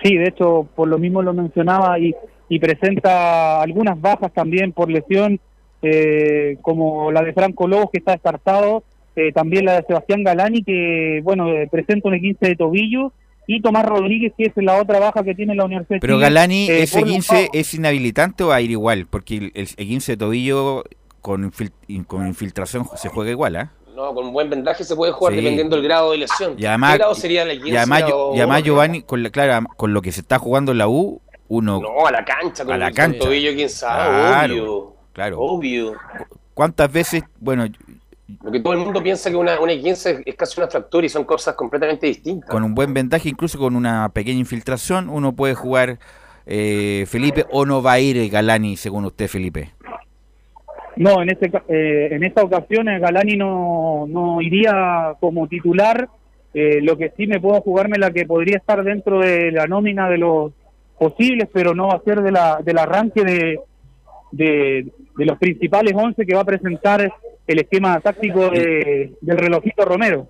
Sí, 0.03 0.15
de 0.15 0.29
hecho, 0.29 0.67
por 0.75 0.87
lo 0.87 0.97
mismo 0.97 1.21
lo 1.21 1.33
mencionaba 1.33 1.99
y, 1.99 2.15
y 2.47 2.59
presenta 2.59 3.61
algunas 3.61 3.99
bajas 3.99 4.31
también 4.33 4.71
por 4.71 4.89
lesión, 4.89 5.39
eh, 5.81 6.57
como 6.61 7.11
la 7.11 7.21
de 7.23 7.33
Franco 7.33 7.67
Lobos, 7.67 7.89
que 7.91 7.99
está 7.99 8.13
descartado, 8.13 8.83
eh, 9.15 9.31
también 9.33 9.65
la 9.65 9.75
de 9.81 9.87
Sebastián 9.87 10.23
Galani, 10.23 10.63
que, 10.63 11.21
bueno, 11.23 11.49
eh, 11.49 11.67
presenta 11.69 12.07
un 12.09 12.19
15 12.19 12.47
de 12.47 12.55
tobillo, 12.55 13.11
y 13.47 13.61
Tomás 13.61 13.83
Rodríguez, 13.85 14.31
que 14.37 14.45
es 14.45 14.53
la 14.57 14.79
otra 14.79 14.99
baja 14.99 15.23
que 15.23 15.33
tiene 15.33 15.55
la 15.55 15.65
Universidad 15.65 15.99
Pero 15.99 16.13
Chile, 16.15 16.23
Galani, 16.23 16.69
eh, 16.69 16.83
ese 16.83 16.99
por 16.99 17.07
un 17.07 17.13
15 17.15 17.49
es 17.51 17.73
inhabilitante 17.73 18.43
o 18.43 18.49
va 18.49 18.57
a 18.57 18.61
ir 18.61 18.69
igual, 18.71 19.07
porque 19.09 19.37
el, 19.37 19.51
el 19.55 19.65
15 19.75 20.11
de 20.11 20.17
tobillo 20.17 20.83
con, 21.21 21.49
infil- 21.51 22.05
con 22.05 22.27
infiltración 22.27 22.85
se 22.95 23.09
juega 23.09 23.31
igual, 23.31 23.55
¿ah? 23.55 23.71
No, 23.99 24.13
con 24.13 24.27
un 24.27 24.31
buen 24.33 24.49
vendaje 24.49 24.83
se 24.85 24.95
puede 24.95 25.11
jugar 25.11 25.33
Sí. 25.33 25.41
dependiendo 25.41 25.75
del 25.75 25.83
grado 25.83 26.11
de 26.11 26.19
lesión. 26.19 26.55
Y 26.57 26.65
además, 26.65 26.93
¿Qué 26.93 26.97
grado 26.99 27.15
sería 27.15 27.43
la 27.43 27.53
y 27.53 27.57
15 27.59 27.77
además, 27.79 27.99
grado 27.99 28.31
y 28.33 28.37
además 28.37 28.57
uno? 28.59 28.65
Giovanni, 28.65 29.01
con, 29.01 29.23
la, 29.23 29.29
claro, 29.29 29.67
con 29.75 29.93
lo 29.93 30.01
que 30.01 30.11
se 30.13 30.21
está 30.21 30.39
jugando 30.39 30.71
en 30.71 30.77
la 30.77 30.87
U, 30.87 31.21
uno... 31.49 31.81
No, 31.81 32.07
a 32.07 32.11
la 32.11 32.23
cancha, 32.23 32.63
con 32.63 32.73
A 32.73 32.77
la 32.77 32.87
el 32.87 32.93
cancha. 32.93 33.19
tobillo, 33.19 33.53
quién 33.53 33.69
sabe, 33.69 34.09
Claro, 34.09 34.53
obvio. 34.53 34.93
claro. 35.11 35.39
Obvio. 35.41 35.93
¿Cuántas 36.53 36.89
veces, 36.91 37.23
bueno, 37.39 37.65
Lo 38.41 38.51
que 38.51 38.59
todo 38.61 38.73
el 38.73 38.79
mundo 38.79 39.01
piensa 39.03 39.29
que 39.29 39.35
una, 39.35 39.59
una 39.59 39.73
15 39.73 40.23
es 40.25 40.35
casi 40.35 40.59
una 40.61 40.69
fractura 40.69 41.05
y 41.05 41.09
son 41.09 41.25
cosas 41.25 41.55
completamente 41.55 42.07
distintas. 42.07 42.49
con 42.49 42.63
un 42.63 42.73
buen 42.75 42.93
vendaje, 42.93 43.27
incluso 43.27 43.57
con 43.59 43.75
una 43.75 44.09
pequeña 44.09 44.39
infiltración, 44.39 45.09
uno 45.09 45.33
puede 45.33 45.55
jugar 45.55 45.99
eh, 46.45 47.05
Felipe 47.07 47.45
o 47.51 47.65
no 47.65 47.81
va 47.83 47.93
a 47.93 47.99
ir 47.99 48.29
Galani, 48.29 48.77
según 48.77 49.03
usted, 49.05 49.27
Felipe? 49.27 49.73
No, 50.99 51.21
en 51.21 51.29
este 51.29 51.49
eh, 51.69 52.09
en 52.11 52.23
esta 52.25 52.43
ocasión 52.43 52.89
eh, 52.89 52.99
Galani 52.99 53.37
no, 53.37 54.05
no 54.07 54.41
iría 54.41 55.15
como 55.21 55.47
titular. 55.47 56.09
Eh, 56.53 56.81
lo 56.81 56.97
que 56.97 57.11
sí 57.15 57.25
me 57.25 57.39
puedo 57.39 57.61
jugarme 57.61 57.97
la 57.97 58.11
que 58.11 58.25
podría 58.25 58.57
estar 58.57 58.83
dentro 58.83 59.19
de 59.19 59.51
la 59.51 59.65
nómina 59.65 60.09
de 60.09 60.17
los 60.17 60.51
posibles, 60.97 61.47
pero 61.53 61.73
no 61.73 61.87
va 61.87 61.93
a 61.95 62.01
ser 62.03 62.21
de 62.21 62.31
la, 62.31 62.59
del 62.63 62.77
arranque 62.79 63.23
de, 63.23 63.59
de, 64.33 64.91
los 65.25 65.37
principales 65.37 65.93
11 65.95 66.25
que 66.25 66.35
va 66.35 66.41
a 66.41 66.45
presentar 66.45 67.13
el 67.47 67.59
esquema 67.59 67.99
táctico 68.01 68.49
de- 68.49 69.13
del 69.21 69.37
relojito 69.37 69.85
Romero. 69.85 70.27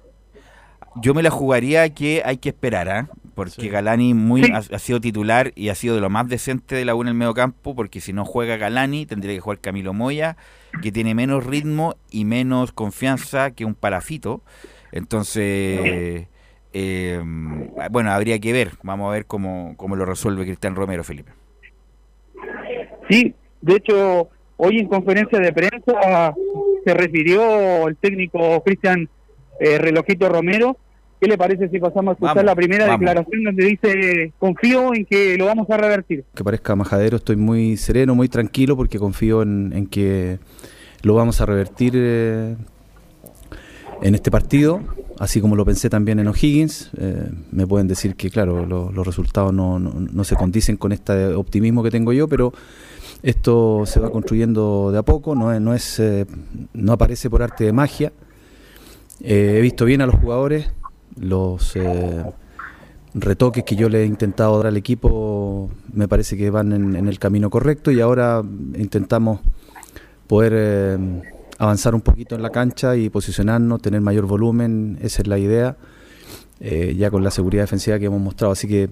Yo 1.01 1.13
me 1.15 1.23
la 1.23 1.31
jugaría 1.31 1.89
que 1.93 2.21
hay 2.23 2.37
que 2.37 2.49
esperar, 2.49 2.89
¿ah? 2.89 3.07
Porque 3.45 3.69
Galani 3.69 4.13
muy 4.13 4.43
ha, 4.51 4.57
ha 4.57 4.79
sido 4.79 5.01
titular 5.01 5.51
y 5.55 5.69
ha 5.69 5.75
sido 5.75 5.95
de 5.95 6.01
lo 6.01 6.09
más 6.09 6.27
decente 6.27 6.75
de 6.75 6.85
la 6.85 6.95
U 6.95 7.01
en 7.01 7.07
el 7.09 7.13
medio 7.13 7.33
campo, 7.33 7.75
porque 7.75 8.01
si 8.01 8.13
no 8.13 8.25
juega 8.25 8.57
Galani 8.57 9.05
tendría 9.05 9.33
que 9.33 9.39
jugar 9.39 9.59
Camilo 9.59 9.93
Moya, 9.93 10.37
que 10.81 10.91
tiene 10.91 11.15
menos 11.15 11.45
ritmo 11.45 11.95
y 12.11 12.25
menos 12.25 12.71
confianza 12.71 13.51
que 13.51 13.65
un 13.65 13.75
parafito. 13.75 14.41
Entonces, 14.91 16.27
Eh, 16.71 17.19
bueno, 17.89 18.11
habría 18.11 18.37
que 18.39 18.53
ver, 18.53 18.73
vamos 18.83 19.09
a 19.09 19.13
ver 19.13 19.25
cómo, 19.25 19.73
cómo 19.75 19.95
lo 19.95 20.05
resuelve 20.05 20.45
Cristian 20.45 20.75
Romero, 20.75 21.03
Felipe. 21.03 21.31
Sí, 23.09 23.33
de 23.61 23.75
hecho, 23.75 24.29
hoy 24.57 24.79
en 24.79 24.87
conferencia 24.87 25.39
de 25.39 25.51
prensa 25.51 26.35
se 26.85 26.93
refirió 26.93 27.87
el 27.87 27.95
técnico 27.97 28.61
Cristian 28.63 29.09
eh, 29.59 29.79
Relojito 29.79 30.29
Romero. 30.29 30.77
¿Qué 31.19 31.27
le 31.27 31.37
parece 31.37 31.67
si 31.69 31.79
pasamos 31.79 32.11
a 32.11 32.13
escuchar 32.13 32.35
Vamos, 32.37 32.45
la 32.45 32.55
primera 32.55 32.85
vamos. 32.85 32.99
declaración 33.01 33.43
donde 33.43 33.65
dice, 33.65 34.33
confío 34.39 34.93
en 34.93 35.05
que 35.05 35.37
lo 35.37 35.45
vamos 35.47 35.69
a 35.69 35.77
revertir? 35.77 36.23
que 36.33 36.43
parezca 36.43 36.75
majadero, 36.75 37.17
estoy 37.17 37.35
muy 37.35 37.75
sereno, 37.77 38.15
muy 38.15 38.29
tranquilo 38.29 38.77
porque 38.77 38.97
confío 38.99 39.41
en, 39.41 39.73
en 39.73 39.87
que 39.87 40.39
lo 41.01 41.15
vamos 41.15 41.41
a 41.41 41.45
revertir 41.45 41.93
eh, 41.95 42.55
en 44.01 44.15
este 44.15 44.31
partido, 44.31 44.79
así 45.19 45.41
como 45.41 45.55
lo 45.57 45.65
pensé 45.65 45.89
también 45.89 46.19
en 46.19 46.27
O'Higgins. 46.27 46.91
Eh, 46.97 47.29
me 47.51 47.67
pueden 47.67 47.87
decir 47.89 48.15
que, 48.15 48.29
claro, 48.29 48.65
lo- 48.65 48.91
los 48.91 49.05
resultados 49.05 49.53
no, 49.53 49.77
no, 49.79 49.93
no 49.93 50.23
se 50.23 50.35
condicen 50.35 50.77
con 50.77 50.91
este 50.93 51.33
optimismo 51.33 51.83
que 51.83 51.91
tengo 51.91 52.13
yo, 52.13 52.27
pero 52.29 52.53
esto 53.23 53.83
se 53.85 53.99
va 53.99 54.09
construyendo 54.09 54.91
de 54.93 54.99
a 54.99 55.03
poco, 55.03 55.35
no 55.35 55.51
es, 55.53 55.59
no, 55.59 55.73
es, 55.73 55.99
eh, 55.99 56.25
no 56.73 56.93
aparece 56.93 57.29
por 57.29 57.43
arte 57.43 57.65
de 57.65 57.73
magia. 57.73 58.13
He 59.21 59.59
visto 59.59 59.83
bien 59.83 59.99
a 60.01 60.05
los 60.05 60.15
jugadores, 60.15 60.69
los 61.17 61.75
eh, 61.75 62.23
retoques 63.13 63.63
que 63.63 63.75
yo 63.75 63.89
le 63.89 64.03
he 64.03 64.05
intentado 64.05 64.57
dar 64.57 64.67
al 64.67 64.77
equipo 64.77 65.69
me 65.93 66.07
parece 66.07 66.37
que 66.37 66.49
van 66.49 66.73
en, 66.73 66.95
en 66.95 67.07
el 67.07 67.19
camino 67.19 67.49
correcto 67.49 67.91
y 67.91 68.01
ahora 68.01 68.43
intentamos 68.75 69.39
poder 70.29 70.53
eh, 70.55 71.21
avanzar 71.57 71.95
un 71.95 72.01
poquito 72.01 72.35
en 72.35 72.43
la 72.43 72.51
cancha 72.51 72.95
y 72.95 73.09
posicionarnos, 73.09 73.81
tener 73.81 73.99
mayor 73.99 74.27
volumen, 74.27 74.99
esa 75.01 75.23
es 75.23 75.27
la 75.27 75.39
idea, 75.39 75.75
eh, 76.59 76.95
ya 76.97 77.09
con 77.09 77.23
la 77.23 77.31
seguridad 77.31 77.63
defensiva 77.63 77.97
que 77.97 78.05
hemos 78.05 78.21
mostrado. 78.21 78.53
Así 78.53 78.67
que 78.67 78.89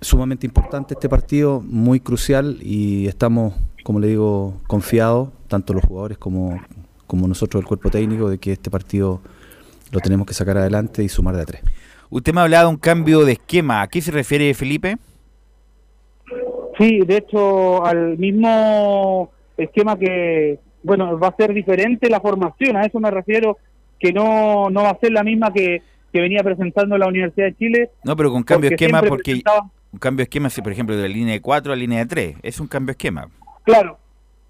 sumamente 0.00 0.46
importante 0.46 0.94
este 0.94 1.10
partido, 1.10 1.60
muy 1.60 2.00
crucial 2.00 2.58
y 2.62 3.06
estamos, 3.06 3.54
como 3.84 4.00
le 4.00 4.08
digo, 4.08 4.60
confiados, 4.66 5.28
tanto 5.46 5.74
los 5.74 5.84
jugadores 5.84 6.16
como, 6.16 6.58
como 7.06 7.28
nosotros, 7.28 7.60
el 7.62 7.68
cuerpo 7.68 7.90
técnico, 7.90 8.30
de 8.30 8.38
que 8.38 8.52
este 8.52 8.70
partido 8.70 9.20
lo 9.92 10.00
tenemos 10.00 10.26
que 10.26 10.34
sacar 10.34 10.56
adelante 10.58 11.04
y 11.04 11.08
sumar 11.08 11.36
de 11.36 11.42
a 11.42 11.44
tres. 11.44 11.62
Usted 12.10 12.32
me 12.34 12.40
ha 12.40 12.44
hablado 12.44 12.68
de 12.68 12.74
un 12.74 12.80
cambio 12.80 13.24
de 13.24 13.32
esquema. 13.32 13.82
¿A 13.82 13.86
qué 13.88 14.00
se 14.00 14.10
refiere, 14.10 14.52
Felipe? 14.54 14.96
Sí, 16.78 17.00
de 17.06 17.18
hecho, 17.18 17.84
al 17.84 18.16
mismo 18.18 19.30
esquema 19.56 19.98
que, 19.98 20.58
bueno, 20.82 21.18
va 21.18 21.28
a 21.28 21.36
ser 21.36 21.52
diferente 21.52 22.08
la 22.08 22.20
formación, 22.20 22.76
a 22.76 22.82
eso 22.86 22.98
me 22.98 23.10
refiero, 23.10 23.58
que 24.00 24.12
no, 24.12 24.70
no 24.70 24.82
va 24.82 24.90
a 24.90 24.98
ser 24.98 25.12
la 25.12 25.22
misma 25.22 25.52
que, 25.52 25.82
que 26.12 26.20
venía 26.20 26.42
presentando 26.42 26.96
la 26.98 27.06
Universidad 27.06 27.46
de 27.48 27.56
Chile. 27.56 27.90
No, 28.04 28.16
pero 28.16 28.32
con 28.32 28.42
cambio 28.42 28.70
de 28.70 28.76
esquema 28.76 29.02
porque 29.02 29.32
presentaba- 29.32 29.70
un 29.92 29.98
cambio 29.98 30.18
de 30.22 30.24
esquema, 30.24 30.48
si, 30.48 30.62
por 30.62 30.72
ejemplo, 30.72 30.96
de 30.96 31.02
la 31.02 31.08
línea 31.14 31.34
de 31.34 31.40
4 31.42 31.72
a 31.72 31.76
la 31.76 31.80
línea 31.80 31.98
de 31.98 32.06
3, 32.06 32.36
es 32.42 32.58
un 32.58 32.66
cambio 32.66 32.86
de 32.88 32.92
esquema. 32.92 33.28
Claro, 33.64 33.98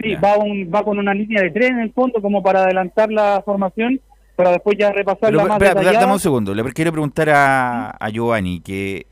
sí, 0.01 0.14
va, 0.14 0.36
un, 0.38 0.70
va 0.72 0.84
con 0.84 0.99
una 0.99 1.12
línea 1.12 1.43
de 1.43 1.51
tres 1.51 1.70
en 1.70 1.80
el 1.80 1.93
fondo 1.93 2.22
como 2.22 2.43
para 2.43 2.62
adelantar 2.62 3.11
la 3.11 3.43
formación, 3.45 4.01
para 4.43 4.53
después 4.53 4.76
ya 4.78 4.93
repasarla 4.93 5.43
Pero, 5.43 5.49
más 5.49 5.62
espera, 5.62 5.74
da- 5.74 5.80
detallada. 5.80 6.01
dame 6.01 6.12
un 6.14 6.20
segundo, 6.20 6.55
le 6.55 6.62
quiero 6.72 6.93
preguntar 6.93 7.30
a, 7.30 7.90
a 7.90 8.09
Giovanni 8.11 8.61
que 8.61 9.07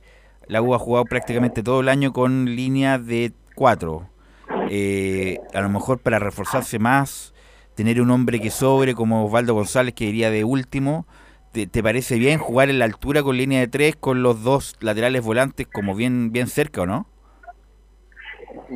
la 0.47 0.63
U 0.63 0.75
ha 0.75 0.79
jugado 0.79 1.05
prácticamente 1.05 1.63
todo 1.63 1.81
el 1.81 1.89
año 1.89 2.13
con 2.13 2.45
línea 2.57 2.99
de 2.99 3.33
4. 3.55 4.09
a 4.49 5.61
lo 5.61 5.69
mejor 5.69 5.99
para 6.01 6.19
reforzarse 6.19 6.79
más, 6.79 7.35
tener 7.75 8.01
un 8.01 8.11
hombre 8.11 8.41
que 8.41 8.51
sobre 8.51 8.95
como 8.95 9.25
Osvaldo 9.25 9.55
González 9.55 9.95
que 9.95 10.05
iría 10.05 10.31
de 10.31 10.45
último. 10.45 11.07
¿Te, 11.53 11.67
te 11.67 11.83
parece 11.83 12.17
bien 12.17 12.39
jugar 12.39 12.71
en 12.71 12.79
la 12.79 12.85
altura 12.85 13.23
con 13.25 13.37
línea 13.37 13.59
de 13.61 13.67
3 13.69 13.97
con 13.97 14.23
los 14.23 14.45
dos 14.45 14.77
laterales 14.81 15.23
volantes 15.25 15.67
como 15.67 15.97
bien, 15.97 16.31
bien 16.31 16.47
cerca 16.47 16.83
o 16.83 16.87
no? 16.87 17.07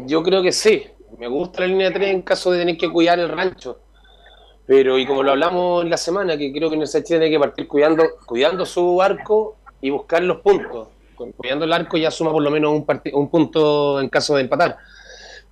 Yo 0.07 0.23
creo 0.23 0.43
que 0.43 0.53
sí. 0.53 0.85
Me 1.19 1.29
gusta 1.29 1.61
la 1.61 1.69
línea 1.69 1.89
de 1.89 1.95
tres 1.95 2.11
en 2.11 2.23
caso 2.23 2.51
de 2.51 2.59
tener 2.59 2.77
que 2.77 2.91
cuidar 2.91 3.19
el 3.21 3.29
rancho. 3.29 3.79
Pero, 4.67 4.99
y 4.99 5.07
como 5.07 5.23
lo 5.23 5.33
hablamos 5.33 5.85
en 5.85 5.91
la 5.91 5.97
semana, 5.99 6.37
que 6.39 6.51
creo 6.51 6.69
que 6.71 6.75
Universidad 6.77 7.05
tiene 7.05 7.29
que 7.31 7.39
partir 7.39 7.69
cuidando, 7.69 8.05
cuidando 8.25 8.65
su 8.65 9.01
arco 9.03 9.57
y 9.81 9.91
buscar 9.91 10.23
los 10.23 10.39
puntos. 10.39 10.89
Cuidando 11.37 11.65
el 11.67 11.73
arco 11.73 11.97
ya 11.97 12.11
suma 12.11 12.33
por 12.33 12.43
lo 12.43 12.51
menos 12.51 12.73
un, 12.73 12.87
un 13.13 13.29
punto 13.29 14.01
en 14.01 14.09
caso 14.09 14.35
de 14.37 14.43
empatar. 14.43 14.77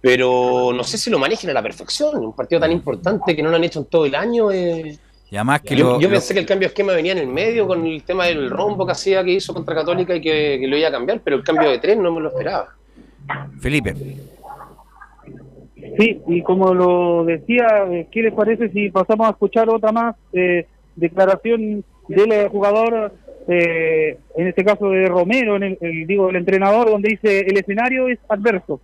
Pero 0.00 0.72
no 0.74 0.82
sé 0.82 0.98
si 0.98 1.10
lo 1.10 1.18
manejen 1.18 1.50
a 1.50 1.52
la 1.52 1.62
perfección. 1.62 2.16
Un 2.24 2.32
partido 2.32 2.60
tan 2.60 2.72
importante 2.72 3.36
que 3.36 3.42
no 3.42 3.50
lo 3.50 3.56
han 3.56 3.64
hecho 3.64 3.78
en 3.80 3.84
todo 3.84 4.04
el 4.06 4.14
año. 4.14 4.50
eh. 4.50 4.98
Y 5.30 5.36
además 5.36 5.60
que 5.62 5.76
yo 5.76 5.84
lo- 5.84 6.00
yo 6.00 6.08
lo- 6.08 6.14
pensé 6.14 6.34
que 6.34 6.40
el 6.40 6.46
cambio 6.46 6.66
de 6.66 6.72
esquema 6.72 6.92
venía 6.92 7.12
en 7.12 7.18
el 7.18 7.26
medio 7.28 7.66
con 7.66 7.86
el 7.86 8.02
tema 8.02 8.26
del 8.26 8.50
rombo 8.50 8.84
que 8.84 8.92
hacía 8.92 9.22
que 9.22 9.30
hizo 9.32 9.54
contra 9.54 9.74
Católica 9.74 10.14
y 10.16 10.20
que, 10.20 10.58
que 10.60 10.66
lo 10.66 10.76
iba 10.76 10.88
a 10.88 10.92
cambiar, 10.92 11.20
pero 11.22 11.36
el 11.36 11.44
cambio 11.44 11.70
de 11.70 11.78
tres 11.78 11.96
no 11.98 12.10
me 12.12 12.20
lo 12.20 12.28
esperaba. 12.30 12.74
Felipe. 13.60 13.94
Sí, 15.98 16.20
y 16.26 16.42
como 16.42 16.72
lo 16.74 17.24
decía, 17.24 17.66
eh, 17.90 18.06
¿qué 18.10 18.22
les 18.22 18.32
parece 18.32 18.70
si 18.70 18.90
pasamos 18.90 19.26
a 19.26 19.30
escuchar 19.30 19.68
otra 19.68 19.92
más 19.92 20.16
eh, 20.32 20.66
declaración 20.96 21.84
del 22.08 22.32
eh, 22.32 22.48
jugador, 22.50 23.12
eh, 23.48 24.18
en 24.36 24.46
este 24.46 24.64
caso 24.64 24.88
de 24.90 25.06
Romero, 25.06 25.56
en 25.56 25.62
el, 25.64 25.78
el- 25.80 26.06
digo, 26.06 26.30
el 26.30 26.36
entrenador, 26.36 26.88
donde 26.90 27.10
dice 27.10 27.40
el 27.40 27.56
escenario 27.58 28.08
es 28.08 28.18
adverso? 28.28 28.80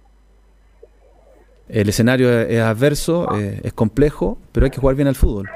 El 1.69 1.89
escenario 1.89 2.31
es 2.41 2.61
adverso, 2.61 3.29
eh, 3.39 3.61
es 3.63 3.73
complejo, 3.75 4.39
pero 4.53 4.65
hay 4.65 4.71
que 4.71 4.81
jugar 4.81 4.97
bien 4.97 5.09
al 5.09 5.15
fútbol. 5.15 5.49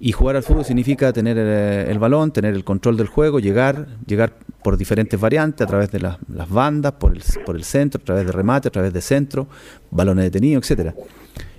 Y 0.00 0.12
jugar 0.12 0.36
al 0.36 0.44
fútbol 0.44 0.64
significa 0.64 1.12
tener 1.12 1.36
eh, 1.38 1.90
el 1.90 1.98
balón, 1.98 2.30
tener 2.30 2.54
el 2.54 2.62
control 2.62 2.96
del 2.96 3.08
juego, 3.08 3.40
llegar, 3.40 3.88
llegar 4.06 4.32
por 4.62 4.76
diferentes 4.76 5.18
variantes, 5.18 5.66
a 5.66 5.68
través 5.68 5.90
de 5.90 5.98
las, 5.98 6.18
bandas, 6.48 6.92
por 6.92 7.16
el, 7.16 7.22
por 7.44 7.56
el 7.56 7.64
centro, 7.64 8.00
a 8.00 8.04
través 8.04 8.24
de 8.26 8.32
remate, 8.32 8.68
a 8.68 8.70
través 8.70 8.92
de 8.92 9.00
centro, 9.00 9.48
balones 9.90 10.24
detenidos, 10.24 10.62
etcétera. 10.62 10.94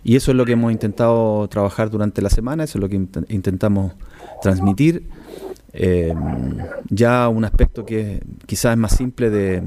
Y 0.05 0.15
eso 0.15 0.31
es 0.31 0.37
lo 0.37 0.45
que 0.45 0.53
hemos 0.53 0.71
intentado 0.71 1.45
trabajar 1.49 1.89
durante 1.89 2.21
la 2.21 2.29
semana, 2.29 2.63
eso 2.63 2.77
es 2.77 2.81
lo 2.81 2.87
que 2.87 2.97
int- 2.97 3.25
intentamos 3.27 3.93
transmitir. 4.41 5.09
Eh, 5.73 6.13
ya 6.89 7.27
un 7.27 7.43
aspecto 7.43 7.85
que 7.85 8.23
quizás 8.45 8.71
es 8.71 8.77
más 8.77 8.95
simple 8.95 9.29
de, 9.29 9.61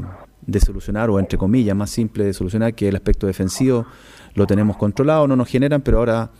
de 0.46 0.60
solucionar, 0.60 1.10
o 1.10 1.18
entre 1.18 1.36
comillas, 1.36 1.76
más 1.76 1.90
simple 1.90 2.24
de 2.24 2.32
solucionar, 2.32 2.74
que 2.74 2.88
el 2.88 2.96
aspecto 2.96 3.26
defensivo 3.26 3.84
lo 4.34 4.46
tenemos 4.46 4.78
controlado, 4.78 5.28
no 5.28 5.36
nos 5.36 5.48
generan, 5.48 5.82
pero 5.82 5.98
ahora 5.98 6.30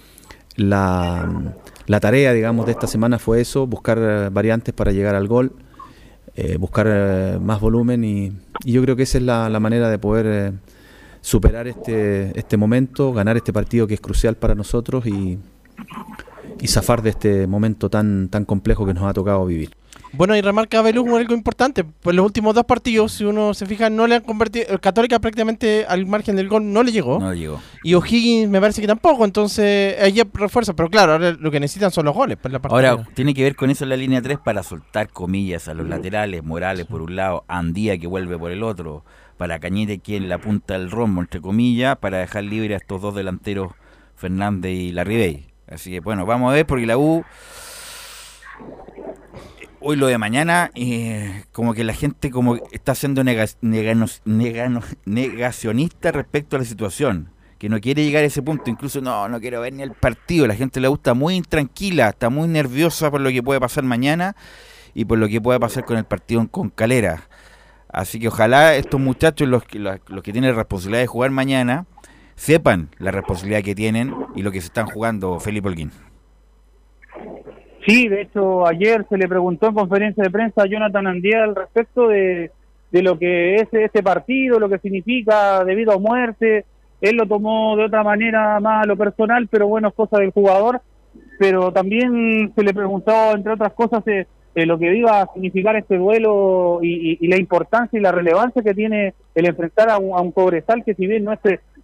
la, 0.57 1.55
la 1.93 2.01
tarea, 2.01 2.33
digamos, 2.33 2.65
de 2.65 2.73
esta 2.73 2.87
semana 2.87 3.19
fue 3.19 3.43
eso, 3.43 3.67
buscar 3.67 3.99
eh, 4.01 4.31
variantes 4.31 4.73
para 4.73 4.93
llegar 4.93 5.15
al 5.15 5.29
gol, 5.29 5.53
eh, 6.35 6.57
buscar 6.57 6.87
eh, 6.89 7.39
más 7.39 7.61
volumen 7.61 8.03
y, 8.03 8.33
yo 8.65 8.81
creo 8.81 8.97
que 8.97 9.03
esa 9.03 9.19
es 9.19 9.25
la, 9.25 9.61
manera 9.61 9.91
de 9.91 9.99
poder 9.99 10.55
superar 11.21 11.69
este, 11.69 12.33
este 12.39 12.57
momento, 12.57 13.13
ganar 13.13 13.37
este 13.37 13.53
partido 13.53 13.87
que 13.87 13.93
es 13.93 14.01
crucial 14.01 14.37
para 14.37 14.55
nosotros 14.55 15.05
y, 15.05 15.39
y 16.61 16.69
zafar 16.69 17.03
de 17.03 17.11
este 17.11 17.47
momento 17.47 17.91
tan, 17.91 18.31
tan 18.31 18.47
complejo 18.47 18.87
que 18.87 18.95
nos 18.95 19.05
ha 19.05 19.13
tocado 19.13 19.45
vivir. 19.45 19.73
Bueno, 20.15 20.37
y 20.37 20.43
remarca 20.43 20.83
Belú 20.83 21.17
algo 21.17 21.35
importante. 21.35 21.85
Pues 21.85 22.15
los 22.15 22.25
últimos 22.25 22.55
dos 22.55 22.65
partidos, 22.65 23.13
si 23.13 23.25
uno 23.25 23.55
se 23.55 23.67
fija, 23.67 23.89
no 23.89 24.07
le 24.07 24.17
han 24.17 24.23
convertido. 24.23 24.79
Católica 24.81 25.19
prácticamente 25.19 25.87
al 25.89 26.07
margen 26.07 26.37
del 26.37 26.49
gol 26.49 26.71
no 26.71 26.83
le 26.83 26.93
llegó. 26.93 27.19
No 27.19 27.33
llegó. 27.33 27.61
Y 27.83 27.95
O'Higgins 27.95 28.51
me 28.51 28.61
parece 28.61 28.81
que 28.81 28.87
tampoco. 28.87 29.25
Entonces, 29.25 29.97
ahí 30.01 30.21
hay 30.21 30.29
refuerzo. 30.35 30.77
Pero 30.77 30.91
claro, 30.91 31.13
ahora 31.13 31.33
lo 31.33 31.51
que 31.51 31.61
necesitan 31.61 31.91
son 31.91 32.05
los 32.05 32.15
goles. 32.15 32.39
Pues, 32.41 32.53
la 32.53 32.61
Ahora, 32.63 33.07
tiene 33.15 33.35
que 33.35 33.43
ver 33.43 33.57
con 33.57 33.71
eso 33.71 33.87
la 33.87 33.97
línea 33.97 34.21
3 34.21 34.39
para 34.39 34.63
soltar 34.63 35.09
comillas 35.09 35.69
a 35.69 35.75
los 35.75 35.89
laterales, 35.89 36.45
Morales 36.45 36.87
por 36.87 37.03
un 37.03 37.17
lado, 37.17 37.45
Andía 37.49 37.99
que 37.99 38.07
vuelve 38.07 38.39
por 38.39 38.51
el 38.51 38.63
otro, 38.63 39.05
para 39.39 39.59
Cañete 39.59 39.99
quien 39.99 40.29
la 40.29 40.39
punta 40.39 40.75
del 40.75 40.91
rombo, 40.91 41.21
entre 41.21 41.41
comillas, 41.41 41.97
para 41.99 42.19
dejar 42.19 42.45
libre 42.45 42.75
a 42.75 42.79
estos 42.79 43.01
dos 43.01 43.15
delanteros, 43.15 43.73
Fernández 44.17 44.73
y 44.73 44.93
Larribey. 44.93 45.47
Así 45.69 45.91
que 45.91 46.01
bueno, 46.01 46.27
vamos 46.27 46.51
a 46.51 46.55
ver 46.55 46.67
porque 46.67 46.87
la 46.87 46.99
U, 46.99 47.25
hoy 49.83 49.97
lo 49.97 50.07
de 50.07 50.19
mañana, 50.19 50.71
eh, 50.75 51.45
como 51.53 51.75
que 51.75 51.85
la 51.85 51.95
gente 51.95 52.31
como 52.31 52.57
está 52.73 52.95
siendo 52.95 53.23
nega- 53.23 53.57
negacionista 55.05 56.13
respecto 56.13 56.57
a 56.57 56.59
la 56.61 56.65
situación 56.65 57.31
que 57.59 57.69
no 57.69 57.81
quiere 57.81 58.05
llegar 58.05 58.25
a 58.25 58.27
ese 58.27 58.43
punto, 58.43 58.71
incluso 58.71 59.01
no, 59.01 59.29
no 59.29 59.41
quiero 59.41 59.61
ver 59.61 59.73
ni 59.73 59.83
el 59.83 59.93
partido, 59.93 60.47
la 60.49 60.55
gente 60.57 60.81
le 60.81 60.89
gusta 60.89 61.15
muy 61.15 61.37
intranquila, 61.37 62.09
está 62.09 62.29
muy 62.29 62.49
nerviosa 62.49 63.11
por 63.11 63.21
lo 63.21 63.31
que 63.31 63.43
puede 63.43 63.61
pasar 63.61 63.85
mañana 63.85 64.35
y 64.95 65.05
por 65.05 65.19
lo 65.19 65.29
que 65.29 65.41
puede 65.41 65.61
pasar 65.61 65.85
con 65.85 65.97
el 65.97 66.05
partido 66.05 66.47
con 66.49 66.71
Calera. 66.71 67.29
Así 67.89 68.19
que 68.19 68.29
ojalá 68.29 68.75
estos 68.75 69.01
muchachos, 69.01 69.47
los, 69.49 69.63
que- 69.65 69.79
los, 69.79 69.99
los 70.09 70.23
que 70.25 70.33
tienen 70.33 70.51
la 70.51 70.57
responsabilidad 70.57 71.03
de 71.03 71.07
jugar 71.07 71.31
mañana, 71.31 71.87
sepan 72.35 72.89
la 72.99 73.13
responsabilidad 73.13 73.63
que 73.63 73.75
tienen 73.77 74.13
y 74.35 74.43
lo 74.43 74.51
que 74.51 74.61
se 74.61 74.67
están 74.67 74.87
jugando 74.87 75.39
Felipe 75.39 75.69
Holguín. 75.69 75.93
Sí, 77.87 78.09
de 78.09 78.23
hecho, 78.23 78.67
ayer 78.67 79.05
se 79.09 79.17
le 79.17 79.27
preguntó 79.29 79.69
en 79.69 79.75
conferencia 79.75 80.23
de 80.23 80.31
prensa 80.31 80.63
a 80.63 80.67
Jonathan 80.67 81.07
Andía 81.07 81.43
al 81.43 81.57
respecto 81.57 82.07
de, 82.09 82.51
de 82.93 83.03
lo 83.03 83.19
que 83.19 83.57
es 83.57 83.69
este 83.73 84.03
partido, 84.03 84.61
lo 84.61 84.69
que 84.69 84.79
significa 84.79 85.65
debido 85.65 85.93
a 85.93 85.99
muerte. 85.99 86.65
Él 87.01 87.17
lo 87.17 87.27
tomó 87.27 87.77
de 87.77 87.85
otra 87.87 88.05
manera 88.05 88.61
más 88.61 88.85
a 88.85 88.87
lo 88.87 88.97
personal, 88.97 89.49
pero 89.51 89.67
bueno, 89.67 89.89
es 89.89 89.95
cosa 89.95 90.19
del 90.19 90.31
jugador. 90.31 90.81
Pero 91.39 91.73
también 91.73 92.53
se 92.55 92.63
le 92.63 92.73
preguntó, 92.73 93.13
entre 93.35 93.53
otras 93.53 93.73
cosas, 93.73 94.07
eh, 94.07 94.27
eh, 94.55 94.67
lo 94.67 94.79
que 94.79 94.95
iba 94.97 95.21
a 95.21 95.33
significar 95.33 95.75
este 95.77 95.97
duelo 95.99 96.79
y, 96.83 97.13
y- 97.13 97.19
y 97.21 97.27
la 97.29 97.37
importancia 97.39 97.99
y 97.99 98.03
la 98.03 98.13
relevancia 98.13 98.63
que 98.63 98.75
tiene 98.75 99.15
el 99.35 99.47
enfrentar 99.47 99.91
a 99.91 99.99
un, 99.99 100.17
a 100.17 100.21
un 100.21 100.31
Cobresal 100.31 100.85
que 100.85 100.95
si 100.95 101.07
bien 101.07 101.25
no 101.25 101.33
es 101.33 101.41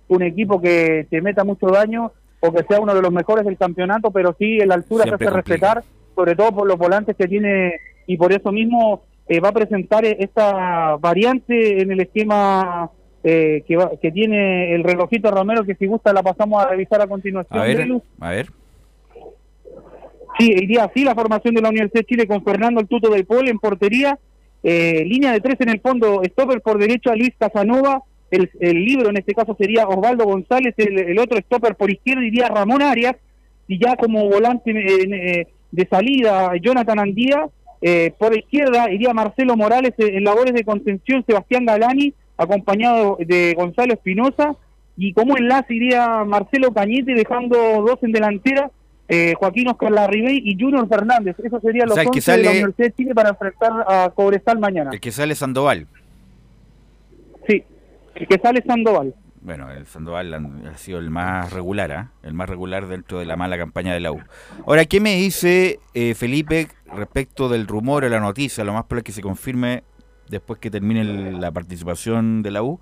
un 0.06 0.22
equipo 0.22 0.60
que 0.60 1.06
te 1.10 1.20
meta 1.20 1.44
mucho 1.44 1.66
daño 1.68 2.12
o 2.40 2.52
que 2.52 2.62
sea 2.64 2.80
uno 2.80 2.94
de 2.94 3.02
los 3.02 3.12
mejores 3.12 3.44
del 3.44 3.56
campeonato, 3.56 4.10
pero 4.10 4.34
sí 4.38 4.58
en 4.60 4.68
la 4.68 4.74
altura 4.76 5.04
se 5.04 5.10
hace 5.14 5.24
complica. 5.24 5.36
respetar, 5.74 5.84
sobre 6.14 6.36
todo 6.36 6.52
por 6.52 6.66
los 6.68 6.78
volantes 6.78 7.16
que 7.16 7.26
tiene 7.28 7.74
y 8.06 8.16
por 8.16 8.32
eso 8.32 8.52
mismo 8.52 9.02
eh, 9.28 9.40
va 9.40 9.48
a 9.50 9.52
presentar 9.52 10.04
eh, 10.04 10.16
esta 10.20 10.96
variante 10.96 11.82
en 11.82 11.90
el 11.92 12.00
esquema 12.00 12.90
eh, 13.24 13.62
que, 13.66 13.76
va- 13.76 13.90
que 14.00 14.10
tiene 14.12 14.74
el 14.74 14.84
relojito 14.84 15.30
Romero, 15.30 15.64
que 15.64 15.74
si 15.74 15.86
gusta 15.86 16.12
la 16.12 16.22
pasamos 16.22 16.62
a 16.64 16.68
revisar 16.68 17.00
a 17.02 17.06
continuación. 17.06 17.58
A 17.60 17.64
ver, 17.64 17.76
Belu. 17.78 18.02
a 18.20 18.30
ver. 18.30 18.48
Sí, 20.38 20.52
iría 20.52 20.84
así 20.84 21.02
la 21.04 21.14
formación 21.14 21.54
de 21.54 21.62
la 21.62 21.68
Universidad 21.70 22.02
de 22.02 22.06
Chile 22.06 22.26
con 22.26 22.44
Fernando 22.44 22.80
el 22.80 22.86
Tuto 22.86 23.10
del 23.10 23.26
Pol 23.26 23.48
en 23.48 23.58
portería, 23.58 24.18
eh, 24.62 25.02
línea 25.04 25.32
de 25.32 25.40
tres 25.40 25.56
en 25.60 25.68
el 25.70 25.80
fondo, 25.80 26.22
stopper 26.24 26.60
por 26.60 26.78
derecha 26.78 27.14
Luis 27.16 27.32
Casanova, 27.36 28.02
el, 28.30 28.50
el 28.60 28.84
libro 28.84 29.10
en 29.10 29.16
este 29.16 29.34
caso 29.34 29.56
sería 29.58 29.86
Osvaldo 29.88 30.24
González, 30.24 30.74
el, 30.76 30.98
el 30.98 31.18
otro 31.18 31.38
stopper 31.38 31.74
por 31.76 31.90
izquierda 31.90 32.24
iría 32.24 32.48
Ramón 32.48 32.82
Arias, 32.82 33.16
y 33.66 33.78
ya 33.78 33.96
como 33.96 34.28
volante 34.28 34.70
eh, 34.70 35.40
eh, 35.40 35.46
de 35.70 35.86
salida 35.88 36.52
Jonathan 36.60 36.98
Andía, 37.00 37.46
eh, 37.80 38.12
por 38.18 38.36
izquierda 38.36 38.90
iría 38.90 39.12
Marcelo 39.14 39.56
Morales 39.56 39.92
eh, 39.98 40.10
en 40.16 40.24
labores 40.24 40.54
de 40.54 40.64
contención 40.64 41.24
Sebastián 41.26 41.64
Galani, 41.66 42.12
acompañado 42.36 43.18
de 43.20 43.54
Gonzalo 43.54 43.92
Espinosa, 43.94 44.56
y 44.96 45.12
como 45.12 45.36
enlace 45.36 45.74
iría 45.74 46.24
Marcelo 46.24 46.72
Cañete 46.72 47.14
dejando 47.14 47.56
dos 47.86 47.98
en 48.02 48.12
delantera, 48.12 48.70
eh, 49.08 49.34
Joaquín 49.38 49.68
Oscar 49.68 49.90
Larribey 49.92 50.42
y 50.44 50.58
Junior 50.58 50.86
Fernández. 50.88 51.36
Eso 51.42 51.60
sería 51.60 51.84
O 51.84 51.86
los 51.86 51.94
sea, 51.94 52.04
que 52.04 52.08
11 52.10 52.32
de 52.32 52.36
la 52.38 52.44
sale- 52.44 52.58
Universidad 52.58 52.88
de 52.88 52.94
Chile 52.94 53.14
para 53.14 53.28
enfrentar 53.30 53.72
a 53.86 54.10
Cobresal 54.14 54.58
mañana. 54.58 54.90
El 54.92 55.00
que 55.00 55.12
sale 55.12 55.34
Sandoval. 55.34 55.86
El 58.18 58.26
que 58.26 58.38
sale 58.38 58.58
es 58.60 58.64
Sandoval. 58.66 59.14
Bueno, 59.40 59.70
el 59.70 59.86
Sandoval 59.86 60.34
ha 60.34 60.76
sido 60.76 60.98
el 60.98 61.10
más 61.10 61.52
regular, 61.52 61.92
¿ah? 61.92 62.10
el 62.22 62.34
más 62.34 62.48
regular 62.48 62.88
dentro 62.88 63.20
de 63.20 63.24
la 63.26 63.36
mala 63.36 63.56
campaña 63.56 63.94
de 63.94 64.00
la 64.00 64.10
U. 64.12 64.18
Ahora, 64.66 64.84
¿qué 64.84 65.00
me 65.00 65.14
dice 65.14 65.78
eh, 65.94 66.14
Felipe 66.14 66.66
respecto 66.92 67.48
del 67.48 67.66
rumor 67.68 68.04
o 68.04 68.08
la 68.08 68.18
noticia? 68.20 68.64
Lo 68.64 68.72
más 68.72 68.84
probable 68.84 69.00
es 69.00 69.04
que 69.04 69.12
se 69.12 69.22
confirme 69.22 69.84
después 70.28 70.58
que 70.58 70.70
termine 70.70 71.00
el- 71.02 71.40
la 71.40 71.52
participación 71.52 72.42
de 72.42 72.50
la 72.50 72.62
U. 72.64 72.80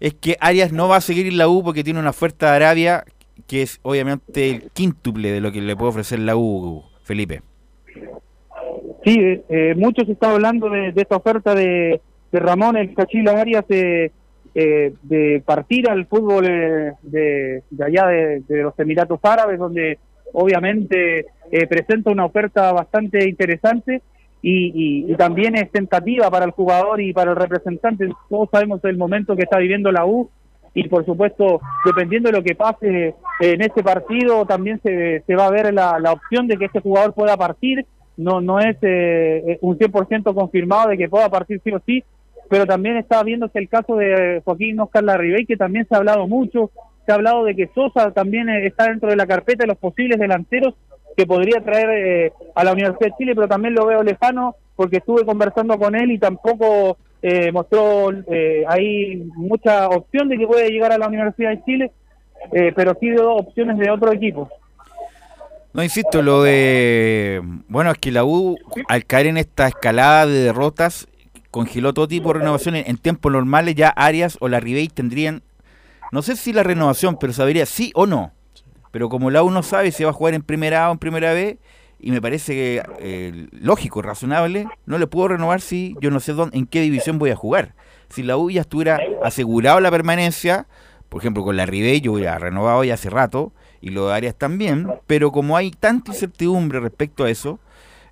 Es 0.00 0.14
que 0.14 0.36
Arias 0.40 0.72
no 0.72 0.88
va 0.88 0.96
a 0.96 1.00
seguir 1.02 1.26
en 1.26 1.36
la 1.38 1.46
U 1.48 1.62
porque 1.62 1.84
tiene 1.84 2.00
una 2.00 2.10
oferta 2.10 2.50
de 2.50 2.56
Arabia 2.56 3.04
que 3.46 3.62
es 3.62 3.78
obviamente 3.82 4.50
el 4.50 4.70
quíntuple 4.72 5.30
de 5.30 5.40
lo 5.40 5.52
que 5.52 5.60
le 5.60 5.76
puede 5.76 5.90
ofrecer 5.90 6.18
la 6.20 6.36
U, 6.36 6.84
Felipe. 7.04 7.42
Sí, 9.04 9.18
eh, 9.18 9.44
eh, 9.48 9.74
mucho 9.76 10.04
se 10.04 10.12
está 10.12 10.30
hablando 10.32 10.68
de, 10.70 10.92
de 10.92 11.02
esta 11.02 11.16
oferta 11.16 11.54
de, 11.54 12.00
de 12.30 12.40
Ramón 12.40 12.76
el 12.76 12.94
Cachila 12.94 13.32
Arias 13.40 13.64
eh, 13.68 14.10
eh, 14.54 14.92
de 15.02 15.42
partir 15.44 15.88
al 15.88 16.06
fútbol 16.06 16.46
eh, 16.48 16.92
de, 17.02 17.62
de 17.70 17.84
allá 17.84 18.06
de, 18.06 18.42
los 18.62 18.78
Emiratos 18.78 19.20
Árabes, 19.22 19.58
donde 19.58 19.98
obviamente 20.32 21.26
eh, 21.50 21.66
presenta 21.66 22.10
una 22.10 22.24
oferta 22.24 22.72
bastante 22.72 23.28
interesante 23.28 24.02
y, 24.42 25.06
y- 25.12 25.14
también 25.16 25.56
es 25.56 25.70
tentativa 25.70 26.30
para 26.30 26.44
el 26.44 26.50
jugador 26.50 27.00
y 27.00 27.12
para 27.12 27.30
el 27.30 27.36
representante. 27.36 28.08
Todos 28.28 28.48
sabemos 28.50 28.84
el 28.84 28.96
momento 28.96 29.36
que 29.36 29.42
está 29.44 29.58
viviendo 29.58 29.92
la 29.92 30.04
U 30.06 30.28
y 30.74 30.88
por 30.88 31.04
supuesto, 31.04 31.60
dependiendo 31.84 32.30
de 32.30 32.36
lo 32.38 32.42
que 32.42 32.54
pase 32.54 33.14
en 33.40 33.60
este 33.60 33.82
partido, 33.82 34.44
también 34.46 34.80
se, 34.82 35.22
se 35.26 35.34
va 35.36 35.46
a 35.46 35.50
ver 35.50 35.72
la, 35.72 35.98
la 36.00 36.12
opción 36.12 36.46
de 36.48 36.56
que 36.56 36.64
este 36.64 36.80
jugador 36.80 37.12
pueda 37.14 37.36
partir. 37.36 37.84
No, 38.16 38.40
no 38.40 38.58
es 38.60 38.76
eh, 38.82 39.58
un 39.62 39.78
100% 39.78 40.34
confirmado 40.34 40.90
de 40.90 40.98
que 40.98 41.08
pueda 41.08 41.28
partir 41.30 41.60
sí 41.64 41.70
o 41.72 41.80
sí, 41.86 42.04
pero 42.52 42.66
también 42.66 42.98
está 42.98 43.22
viéndose 43.22 43.58
el 43.58 43.66
caso 43.70 43.96
de 43.96 44.42
Joaquín 44.44 44.78
Oscar 44.78 45.02
Larribey, 45.02 45.46
que 45.46 45.56
también 45.56 45.86
se 45.88 45.94
ha 45.94 45.98
hablado 45.98 46.28
mucho. 46.28 46.70
Se 47.06 47.10
ha 47.10 47.14
hablado 47.14 47.44
de 47.44 47.56
que 47.56 47.70
Sosa 47.74 48.10
también 48.10 48.50
eh, 48.50 48.66
está 48.66 48.88
dentro 48.88 49.08
de 49.08 49.16
la 49.16 49.26
carpeta 49.26 49.62
de 49.62 49.68
los 49.68 49.78
posibles 49.78 50.18
delanteros 50.18 50.74
que 51.16 51.24
podría 51.24 51.62
traer 51.64 51.88
eh, 51.88 52.32
a 52.54 52.62
la 52.62 52.74
Universidad 52.74 53.08
de 53.08 53.16
Chile, 53.16 53.34
pero 53.34 53.48
también 53.48 53.72
lo 53.72 53.86
veo 53.86 54.02
lejano 54.02 54.54
porque 54.76 54.98
estuve 54.98 55.24
conversando 55.24 55.78
con 55.78 55.94
él 55.94 56.10
y 56.10 56.18
tampoco 56.18 56.98
eh, 57.22 57.50
mostró 57.52 58.10
eh, 58.30 58.64
ahí 58.68 59.16
mucha 59.34 59.88
opción 59.88 60.28
de 60.28 60.36
que 60.36 60.46
puede 60.46 60.68
llegar 60.68 60.92
a 60.92 60.98
la 60.98 61.08
Universidad 61.08 61.52
de 61.52 61.64
Chile, 61.64 61.90
eh, 62.52 62.74
pero 62.76 62.94
sí 63.00 63.08
dio 63.08 63.32
opciones 63.34 63.78
de 63.78 63.90
otro 63.90 64.12
equipo. 64.12 64.50
No, 65.72 65.82
insisto, 65.82 66.20
lo 66.20 66.42
de... 66.42 67.40
Bueno, 67.68 67.92
es 67.92 67.96
que 67.96 68.12
la 68.12 68.26
U, 68.26 68.58
al 68.88 69.06
caer 69.06 69.28
en 69.28 69.38
esta 69.38 69.68
escalada 69.68 70.26
de 70.26 70.40
derrotas, 70.40 71.08
congeló 71.52 71.92
todo 71.92 72.08
tipo 72.08 72.32
de 72.32 72.40
renovaciones. 72.40 72.88
En 72.88 72.96
tiempos 72.96 73.30
normales 73.30 73.76
ya 73.76 73.90
Arias 73.90 74.36
o 74.40 74.48
la 74.48 74.58
Ribey 74.58 74.88
tendrían, 74.88 75.42
no 76.10 76.22
sé 76.22 76.34
si 76.34 76.52
la 76.52 76.64
renovación, 76.64 77.16
pero 77.20 77.32
sabría 77.32 77.66
sí 77.66 77.92
o 77.94 78.06
no. 78.06 78.32
Pero 78.90 79.08
como 79.08 79.30
la 79.30 79.44
U 79.44 79.50
no 79.50 79.62
sabe 79.62 79.92
si 79.92 80.02
va 80.02 80.10
a 80.10 80.14
jugar 80.14 80.34
en 80.34 80.42
primera 80.42 80.86
A 80.86 80.88
o 80.88 80.92
en 80.92 80.98
primera 80.98 81.32
B, 81.32 81.58
y 82.00 82.10
me 82.10 82.20
parece 82.20 82.54
que 82.54 82.82
eh, 82.98 83.46
lógico, 83.52 84.02
razonable, 84.02 84.66
no 84.86 84.98
le 84.98 85.06
puedo 85.06 85.28
renovar 85.28 85.60
si 85.60 85.94
yo 86.00 86.10
no 86.10 86.18
sé 86.18 86.32
dónde, 86.32 86.58
en 86.58 86.66
qué 86.66 86.80
división 86.80 87.18
voy 87.18 87.30
a 87.30 87.36
jugar. 87.36 87.74
Si 88.08 88.22
la 88.22 88.36
U 88.36 88.50
ya 88.50 88.62
estuviera 88.62 88.98
asegurado 89.22 89.78
la 89.80 89.90
permanencia, 89.90 90.66
por 91.08 91.20
ejemplo, 91.20 91.44
con 91.44 91.56
la 91.56 91.66
Ribey 91.66 92.00
yo 92.00 92.14
hubiera 92.14 92.38
renovado 92.38 92.82
ya 92.82 92.94
hace 92.94 93.08
rato, 93.08 93.52
y 93.82 93.90
lo 93.90 94.08
de 94.08 94.14
Arias 94.14 94.36
también, 94.36 94.88
pero 95.06 95.32
como 95.32 95.56
hay 95.56 95.70
tanta 95.70 96.12
incertidumbre 96.12 96.80
respecto 96.80 97.24
a 97.24 97.30
eso, 97.30 97.60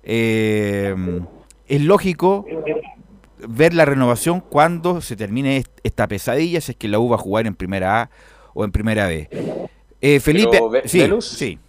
eh, 0.03 0.95
es 1.67 1.81
lógico 1.81 2.45
ver 3.47 3.73
la 3.73 3.85
renovación 3.85 4.39
cuando 4.41 5.01
se 5.01 5.15
termine 5.15 5.57
est- 5.57 5.79
esta 5.83 6.07
pesadilla, 6.07 6.61
si 6.61 6.71
es 6.71 6.77
que 6.77 6.87
la 6.87 6.99
U 6.99 7.09
va 7.09 7.15
a 7.15 7.19
jugar 7.19 7.47
en 7.47 7.55
primera 7.55 8.01
A 8.03 8.09
o 8.53 8.63
en 8.63 8.71
primera 8.71 9.07
B. 9.07 9.29
Eh, 10.01 10.19
Felipe, 10.19 10.49
Pero, 10.51 10.71
sí, 10.85 10.99
Velus, 10.99 11.27
sí. 11.27 11.59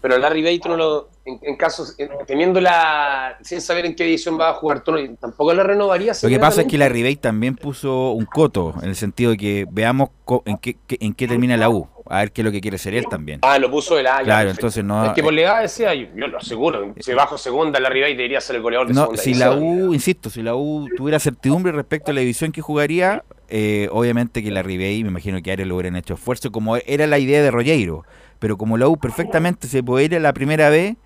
Pero 0.00 0.16
Larry 0.18 0.42
Bay, 0.44 0.60
tú 0.60 0.68
no 0.68 0.76
lo, 0.76 1.08
en, 1.24 1.40
en 1.42 1.56
casos, 1.56 1.94
en- 1.98 2.10
teniendo 2.26 2.60
la, 2.60 3.36
sin 3.42 3.60
saber 3.60 3.84
en 3.86 3.96
qué 3.96 4.04
edición 4.04 4.38
va 4.38 4.50
a 4.50 4.54
jugar, 4.54 4.84
tú 4.84 4.92
no- 4.92 5.16
tampoco 5.16 5.52
la 5.52 5.64
renovarías. 5.64 6.22
Lo 6.22 6.28
que 6.28 6.38
pasa 6.38 6.60
es 6.60 6.66
que 6.68 6.76
inmediatamente? 6.76 6.78
la 6.78 6.88
Ribey 7.08 7.16
también 7.16 7.56
puso 7.56 8.12
un 8.12 8.24
coto, 8.24 8.74
en 8.82 8.90
el 8.90 8.94
sentido 8.96 9.32
de 9.32 9.36
que 9.36 9.66
veamos 9.70 10.10
co- 10.24 10.42
en 10.46 10.56
qué- 10.58 10.76
en 10.88 11.14
qué 11.14 11.26
termina 11.26 11.56
la 11.56 11.68
U, 11.70 11.88
a 12.08 12.18
ver 12.20 12.32
qué 12.32 12.40
es 12.40 12.44
lo 12.44 12.50
que 12.52 12.60
quiere 12.60 12.78
ser 12.78 12.94
él 12.94 13.06
también. 13.08 13.40
Ah, 13.42 13.58
lo 13.58 13.70
puso 13.70 13.98
el 13.98 14.06
A. 14.06 14.18
ya, 14.18 14.24
Claro, 14.24 14.50
entonces 14.50 14.82
no- 14.84 15.06
Es 15.06 15.12
que 15.12 15.22
por 15.22 15.32
legal 15.32 15.62
decía, 15.62 15.94
yo, 15.94 16.06
lo 16.14 16.38
aseguro, 16.38 16.94
si 16.98 17.12
bajo 17.12 17.36
segunda, 17.38 17.78
Larry 17.80 18.00
Bay 18.02 18.16
debería 18.16 18.40
ser 18.40 18.56
el 18.56 18.62
goleador 18.62 18.88
de 18.88 18.94
No, 18.94 19.02
segunda 19.02 19.22
si 19.22 19.34
la. 19.34 19.52
U, 19.52 19.94
insisto, 19.94 20.30
si 20.30 20.42
la 20.42 20.54
U 20.54 20.88
tuviera 20.96 21.18
certidumbre 21.18 21.72
respecto 21.72 22.10
a 22.10 22.14
la 22.14 22.20
división 22.20 22.52
que 22.52 22.60
jugaría, 22.62 23.24
eh, 23.48 23.88
obviamente 23.92 24.42
que 24.42 24.50
la 24.50 24.62
Ribey, 24.62 25.02
me 25.02 25.10
imagino 25.10 25.40
que 25.42 25.52
Arias 25.52 25.68
lo 25.68 25.76
hubieran 25.76 25.96
hecho 25.96 26.14
esfuerzo, 26.14 26.50
como 26.50 26.76
era 26.76 27.06
la 27.06 27.18
idea 27.18 27.42
de 27.42 27.50
Rogueiro. 27.50 28.04
Pero 28.38 28.56
como 28.56 28.78
la 28.78 28.88
U 28.88 28.96
perfectamente 28.96 29.66
se 29.68 29.82
puede 29.82 30.04
ir 30.06 30.14
a 30.16 30.20
la 30.20 30.32
primera 30.32 30.70
vez, 30.70 30.96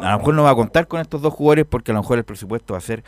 a 0.00 0.12
lo 0.12 0.18
mejor 0.18 0.34
no 0.34 0.42
va 0.44 0.50
a 0.50 0.54
contar 0.54 0.86
con 0.86 1.00
estos 1.00 1.22
dos 1.22 1.32
jugadores 1.32 1.66
porque 1.66 1.92
a 1.92 1.94
lo 1.94 2.00
mejor 2.00 2.18
el 2.18 2.24
presupuesto 2.24 2.74
va 2.74 2.78
a 2.78 2.82
ser 2.82 3.04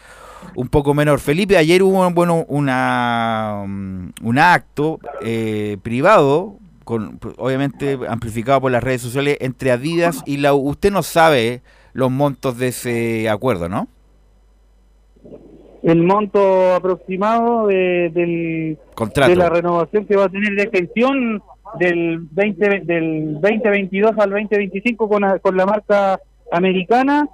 un 0.54 0.68
poco 0.68 0.94
menor. 0.94 1.18
Felipe, 1.20 1.56
ayer 1.56 1.82
hubo 1.82 2.08
bueno, 2.10 2.44
una, 2.48 3.62
um, 3.64 4.12
un 4.22 4.38
acto 4.38 5.00
eh, 5.22 5.78
privado, 5.82 6.56
con, 6.84 7.18
obviamente 7.38 7.98
amplificado 8.08 8.60
por 8.60 8.72
las 8.72 8.82
redes 8.82 9.02
sociales, 9.02 9.38
entre 9.40 9.72
Adidas 9.72 10.22
y 10.26 10.38
la 10.38 10.54
U. 10.54 10.68
Usted 10.68 10.92
no 10.92 11.02
sabe 11.02 11.62
los 11.92 12.10
montos 12.10 12.58
de 12.58 12.68
ese 12.68 13.28
acuerdo, 13.28 13.68
¿no? 13.68 13.88
El 15.82 16.02
monto 16.02 16.74
aproximado 16.74 17.68
de, 17.68 18.10
del, 18.12 18.78
Contrato. 18.94 19.30
de 19.30 19.36
la 19.36 19.48
renovación 19.48 20.04
que 20.04 20.16
va 20.16 20.24
a 20.24 20.28
tener 20.28 20.54
de 20.54 20.62
extensión 20.62 21.42
del 21.78 22.18
20 22.30 22.80
del 22.84 23.40
2022 23.40 24.12
al 24.18 24.30
2025 24.30 25.08
con, 25.08 25.22
con 25.40 25.56
la 25.56 25.66
marca 25.66 26.20
americana. 26.52 27.28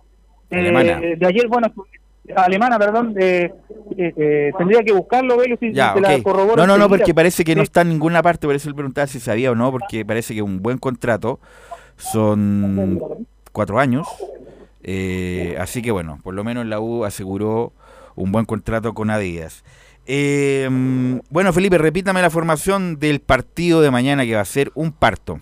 Eh, 0.50 0.58
Alemana. 0.58 1.00
de 1.00 1.26
ayer, 1.26 1.48
bueno, 1.48 1.72
alemana, 2.36 2.78
perdón, 2.78 3.14
eh, 3.18 3.52
eh, 3.96 4.52
tendría 4.56 4.82
que 4.82 4.92
buscarlo, 4.92 5.36
Velo, 5.36 5.56
si 5.58 5.72
Ya, 5.72 5.94
la 5.96 6.22
corroboro 6.22 6.56
No, 6.56 6.66
no, 6.66 6.78
no, 6.78 6.88
porque 6.88 7.14
parece 7.14 7.44
que 7.44 7.54
no 7.54 7.62
está 7.62 7.82
en 7.82 7.90
ninguna 7.90 8.22
parte, 8.22 8.46
por 8.46 8.54
eso 8.54 8.68
él 8.68 8.74
preguntaba 8.74 9.06
si 9.06 9.20
sabía 9.20 9.50
o 9.50 9.54
no, 9.54 9.70
porque 9.70 10.04
parece 10.04 10.34
que 10.34 10.42
un 10.42 10.62
buen 10.62 10.78
contrato, 10.78 11.40
son 11.96 13.26
cuatro 13.52 13.78
años, 13.78 14.08
eh, 14.82 15.56
así 15.58 15.82
que 15.82 15.90
bueno, 15.90 16.20
por 16.22 16.34
lo 16.34 16.44
menos 16.44 16.66
la 16.66 16.80
U 16.80 17.04
aseguró 17.04 17.72
un 18.14 18.32
buen 18.32 18.44
contrato 18.44 18.94
con 18.94 19.10
Adidas. 19.10 19.64
Eh, 20.06 20.68
mm, 20.70 21.18
bueno, 21.30 21.52
Felipe, 21.52 21.78
repítame 21.78 22.22
la 22.22 22.30
formación 22.30 22.98
del 22.98 23.20
partido 23.20 23.80
de 23.80 23.90
mañana 23.90 24.24
que 24.24 24.34
va 24.34 24.40
a 24.40 24.46
ser 24.46 24.72
un 24.74 24.92
parto. 24.92 25.40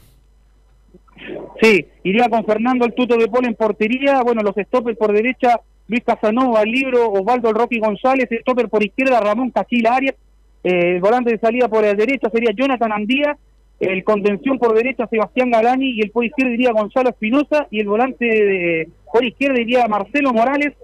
Sí, 1.61 1.87
iría 2.05 2.29
con 2.29 2.45
Fernando 2.45 2.87
el 2.87 2.95
Tuto 2.95 3.17
de 3.17 3.29
Polo 3.29 3.47
en 3.47 3.55
portería, 3.55 4.23
bueno, 4.23 4.43
los 4.43 4.55
stoppers 4.55 4.97
por 4.97 5.13
derecha, 5.13 5.61
Luis 5.89 6.03
Casanova, 6.05 6.65
libro, 6.65 7.11
Osvaldo 7.11 7.51
el 7.51 7.55
Rocky 7.55 7.79
González, 7.79 8.29
stopper 8.41 8.69
por 8.69 8.83
izquierda, 8.83 9.21
Ramón 9.21 9.51
Cachila 9.51 9.97
Arias, 9.97 10.15
eh, 10.63 10.95
el 10.95 11.01
volante 11.01 11.33
de 11.33 11.39
salida 11.39 11.69
por 11.69 11.83
la 11.83 11.95
derecha 11.95 12.31
sería 12.31 12.53
Jonathan 12.55 12.93
Andía, 12.93 13.37
el 13.81 14.05
contención 14.05 14.59
por 14.59 14.75
derecha 14.75 15.07
Sebastián 15.09 15.51
Galani 15.51 15.91
y 15.91 16.03
el 16.03 16.11
por 16.11 16.25
izquierda 16.25 16.53
iría 16.53 16.73
Gonzalo 16.73 17.11
Espinosa 17.11 17.67
y 17.71 17.81
el 17.81 17.89
volante 17.89 18.25
de, 18.25 18.89
Por 19.13 19.25
izquierda 19.25 19.61
iría 19.61 19.89
Marcelo 19.89 20.33
Morales, 20.33 20.75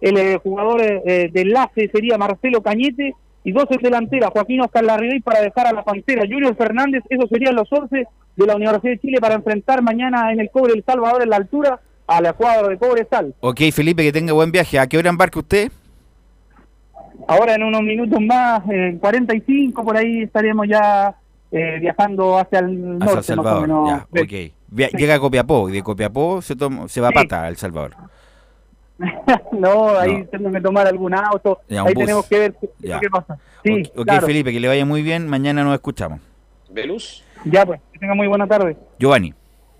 el 0.00 0.16
eh, 0.16 0.38
jugador 0.42 0.80
eh, 0.82 1.30
de 1.30 1.40
enlace 1.40 1.88
sería 1.92 2.18
Marcelo 2.18 2.62
Cañete, 2.62 3.14
y 3.48 3.52
dos 3.52 3.64
en 3.70 3.78
delantera, 3.82 4.30
Joaquín 4.30 4.60
Oscar 4.60 4.84
Larribey 4.84 5.20
para 5.20 5.40
dejar 5.40 5.66
a 5.66 5.72
la 5.72 5.82
Pantera, 5.82 6.22
Junior 6.28 6.54
Fernández, 6.56 7.02
esos 7.08 7.28
serían 7.30 7.54
los 7.54 7.72
11 7.72 8.04
de 8.36 8.46
la 8.46 8.56
Universidad 8.56 8.92
de 8.92 8.98
Chile 9.00 9.18
para 9.20 9.34
enfrentar 9.34 9.82
mañana 9.82 10.32
en 10.32 10.40
el 10.40 10.50
Cobre 10.50 10.72
El 10.74 10.84
Salvador 10.84 11.22
en 11.22 11.30
la 11.30 11.36
altura 11.36 11.80
a 12.06 12.20
la 12.20 12.32
cuadra 12.32 12.68
de 12.68 12.78
Cobre 12.78 13.06
Sal. 13.10 13.34
Ok, 13.40 13.60
Felipe, 13.72 14.02
que 14.02 14.12
tenga 14.12 14.32
buen 14.32 14.50
viaje. 14.52 14.78
¿A 14.78 14.86
qué 14.86 14.98
hora 14.98 15.10
embarca 15.10 15.38
usted? 15.38 15.70
Ahora 17.26 17.54
en 17.54 17.62
unos 17.62 17.82
minutos 17.82 18.20
más, 18.20 18.62
en 18.70 18.98
45 18.98 19.84
por 19.84 19.96
ahí 19.96 20.22
estaremos 20.22 20.66
ya 20.68 21.14
eh, 21.50 21.78
viajando 21.80 22.38
hacia 22.38 22.60
el 22.60 22.98
norte. 22.98 23.04
Hacia 23.06 23.18
El 23.18 23.24
Salvador, 23.24 23.68
más 23.68 23.76
o 23.78 23.82
menos. 23.84 24.06
ya, 24.12 24.22
ok. 24.22 24.52
Via- 24.70 24.88
Llega 24.90 25.14
a 25.14 25.18
Copiapó 25.20 25.68
y 25.68 25.72
de 25.72 25.82
Copiapó 25.82 26.40
se, 26.42 26.54
toma- 26.56 26.88
se 26.88 27.00
va 27.00 27.08
a 27.08 27.10
Sí. 27.10 27.14
pata 27.14 27.44
a 27.44 27.48
El 27.48 27.56
Salvador. 27.56 27.92
no, 29.52 29.96
ahí 29.96 30.24
tengo 30.30 30.50
que 30.50 30.60
tomar 30.60 30.86
algún 30.86 31.14
auto, 31.14 31.60
Ya, 31.68 31.82
ahí 31.82 31.94
bus. 31.94 32.04
tenemos 32.04 32.26
que 32.26 32.38
ver 32.38 32.54
qué, 32.80 33.10
pasa. 33.10 33.38
Sí, 33.64 33.90
ok, 33.94 34.04
claro. 34.04 34.26
Felipe, 34.26 34.52
que 34.52 34.60
le 34.60 34.68
vaya 34.68 34.84
muy 34.84 35.02
bien. 35.02 35.28
Mañana 35.28 35.62
nos 35.62 35.74
escuchamos. 35.74 36.20
Velus, 36.70 37.24
Ya 37.44 37.64
pues, 37.64 37.80
que 37.92 37.98
tenga 37.98 38.14
muy 38.14 38.26
buena 38.26 38.46
tarde. 38.46 38.76
Giovanni. 38.98 39.34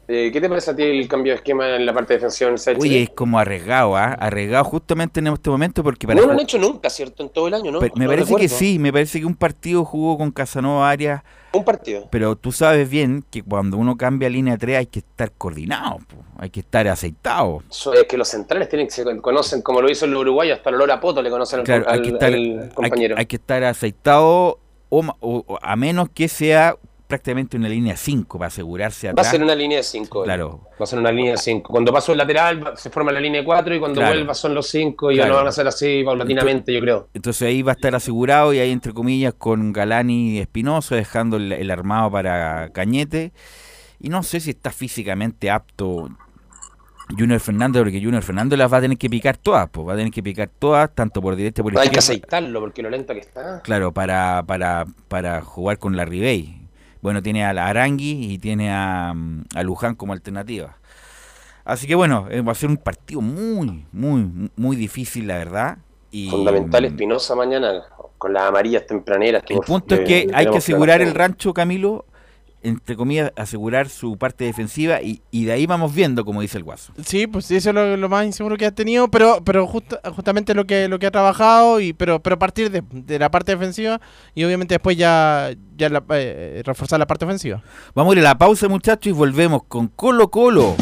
Eh, 0.08 0.30
¿qué 0.32 0.40
te 0.40 0.48
parece 0.48 0.70
a 0.70 0.76
ti 0.76 0.82
el 0.82 1.06
cambio 1.06 1.32
de 1.32 1.36
esquema 1.36 1.76
en 1.76 1.84
la 1.86 1.92
parte 1.92 2.14
defensiva 2.14 2.48
en 2.50 2.56
el 2.56 2.64
de 2.64 2.76
Oye, 2.80 3.02
es 3.02 3.10
como 3.10 3.38
arriesgado, 3.38 3.94
¿ah? 3.96 4.14
Arriesgado 4.14 4.64
justamente 4.64 5.20
en 5.20 5.26
este 5.28 5.50
momento 5.50 5.82
porque 5.84 6.06
para 6.06 6.18
No 6.18 6.26
lo 6.26 6.32
han 6.32 6.40
hecho 6.40 6.58
nunca, 6.58 6.88
¿cierto? 6.90 7.22
En 7.22 7.28
todo 7.28 7.46
el 7.48 7.54
año, 7.54 7.70
¿no? 7.70 7.78
Pero 7.80 7.92
me 7.94 8.06
No 8.06 8.10
parece 8.10 8.34
que 8.36 8.48
sí, 8.48 8.78
me 8.78 8.92
parece 8.92 9.20
que 9.20 9.26
un 9.26 9.36
partido 9.36 9.84
jugó 9.84 10.16
con 10.18 10.30
Casanova 10.30 10.88
Arias. 10.90 11.22
Un 11.52 11.64
partido. 11.64 12.08
Pero 12.10 12.36
tú 12.36 12.52
sabes 12.52 12.88
bien 12.90 13.24
que 13.30 13.42
cuando 13.42 13.76
uno 13.78 13.96
cambia 13.96 14.28
línea 14.28 14.56
3 14.58 14.78
hay 14.78 14.86
que 14.86 14.98
estar 14.98 15.32
coordinado, 15.32 15.98
po, 15.98 16.16
hay 16.38 16.50
que 16.50 16.60
estar 16.60 16.86
aceitado. 16.88 17.62
Eso 17.70 17.94
es 17.94 18.04
que 18.04 18.18
los 18.18 18.28
centrales 18.28 18.68
tienen 18.68 18.86
que 18.86 18.92
se 18.92 19.20
conocen, 19.20 19.62
como 19.62 19.80
lo 19.80 19.90
hizo 19.90 20.04
el 20.04 20.14
uruguayo, 20.14 20.54
hasta 20.54 20.68
el 20.70 20.76
olor 20.76 20.90
a 20.90 21.00
poto 21.00 21.22
le 21.22 21.30
conocen 21.30 21.60
al, 21.60 21.64
Claro, 21.64 21.84
hay 21.88 21.98
al- 21.98 22.02
que 22.02 22.08
estar, 22.10 22.28
al 22.28 22.34
hay, 22.34 22.68
compañero. 22.74 23.14
hay 23.18 23.26
que 23.26 23.36
estar 23.36 23.64
aceitado 23.64 24.58
o, 24.90 25.02
ma- 25.02 25.16
o- 25.20 25.44
o 25.46 25.58
a 25.62 25.76
menos 25.76 26.08
que 26.10 26.28
sea 26.28 26.76
prácticamente 27.08 27.56
una 27.56 27.68
línea 27.68 27.96
5 27.96 28.38
para 28.38 28.46
asegurarse 28.48 29.12
Va 29.12 29.22
a 29.22 29.24
ser 29.24 29.42
una 29.42 29.54
línea 29.54 29.78
de 29.78 29.82
5. 29.82 30.22
Claro. 30.22 30.60
Va 30.80 30.84
a 30.84 30.86
ser 30.86 30.98
una 30.98 31.10
línea 31.10 31.32
de 31.32 31.38
5. 31.38 31.72
Cuando 31.72 31.92
pasó 31.92 32.12
el 32.12 32.18
lateral 32.18 32.74
se 32.76 32.90
forma 32.90 33.10
la 33.10 33.18
línea 33.20 33.40
de 33.40 33.44
4 33.46 33.74
y 33.74 33.78
cuando 33.80 34.00
Claro. 34.00 34.14
vuelva 34.14 34.34
son 34.34 34.54
los 34.54 34.68
5 34.68 35.10
y 35.10 35.16
ya 35.16 35.22
Claro. 35.22 35.32
lo 35.32 35.36
van 35.38 35.46
a 35.46 35.48
hacer 35.48 35.66
así 35.66 36.02
paulatinamente, 36.04 36.72
yo 36.72 36.80
creo. 36.80 37.08
Entonces 37.14 37.48
ahí 37.48 37.62
va 37.62 37.72
a 37.72 37.74
estar 37.74 37.94
asegurado 37.94 38.52
y 38.52 38.58
ahí 38.60 38.70
entre 38.70 38.92
comillas 38.92 39.34
con 39.34 39.72
Galani 39.72 40.32
y 40.32 40.38
Espinoso 40.38 40.94
dejando 40.94 41.38
el, 41.38 41.50
el 41.50 41.70
armado 41.70 42.10
para 42.10 42.68
Cañete. 42.70 43.32
Y 43.98 44.10
no 44.10 44.22
sé 44.22 44.38
si 44.38 44.50
está 44.50 44.70
físicamente 44.70 45.50
apto 45.50 46.08
Junior 47.16 47.40
Fernández, 47.40 47.82
porque 47.82 48.02
Junior 48.02 48.22
Fernández 48.22 48.58
las 48.58 48.72
va 48.72 48.76
a 48.76 48.80
tener 48.82 48.98
que 48.98 49.08
picar 49.08 49.36
todas, 49.38 49.68
pues 49.70 49.88
va 49.88 49.94
a 49.94 49.96
tener 49.96 50.12
que 50.12 50.22
picar 50.22 50.50
todas, 50.58 50.94
tanto 50.94 51.22
por 51.22 51.36
como 51.36 51.70
por 51.70 51.78
Hay 51.78 51.88
que 51.88 51.98
aceitarlo 51.98 52.60
porque 52.60 52.82
lo 52.82 52.90
lento 52.90 53.14
que 53.14 53.20
está. 53.20 53.62
Claro, 53.62 53.92
para, 53.92 54.42
para, 54.46 54.84
para 55.08 55.40
jugar 55.40 55.78
con 55.78 55.96
la 55.96 56.04
Ribey. 56.04 56.57
Bueno, 57.00 57.22
tiene 57.22 57.44
a 57.44 57.52
la 57.52 57.66
Arangui 57.68 58.32
y 58.32 58.38
tiene 58.38 58.72
a, 58.72 59.12
mm, 59.14 59.44
a 59.54 59.62
Luján 59.62 59.94
como 59.94 60.12
alternativa. 60.12 60.76
Así 61.64 61.86
que 61.86 61.94
bueno, 61.94 62.26
eh, 62.30 62.40
va 62.40 62.52
a 62.52 62.54
ser 62.54 62.70
un 62.70 62.78
partido 62.78 63.20
muy, 63.20 63.84
muy, 63.92 64.50
muy 64.56 64.76
difícil, 64.76 65.26
la 65.26 65.36
verdad. 65.36 65.78
Y, 66.10 66.30
Fundamental 66.30 66.82
mm, 66.82 66.86
Espinosa 66.86 67.34
mañana 67.34 67.82
con 68.16 68.32
las 68.32 68.44
amarillas 68.44 68.86
tempraneras. 68.86 69.44
El 69.48 69.60
punto 69.60 69.94
es 69.94 70.00
que 70.00 70.30
hay 70.32 70.50
que 70.50 70.58
asegurar 70.58 71.00
el 71.00 71.14
rancho, 71.14 71.54
Camilo, 71.54 72.04
entre 72.62 72.96
comillas, 72.96 73.32
asegurar 73.36 73.88
su 73.88 74.16
parte 74.18 74.44
defensiva 74.44 75.00
y, 75.00 75.22
y 75.30 75.44
de 75.44 75.52
ahí 75.52 75.66
vamos 75.66 75.94
viendo, 75.94 76.24
como 76.24 76.40
dice 76.40 76.58
el 76.58 76.64
Guaso. 76.64 76.92
Sí, 77.04 77.26
pues 77.26 77.46
sí, 77.46 77.56
eso 77.56 77.68
es 77.70 77.74
lo, 77.74 77.96
lo 77.96 78.08
más 78.08 78.26
inseguro 78.26 78.56
que 78.56 78.66
ha 78.66 78.72
tenido, 78.72 79.08
pero 79.08 79.42
pero 79.44 79.66
justa- 79.66 80.00
justamente 80.14 80.54
lo 80.54 80.66
que 80.66 80.88
lo 80.88 80.98
que 80.98 81.06
ha 81.06 81.10
trabajado 81.10 81.80
y 81.80 81.92
pero 81.92 82.20
pero 82.20 82.34
a 82.34 82.38
partir 82.38 82.70
de, 82.70 82.82
de 82.90 83.18
la 83.18 83.30
parte 83.30 83.52
defensiva 83.52 84.00
y 84.34 84.44
obviamente 84.44 84.74
después 84.74 84.96
ya 84.96 85.50
ya 85.76 85.88
la- 85.88 86.02
eh, 86.10 86.62
reforzar 86.64 86.98
la 86.98 87.06
parte 87.06 87.24
ofensiva. 87.24 87.62
Vamos 87.94 88.14
a 88.14 88.18
ir 88.18 88.26
a 88.26 88.30
la 88.30 88.38
pausa, 88.38 88.68
muchachos, 88.68 89.06
y 89.06 89.12
volvemos 89.12 89.62
con 89.68 89.86
Colo 89.88 90.28
Colo, 90.28 90.74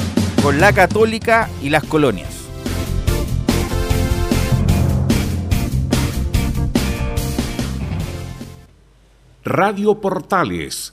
con 0.42 0.58
la 0.60 0.72
Católica 0.72 1.48
y 1.62 1.68
las 1.70 1.84
colonias. 1.84 2.44
Radio 9.44 10.00
Portales 10.00 10.92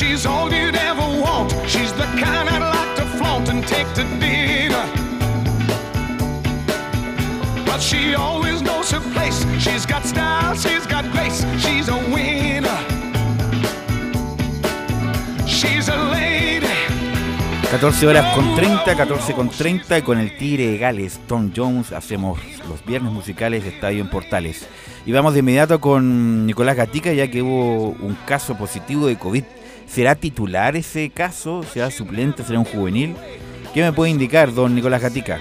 She's 0.00 0.24
all 0.24 0.50
you'd 0.50 0.74
ever 0.74 1.08
want. 1.24 1.52
She's 1.68 1.92
the 1.92 2.08
kind 2.24 2.48
I'd 2.48 2.64
like 2.76 2.92
to 2.96 3.04
flaunt 3.18 3.48
and 3.50 3.62
take 3.66 3.88
to 3.98 4.04
dinner. 4.18 4.84
But 7.66 7.80
she 7.80 8.14
always 8.14 8.62
knows 8.62 8.90
her 8.92 9.02
place. 9.12 9.44
She's 9.58 9.84
got 9.84 10.04
style, 10.04 10.54
she's 10.54 10.86
got 10.86 11.04
grace. 11.12 11.44
She's 11.58 11.88
a 11.88 11.98
winner. 12.14 12.78
She's 15.46 15.88
a 15.88 15.98
lady. 16.14 16.66
14 17.70 18.06
horas 18.06 18.34
con 18.34 18.56
30, 18.56 18.96
14 18.96 19.32
con 19.34 19.48
30 19.50 19.98
y 19.98 20.02
con 20.02 20.18
el 20.18 20.36
Tigre 20.36 20.66
de 20.66 20.78
Gales, 20.78 21.20
Tom 21.28 21.52
Jones, 21.54 21.92
hacemos 21.92 22.40
los 22.68 22.84
viernes 22.84 23.12
musicales 23.12 23.62
de 23.62 23.70
Estadio 23.70 24.00
en 24.00 24.10
Portales. 24.10 24.66
Y 25.06 25.12
vamos 25.12 25.34
de 25.34 25.40
inmediato 25.40 25.80
con 25.80 26.46
Nicolás 26.46 26.76
Gatica, 26.76 27.12
ya 27.12 27.30
que 27.30 27.42
hubo 27.42 27.90
un 27.90 28.16
caso 28.26 28.56
positivo 28.56 29.06
de 29.06 29.16
COVID. 29.16 29.44
¿Será 29.90 30.14
titular 30.14 30.76
ese 30.76 31.10
caso? 31.10 31.64
¿Será 31.64 31.90
suplente? 31.90 32.44
¿Será 32.44 32.60
un 32.60 32.64
juvenil? 32.64 33.16
¿Qué 33.74 33.82
me 33.82 33.92
puede 33.92 34.12
indicar, 34.12 34.54
don 34.54 34.72
Nicolás 34.72 35.02
Gatica? 35.02 35.40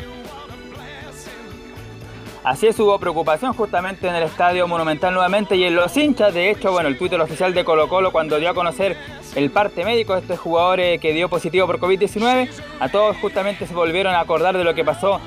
Así 2.43 2.65
es, 2.65 2.79
hubo 2.79 2.97
preocupación 2.97 3.53
justamente 3.53 4.07
en 4.07 4.15
el 4.15 4.23
Estadio 4.23 4.67
Monumental 4.67 5.13
nuevamente 5.13 5.55
y 5.55 5.65
en 5.65 5.75
los 5.75 5.95
hinchas. 5.95 6.33
De 6.33 6.49
hecho, 6.49 6.71
bueno, 6.71 6.89
el 6.89 6.97
Twitter 6.97 7.21
oficial 7.21 7.53
de 7.53 7.63
Colo 7.63 7.87
Colo 7.87 8.11
cuando 8.11 8.39
dio 8.39 8.49
a 8.49 8.55
conocer 8.55 8.97
el 9.35 9.51
parte 9.51 9.85
médico 9.85 10.15
de 10.15 10.21
este 10.21 10.35
jugador 10.35 10.79
eh, 10.79 10.97
que 10.97 11.13
dio 11.13 11.29
positivo 11.29 11.67
por 11.67 11.79
COVID-19, 11.79 12.49
a 12.79 12.89
todos 12.89 13.17
justamente 13.17 13.67
se 13.67 13.75
volvieron 13.75 14.15
a 14.15 14.21
acordar 14.21 14.57
de 14.57 14.63
lo 14.63 14.73
que 14.73 14.83
pasó 14.83 15.21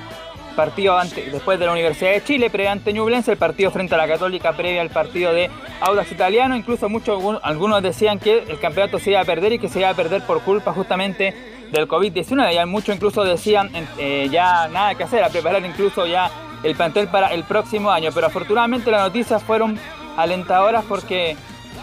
partido 0.53 0.99
ante- 0.99 1.31
después 1.31 1.59
de 1.59 1.67
la 1.67 1.73
Universidad 1.73 2.13
de 2.13 2.23
Chile, 2.25 2.51
previo 2.51 2.71
ante 2.73 2.93
Ñublense, 2.93 3.33
el 3.33 3.39
partido 3.39 3.71
frente 3.71 3.95
a 3.95 3.99
la 3.99 4.07
Católica, 4.09 4.53
previo 4.53 4.81
al 4.81 4.91
partido 4.91 5.33
de 5.33 5.51
Audax 5.81 6.13
Italiano. 6.13 6.57
Incluso 6.57 6.89
muchos, 6.89 7.23
algunos 7.43 7.83
decían 7.83 8.19
que 8.19 8.45
el 8.49 8.59
campeonato 8.61 8.99
se 8.99 9.11
iba 9.11 9.21
a 9.21 9.25
perder 9.25 9.53
y 9.55 9.59
que 9.59 9.69
se 9.69 9.81
iba 9.81 9.89
a 9.91 9.95
perder 9.95 10.23
por 10.23 10.41
culpa 10.43 10.73
justamente 10.73 11.35
del 11.71 11.89
COVID-19. 11.89 12.55
Ya 12.55 12.67
muchos 12.67 12.95
incluso 12.95 13.25
decían 13.25 13.71
eh, 13.99 14.29
ya 14.31 14.69
nada 14.69 14.95
que 14.95 15.05
hacer, 15.05 15.25
a 15.25 15.29
preparar 15.31 15.65
incluso 15.65 16.07
ya 16.07 16.31
el 16.63 16.75
plantel 16.77 17.09
para 17.09 17.29
el 17.29 17.45
próximo 17.45 17.91
año. 17.91 18.11
Pero 18.15 18.27
afortunadamente 18.27 18.91
las 18.91 19.03
noticias 19.03 19.43
fueron 19.43 19.79
alentadoras 20.17 20.85
porque 20.89 21.37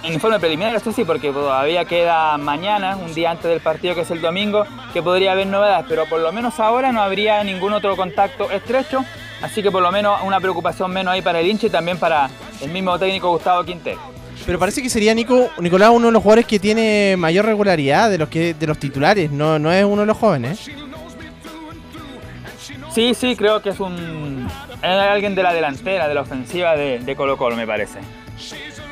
en 0.04 0.14
informe 0.14 0.40
preliminar, 0.40 0.76
eso 0.76 0.92
sí, 0.92 1.04
porque 1.04 1.32
todavía 1.32 1.86
queda 1.86 2.38
mañana, 2.38 2.96
un 2.96 3.14
día 3.14 3.32
antes 3.32 3.50
del 3.50 3.60
partido 3.60 3.96
que 3.96 4.02
es 4.02 4.12
el 4.12 4.22
domingo, 4.22 4.66
que 4.94 5.02
podría 5.02 5.34
haber 5.34 5.48
novedades, 5.48 5.86
pero 5.90 6.06
por 6.06 6.20
lo 6.20 6.32
menos 6.32 6.60
ahora 6.60 6.92
no 6.92 7.02
habría 7.02 7.44
ningún 7.44 7.74
otro 7.74 7.96
contacto 7.96 8.50
estrecho, 8.52 9.04
así 9.42 9.62
que 9.62 9.72
por 9.72 9.82
lo 9.82 9.92
menos 9.92 10.22
una 10.24 10.40
preocupación 10.40 10.92
menos 10.92 11.14
ahí 11.14 11.22
para 11.22 11.40
el 11.40 11.48
hincha 11.48 11.68
y 11.68 11.70
también 11.70 11.98
para 11.98 12.30
el 12.62 12.70
mismo 12.70 12.98
técnico 12.98 13.30
Gustavo 13.30 13.64
Quintero. 13.64 14.00
Pero 14.46 14.58
parece 14.58 14.82
que 14.82 14.90
sería 14.90 15.14
Nico, 15.14 15.50
Nicolás 15.60 15.90
uno 15.92 16.08
de 16.08 16.14
los 16.14 16.24
jugadores 16.24 16.46
que 16.46 16.60
tiene 16.60 17.16
mayor 17.18 17.46
regularidad 17.46 18.10
de 18.10 18.18
los 18.18 18.30
que 18.30 18.54
de 18.54 18.68
los 18.68 18.80
titulares, 18.80 19.32
no, 19.32 19.60
no 19.60 19.72
es 19.72 19.84
uno 19.84 20.02
de 20.02 20.08
los 20.08 20.18
jóvenes. 20.18 20.70
Sí, 22.94 23.14
sí, 23.14 23.36
creo 23.36 23.62
que 23.62 23.70
es 23.70 23.80
un 23.80 24.48
es 24.82 24.90
alguien 24.90 25.36
de 25.36 25.44
la 25.44 25.54
delantera, 25.54 26.08
de 26.08 26.14
la 26.14 26.22
ofensiva 26.22 26.76
de, 26.76 27.00
de 27.00 27.16
Colo 27.16 27.38
Colo, 27.38 27.56
me 27.56 27.68
parece. 27.68 28.00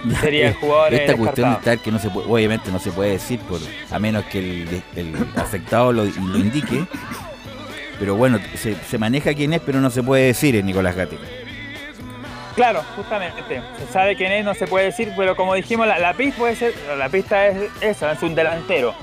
Sería 0.21 0.49
el 0.49 0.53
jugador 0.55 0.93
eh, 0.93 0.97
Esta 1.05 1.17
cuestión 1.17 1.49
descartado. 1.49 1.73
está 1.75 1.83
que 1.83 1.91
no 1.91 1.99
se 1.99 2.09
puede, 2.09 2.27
obviamente 2.31 2.71
no 2.71 2.79
se 2.79 2.91
puede 2.91 3.11
decir 3.11 3.39
por 3.41 3.59
a 3.91 3.99
menos 3.99 4.25
que 4.25 4.39
el, 4.39 4.83
el 4.95 5.13
afectado 5.35 5.91
lo, 5.93 6.03
lo 6.05 6.37
indique. 6.37 6.85
Pero 7.99 8.15
bueno, 8.15 8.39
se, 8.55 8.75
se 8.75 8.97
maneja 8.99 9.33
quién 9.33 9.53
es, 9.53 9.61
pero 9.61 9.79
no 9.81 9.89
se 9.89 10.03
puede 10.03 10.25
decir 10.27 10.55
es 10.55 10.63
Nicolás 10.63 10.95
Gatica. 10.95 11.23
Claro, 12.55 12.83
justamente. 12.95 13.41
Se 13.85 13.93
sabe 13.93 14.15
quién 14.15 14.31
es, 14.31 14.43
no 14.45 14.53
se 14.55 14.65
puede 14.67 14.85
decir, 14.85 15.11
pero 15.15 15.35
como 15.35 15.53
dijimos, 15.53 15.87
la, 15.87 15.99
la 15.99 16.13
pista 16.13 16.37
puede 16.39 16.55
ser, 16.55 16.73
la 16.97 17.09
pista 17.09 17.47
es 17.47 17.69
esa, 17.81 18.11
es 18.11 18.21
un 18.23 18.33
delantero. 18.35 18.93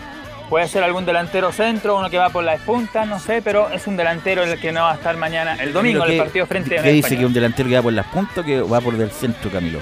Puede 0.49 0.69
ser 0.69 0.83
algún 0.85 1.05
delantero 1.07 1.53
centro, 1.53 1.97
uno 1.97 2.11
que 2.11 2.19
va 2.19 2.31
por 2.31 2.45
las 2.45 2.61
puntas, 2.61 3.07
no 3.09 3.19
sé, 3.19 3.43
pero 3.43 3.71
es 3.71 3.87
un 3.87 3.97
delantero 3.97 4.43
el 4.43 4.61
que 4.61 4.73
no 4.73 4.83
va 4.83 4.93
a 4.93 4.95
estar 4.97 5.17
mañana, 5.17 5.55
el 5.57 5.73
domingo, 5.73 6.05
en 6.05 6.11
el 6.11 6.17
¿Qué- 6.17 6.23
partido 6.23 6.47
frente 6.47 6.79
a 6.79 6.83
¿Qué 6.83 6.89
dice 6.91 7.07
España. 7.07 7.21
que 7.21 7.27
un 7.27 7.33
delantero 7.33 7.69
que 7.69 7.75
va 7.77 7.83
por 7.83 7.93
las 7.93 8.07
puntas 8.07 8.39
o 8.39 8.43
que 8.45 8.61
va 8.61 8.81
por 8.81 8.97
del 8.97 9.11
centro, 9.11 9.51
Camilo? 9.51 9.79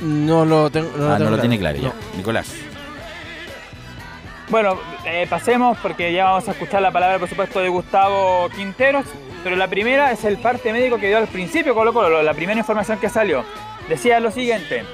No 0.00 0.44
lo 0.44 0.70
tengo. 0.70 0.90
No 0.96 1.12
ah, 1.12 1.16
tengo 1.16 1.30
no 1.30 1.36
lo 1.36 1.36
claro. 1.36 1.40
tiene 1.40 1.58
claro 1.58 1.78
ya. 1.78 1.88
No. 1.88 1.94
Nicolás. 2.16 2.54
Bueno, 4.48 4.80
eh, 5.04 5.26
pasemos 5.30 5.78
porque 5.78 6.12
ya 6.12 6.24
vamos 6.24 6.48
a 6.48 6.52
escuchar 6.52 6.82
la 6.82 6.90
palabra, 6.90 7.18
por 7.18 7.28
supuesto, 7.28 7.60
de 7.60 7.68
Gustavo 7.68 8.48
Quinteros. 8.50 9.06
Pero 9.44 9.56
la 9.56 9.68
primera 9.68 10.10
es 10.12 10.24
el 10.24 10.38
parte 10.38 10.72
médico 10.72 10.98
que 10.98 11.08
dio 11.08 11.18
al 11.18 11.28
principio 11.28 11.74
Colo 11.74 11.92
Colo, 11.92 12.22
la 12.22 12.34
primera 12.34 12.58
información 12.58 12.98
que 12.98 13.08
salió. 13.08 13.44
Decía 13.88 14.20
lo 14.20 14.30
siguiente. 14.30 14.84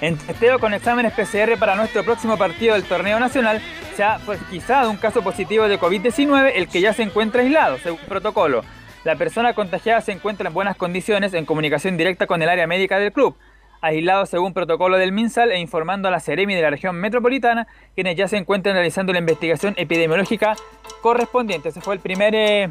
En 0.00 0.18
testeo 0.18 0.58
con 0.58 0.74
exámenes 0.74 1.12
PCR 1.12 1.56
para 1.58 1.76
nuestro 1.76 2.04
próximo 2.04 2.36
partido 2.36 2.74
del 2.74 2.84
torneo 2.84 3.18
nacional, 3.18 3.62
se 3.96 4.02
ha 4.02 4.18
pesquisado 4.18 4.90
un 4.90 4.96
caso 4.96 5.22
positivo 5.22 5.66
de 5.66 5.78
COVID-19, 5.78 6.52
el 6.56 6.68
que 6.68 6.80
ya 6.80 6.92
se 6.92 7.04
encuentra 7.04 7.42
aislado, 7.42 7.78
según 7.78 8.00
protocolo. 8.00 8.64
La 9.04 9.16
persona 9.16 9.54
contagiada 9.54 10.00
se 10.00 10.12
encuentra 10.12 10.48
en 10.48 10.54
buenas 10.54 10.76
condiciones 10.76 11.32
en 11.32 11.46
comunicación 11.46 11.96
directa 11.96 12.26
con 12.26 12.42
el 12.42 12.48
área 12.48 12.66
médica 12.66 12.98
del 12.98 13.12
club 13.12 13.36
aislado 13.84 14.24
según 14.26 14.54
protocolo 14.54 14.96
del 14.96 15.12
MinSal 15.12 15.52
e 15.52 15.58
informando 15.58 16.08
a 16.08 16.10
la 16.10 16.20
Ceremi 16.20 16.54
de 16.54 16.62
la 16.62 16.70
región 16.70 16.96
metropolitana, 16.96 17.66
quienes 17.94 18.16
ya 18.16 18.26
se 18.26 18.36
encuentran 18.36 18.74
realizando 18.74 19.12
la 19.12 19.18
investigación 19.18 19.74
epidemiológica 19.76 20.56
correspondiente. 21.02 21.68
Ese 21.68 21.80
fue 21.80 21.94
el 21.94 22.00
primer 22.00 22.34
eh, 22.34 22.70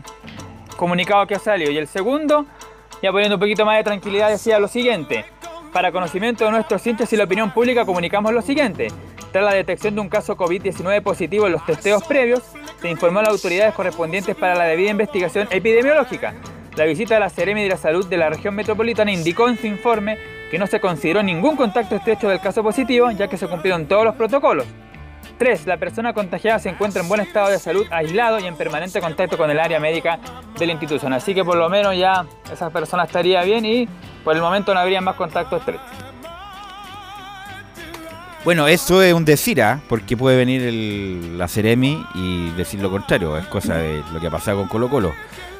comunicado 0.75 1.27
que 1.27 1.37
salió. 1.37 1.69
Y 1.69 1.77
el 1.77 1.87
segundo, 1.87 2.45
ya 3.01 3.11
poniendo 3.11 3.35
un 3.35 3.39
poquito 3.39 3.65
más 3.65 3.77
de 3.77 3.83
tranquilidad, 3.83 4.29
decía 4.29 4.57
lo 4.57 4.67
siguiente. 4.67 5.25
Para 5.71 5.91
conocimiento 5.91 6.45
de 6.45 6.51
nuestros 6.51 6.85
hinchas 6.85 7.13
y 7.13 7.17
la 7.17 7.25
opinión 7.25 7.51
pública 7.51 7.85
comunicamos 7.85 8.33
lo 8.33 8.41
siguiente. 8.41 8.87
Tras 9.31 9.43
la 9.43 9.53
detección 9.53 9.95
de 9.95 10.01
un 10.01 10.09
caso 10.09 10.35
COVID-19 10.35 11.01
positivo 11.01 11.45
en 11.45 11.53
los 11.53 11.65
testeos 11.65 12.03
previos, 12.03 12.43
se 12.81 12.89
informó 12.89 13.19
a 13.19 13.23
las 13.23 13.31
autoridades 13.31 13.73
correspondientes 13.73 14.35
para 14.35 14.55
la 14.55 14.65
debida 14.65 14.91
investigación 14.91 15.47
epidemiológica. 15.51 16.33
La 16.75 16.85
visita 16.85 17.15
de 17.15 17.19
la 17.19 17.29
Seremi 17.29 17.63
de 17.63 17.69
la 17.69 17.77
Salud 17.77 18.07
de 18.07 18.17
la 18.17 18.29
región 18.29 18.55
metropolitana 18.55 19.11
indicó 19.11 19.47
en 19.47 19.57
su 19.57 19.67
informe 19.67 20.17
que 20.53 20.59
no 20.59 20.67
se 20.67 20.79
consideró 20.79 21.23
ningún 21.23 21.55
contacto 21.55 21.95
estrecho 21.95 22.29
del 22.29 22.39
caso 22.39 22.61
positivo, 22.61 23.09
ya 23.09 23.27
que 23.27 23.37
se 23.37 23.47
cumplieron 23.47 23.87
todos 23.87 24.05
los 24.05 24.13
protocolos. 24.13 24.67
3. 25.39 25.65
La 25.65 25.77
persona 25.77 26.13
contagiada 26.13 26.59
se 26.59 26.69
encuentra 26.69 27.01
en 27.01 27.09
buen 27.09 27.21
estado 27.21 27.49
de 27.49 27.57
salud, 27.57 27.87
aislado 27.89 28.37
y 28.39 28.45
en 28.45 28.55
permanente 28.55 29.01
contacto 29.01 29.35
con 29.35 29.49
el 29.49 29.59
área 29.59 29.79
médica 29.79 30.19
de 30.59 30.65
la 30.67 30.73
institución. 30.73 31.11
Así 31.11 31.33
que 31.33 31.43
por 31.43 31.55
lo 31.57 31.69
menos 31.69 31.97
ya 31.97 32.25
esa 32.53 32.69
persona 32.69 33.05
estaría 33.05 33.41
bien 33.41 33.65
y 33.65 33.87
por 34.23 34.35
el 34.35 34.43
momento 34.43 34.75
no 34.75 34.79
habría 34.79 35.01
más 35.01 35.15
contacto 35.15 35.57
estrecho. 35.57 35.81
Bueno, 38.45 38.67
eso 38.67 39.01
es 39.01 39.11
un 39.15 39.25
decir, 39.25 39.59
¿ah? 39.63 39.79
porque 39.89 40.15
puede 40.15 40.37
venir 40.37 40.61
el- 40.61 41.35
la 41.35 41.47
Ceremi 41.47 42.05
y 42.13 42.51
decir 42.51 42.79
lo 42.79 42.91
contrario, 42.91 43.39
es 43.39 43.47
cosa 43.47 43.77
de 43.77 44.03
lo 44.13 44.19
que 44.19 44.27
ha 44.27 44.29
pasado 44.29 44.59
con 44.59 44.67
Colo 44.67 44.87
Colo. 44.87 45.13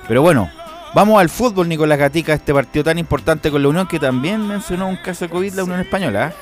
Pero 0.08 0.22
bueno, 0.22 0.52
vamos 0.94 1.20
al 1.20 1.30
fútbol, 1.30 1.68
Nicolás 1.70 1.98
Gatica, 1.98 2.34
este 2.34 2.54
partido 2.54 2.84
tan 2.84 2.98
importante 2.98 3.52
con 3.52 3.62
la 3.62 3.70
Unión, 3.70 3.88
que 3.88 4.00
también 4.00 4.48
mencionó 4.48 4.88
un 4.88 4.98
caso 4.98 5.26
de 5.26 5.32
COVID 5.32 5.54
la 5.54 5.64
Unión 5.64 5.80
Española. 5.80 6.34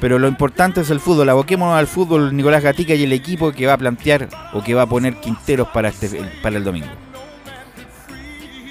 Pero 0.00 0.18
lo 0.18 0.28
importante 0.28 0.80
es 0.80 0.90
el 0.90 1.00
fútbol, 1.00 1.28
aboquémonos 1.28 1.76
al 1.76 1.86
fútbol, 1.86 2.36
Nicolás 2.36 2.62
Gatica, 2.62 2.94
y 2.94 3.04
el 3.04 3.12
equipo 3.12 3.52
que 3.52 3.66
va 3.66 3.74
a 3.74 3.78
plantear 3.78 4.28
o 4.52 4.62
que 4.62 4.74
va 4.74 4.82
a 4.82 4.86
poner 4.86 5.14
Quinteros 5.16 5.68
para, 5.68 5.88
este, 5.88 6.20
el 6.42 6.64
domingo. 6.64 6.88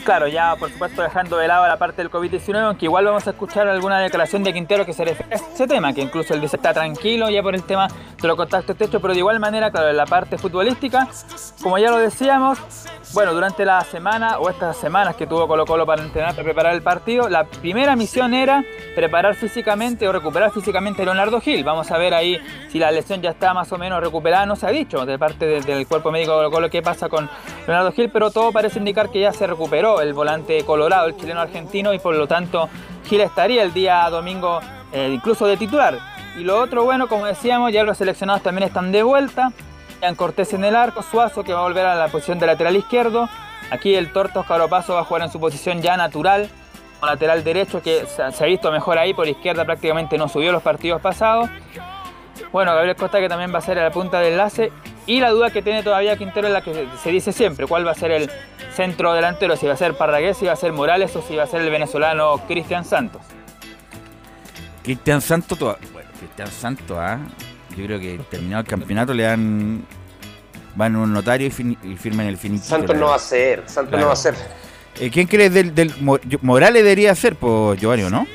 Claro, 0.04 0.28
ya 0.28 0.58
por 0.58 0.70
supuesto 0.70 1.02
dejando 1.02 1.38
de 1.38 1.48
lado 1.48 1.66
la 1.66 1.78
parte 1.78 2.02
del 2.02 2.12
COVID-19, 2.12 2.60
aunque 2.60 2.86
igual 2.86 3.06
vamos 3.06 3.26
a 3.26 3.30
escuchar 3.30 3.70
alguna 3.70 4.00
declaración 4.00 4.44
de 4.44 4.52
Quintero 4.52 4.86
que 4.86 4.92
se 4.92 5.06
refiere 5.06 5.34
a 5.34 5.38
ese 5.38 5.66
tema, 5.66 5.94
que 5.94 6.02
incluso 6.02 6.34
él 6.34 6.44
está 6.44 6.74
tranquilo 6.74 7.30
ya 7.30 7.42
por 7.42 7.56
el 7.56 7.64
tema 7.64 7.88
de 7.88 8.28
los 8.28 8.36
contactos 8.36 8.72
estrechos, 8.72 9.02
pero 9.02 9.14
de 9.14 9.20
igual 9.20 9.40
manera, 9.40 9.72
claro, 9.72 9.90
en 9.90 9.96
la 9.96 10.06
parte 10.06 10.38
futbolística, 10.38 11.08
como 11.62 11.78
ya 11.78 11.90
lo 11.90 12.00
decíamos, 12.00 12.60
bueno, 13.14 13.34
durante 13.34 13.64
la 13.64 13.82
semana 13.82 14.40
o 14.40 14.50
estas 14.50 14.76
semanas 14.76 15.16
que 15.16 15.28
tuvo 15.28 15.48
Colo 15.48 15.66
Colo 15.66 15.86
para 15.86 16.02
entrenar, 16.02 16.32
para 16.32 16.44
preparar 16.44 16.74
el 16.74 16.82
partido, 16.82 17.30
la 17.30 17.44
primera 17.46 17.96
misión 17.96 18.34
era 18.34 18.64
preparar 18.96 19.36
físicamente 19.36 20.08
o 20.08 20.12
recuperar 20.12 20.52
físicamente 20.52 21.04
a 21.04 21.06
Leonardo 21.06 21.40
Gil. 21.40 21.64
Vamos 21.64 21.92
a 21.92 21.98
ver 22.00 22.14
ahí 22.16 22.40
si 22.70 22.80
la 22.80 22.90
lesión 22.92 23.22
ya 23.22 23.30
está 23.30 23.54
más 23.54 23.72
o 23.72 23.78
menos 23.78 24.02
recuperada, 24.02 24.48
no 24.48 24.56
se 24.56 24.66
ha 24.66 24.72
dicho 24.72 25.06
de 25.06 25.20
parte 25.20 25.46
de- 25.46 25.62
del 25.62 25.86
cuerpo 25.88 26.12
médico 26.12 26.32
de 26.32 26.38
Colo 26.38 26.52
Colo 26.52 26.70
qué 26.72 26.82
pasa 26.82 27.08
con 27.08 27.30
Leonardo 27.68 27.92
Gil, 27.92 28.10
pero 28.10 28.32
todo 28.32 28.52
parece 28.52 28.80
indicar 28.80 29.10
que 29.12 29.20
ya 29.20 29.32
se 29.32 29.46
recuperó 29.46 30.02
el 30.02 30.14
volante 30.14 30.64
colorado, 30.66 31.08
el 31.08 31.16
chileno 31.16 31.42
argentino, 31.42 31.94
y 31.94 32.00
por 32.00 32.16
lo 32.16 32.28
tanto 32.28 32.68
Gil 33.08 33.22
estaría 33.22 33.62
el 33.62 33.74
día 33.74 34.10
domingo 34.10 34.60
eh, 34.92 35.12
incluso 35.14 35.46
de 35.46 35.58
titular. 35.58 36.00
Y 36.36 36.44
lo 36.44 36.60
otro 36.60 36.84
bueno, 36.84 37.08
como 37.08 37.26
decíamos, 37.28 37.72
ya 37.72 37.84
los 37.84 37.98
seleccionados 37.98 38.42
también 38.42 38.68
están 38.68 38.92
de 38.92 39.04
vuelta. 39.04 39.52
Cortés 40.16 40.54
en 40.54 40.66
el 40.66 40.76
arco, 40.76 41.02
Suazo 41.02 41.44
que 41.44 41.54
va 41.54 41.60
a 41.60 41.64
volver 41.64 41.86
a 41.86 41.96
la 41.96 42.10
posición 42.10 42.38
de 42.40 42.46
lateral 42.46 42.76
izquierdo. 42.76 43.30
Aquí 43.72 43.96
el 43.96 44.12
Tortos 44.12 44.46
Caropazo 44.46 44.94
va 44.94 45.00
a 45.00 45.04
jugar 45.06 45.24
en 45.24 45.32
su 45.32 45.40
posición 45.40 45.82
ya 45.82 45.96
natural, 45.98 46.50
como 47.00 47.12
lateral 47.12 47.44
derecho, 47.44 47.82
que 47.82 48.06
se 48.06 48.44
ha 48.44 48.48
visto 48.48 48.72
mejor 48.72 48.98
ahí, 48.98 49.14
por 49.14 49.28
izquierda 49.28 49.66
prácticamente 49.66 50.18
no 50.18 50.28
subió 50.28 50.52
los 50.52 50.62
partidos 50.62 51.02
pasados. 51.02 51.50
Bueno, 52.52 52.74
Gabriel 52.76 52.96
Costa 52.96 53.20
que 53.20 53.30
también 53.30 53.54
va 53.54 53.60
a 53.60 53.62
ser 53.62 53.80
a 53.80 53.84
la 53.84 53.92
punta 53.92 54.20
de 54.20 54.32
enlace. 54.32 54.72
Y 55.06 55.20
la 55.20 55.30
duda 55.32 55.50
que 55.50 55.62
tiene 55.62 55.84
todavía 55.84 56.18
Quintero 56.18 56.48
es 56.48 56.54
la 56.54 56.62
que 56.62 56.88
se 57.02 57.10
dice 57.10 57.32
siempre, 57.32 57.68
cuál 57.68 57.86
va 57.86 57.92
a 57.92 57.96
ser 57.96 58.12
el 58.12 58.32
centro 58.74 59.14
delantero, 59.14 59.56
si 59.56 59.68
va 59.68 59.74
a 59.74 59.78
ser 59.78 59.96
Parragués, 59.96 60.38
si 60.38 60.46
va 60.46 60.54
a 60.54 60.56
ser 60.56 60.72
Morales 60.72 61.16
o 61.16 61.22
si 61.22 61.36
va 61.36 61.44
a 61.44 61.48
ser 61.48 61.62
el 61.62 61.70
venezolano 61.70 62.38
Cristian 62.48 62.86
Santos. 62.86 63.22
Cristian 64.84 65.22
Santos, 65.22 65.60
bueno, 65.60 66.10
Cristian 66.20 66.48
Santos, 66.48 66.98
¿ah? 67.00 67.20
Yo 67.76 67.86
creo 67.86 68.00
que 68.00 68.20
terminado 68.30 68.62
el 68.62 68.68
campeonato 68.68 69.14
le 69.14 69.24
dan. 69.24 69.86
Van 70.76 70.96
a 70.96 71.00
un 71.00 71.14
notario 71.14 71.46
y, 71.48 71.52
fin- 71.52 71.78
y 71.84 71.96
firman 71.96 72.26
el 72.26 72.38
finiquito. 72.38 72.70
Santos 72.70 72.96
no 72.98 73.08
va 73.08 73.16
a 73.16 73.20
ser, 73.20 73.64
Santos 73.68 73.90
Claro. 73.90 74.02
no 74.02 74.08
va 74.08 74.14
a 74.14 74.16
ser. 74.16 74.34
Eh, 75.00 75.12
¿Quién 75.12 75.28
crees 75.28 75.54
del, 75.54 75.74
del 75.76 75.94
Morales 76.42 76.84
debería 76.84 77.14
ser, 77.14 77.36
pues 77.36 77.80
Giovanni, 77.80 78.04
¿o 78.04 78.10
¿no? 78.10 78.26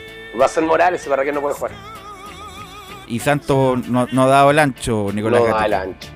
Va 0.40 0.44
a 0.44 0.48
ser 0.48 0.62
Morales 0.62 1.04
y 1.04 1.08
Parragués 1.08 1.34
no 1.34 1.40
puede 1.40 1.54
jugar. 1.56 1.72
Y 3.08 3.18
Santos 3.18 3.88
no, 3.88 4.06
no 4.12 4.22
ha 4.24 4.26
dado 4.28 4.50
el 4.52 4.58
ancho, 4.60 5.08
Nicolás. 5.12 5.40
No 5.40 5.46
da 5.54 5.66
el 5.66 5.74
ancho. 5.74 6.08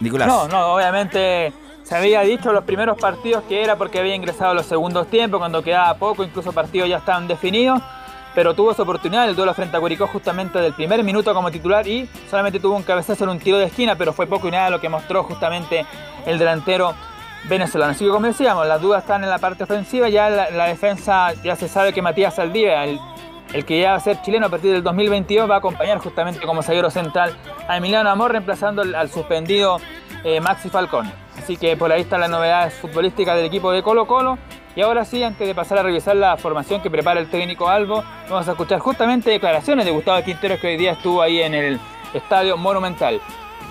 Nicolás. 0.00 0.26
No, 0.28 0.48
no, 0.48 0.74
obviamente 0.74 1.52
se 1.82 1.94
había 1.94 2.22
dicho 2.22 2.48
en 2.48 2.54
los 2.56 2.64
primeros 2.64 2.98
partidos 2.98 3.44
que 3.48 3.62
era 3.62 3.76
porque 3.76 4.00
había 4.00 4.14
ingresado 4.14 4.54
los 4.54 4.66
segundos 4.66 5.08
tiempos, 5.08 5.38
cuando 5.38 5.62
quedaba 5.62 5.94
poco, 5.96 6.24
incluso 6.24 6.52
partidos 6.52 6.88
ya 6.88 6.96
estaban 6.98 7.28
definidos, 7.28 7.80
pero 8.34 8.54
tuvo 8.54 8.72
esa 8.72 8.82
oportunidad, 8.82 9.28
el 9.28 9.36
duelo 9.36 9.54
frente 9.54 9.76
a 9.76 9.80
Curicó 9.80 10.06
justamente 10.06 10.58
del 10.58 10.72
primer 10.72 11.02
minuto 11.04 11.32
como 11.34 11.50
titular 11.50 11.86
y 11.86 12.08
solamente 12.28 12.58
tuvo 12.60 12.76
un 12.76 12.82
cabezazo 12.82 13.24
en 13.24 13.30
un 13.30 13.38
tiro 13.38 13.58
de 13.58 13.66
esquina, 13.66 13.96
pero 13.96 14.12
fue 14.12 14.26
poco 14.26 14.48
y 14.48 14.50
nada 14.50 14.70
lo 14.70 14.80
que 14.80 14.88
mostró 14.88 15.22
justamente 15.22 15.86
el 16.26 16.38
delantero 16.38 16.94
venezolano. 17.48 17.92
Así 17.92 18.04
que 18.04 18.10
como 18.10 18.26
decíamos, 18.26 18.66
las 18.66 18.80
dudas 18.80 19.02
están 19.02 19.22
en 19.22 19.30
la 19.30 19.38
parte 19.38 19.64
ofensiva, 19.64 20.08
ya 20.08 20.30
la, 20.30 20.50
la 20.50 20.66
defensa 20.66 21.32
ya 21.42 21.56
se 21.56 21.68
sabe 21.68 21.92
que 21.92 22.02
Matías 22.02 22.34
Saldivia, 22.34 22.84
el, 22.84 22.98
el 23.52 23.64
que 23.64 23.80
ya 23.80 23.90
va 23.90 23.96
a 23.96 24.00
ser 24.00 24.20
chileno 24.22 24.46
a 24.46 24.48
partir 24.48 24.72
del 24.72 24.82
2022, 24.82 25.48
va 25.48 25.56
a 25.56 25.58
acompañar 25.58 25.98
justamente 25.98 26.40
como 26.44 26.62
zaguero 26.62 26.90
central 26.90 27.36
a 27.68 27.76
Emiliano 27.76 28.10
Amor, 28.10 28.32
reemplazando 28.32 28.82
al, 28.82 28.94
al 28.94 29.10
suspendido 29.10 29.78
eh, 30.24 30.40
Maxi 30.40 30.70
Falcón. 30.70 31.10
Así 31.38 31.56
que 31.56 31.76
por 31.76 31.92
ahí 31.92 32.00
están 32.00 32.20
las 32.20 32.30
novedades 32.30 32.74
futbolísticas 32.74 33.36
del 33.36 33.44
equipo 33.44 33.70
de 33.70 33.82
Colo 33.82 34.06
Colo. 34.06 34.38
Y 34.76 34.80
ahora 34.80 35.04
sí, 35.04 35.22
antes 35.22 35.46
de 35.46 35.54
pasar 35.54 35.78
a 35.78 35.82
revisar 35.84 36.16
la 36.16 36.36
formación 36.36 36.82
que 36.82 36.90
prepara 36.90 37.20
el 37.20 37.30
técnico 37.30 37.68
Albo, 37.68 38.02
vamos 38.28 38.48
a 38.48 38.52
escuchar 38.52 38.80
justamente 38.80 39.30
declaraciones 39.30 39.84
de 39.84 39.92
Gustavo 39.92 40.24
Quintero 40.24 40.58
que 40.60 40.66
hoy 40.66 40.76
día 40.76 40.92
estuvo 40.92 41.22
ahí 41.22 41.40
en 41.40 41.54
el 41.54 41.80
Estadio 42.12 42.56
Monumental. 42.56 43.20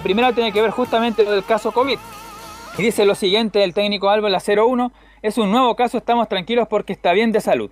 Primero 0.02 0.34
tiene 0.34 0.54
que 0.54 0.62
ver 0.62 0.72
justamente 0.72 1.26
lo 1.26 1.32
del 1.32 1.44
caso 1.44 1.74
COVID. 1.74 2.00
Y 2.78 2.82
dice 2.82 3.06
lo 3.06 3.16
siguiente 3.16 3.64
el 3.66 3.74
técnico 3.74 4.10
Albo 4.10 4.28
en 4.28 4.34
la 4.34 4.42
01, 4.42 4.94
es 5.22 5.38
un 5.38 5.52
nuevo 5.52 5.76
caso, 5.76 5.98
estamos 5.98 6.30
tranquilos 6.30 6.68
porque 6.70 6.94
está 6.94 7.12
bien 7.12 7.34
de 7.34 7.42
salud. 7.42 7.70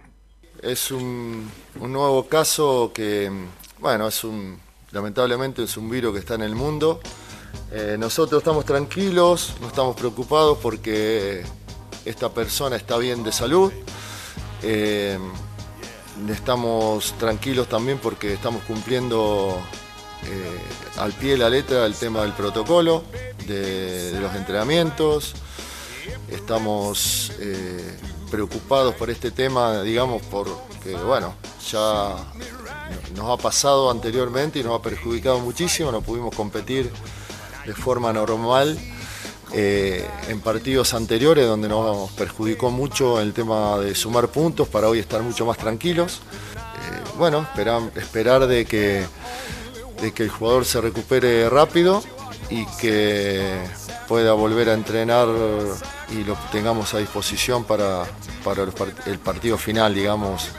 Es 0.62 0.92
un, 0.92 1.50
un 1.80 1.92
nuevo 1.94 2.28
caso 2.28 2.92
que, 2.94 3.32
bueno, 3.80 4.10
es 4.10 4.26
un, 4.26 4.60
lamentablemente 4.92 5.64
es 5.64 5.78
un 5.78 5.90
virus 5.90 6.14
que 6.14 6.20
está 6.20 6.36
en 6.36 6.42
el 6.42 6.56
mundo. 6.56 7.00
Eh, 7.72 7.96
nosotros 7.98 8.42
estamos 8.42 8.66
tranquilos, 8.66 9.56
no 9.62 9.68
estamos 9.68 9.96
preocupados 9.96 10.58
porque 10.58 11.44
esta 12.06 12.30
persona 12.30 12.76
está 12.76 12.98
bien 12.98 13.24
de 13.24 13.32
salud. 13.32 13.72
Eh, 14.64 15.18
estamos 16.30 17.14
tranquilos 17.18 17.68
también 17.68 17.98
porque 17.98 18.34
estamos 18.34 18.64
cumpliendo 18.64 19.58
eh, 20.24 21.00
al 21.00 21.14
pie 21.14 21.32
de 21.32 21.38
la 21.38 21.50
letra 21.50 21.86
el 21.86 21.96
tema 21.96 22.22
del 22.22 22.34
protocolo, 22.34 23.04
de, 23.48 24.18
los 24.20 24.36
entrenamientos. 24.36 25.34
Estamos 26.30 27.32
eh, 27.40 27.98
preocupados 28.30 28.96
por 28.96 29.10
este 29.10 29.32
tema, 29.32 29.82
digamos, 29.84 30.22
porque, 30.24 30.96
bueno, 30.96 31.36
ya 31.70 32.16
nos 33.16 33.40
ha 33.40 33.42
pasado 33.42 33.92
anteriormente 33.92 34.60
y 34.60 34.64
nos 34.64 34.80
ha 34.80 34.82
perjudicado 34.82 35.40
muchísimo, 35.40 35.92
no 35.92 36.02
pudimos 36.02 36.36
competir 36.36 36.92
de 37.66 37.74
forma 37.74 38.12
normal 38.12 38.78
eh, 39.54 40.08
en 40.28 40.40
partidos 40.40 40.94
anteriores 40.94 41.46
donde 41.46 41.68
nos 41.68 42.10
perjudicó 42.12 42.72
mucho 42.72 43.20
el 43.20 43.34
tema 43.34 43.78
de 43.78 43.96
sumar 43.96 44.28
puntos 44.30 44.68
para 44.68 44.88
hoy 44.88 45.00
estar 45.00 45.22
mucho 45.22 45.46
más 45.46 45.58
tranquilos. 45.58 46.22
Eh, 46.56 47.12
bueno, 47.18 47.46
esperar 47.96 48.48
de 48.48 48.66
que, 48.66 49.06
de 50.02 50.14
que 50.14 50.24
el 50.24 50.30
jugador 50.30 50.66
se 50.66 50.82
recupere 50.82 51.50
rápido 51.50 52.04
y 52.50 52.66
que 52.80 53.60
pueda 54.08 54.34
volver 54.34 54.70
a 54.70 54.74
entrenar 54.74 55.28
y 56.10 56.24
lo 56.24 56.36
tengamos 56.52 56.94
a 56.94 56.98
disposición 56.98 57.64
para, 57.64 58.04
part- 58.44 59.08
el 59.08 59.20
partido 59.20 59.58
final, 59.58 59.94
digamos, 59.96 60.50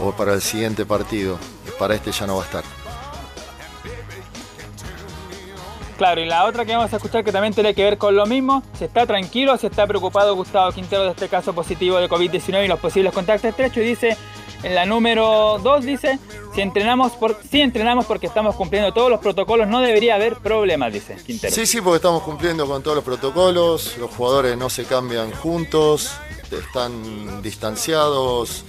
o 0.00 0.12
para 0.12 0.34
el 0.34 0.42
siguiente 0.42 0.84
partido. 0.84 1.38
Para 1.78 1.94
este 1.94 2.12
ya 2.12 2.26
no 2.26 2.36
va 2.36 2.42
a 2.42 2.46
estar. 2.46 2.64
Claro, 5.96 6.20
y 6.20 6.26
la 6.26 6.44
otra 6.44 6.66
que 6.66 6.76
vamos 6.76 6.92
a 6.92 6.96
escuchar 6.96 7.24
que 7.24 7.32
también 7.32 7.54
tiene 7.54 7.74
que 7.74 7.82
ver 7.82 7.96
con 7.96 8.14
lo 8.14 8.26
mismo, 8.26 8.62
si 8.78 8.84
está 8.84 9.06
tranquilo, 9.06 9.56
si 9.56 9.66
está 9.66 9.86
preocupado 9.86 10.34
Gustavo 10.36 10.70
Quintero 10.72 11.04
de 11.04 11.10
este 11.12 11.28
caso 11.28 11.54
positivo 11.54 11.96
de 11.96 12.08
COVID-19 12.08 12.64
y 12.64 12.68
los 12.68 12.78
posibles 12.78 13.14
contactos 13.14 13.48
estrechos, 13.48 13.78
y 13.78 13.86
dice, 13.86 14.16
en 14.62 14.74
la 14.74 14.84
número 14.84 15.58
2 15.62 15.84
dice, 15.86 16.18
si 16.54 16.60
entrenamos, 16.60 17.12
porque 17.12 18.26
estamos 18.26 18.56
cumpliendo 18.56 18.92
todos 18.92 19.10
los 19.10 19.20
protocolos, 19.20 19.68
no 19.68 19.80
debería 19.80 20.16
haber 20.16 20.36
problemas, 20.36 20.92
dice 20.92 21.16
Quintero. 21.24 21.54
Sí, 21.54 21.66
sí, 21.66 21.80
porque 21.80 21.96
estamos 21.96 22.22
cumpliendo 22.22 22.66
con 22.66 22.82
todos 22.82 22.96
los 22.96 23.04
protocolos, 23.04 23.96
los 23.96 24.10
jugadores 24.10 24.56
no 24.58 24.68
se 24.68 24.84
cambian 24.84 25.30
juntos, 25.32 26.12
están 26.50 27.42
distanciados, 27.42 28.64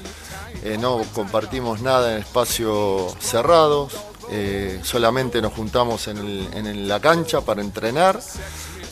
eh, 0.64 0.78
no 0.80 1.02
compartimos 1.14 1.82
nada 1.82 2.14
en 2.14 2.20
espacios 2.20 3.16
cerrados, 3.20 3.94
eh, 4.30 4.80
solamente 4.84 5.42
nos 5.42 5.54
juntamos 5.54 6.08
en, 6.08 6.18
el- 6.18 6.50
en 6.54 6.88
la 6.88 7.00
cancha 7.00 7.42
para 7.42 7.62
entrenar, 7.62 8.20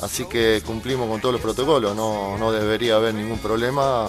así 0.01 0.25
que 0.25 0.61
cumplimos 0.65 1.09
con 1.09 1.19
todos 1.21 1.33
los 1.33 1.41
protocolos, 1.41 1.95
no, 1.95 2.38
no 2.38 2.51
debería 2.51 2.95
haber 2.95 3.13
ningún 3.13 3.39
problema. 3.39 4.07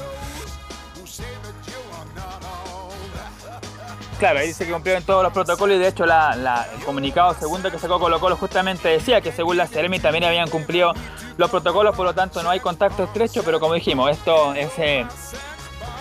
Claro, 4.19 4.39
ahí 4.39 4.47
dice 4.49 4.65
que 4.65 4.73
cumplieron 4.73 5.03
todos 5.03 5.23
los 5.23 5.31
protocolos 5.33 5.77
y 5.77 5.79
de 5.79 5.89
hecho 5.89 6.07
la- 6.07 6.67
el 6.79 6.85
comunicado 6.85 7.35
segundo 7.39 7.71
que 7.71 7.79
sacó 7.79 8.01
Colo 8.01 8.19
Colo 8.19 8.37
justamente 8.37 8.89
decía 8.89 9.21
que 9.21 9.31
según 9.31 9.59
la 9.59 9.67
Ceremi 9.67 10.01
también 10.01 10.25
habían 10.25 10.49
cumplido 10.49 10.93
los 11.37 11.51
protocolos, 11.51 11.95
por 11.95 12.07
lo 12.07 12.15
tanto 12.15 12.43
no 12.43 12.49
hay 12.49 12.61
contacto 12.61 13.05
estrecho, 13.05 13.43
pero 13.45 13.61
como 13.61 13.75
dijimos, 13.75 14.11
esto 14.11 14.55
es, 14.55 14.71
eh, 14.79 15.07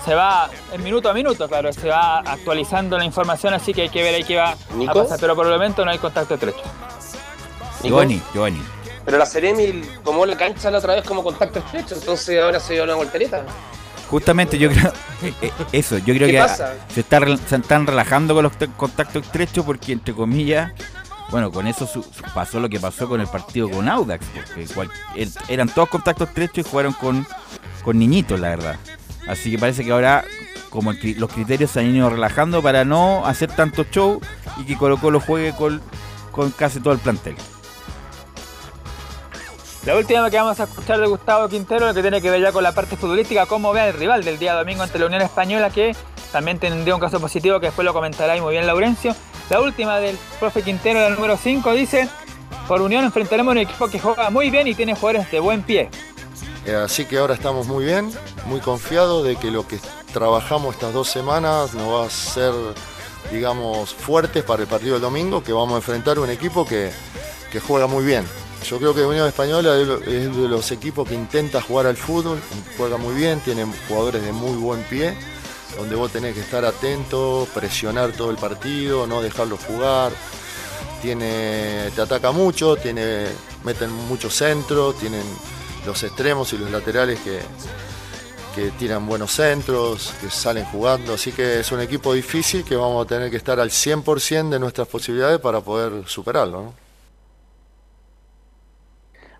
se 0.05 0.13
va 0.13 0.49
en 0.71 0.83
minuto 0.83 1.09
a 1.09 1.13
minuto, 1.13 1.47
claro, 1.49 1.73
se 1.73 1.89
va 1.89 2.19
actualizando 2.19 2.97
la 2.97 3.03
información, 3.05 3.53
así 3.53 3.73
que 3.73 3.81
hay 3.83 3.89
que 3.89 4.03
ver 4.03 4.13
ahí 4.15 4.23
qué 4.23 4.35
va 4.37 4.51
a 4.51 4.55
¿Nico? 4.75 4.93
pasar, 5.03 5.17
pero 5.19 5.35
por 5.35 5.45
el 5.47 5.53
momento 5.53 5.83
no 5.83 5.91
hay 5.91 5.97
contacto 5.97 6.35
estrecho. 6.35 6.61
Giovanni, 7.83 8.21
Giovanni. 8.33 8.61
Pero 9.03 9.17
la 9.17 9.25
Ceremi 9.25 9.81
tomó 10.03 10.25
la 10.25 10.35
cancha 10.35 10.71
la 10.71 10.79
otra 10.79 10.95
vez 10.95 11.03
como 11.05 11.23
contacto 11.23 11.59
estrecho, 11.59 11.95
entonces 11.95 12.41
ahora 12.41 12.59
se 12.59 12.73
dio 12.73 12.83
una 12.83 12.95
voltereta. 12.95 13.43
Justamente 14.09 14.57
yo 14.57 14.69
creo 14.69 14.91
eh, 15.23 15.33
eh, 15.41 15.51
eso, 15.71 15.97
yo 15.97 16.13
creo 16.13 16.27
¿Qué 16.27 16.33
que 16.33 16.39
pasa? 16.39 16.73
se, 16.93 16.99
está, 17.01 17.19
se 17.47 17.55
están 17.55 17.87
relajando 17.87 18.33
con 18.35 18.43
los 18.43 18.53
contactos 18.77 19.23
estrechos 19.25 19.65
porque 19.65 19.93
entre 19.93 20.13
comillas, 20.13 20.71
bueno, 21.31 21.51
con 21.51 21.65
eso 21.67 21.87
su- 21.87 22.03
su- 22.03 22.23
pasó 22.33 22.59
lo 22.59 22.69
que 22.69 22.79
pasó 22.79 23.07
con 23.09 23.19
el 23.21 23.27
partido 23.27 23.69
con 23.69 23.89
Audax, 23.89 24.25
porque 24.27 24.65
cual- 24.73 24.91
er- 25.15 25.31
eran 25.47 25.69
todos 25.69 25.89
contactos 25.89 26.29
estrechos 26.29 26.59
y 26.65 26.69
jugaron 26.69 26.93
con, 26.93 27.25
con 27.83 27.97
niñitos, 27.97 28.39
la 28.39 28.49
verdad. 28.49 28.75
Así 29.27 29.51
que 29.51 29.57
parece 29.57 29.83
que 29.83 29.91
ahora 29.91 30.25
como 30.69 30.91
el 30.91 31.19
los 31.19 31.31
criterios 31.31 31.71
se 31.71 31.79
han 31.79 31.95
ido 31.95 32.09
relajando 32.09 32.61
para 32.61 32.83
no 32.83 33.25
hacer 33.25 33.51
tanto 33.51 33.85
show 33.85 34.19
y 34.57 34.65
que 34.65 34.75
Colo 34.77 34.97
Colo 34.97 35.19
juegue 35.21 35.53
con, 35.53 35.81
con 36.31 36.51
casi 36.51 36.79
todo 36.81 36.93
el 36.93 36.99
plantel. 36.99 37.35
La 39.85 39.95
última 39.95 40.29
que 40.31 40.37
vamos 40.37 40.59
a 40.59 40.63
escuchar 40.63 40.99
de 40.99 41.05
Gustavo 41.05 41.47
Quintero, 41.47 41.93
que 41.93 42.01
tiene 42.01 42.19
que 42.19 42.31
ver 42.31 42.41
ya 42.41 42.51
con 42.51 42.63
la 42.63 42.73
parte 42.73 42.97
futbolística, 42.97 43.45
cómo 43.45 43.71
ve 43.71 43.81
al 43.81 43.93
rival 43.93 44.23
del 44.23 44.39
día 44.39 44.55
domingo 44.55 44.81
ante 44.81 44.97
la 44.97 45.05
Unión 45.05 45.21
Española, 45.21 45.69
que 45.69 45.95
también 46.31 46.57
tendría 46.57 46.95
un 46.95 46.99
caso 46.99 47.19
positivo, 47.19 47.59
que 47.59 47.67
después 47.67 47.85
lo 47.85 47.93
comentará 47.93 48.33
ahí 48.33 48.41
muy 48.41 48.53
bien 48.53 48.65
Laurencio. 48.65 49.15
La 49.49 49.61
última 49.61 49.99
del 49.99 50.17
profe 50.39 50.63
Quintero, 50.63 50.99
la 50.99 51.11
número 51.11 51.37
5, 51.37 51.71
dice, 51.73 52.09
por 52.67 52.81
Unión 52.81 53.05
enfrentaremos 53.05 53.51
un 53.51 53.59
equipo 53.59 53.87
que 53.87 53.99
juega 53.99 54.31
muy 54.31 54.49
bien 54.49 54.67
y 54.67 54.73
tiene 54.73 54.95
jugadores 54.95 55.29
de 55.29 55.39
buen 55.39 55.61
pie. 55.61 55.89
Eh, 56.65 56.73
así 56.73 57.05
que 57.05 57.19
ahora 57.19 57.35
estamos 57.35 57.67
muy 57.67 57.85
bien, 57.85 58.11
muy 58.47 58.59
confiados 58.59 59.23
de 59.23 59.35
que 59.35 59.51
lo 59.51 59.67
que 59.67 59.79
trabajamos 60.11 60.73
estas 60.73 60.93
dos 60.93 61.07
semanas 61.07 61.75
nos 61.75 61.87
va 61.87 62.05
a 62.07 62.09
ser, 62.09 62.53
digamos, 63.31 63.93
fuertes 63.93 64.43
para 64.43 64.63
el 64.63 64.67
partido 64.67 64.93
del 64.93 65.01
domingo, 65.01 65.43
que 65.43 65.53
vamos 65.53 65.73
a 65.73 65.77
enfrentar 65.77 66.17
un 66.17 66.29
equipo 66.29 66.65
que, 66.65 66.91
juega 67.65 67.87
muy 67.87 68.03
bien. 68.03 68.25
Yo 68.67 68.79
creo 68.79 68.93
que 68.93 69.05
Unión 69.05 69.27
Española 69.27 69.77
es 69.77 70.35
de 70.35 70.47
los 70.49 70.69
equipos 70.71 71.07
que 71.07 71.15
intenta 71.15 71.61
jugar 71.61 71.85
al 71.85 71.95
fútbol, 71.95 72.37
juega 72.77 72.97
muy 72.97 73.15
bien, 73.15 73.39
tiene 73.39 73.65
jugadores 73.87 74.23
de 74.23 74.33
muy 74.33 74.57
buen 74.57 74.83
pie, 74.83 75.15
donde 75.77 75.95
vos 75.95 76.11
tenés 76.11 76.33
que 76.33 76.41
estar 76.41 76.65
atento, 76.65 77.47
presionar 77.53 78.11
todo 78.11 78.31
el 78.31 78.35
partido, 78.35 79.07
no 79.07 79.21
dejarlo 79.21 79.55
jugar. 79.55 80.11
Tiene, 81.01 81.91
te 81.95 82.01
ataca 82.01 82.31
mucho, 82.31 82.75
tiene, 82.75 83.27
meten 83.63 83.91
muchos 84.09 84.33
centros, 84.35 84.97
tienen 84.97 85.23
los 85.85 86.03
extremos 86.03 86.51
y 86.53 86.57
los 86.57 86.71
laterales 86.71 87.19
que, 87.19 87.39
que 88.55 88.71
tiran 88.71 89.05
buenos 89.05 89.31
centros, 89.31 90.13
que 90.21 90.29
salen 90.29 90.63
jugando, 90.65 91.13
así 91.13 91.33
que 91.33 91.59
es 91.59 91.71
un 91.73 91.81
equipo 91.81 92.13
difícil 92.13 92.63
que 92.63 92.75
vamos 92.75 93.05
a 93.05 93.07
tener 93.07 93.29
que 93.29 93.37
estar 93.37 93.59
al 93.59 93.69
100% 93.69 94.49
de 94.49 94.59
nuestras 94.59 94.87
posibilidades 94.87 95.39
para 95.39 95.59
poder 95.59 96.07
superarlo. 96.07 96.73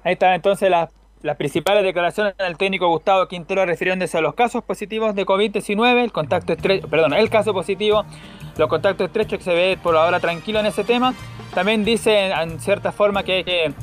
Ahí 0.04 0.14
están 0.14 0.34
entonces 0.34 0.70
las, 0.70 0.90
las 1.22 1.38
principales 1.38 1.84
declaraciones 1.84 2.36
del 2.38 2.58
técnico 2.58 2.90
Gustavo 2.90 3.28
Quintero 3.28 3.66
refiriéndose 3.66 4.18
a 4.18 4.22
los 4.22 4.36
casos 4.36 4.64
positivos 4.64 5.16
de 5.16 5.26
COVID-19, 5.26 6.04
el 6.04 6.12
contacto 6.12 6.54
estrecho, 6.54 6.88
perdón, 6.88 7.14
el 7.14 7.30
caso 7.30 7.54
positivo, 7.54 8.06
los 8.58 8.70
contactos 8.70 9.08
estrechos 9.08 9.40
que 9.40 9.46
se 9.46 9.54
ve 9.54 9.80
por 9.82 9.96
ahora 9.96 10.20
tranquilo 10.20 10.60
en 10.60 10.68
ese 10.68 10.84
tema. 10.84 11.16
También 11.54 11.86
dice 11.86 12.28
en 12.28 12.60
cierta 12.60 12.92
forma 12.92 13.24
que, 13.24 13.44
que, 13.44 13.74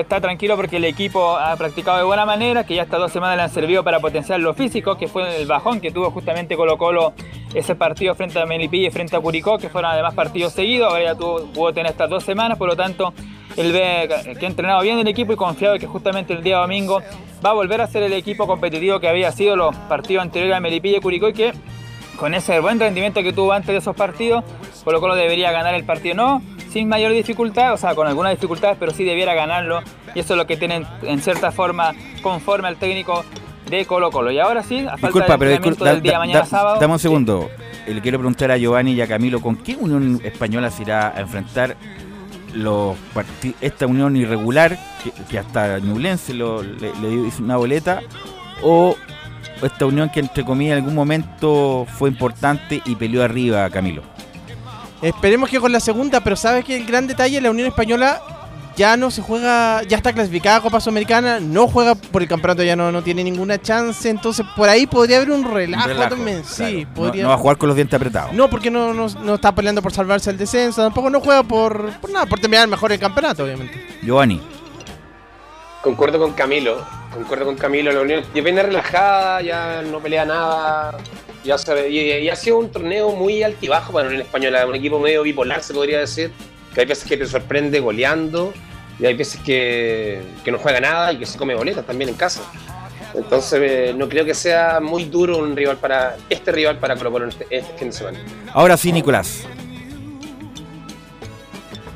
está 0.00 0.20
tranquilo 0.20 0.56
porque 0.56 0.76
el 0.76 0.84
equipo 0.84 1.36
ha 1.36 1.56
practicado 1.56 1.98
de 1.98 2.04
buena 2.04 2.24
manera, 2.24 2.64
que 2.64 2.74
ya 2.74 2.82
estas 2.82 3.00
dos 3.00 3.12
semanas 3.12 3.36
le 3.36 3.42
han 3.42 3.50
servido 3.50 3.84
para 3.84 4.00
potenciar 4.00 4.40
lo 4.40 4.54
físico, 4.54 4.96
que 4.96 5.08
fue 5.08 5.40
el 5.40 5.46
bajón 5.46 5.80
que 5.80 5.90
tuvo 5.90 6.10
justamente 6.10 6.56
Colo 6.56 6.78
Colo 6.78 7.12
ese 7.54 7.74
partido 7.74 8.14
frente 8.14 8.40
a 8.40 8.46
Melipilla 8.46 8.88
y 8.88 8.90
frente 8.90 9.16
a 9.16 9.20
Curicó, 9.20 9.58
que 9.58 9.68
fueron 9.68 9.90
además 9.90 10.14
partidos 10.14 10.52
seguidos, 10.52 10.88
ahora 10.90 11.04
ya 11.04 11.14
tuvo, 11.14 11.46
pudo 11.52 11.72
tener 11.72 11.92
estas 11.92 12.08
dos 12.08 12.24
semanas, 12.24 12.58
por 12.58 12.68
lo 12.68 12.76
tanto 12.76 13.12
él 13.56 13.72
ve 13.72 14.08
que 14.38 14.46
ha 14.46 14.48
entrenado 14.48 14.80
bien 14.82 14.98
el 14.98 15.08
equipo 15.08 15.32
y 15.32 15.36
confiado 15.36 15.78
que 15.78 15.86
justamente 15.86 16.32
el 16.32 16.42
día 16.42 16.56
domingo 16.58 17.02
va 17.44 17.50
a 17.50 17.52
volver 17.52 17.80
a 17.82 17.86
ser 17.86 18.02
el 18.02 18.12
equipo 18.14 18.46
competitivo 18.46 18.98
que 18.98 19.08
había 19.08 19.30
sido 19.32 19.56
los 19.56 19.76
partidos 19.76 20.22
anteriores 20.22 20.56
a 20.56 20.60
Melipilla 20.60 20.98
y 20.98 21.00
Curicó 21.00 21.28
y 21.28 21.32
que 21.34 21.52
con 22.16 22.34
ese 22.34 22.60
buen 22.60 22.78
rendimiento 22.78 23.22
que 23.22 23.32
tuvo 23.32 23.52
antes 23.52 23.68
de 23.68 23.78
esos 23.78 23.96
partidos, 23.96 24.44
Colo 24.84 25.00
Colo 25.00 25.14
debería 25.14 25.50
ganar 25.52 25.74
el 25.74 25.84
partido, 25.84 26.14
no 26.14 26.42
sin 26.72 26.88
mayor 26.88 27.12
dificultad, 27.12 27.74
o 27.74 27.76
sea, 27.76 27.94
con 27.94 28.06
algunas 28.06 28.32
dificultades, 28.32 28.76
pero 28.80 28.92
sí 28.92 29.04
debiera 29.04 29.34
ganarlo 29.34 29.80
y 30.14 30.20
eso 30.20 30.34
es 30.34 30.38
lo 30.38 30.46
que 30.46 30.56
tienen 30.56 30.86
en 31.02 31.20
cierta 31.20 31.52
forma 31.52 31.92
conforme 32.22 32.68
al 32.68 32.76
técnico 32.76 33.24
de 33.68 33.84
Colo 33.86 34.10
Colo. 34.10 34.30
Y 34.30 34.38
ahora 34.38 34.62
sí, 34.62 34.80
a 34.80 34.90
falta 34.96 35.06
Disculpa, 35.06 35.38
pero 35.38 35.50
disculpa, 35.50 35.84
del 35.90 36.02
día 36.02 36.12
da- 36.12 36.18
mañana 36.18 36.40
da- 36.40 36.46
sábado. 36.46 36.80
dame 36.80 36.92
un 36.94 36.98
segundo. 36.98 37.50
Le 37.86 38.00
quiero 38.00 38.18
preguntar 38.18 38.50
a 38.52 38.56
Giovanni 38.56 38.92
y 38.92 39.00
a 39.00 39.06
Camilo, 39.08 39.40
¿con 39.40 39.56
qué 39.56 39.76
Unión 39.76 40.20
Española 40.24 40.70
se 40.70 40.82
irá 40.82 41.08
a 41.16 41.20
enfrentar 41.20 41.76
los 42.54 42.96
esta 43.60 43.86
unión 43.86 44.14
irregular, 44.16 44.78
que, 45.02 45.10
que 45.30 45.38
hasta 45.38 45.78
Ñublense 45.78 46.34
lo, 46.34 46.62
le, 46.62 46.92
le 47.00 47.26
hizo 47.28 47.42
una 47.42 47.56
boleta, 47.56 48.00
o 48.62 48.94
esta 49.62 49.86
unión 49.86 50.10
que 50.10 50.20
entre 50.20 50.44
comillas 50.44 50.72
en 50.72 50.78
algún 50.78 50.94
momento 50.94 51.86
fue 51.98 52.10
importante 52.10 52.82
y 52.84 52.94
peleó 52.94 53.24
arriba, 53.24 53.68
Camilo? 53.70 54.02
Esperemos 55.02 55.50
que 55.50 55.58
con 55.60 55.72
la 55.72 55.80
segunda, 55.80 56.20
pero 56.20 56.36
sabes 56.36 56.64
que 56.64 56.76
el 56.76 56.86
gran 56.86 57.06
detalle, 57.06 57.40
la 57.40 57.50
Unión 57.50 57.66
Española 57.68 58.22
ya 58.76 58.96
no 58.96 59.10
se 59.10 59.20
juega, 59.20 59.82
ya 59.82 59.98
está 59.98 60.12
clasificada 60.14 60.56
a 60.56 60.60
Copa 60.62 60.80
Sudamericana, 60.80 61.40
no 61.40 61.66
juega 61.68 61.94
por 61.94 62.22
el 62.22 62.28
campeonato, 62.28 62.62
ya 62.62 62.74
no, 62.76 62.90
no 62.90 63.02
tiene 63.02 63.22
ninguna 63.22 63.60
chance, 63.60 64.08
entonces 64.08 64.46
por 64.56 64.68
ahí 64.68 64.86
podría 64.86 65.16
haber 65.18 65.30
un 65.32 65.44
relajo, 65.52 65.88
Relajo, 65.88 66.14
también, 66.14 66.40
claro. 66.42 66.54
sí, 66.70 66.84
No- 66.86 66.94
podría. 66.94 67.22
no, 67.24 67.28
va 67.30 67.34
a 67.34 67.38
jugar 67.38 67.58
con 67.58 67.66
los 67.68 67.76
dientes 67.76 67.94
apretados. 67.94 68.32
No, 68.32 68.48
porque 68.48 68.70
no, 68.70 68.94
no, 68.94 69.08
no 69.08 69.34
está 69.34 69.54
peleando 69.54 69.82
por 69.82 69.92
salvarse 69.92 70.30
el 70.30 70.38
descenso, 70.38 70.82
tampoco 70.82 71.10
no 71.10 71.20
juega 71.20 71.42
por, 71.42 71.90
por 72.00 72.10
nada, 72.10 72.24
por 72.24 72.38
terminar 72.40 72.66
mejor 72.68 72.92
el 72.92 72.98
campeonato, 73.00 73.44
obviamente. 73.44 73.84
Giovanni. 74.02 74.40
Concuerdo 75.82 76.18
con 76.20 76.32
Camilo, 76.32 76.76
concuerdo 77.12 77.44
con 77.44 77.56
Camilo, 77.56 77.90
la 77.92 78.00
Unión 78.02 78.22
ya 78.34 78.40
viene 78.42 78.62
relajada, 78.62 79.42
ya 79.42 79.82
no 79.82 79.98
pelea 79.98 80.24
nada, 80.24 80.96
ya 81.44 81.58
sabe, 81.58 81.88
y, 81.90 81.98
y 81.98 82.28
ha 82.28 82.36
sido 82.36 82.58
un 82.58 82.70
torneo 82.70 83.10
muy 83.12 83.42
altibajo 83.42 83.92
para 83.92 84.04
la 84.04 84.08
Unión 84.10 84.26
Española, 84.26 84.66
un 84.66 84.74
equipo 84.74 84.98
medio 84.98 85.22
bipolar 85.22 85.62
se 85.62 85.74
podría 85.74 85.98
decir, 85.98 86.30
que 86.74 86.80
hay 86.80 86.86
veces 86.86 87.08
que 87.08 87.16
te 87.16 87.26
sorprende 87.26 87.80
goleando 87.80 88.52
y 88.98 89.06
hay 89.06 89.14
veces 89.14 89.40
que, 89.40 90.22
que 90.44 90.52
no 90.52 90.58
juega 90.58 90.80
nada 90.80 91.12
y 91.12 91.18
que 91.18 91.26
se 91.26 91.38
come 91.38 91.54
boletas 91.54 91.84
también 91.84 92.10
en 92.10 92.16
casa. 92.16 92.42
Entonces 93.14 93.60
eh, 93.62 93.94
no 93.94 94.08
creo 94.08 94.24
que 94.24 94.34
sea 94.34 94.80
muy 94.80 95.04
duro 95.04 95.38
un 95.38 95.54
rival 95.54 95.76
para 95.76 96.16
este 96.30 96.50
rival 96.50 96.78
para 96.78 96.96
Colo 96.96 97.12
Colo 97.12 97.28
este, 97.28 97.46
este 97.50 97.78
fin 97.78 97.88
de 97.88 97.92
semana. 97.92 98.18
Ahora 98.52 98.76
sí, 98.76 98.92
Nicolás. 98.92 99.46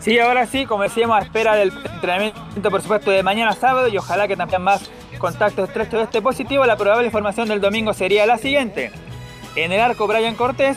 Sí, 0.01 0.19
ahora 0.19 0.47
sí, 0.47 0.67
como 0.67 0.83
decíamos, 0.83 1.19
a 1.19 1.23
espera 1.23 1.57
del 1.57 1.73
entrenamiento, 1.95 2.71
por 2.71 2.81
supuesto, 2.81 3.11
de 3.11 3.23
mañana 3.23 3.53
sábado 3.55 3.89
y 3.89 3.97
ojalá 3.97 4.29
que 4.29 4.37
también 4.37 4.63
más 4.63 4.89
contactos 5.19 5.69
estrechos 5.69 5.95
de 5.95 6.03
este 6.03 6.23
positivo. 6.23 6.65
La 6.67 6.77
probable 6.77 7.11
formación 7.11 7.49
del 7.49 7.61
domingo 7.61 7.93
sería 7.95 8.27
la 8.27 8.39
siguiente. 8.39 8.93
En 9.57 9.73
el 9.73 9.81
arco, 9.81 10.07
Brian 10.07 10.35
Cortés. 10.35 10.77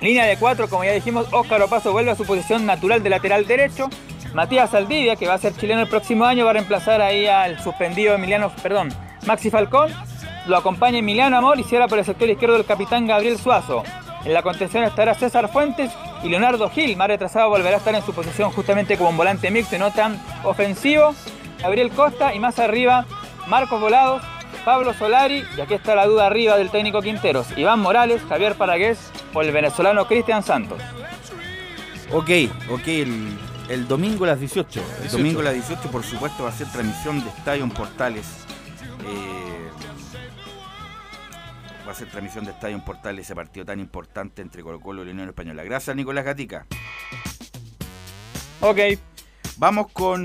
Línea 0.00 0.24
de 0.24 0.36
cuatro, 0.36 0.68
como 0.68 0.84
ya 0.84 0.92
dijimos, 0.92 1.26
Óscar 1.32 1.60
Opaso 1.62 1.90
vuelve 1.90 2.12
a 2.12 2.14
su 2.14 2.24
posición 2.24 2.64
natural 2.64 3.02
de 3.02 3.10
lateral 3.10 3.44
derecho. 3.46 3.90
Matías 4.32 4.70
Saldivia, 4.70 5.16
que 5.16 5.26
va 5.26 5.34
a 5.34 5.38
ser 5.38 5.56
chileno 5.56 5.82
el 5.82 5.88
próximo 5.88 6.24
año, 6.24 6.44
va 6.44 6.50
a 6.50 6.54
reemplazar 6.54 7.02
ahí 7.02 7.26
al 7.26 7.60
suspendido 7.60 8.14
Emiliano, 8.14 8.52
perdón, 8.62 8.90
Maxi 9.26 9.50
Falcón. 9.50 9.92
Lo 10.46 10.56
acompaña 10.56 10.98
Emiliano 10.98 11.36
Amor 11.36 11.58
y 11.58 11.64
cierra 11.64 11.88
por 11.88 11.98
el 11.98 12.04
sector 12.04 12.30
izquierdo 12.30 12.56
el 12.56 12.64
capitán 12.64 13.08
Gabriel 13.08 13.36
Suazo. 13.36 13.82
En 14.24 14.32
la 14.32 14.42
contención 14.42 14.84
estará 14.84 15.14
César 15.14 15.48
Fuentes 15.50 15.90
y 16.22 16.28
Leonardo 16.28 16.70
Gil, 16.70 16.96
más 16.96 17.08
retrasado, 17.08 17.50
volverá 17.50 17.76
a 17.76 17.78
estar 17.78 17.94
en 17.94 18.02
su 18.02 18.12
posición 18.12 18.52
justamente 18.52 18.96
como 18.96 19.10
un 19.10 19.16
volante 19.16 19.50
mixto 19.50 19.74
y 19.74 19.78
no 19.80 19.90
tan 19.90 20.22
ofensivo. 20.44 21.14
Gabriel 21.60 21.90
Costa 21.90 22.34
y 22.34 22.38
más 22.38 22.60
arriba 22.60 23.06
Marcos 23.48 23.80
Volados, 23.80 24.22
Pablo 24.68 24.92
Solari 24.92 25.46
y 25.56 25.62
aquí 25.62 25.72
está 25.72 25.94
la 25.94 26.04
duda 26.04 26.26
arriba 26.26 26.58
del 26.58 26.68
técnico 26.70 27.00
Quinteros, 27.00 27.56
Iván 27.56 27.80
Morales, 27.80 28.20
Javier 28.28 28.54
Paragués 28.54 28.98
o 29.32 29.40
el 29.40 29.50
venezolano 29.50 30.06
Cristian 30.06 30.42
Santos. 30.42 30.82
Ok, 32.12 32.28
ok, 32.68 32.86
el, 32.88 33.38
el 33.70 33.88
domingo 33.88 34.24
a 34.24 34.26
las 34.26 34.40
18. 34.40 34.78
El 34.78 34.86
18. 35.04 35.16
domingo 35.16 35.40
a 35.40 35.44
las 35.44 35.54
18, 35.54 35.90
por 35.90 36.04
supuesto, 36.04 36.42
va 36.42 36.50
a 36.50 36.52
ser 36.52 36.66
transmisión 36.70 37.24
de 37.24 37.30
Estadio 37.30 37.64
en 37.64 37.70
Portales. 37.70 38.26
Eh, 39.06 39.70
va 41.86 41.92
a 41.92 41.94
ser 41.94 42.10
transmisión 42.10 42.44
de 42.44 42.50
Estadio 42.50 42.76
en 42.76 42.84
Portales, 42.84 43.24
ese 43.24 43.34
partido 43.34 43.64
tan 43.64 43.80
importante 43.80 44.42
entre 44.42 44.62
Colo 44.62 44.80
Colo 44.80 45.00
y 45.00 45.06
la 45.06 45.12
Unión 45.12 45.30
Española. 45.30 45.64
Gracias, 45.64 45.96
Nicolás 45.96 46.26
Gatica. 46.26 46.66
Ok. 48.60 48.78
Vamos 49.58 49.88
con 49.92 50.24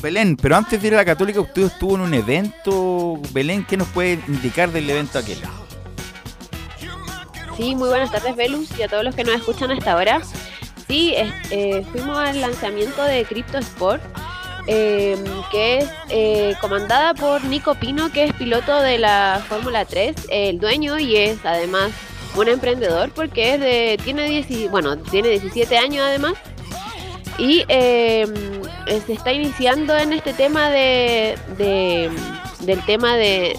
Belén, 0.00 0.34
pero 0.40 0.56
antes 0.56 0.80
de 0.80 0.88
ir 0.88 0.94
a 0.94 0.98
la 0.98 1.04
Católica, 1.04 1.38
usted 1.38 1.64
estuvo 1.64 1.96
en 1.96 2.00
un 2.00 2.14
evento. 2.14 3.20
Belén, 3.32 3.62
¿qué 3.68 3.76
nos 3.76 3.88
puede 3.88 4.18
indicar 4.26 4.72
del 4.72 4.88
evento 4.88 5.18
aquel? 5.18 5.38
Sí, 7.58 7.74
muy 7.74 7.90
buenas 7.90 8.10
tardes, 8.10 8.34
Velus, 8.36 8.70
y 8.78 8.82
a 8.82 8.88
todos 8.88 9.04
los 9.04 9.14
que 9.14 9.24
nos 9.24 9.34
escuchan 9.34 9.70
hasta 9.70 9.92
ahora. 9.92 10.22
Sí, 10.86 11.12
eh, 11.14 11.84
fuimos 11.92 12.16
al 12.16 12.40
lanzamiento 12.40 13.02
de 13.02 13.26
Crypto 13.26 13.58
Sport, 13.58 14.02
eh, 14.66 15.22
que 15.50 15.78
es 15.78 15.90
eh, 16.08 16.54
comandada 16.62 17.12
por 17.12 17.44
Nico 17.44 17.74
Pino, 17.74 18.10
que 18.10 18.24
es 18.24 18.32
piloto 18.32 18.80
de 18.80 18.96
la 18.96 19.44
Fórmula 19.46 19.84
3, 19.84 20.16
eh, 20.30 20.48
el 20.48 20.58
dueño, 20.58 20.98
y 20.98 21.16
es 21.16 21.44
además 21.44 21.90
un 22.34 22.48
emprendedor, 22.48 23.10
porque 23.10 23.54
es 23.54 23.60
de, 23.60 24.00
tiene, 24.02 24.26
10 24.26 24.70
bueno, 24.70 24.96
tiene 24.96 25.28
17 25.28 25.76
años 25.76 26.02
además. 26.06 26.32
Y 27.38 27.64
eh, 27.68 28.26
eh, 28.86 29.02
se 29.06 29.12
está 29.12 29.32
iniciando 29.32 29.96
en 29.96 30.12
este 30.12 30.32
tema 30.32 30.68
de, 30.70 31.38
de- 31.56 32.10
del 32.60 32.84
tema 32.84 33.16
de, 33.16 33.56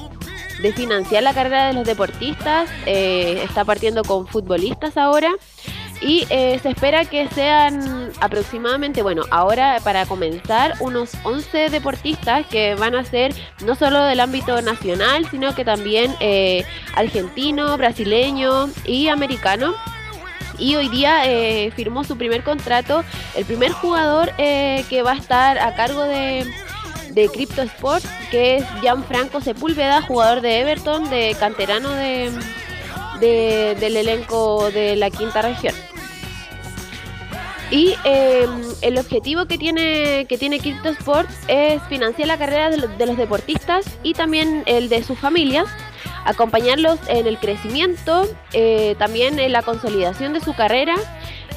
de 0.61 0.73
financiar 0.73 1.23
la 1.23 1.33
carrera 1.33 1.67
de 1.67 1.73
los 1.73 1.85
deportistas. 1.85 2.69
eh, 2.85 3.41
está 3.43 3.63
partiendo 3.65 4.03
con 4.03 4.27
futbolistas 4.27 4.97
ahora. 4.97 5.31
Y 6.01 6.25
eh, 6.29 6.57
se 6.63 6.69
espera 6.69 7.03
que 7.03 7.27
sean 7.27 8.09
aproximadamente, 8.21 9.01
bueno, 9.01 9.23
ahora 9.31 9.79
para 9.83 10.05
comenzar, 10.05 10.75
unos 10.79 11.11
11 11.23 11.69
deportistas 11.69 12.45
que 12.47 12.75
van 12.75 12.95
a 12.95 13.03
ser 13.03 13.33
no 13.65 13.75
solo 13.75 14.01
del 14.05 14.21
ámbito 14.21 14.61
nacional, 14.61 15.27
sino 15.29 15.53
que 15.55 15.65
también 15.65 16.15
eh, 16.21 16.63
argentino, 16.95 17.75
brasileño 17.77 18.69
y 18.85 19.09
americano 19.09 19.73
y 20.59 20.75
hoy 20.75 20.89
día 20.89 21.25
eh, 21.25 21.71
firmó 21.75 22.03
su 22.03 22.17
primer 22.17 22.43
contrato 22.43 23.03
el 23.35 23.45
primer 23.45 23.71
jugador 23.71 24.31
eh, 24.37 24.83
que 24.89 25.01
va 25.03 25.11
a 25.13 25.17
estar 25.17 25.57
a 25.57 25.73
cargo 25.75 26.03
de, 26.03 26.45
de 27.11 27.29
Crypto 27.29 27.61
Sport, 27.61 28.03
que 28.31 28.57
es 28.57 28.65
Gianfranco 28.81 29.41
Sepúlveda, 29.41 30.01
jugador 30.01 30.41
de 30.41 30.59
Everton, 30.59 31.09
de 31.09 31.35
canterano 31.39 31.89
de, 31.91 32.31
de- 33.19 33.75
del 33.79 33.97
elenco 33.97 34.69
de 34.71 34.95
la 34.95 35.09
quinta 35.09 35.41
región. 35.41 35.73
Y 37.71 37.93
eh, 38.03 38.47
el 38.81 38.97
objetivo 38.97 39.45
que 39.45 39.59
tiene, 39.59 40.25
que 40.27 40.39
tiene 40.39 40.59
Crypto 40.59 40.89
Sport 40.89 41.29
es 41.47 41.79
financiar 41.83 42.27
la 42.27 42.37
carrera 42.37 42.71
de, 42.71 42.77
lo- 42.77 42.87
de 42.87 43.05
los 43.05 43.15
deportistas 43.15 43.85
y 44.01 44.13
también 44.15 44.63
el 44.65 44.89
de 44.89 45.03
sus 45.03 45.19
familias, 45.19 45.67
acompañarlos 46.25 46.99
en 47.07 47.27
el 47.27 47.37
crecimiento, 47.37 48.27
eh, 48.53 48.95
también 48.99 49.39
en 49.39 49.51
la 49.51 49.61
consolidación 49.61 50.33
de 50.33 50.41
su 50.41 50.53
carrera 50.53 50.95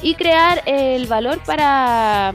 y 0.01 0.15
crear 0.15 0.61
el 0.65 1.07
valor 1.07 1.39
para 1.45 2.33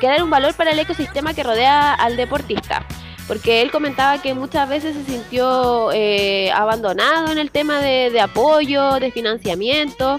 crear 0.00 0.22
un 0.22 0.30
valor 0.30 0.54
para 0.54 0.70
el 0.70 0.78
ecosistema 0.78 1.34
que 1.34 1.42
rodea 1.42 1.94
al 1.94 2.16
deportista. 2.16 2.86
Porque 3.26 3.60
él 3.60 3.70
comentaba 3.70 4.22
que 4.22 4.32
muchas 4.32 4.68
veces 4.68 4.96
se 4.96 5.04
sintió 5.04 5.92
eh, 5.92 6.50
abandonado 6.52 7.30
en 7.30 7.38
el 7.38 7.50
tema 7.50 7.80
de, 7.80 8.18
apoyo, 8.20 8.94
de 9.00 9.12
financiamiento, 9.12 10.18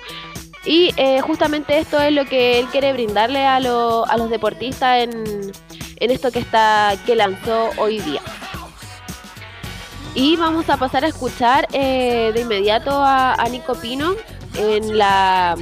y 0.66 0.94
eh, 0.98 1.22
justamente 1.22 1.80
esto 1.80 2.00
es 2.00 2.12
lo 2.12 2.26
que 2.26 2.60
él 2.60 2.68
quiere 2.68 2.94
brindarle 2.94 3.46
a, 3.46 3.56
a 3.56 3.60
los 3.60 4.30
deportistas 4.30 5.04
en, 5.04 5.52
en 5.96 6.12
esto 6.12 6.32
que 6.32 6.40
está 6.40 6.94
que 7.06 7.16
lanzó 7.16 7.70
hoy 7.78 8.00
día. 8.00 8.22
Y 10.16 10.36
vamos 10.36 10.70
a 10.70 10.78
pasar 10.78 11.06
a 11.06 11.08
escuchar 11.08 11.68
eh, 11.72 12.32
de 12.34 12.42
inmediato 12.42 12.92
a, 12.92 13.34
a 13.34 13.50
Nico 13.50 13.76
Pino 13.76 14.16
en 14.56 14.98
la 14.98 15.56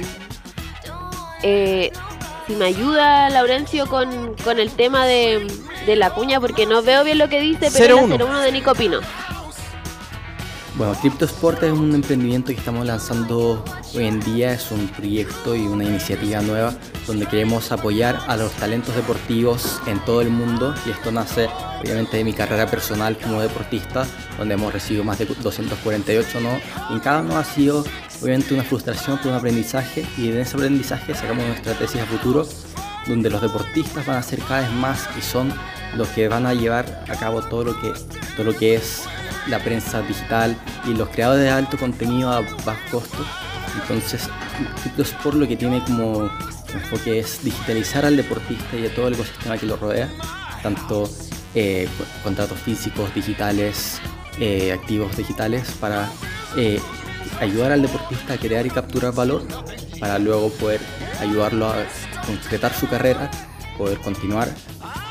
eh, 1.42 1.92
si 2.46 2.54
me 2.54 2.64
ayuda 2.64 3.28
Laurencio 3.30 3.86
con, 3.88 4.34
con 4.42 4.58
el 4.58 4.70
tema 4.70 5.06
de, 5.06 5.46
de 5.86 5.96
la 5.96 6.10
cuña, 6.10 6.40
porque 6.40 6.66
no 6.66 6.82
veo 6.82 7.04
bien 7.04 7.18
lo 7.18 7.28
que 7.28 7.40
dice, 7.40 7.70
pero 7.72 7.98
es 7.98 8.08
la 8.08 8.24
01 8.24 8.40
de 8.40 8.52
Nico 8.52 8.74
Pino. 8.74 9.00
Bueno, 10.78 10.94
CryptoSport 10.94 11.60
es 11.64 11.72
un 11.72 11.92
emprendimiento 11.92 12.52
que 12.52 12.58
estamos 12.58 12.86
lanzando 12.86 13.64
hoy 13.96 14.04
en 14.04 14.20
día, 14.20 14.52
es 14.52 14.70
un 14.70 14.86
proyecto 14.86 15.56
y 15.56 15.62
una 15.62 15.82
iniciativa 15.82 16.40
nueva 16.40 16.72
donde 17.04 17.26
queremos 17.26 17.72
apoyar 17.72 18.16
a 18.28 18.36
los 18.36 18.52
talentos 18.52 18.94
deportivos 18.94 19.82
en 19.88 19.98
todo 20.04 20.22
el 20.22 20.30
mundo. 20.30 20.72
Y 20.86 20.90
esto 20.90 21.10
nace 21.10 21.48
obviamente 21.82 22.18
de 22.18 22.22
mi 22.22 22.32
carrera 22.32 22.70
personal 22.70 23.18
como 23.18 23.40
deportista, 23.40 24.06
donde 24.38 24.54
hemos 24.54 24.72
recibido 24.72 25.02
más 25.02 25.18
de 25.18 25.26
248 25.26 26.40
no, 26.40 26.60
en 26.90 27.00
cada 27.00 27.22
uno 27.22 27.38
ha 27.38 27.44
sido 27.44 27.84
obviamente 28.22 28.54
una 28.54 28.62
frustración, 28.62 29.18
pero 29.18 29.30
un 29.30 29.36
aprendizaje. 29.36 30.06
Y 30.16 30.28
en 30.28 30.38
ese 30.38 30.54
aprendizaje 30.54 31.12
sacamos 31.12 31.44
una 31.44 31.54
estrategia 31.54 32.04
a 32.04 32.06
futuro 32.06 32.46
donde 33.08 33.30
los 33.30 33.42
deportistas 33.42 34.06
van 34.06 34.18
a 34.18 34.22
ser 34.22 34.38
cada 34.42 34.60
vez 34.60 34.70
más 34.74 35.08
y 35.18 35.22
son 35.22 35.52
los 35.98 36.08
que 36.08 36.28
van 36.28 36.46
a 36.46 36.54
llevar 36.54 37.04
a 37.08 37.16
cabo 37.16 37.42
todo 37.42 37.64
lo 37.64 37.80
que, 37.80 37.92
todo 38.36 38.44
lo 38.44 38.56
que 38.56 38.76
es 38.76 39.02
la 39.48 39.58
prensa 39.58 40.00
digital 40.02 40.56
y 40.86 40.94
los 40.94 41.08
creadores 41.08 41.42
de 41.44 41.50
alto 41.50 41.76
contenido 41.76 42.30
a 42.30 42.40
bajo 42.64 42.80
costo. 42.90 43.18
Entonces, 43.82 44.28
CryptoSport 44.82 45.36
lo 45.36 45.48
que 45.48 45.56
tiene 45.56 45.82
como 45.84 46.30
enfoque 46.72 47.18
es 47.18 47.42
digitalizar 47.42 48.04
al 48.06 48.16
deportista 48.16 48.76
y 48.76 48.86
a 48.86 48.94
todo 48.94 49.08
el 49.08 49.14
ecosistema 49.14 49.58
que 49.58 49.66
lo 49.66 49.76
rodea, 49.76 50.08
tanto 50.62 51.10
eh, 51.54 51.88
contratos 52.22 52.58
físicos, 52.58 53.12
digitales, 53.14 54.00
eh, 54.38 54.72
activos 54.72 55.16
digitales, 55.16 55.70
para 55.80 56.08
eh, 56.56 56.80
ayudar 57.40 57.72
al 57.72 57.82
deportista 57.82 58.34
a 58.34 58.38
crear 58.38 58.66
y 58.66 58.70
capturar 58.70 59.14
valor, 59.14 59.42
para 59.98 60.18
luego 60.18 60.50
poder 60.50 60.80
ayudarlo 61.20 61.68
a 61.68 61.76
concretar 62.26 62.72
su 62.72 62.88
carrera, 62.88 63.30
poder 63.76 63.98
continuar, 63.98 64.48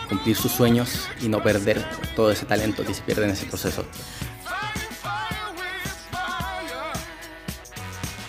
cumplir 0.07 0.35
sus 0.35 0.51
sueños 0.51 1.07
y 1.21 1.27
no 1.27 1.41
perder 1.41 1.83
todo 2.15 2.31
ese 2.31 2.45
talento 2.45 2.83
que 2.83 2.93
se 2.93 3.01
pierde 3.01 3.25
en 3.25 3.31
ese 3.31 3.45
proceso. 3.45 3.85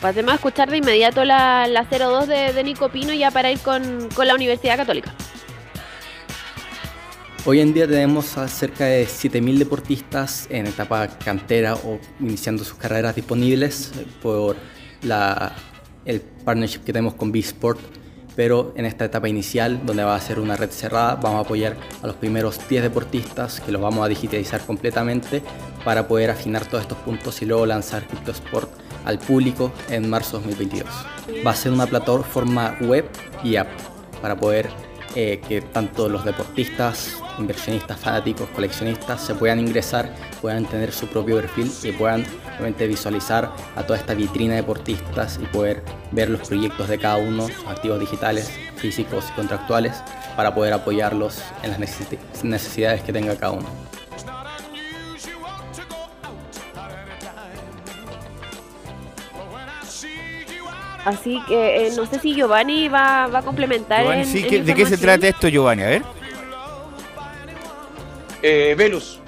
Pasemos 0.01 0.33
a 0.33 0.35
escuchar 0.37 0.71
de 0.71 0.77
inmediato 0.77 1.25
la, 1.25 1.67
la 1.67 1.85
02 1.85 2.29
de, 2.29 2.53
de 2.53 2.65
Nico 2.65 2.89
Pino 2.89 3.13
ya 3.13 3.33
para 3.33 3.51
ir 3.51 3.59
con, 3.59 4.09
con 4.15 4.29
la 4.29 4.35
Universidad 4.35 4.77
Católica. 4.77 5.13
Hoy 7.45 7.61
en 7.61 7.73
día 7.73 7.89
tenemos 7.89 8.37
a 8.37 8.47
cerca 8.47 8.85
de 8.85 9.07
7.000 9.07 9.59
deportistas 9.59 10.47
en 10.51 10.67
etapa 10.67 11.09
cantera 11.09 11.75
o 11.75 11.99
iniciando 12.21 12.63
sus 12.63 12.77
carreras 12.77 13.17
disponibles 13.17 13.93
por 14.21 14.57
la, 15.03 15.55
el 16.05 16.21
partnership 16.21 16.81
que 16.81 16.93
tenemos 16.93 17.15
con 17.15 17.33
B-Sport, 17.33 17.81
pero 18.39 18.73
en 18.77 18.86
esta 18.86 19.05
etapa 19.05 19.28
inicial, 19.28 19.81
donde 19.85 20.05
va 20.05 20.15
a 20.15 20.20
ser 20.20 20.39
una 20.39 20.55
red 20.55 20.70
cerrada, 20.70 21.16
vamos 21.16 21.39
a 21.39 21.40
apoyar 21.40 21.77
a 22.01 22.06
los 22.06 22.15
primeros 22.15 22.60
10 22.69 22.85
deportistas 22.85 23.60
que 23.60 23.73
los 23.73 23.82
vamos 23.82 24.05
a 24.05 24.09
digitalizar 24.09 24.60
completamente 24.60 25.43
para 25.85 26.06
poder 26.06 26.31
afinar 26.31 26.65
todos 26.65 26.82
estos 26.82 26.98
puntos 26.98 27.43
y 27.43 27.47
luego 27.47 27.66
lanzar 27.66 28.06
CryptoSport 28.06 28.70
al 29.05 29.19
público 29.19 29.73
en 29.90 30.09
marzo 30.09 30.39
2022. 30.39 30.86
Va 31.44 31.51
a 31.51 31.56
ser 31.56 31.73
una 31.73 31.89
plataforma 31.89 32.78
web 32.82 33.06
y 33.43 33.56
app 33.56 33.66
para 34.23 34.36
poder 34.36 34.69
eh, 35.20 35.40
que 35.49 35.61
tanto 35.61 36.09
los 36.09 36.24
deportistas, 36.24 37.16
inversionistas, 37.40 37.99
fanáticos, 37.99 38.49
coleccionistas 38.51 39.20
se 39.20 39.35
puedan 39.35 39.59
ingresar, 39.59 40.15
puedan 40.40 40.65
tener 40.65 40.93
su 40.93 41.09
propio 41.09 41.35
perfil 41.40 41.73
y 41.82 41.90
puedan 41.90 42.24
realmente 42.51 42.86
visualizar 42.86 43.53
a 43.74 43.82
toda 43.82 43.99
esta 43.99 44.15
vitrina 44.15 44.55
de 44.55 44.61
deportistas 44.61 45.40
y 45.43 45.47
poder 45.47 45.82
ver 46.12 46.31
los 46.31 46.47
proyectos 46.47 46.89
de 46.89 46.99
cada 46.99 47.16
uno, 47.16 47.49
sus 47.49 47.66
activos 47.66 47.99
digitales, 47.99 48.49
físicos 48.77 49.24
y 49.31 49.32
contractuales, 49.32 49.95
para 50.36 50.55
poder 50.55 50.73
apoyarlos 50.73 51.43
en 51.65 51.73
las 51.73 51.81
necesi- 51.81 52.19
necesidades 52.45 53.03
que 53.03 53.12
tenga 53.12 53.35
cada 53.35 53.55
uno. 53.55 53.66
Así 61.09 61.41
que 61.49 61.87
eh, 61.87 61.93
no 61.97 62.05
sé 62.07 62.19
si 62.21 62.35
Giovanni 62.35 62.89
va, 62.89 63.27
va 63.29 63.39
a 63.39 63.43
complementar. 63.43 64.03
Giovanni, 64.03 64.23
en- 64.23 64.27
sí, 64.29 64.39
en 64.41 64.49
¿qué- 64.49 64.63
¿de 64.63 64.75
qué 64.75 64.87
se 64.87 64.99
trata 64.99 65.27
esto, 65.29 65.49
Giovanni? 65.49 65.83
A 65.83 65.87
ver. 65.87 66.03
Eh, 68.43 68.75
Velus. 68.77 69.19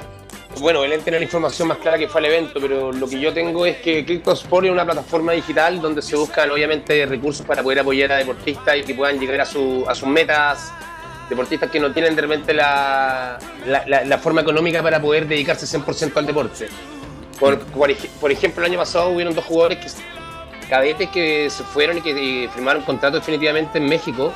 Bueno, 0.60 0.80
Belén 0.80 1.00
tiene 1.02 1.18
la 1.18 1.24
información 1.24 1.68
más 1.68 1.78
clara 1.78 1.96
que 1.96 2.08
fue 2.08 2.20
al 2.20 2.26
evento, 2.26 2.60
pero 2.60 2.92
lo 2.92 3.08
que 3.08 3.18
yo 3.20 3.32
tengo 3.32 3.64
es 3.64 3.76
que 3.78 4.04
CryptoSport 4.04 4.66
es 4.66 4.72
una 4.72 4.84
plataforma 4.84 5.32
digital 5.32 5.80
donde 5.80 6.02
se 6.02 6.16
buscan 6.16 6.50
obviamente 6.50 7.06
recursos 7.06 7.46
para 7.46 7.62
poder 7.62 7.78
apoyar 7.78 8.10
a 8.12 8.16
deportistas 8.16 8.76
y 8.76 8.82
que 8.82 8.94
puedan 8.94 9.18
llegar 9.18 9.40
a, 9.40 9.46
su- 9.46 9.84
a 9.88 9.94
sus 9.94 10.08
metas. 10.08 10.72
Deportistas 11.30 11.70
que 11.70 11.78
no 11.78 11.92
tienen 11.92 12.14
de 12.16 12.22
repente 12.22 12.52
la, 12.52 13.38
la, 13.66 13.84
la- 13.86 14.04
la 14.04 14.18
forma 14.18 14.40
económica 14.42 14.82
para 14.82 15.00
poder 15.00 15.26
dedicarse 15.28 15.66
100% 15.78 16.16
al 16.16 16.26
deporte. 16.26 16.68
Por, 17.38 17.58
por 17.60 18.30
ejemplo, 18.30 18.62
el 18.64 18.70
año 18.72 18.78
pasado 18.80 19.10
hubieron 19.10 19.34
dos 19.34 19.44
jugadores 19.44 19.78
que 19.78 19.88
cadetes 20.70 21.10
que 21.10 21.50
se 21.50 21.62
fueron 21.64 21.98
y 21.98 22.00
que 22.00 22.44
eh, 22.44 22.48
firmaron 22.54 22.82
contrato 22.84 23.18
definitivamente 23.18 23.76
en 23.78 23.86
México. 23.86 24.32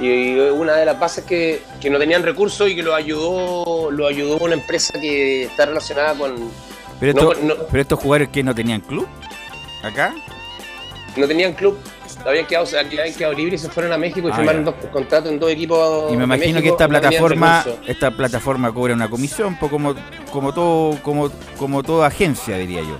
Y 0.00 0.36
una 0.38 0.74
de 0.76 0.84
las 0.84 0.98
bases 0.98 1.24
que, 1.24 1.62
que 1.80 1.88
no 1.88 1.98
tenían 1.98 2.22
recursos 2.22 2.68
y 2.68 2.74
que 2.74 2.82
lo 2.82 2.94
ayudó, 2.94 3.90
lo 3.90 4.06
ayudó 4.06 4.38
una 4.38 4.54
empresa 4.54 4.92
que 5.00 5.44
está 5.44 5.66
relacionada 5.66 6.14
con. 6.14 6.50
Pero, 7.00 7.12
no, 7.14 7.32
esto- 7.32 7.44
no, 7.46 7.54
pero 7.70 7.80
estos 7.82 7.98
jugadores 8.00 8.28
que 8.30 8.42
no 8.42 8.54
tenían 8.54 8.80
club 8.80 9.06
acá. 9.82 10.14
no 11.16 11.26
tenían 11.26 11.52
club, 11.54 11.78
habían 12.26 12.46
quedado, 12.46 12.66
habían 12.78 13.14
quedado 13.14 13.32
libres 13.34 13.62
y 13.62 13.66
se 13.66 13.70
fueron 13.72 13.92
a 13.92 13.96
México 13.98 14.28
y 14.28 14.32
Ah, 14.32 14.36
firmaron 14.36 14.64
dos 14.66 14.74
contratos 14.92 15.30
en 15.32 15.38
dos 15.38 15.50
equipos. 15.50 16.12
Y 16.12 16.16
me 16.16 16.24
imagino 16.24 16.60
que 16.60 16.68
esta 16.68 16.88
plataforma, 16.88 17.64
esta 17.86 18.10
plataforma 18.10 18.72
cobra 18.74 18.92
una 18.94 19.08
comisión, 19.08 19.54
como, 19.56 19.94
como 20.30 20.52
todo, 20.52 20.98
como, 21.02 21.30
como 21.56 21.82
toda 21.82 22.08
agencia, 22.08 22.58
diría 22.58 22.80
yo. 22.82 22.98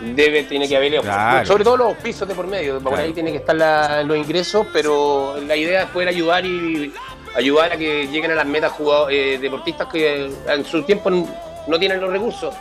Debe, 0.00 0.44
tiene 0.44 0.66
que 0.66 0.76
haber, 0.76 1.00
Claro. 1.00 1.46
sobre 1.46 1.62
todo 1.64 1.76
los 1.76 1.94
pisos 1.96 2.26
de 2.26 2.34
por 2.34 2.46
medio, 2.46 2.74
por 2.80 2.92
Claro. 2.92 3.06
ahí 3.06 3.12
tiene 3.12 3.30
que 3.32 3.38
estar 3.38 3.54
la- 3.54 4.02
los 4.02 4.16
ingresos, 4.16 4.66
pero 4.72 5.36
la 5.46 5.54
idea 5.56 5.82
es 5.82 5.88
poder 5.90 6.08
ayudar 6.08 6.44
y 6.46 6.92
ayudar 7.36 7.72
a 7.72 7.76
que 7.76 8.06
lleguen 8.08 8.30
a 8.30 8.34
las 8.34 8.46
metas 8.46 8.72
jugado- 8.72 9.10
eh, 9.10 9.38
deportistas 9.38 9.88
que 9.88 10.30
en 10.48 10.64
su 10.64 10.82
tiempo 10.84 11.10
no 11.10 11.78
tienen 11.78 12.00
los 12.00 12.10
recursos, 12.10 12.54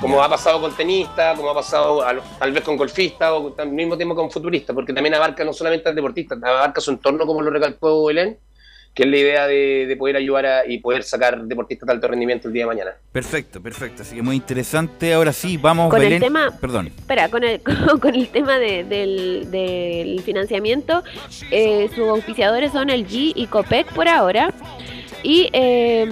como 0.00 0.22
ha 0.22 0.28
pasado 0.28 0.60
con 0.60 0.74
tenistas, 0.76 1.36
como 1.36 1.50
ha 1.50 1.54
pasado 1.54 2.02
a 2.06 2.14
tal 2.38 2.52
vez 2.52 2.62
con 2.62 2.76
golfistas 2.76 3.30
o 3.32 3.54
al 3.58 3.68
mismo 3.70 3.96
tiempo 3.96 4.14
con 4.14 4.30
futuristas, 4.30 4.72
porque 4.74 4.92
también 4.92 5.14
abarca 5.14 5.42
no 5.44 5.52
solamente 5.52 5.88
al 5.88 5.94
deportista, 5.94 6.36
abarca 6.42 6.80
su 6.80 6.92
entorno, 6.92 7.26
como 7.26 7.42
lo 7.42 7.50
recalcó 7.50 8.04
Belén, 8.06 8.38
que 8.94 9.02
es 9.02 9.08
la 9.08 9.16
idea 9.16 9.46
de, 9.48 9.86
de 9.88 9.96
poder 9.96 10.14
ayudar 10.16 10.46
a- 10.46 10.66
y 10.66 10.78
poder 10.78 11.02
sacar 11.02 11.42
deportistas 11.42 11.86
de 11.86 11.92
alto 11.92 12.06
rendimiento 12.06 12.46
el 12.46 12.54
día 12.54 12.62
de 12.62 12.66
mañana. 12.68 12.90
Perfecto, 13.10 13.60
perfecto. 13.60 14.02
Así 14.02 14.14
que 14.14 14.22
muy 14.22 14.36
interesante. 14.36 15.12
Ahora 15.12 15.32
sí, 15.32 15.56
vamos, 15.56 15.90
Con 15.90 16.00
el 16.00 16.06
Belén. 16.06 16.20
tema- 16.22 16.56
Perdón. 16.60 16.86
Espera, 16.86 17.28
con 17.28 17.42
el, 17.42 17.60
con, 17.88 17.98
con 17.98 18.14
el 18.14 18.28
tema 18.28 18.58
de- 18.58 18.84
del, 18.84 19.50
del 19.50 20.20
financiamiento, 20.22 21.02
eh, 21.50 21.88
sus 21.94 22.08
auspiciadores 22.08 22.70
son 22.72 22.88
el 22.88 23.06
G 23.06 23.32
y 23.34 23.46
Copec 23.48 23.92
por 23.92 24.06
ahora. 24.08 24.54
Y, 25.24 25.48
eh, 25.52 26.06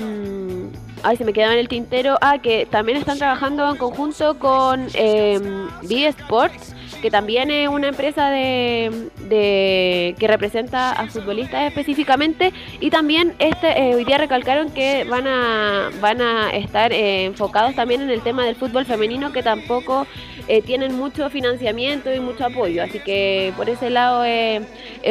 ay, 1.03 1.17
se 1.17 1.25
me 1.25 1.33
quedaba 1.33 1.53
en 1.55 1.59
el 1.59 1.69
tintero, 1.69 2.17
ah, 2.21 2.39
que 2.39 2.67
también 2.67 2.99
están 2.99 3.19
trabajando 3.19 3.69
en 3.71 3.77
conjunto 3.77 4.39
con 4.39 4.87
eh, 4.95 5.41
B 5.83 6.07
Sports, 6.07 6.75
que 7.01 7.11
también 7.11 7.51
es 7.51 7.69
una 7.69 7.89
empresa 7.89 8.31
de, 8.31 9.09
de- 9.29 10.15
que 10.19 10.27
representa 10.29 10.93
a 10.93 11.09
futbolistas 11.09 11.67
específicamente. 11.67 12.53
Y 12.79 12.91
también 12.91 13.35
este 13.41 13.67
eh, 13.91 13.95
hoy 13.97 14.05
día 14.05 14.19
recalcaron 14.19 14.71
que 14.71 15.03
van 15.05 15.27
a, 15.27 15.91
van 16.01 16.21
a 16.23 16.51
estar 16.51 16.93
eh, 16.93 17.25
enfocados 17.25 17.75
también 17.75 18.03
en 18.03 18.11
el 18.11 18.21
tema 18.21 18.45
del 18.45 18.55
fútbol 18.55 18.85
femenino, 18.85 19.33
que 19.33 19.43
tampoco 19.43 20.07
eh, 20.47 20.63
tienen 20.63 20.97
mucho 20.97 21.29
financiamiento 21.31 22.15
y 22.15 22.21
mucho 22.21 22.45
apoyo. 22.47 22.85
Así 22.85 23.01
que 23.01 23.53
por 23.57 23.69
ese 23.69 23.91
lado 23.91 24.23
es 24.25 24.63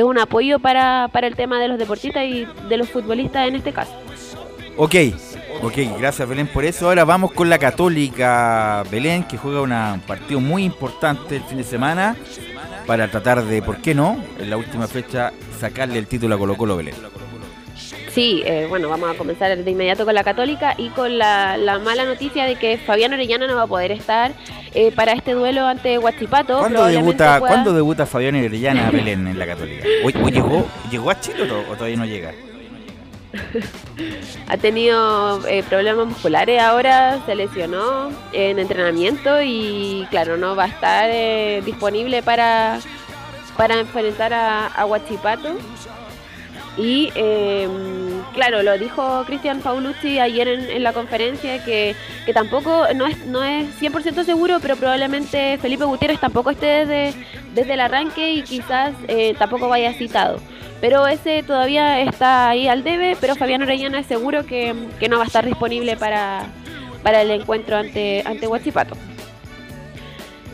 un 0.01 0.17
apoyo 0.17 0.59
para, 0.59 1.09
para 1.11 1.27
el 1.27 1.35
tema 1.35 1.59
de 1.59 1.67
los 1.67 1.77
deportistas 1.77 2.23
y 2.23 2.47
de 2.69 2.77
los 2.77 2.87
futbolistas 2.89 3.49
en 3.49 3.55
este 3.57 3.73
caso. 3.73 3.91
Ok, 4.77 4.95
ok, 5.61 5.73
gracias 5.99 6.27
Belén 6.27 6.47
por 6.47 6.65
eso. 6.65 6.87
Ahora 6.87 7.05
vamos 7.05 7.31
con 7.31 7.49
la 7.49 7.57
Católica 7.57 8.83
Belén, 8.91 9.23
que 9.23 9.37
juega 9.37 9.61
una- 9.61 9.93
un 9.93 10.01
partido 10.01 10.39
muy 10.39 10.63
importante 10.63 11.35
el 11.37 11.43
fin 11.43 11.57
de 11.57 11.63
semana 11.63 12.15
para 12.87 13.07
tratar 13.09 13.43
de, 13.43 13.61
¿por 13.61 13.77
qué 13.81 13.93
no? 13.93 14.17
En 14.39 14.49
la 14.49 14.57
última 14.57 14.87
fecha 14.87 15.31
sacarle 15.59 15.99
el 15.99 16.07
título 16.07 16.35
a 16.35 16.37
Colo 16.37 16.55
Colo 16.57 16.77
Belén. 16.77 16.95
Sí, 18.11 18.43
eh, 18.45 18.65
bueno, 18.67 18.89
vamos 18.89 19.09
a 19.09 19.17
comenzar 19.17 19.55
de 19.57 19.71
inmediato 19.71 20.03
con 20.03 20.13
la 20.13 20.23
Católica 20.25 20.73
y 20.77 20.89
con 20.89 21.17
la, 21.17 21.55
la 21.55 21.79
mala 21.79 22.03
noticia 22.03 22.43
de 22.43 22.55
que 22.57 22.77
Fabián 22.77 23.13
Orellana 23.13 23.47
no 23.47 23.55
va 23.55 23.61
a 23.63 23.67
poder 23.67 23.93
estar 23.93 24.33
eh, 24.73 24.91
para 24.91 25.13
este 25.13 25.31
duelo 25.33 25.65
ante 25.65 25.97
Huachipato. 25.97 26.59
¿Cuándo 26.59 26.85
debuta, 26.87 27.39
pueda- 27.39 27.53
¿cuándo 27.53 27.73
debuta 27.73 28.05
Fabián 28.05 28.35
Orellana 28.35 28.91
Belén 28.91 29.27
en 29.27 29.39
la 29.39 29.45
Católica? 29.45 29.85
¿Hoy, 30.03 30.13
hoy 30.21 30.31
llegó, 30.31 30.67
llegó 30.91 31.09
a 31.09 31.19
Chile 31.21 31.43
o 31.69 31.73
todavía 31.75 31.95
no 31.95 32.05
llega? 32.05 32.33
Ha 34.47 34.57
tenido 34.57 35.45
eh, 35.47 35.63
problemas 35.63 36.07
musculares 36.07 36.61
ahora, 36.61 37.23
se 37.25 37.35
lesionó 37.35 38.11
en 38.33 38.59
entrenamiento 38.59 39.41
y 39.41 40.07
claro, 40.09 40.37
no 40.37 40.55
va 40.55 40.65
a 40.65 40.67
estar 40.67 41.09
eh, 41.11 41.61
disponible 41.65 42.23
para, 42.23 42.79
para 43.57 43.79
enfrentar 43.79 44.33
a, 44.33 44.67
a 44.67 44.85
Huachipato. 44.85 45.55
Y 46.77 47.11
eh, 47.15 47.67
claro, 48.33 48.63
lo 48.63 48.77
dijo 48.77 49.23
Cristian 49.25 49.59
Paulucci 49.59 50.19
ayer 50.19 50.47
en, 50.47 50.69
en 50.69 50.83
la 50.83 50.93
conferencia 50.93 51.63
que, 51.63 51.95
que 52.25 52.33
tampoco 52.33 52.85
no 52.95 53.07
es, 53.07 53.25
no 53.25 53.43
es 53.43 53.67
100% 53.81 54.23
seguro, 54.23 54.59
pero 54.61 54.77
probablemente 54.77 55.57
Felipe 55.61 55.83
Gutiérrez 55.83 56.19
tampoco 56.19 56.51
esté 56.51 56.85
desde, 56.85 57.13
desde 57.53 57.73
el 57.73 57.81
arranque 57.81 58.31
y 58.33 58.43
quizás 58.43 58.93
eh, 59.07 59.35
tampoco 59.37 59.67
vaya 59.67 59.93
citado. 59.93 60.39
Pero 60.79 61.05
ese 61.07 61.43
todavía 61.43 62.01
está 62.01 62.49
ahí 62.49 62.67
al 62.67 62.83
debe, 62.83 63.15
pero 63.19 63.35
Fabián 63.35 63.61
Orellana 63.61 63.99
es 63.99 64.07
seguro 64.07 64.45
que, 64.45 64.73
que 64.99 65.09
no 65.09 65.17
va 65.17 65.23
a 65.23 65.27
estar 65.27 65.45
disponible 65.45 65.95
para, 65.95 66.47
para 67.03 67.21
el 67.21 67.31
encuentro 67.31 67.77
ante, 67.77 68.23
ante 68.25 68.47
Huachipato. 68.47 68.95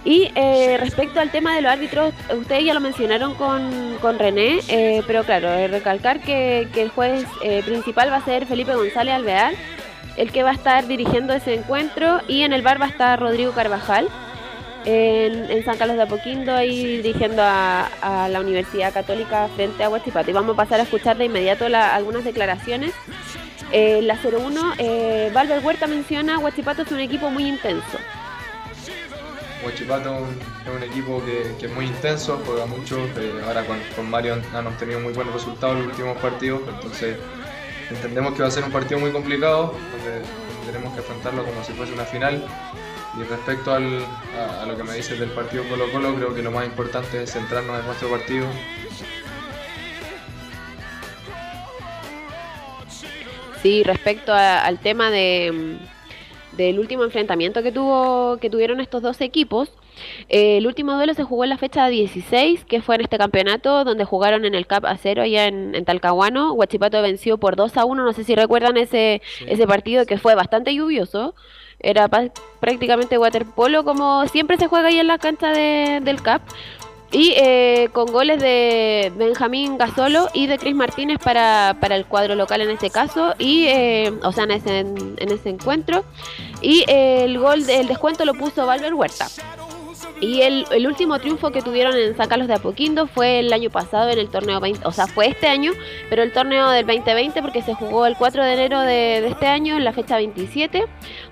Y 0.09 0.31
eh, 0.35 0.77
respecto 0.79 1.19
al 1.19 1.31
tema 1.31 1.53
de 1.53 1.61
los 1.61 1.69
árbitros, 1.69 2.13
ustedes 2.33 2.63
ya 2.63 2.73
lo 2.73 2.79
mencionaron 2.79 3.33
con, 3.35 3.97
con 4.01 4.17
René, 4.17 4.59
eh, 4.69 5.01
pero 5.05 5.25
claro, 5.25 5.49
eh, 5.49 5.67
recalcar 5.67 6.21
que, 6.21 6.69
que 6.73 6.81
el 6.83 6.89
juez 6.89 7.25
eh, 7.43 7.61
principal 7.65 8.09
va 8.09 8.15
a 8.15 8.23
ser 8.23 8.45
Felipe 8.45 8.73
González 8.73 9.13
Alvear, 9.13 9.53
el 10.15 10.31
que 10.31 10.43
va 10.43 10.51
a 10.51 10.53
estar 10.53 10.87
dirigiendo 10.87 11.33
ese 11.33 11.55
encuentro, 11.55 12.21
y 12.29 12.43
en 12.43 12.53
el 12.53 12.61
bar 12.61 12.79
va 12.81 12.85
a 12.85 12.89
estar 12.89 13.19
Rodrigo 13.19 13.51
Carvajal, 13.51 14.07
en, 14.85 15.51
en 15.51 15.65
San 15.65 15.77
Carlos 15.77 15.97
de 15.97 16.03
Apoquindo, 16.03 16.55
ahí 16.55 17.01
dirigiendo 17.01 17.41
a, 17.43 17.89
a 18.01 18.29
la 18.29 18.39
Universidad 18.39 18.93
Católica 18.93 19.49
frente 19.57 19.83
a 19.83 19.89
Huachipato. 19.89 20.29
Y 20.29 20.33
vamos 20.33 20.53
a 20.53 20.55
pasar 20.63 20.79
a 20.79 20.83
escuchar 20.83 21.17
de 21.17 21.25
inmediato 21.25 21.67
la- 21.67 21.93
algunas 21.93 22.23
declaraciones. 22.23 22.93
Eh, 23.73 23.99
la 24.03 24.15
01, 24.15 24.75
eh, 24.77 25.29
Valver 25.33 25.59
Huerta 25.59 25.87
menciona, 25.87 26.39
Huachipato 26.39 26.83
es 26.83 26.91
un 26.93 27.01
equipo 27.01 27.29
muy 27.29 27.45
intenso. 27.45 27.97
Huachipato 29.63 30.15
es 30.15 30.21
un- 30.75 30.83
equipo 30.83 31.21
que, 31.25 31.65
es 31.65 31.71
muy 31.73 31.85
intenso, 31.85 32.41
juega 32.45 32.65
mucho. 32.65 32.97
eh, 33.17 33.41
ahora 33.45 33.65
con, 33.65 33.77
con 33.95 34.09
Mario 34.09 34.37
han, 34.53 34.67
obtenido 34.67 34.99
muy 34.99 35.13
buenos 35.13 35.33
resultados 35.33 35.75
en 35.77 35.83
los 35.83 35.91
últimos 35.91 36.17
partidos, 36.17 36.61
entonces 36.67 37.17
entendemos 37.89 38.33
que 38.33 38.41
va 38.43 38.47
a 38.47 38.51
ser 38.51 38.63
un 38.63 38.71
partido 38.71 38.99
muy 38.99 39.11
complicado, 39.11 39.73
donde 39.91 40.21
tenemos 40.65 40.93
que 40.93 40.99
afrontarlo 40.99 41.43
como 41.45 41.63
si 41.63 41.73
fuese 41.73 41.93
una 41.93 42.05
final. 42.05 42.45
Y 43.19 43.23
respecto 43.23 43.73
al- 43.73 44.05
a, 44.61 44.65
lo 44.65 44.77
que 44.77 44.83
me 44.83 44.93
dices 44.93 45.19
del 45.19 45.31
partido 45.31 45.63
Colo 45.67 45.91
Colo, 45.91 46.13
creo 46.15 46.35
que 46.35 46.43
lo 46.43 46.51
más 46.51 46.65
importante 46.65 47.23
es 47.23 47.31
centrarnos 47.33 47.79
en 47.79 47.85
nuestro 47.87 48.09
partido. 48.09 48.45
Sí, 53.61 53.83
respecto 53.83 54.33
al 54.33 54.77
tema 54.79 55.09
de, 55.09 55.77
del 56.57 56.79
último 56.79 57.03
enfrentamiento 57.03 57.63
que 57.63 57.71
tuvo 57.71 58.37
que 58.41 58.49
tuvieron 58.49 58.79
estos 58.81 59.01
dos 59.01 59.21
equipos, 59.21 59.71
eh, 60.29 60.57
el 60.57 60.67
último 60.67 60.93
duelo 60.93 61.13
se 61.13 61.23
jugó 61.23 61.43
en 61.43 61.51
la 61.51 61.57
fecha 61.57 61.87
16, 61.87 62.65
que 62.65 62.81
fue 62.81 62.95
en 62.95 63.01
este 63.01 63.17
campeonato, 63.17 63.83
donde 63.83 64.03
jugaron 64.05 64.43
en 64.45 64.55
el 64.55 64.67
CAP 64.67 64.85
a 64.85 64.97
cero 64.97 65.21
allá 65.23 65.45
en, 65.47 65.73
en 65.75 65.85
Talcahuano. 65.85 66.53
Huachipato 66.53 67.01
venció 67.01 67.37
por 67.37 67.55
2 67.55 67.77
a 67.77 67.85
1, 67.85 68.03
no 68.03 68.13
sé 68.13 68.23
si 68.23 68.35
recuerdan 68.35 68.77
ese, 68.77 69.21
ese 69.47 69.65
partido 69.67 70.05
que 70.05 70.17
fue 70.17 70.35
bastante 70.35 70.73
lluvioso. 70.73 71.33
Era 71.79 72.09
prácticamente 72.59 73.19
waterpolo, 73.19 73.83
como 73.83 74.25
siempre 74.27 74.57
se 74.57 74.65
juega 74.67 74.87
ahí 74.87 74.99
en 74.99 75.05
la 75.07 75.19
cancha 75.19 75.51
de- 75.51 75.99
del 76.01 76.21
CAP. 76.23 76.41
Y 77.11 77.33
eh, 77.37 77.89
con 77.93 78.11
goles 78.11 78.41
de 78.41 79.13
Benjamín 79.15 79.77
Gasolo 79.77 80.27
y 80.33 80.47
de 80.47 80.57
Cris 80.57 80.75
Martínez 80.75 81.19
para, 81.23 81.77
para 81.79 81.95
el 81.95 82.05
cuadro 82.05 82.35
local 82.35 82.61
en 82.61 82.69
este 82.69 82.89
caso, 82.89 83.33
y 83.39 83.65
eh, 83.67 84.13
o 84.23 84.31
sea, 84.33 84.43
en 84.43 84.51
ese, 84.51 84.79
en 84.79 85.31
ese 85.31 85.49
encuentro. 85.49 86.03
Y 86.61 86.83
eh, 86.87 87.23
el 87.23 87.39
gol 87.39 87.65
del 87.65 87.87
descuento 87.87 88.25
lo 88.25 88.33
puso 88.33 88.65
Valver 88.65 88.93
Huerta. 88.93 89.27
Y 90.19 90.41
el, 90.41 90.65
último 90.87 91.19
triunfo 91.19 91.51
que 91.51 91.61
tuvieron 91.61 91.95
en 91.95 92.17
San 92.17 92.27
Carlos 92.27 92.47
de 92.47 92.55
Apoquindo 92.55 93.05
fue 93.05 93.39
el 93.39 93.53
año 93.53 93.69
pasado 93.69 94.09
en 94.09 94.17
el 94.17 94.29
torneo 94.29 94.59
20, 94.59 94.87
o 94.87 94.91
sea, 94.91 95.05
fue 95.05 95.27
este 95.27 95.47
año, 95.47 95.73
pero 96.09 96.23
el 96.23 96.31
torneo 96.31 96.69
del 96.71 96.87
2020 96.87 97.39
porque 97.43 97.61
se 97.61 97.75
jugó 97.75 98.07
el 98.07 98.15
4 98.15 98.43
de 98.43 98.53
enero 98.53 98.81
de, 98.81 99.27
este 99.27 99.45
año 99.45 99.77
en 99.77 99.83
la 99.83 99.93
fecha 99.93 100.15
27, 100.15 100.85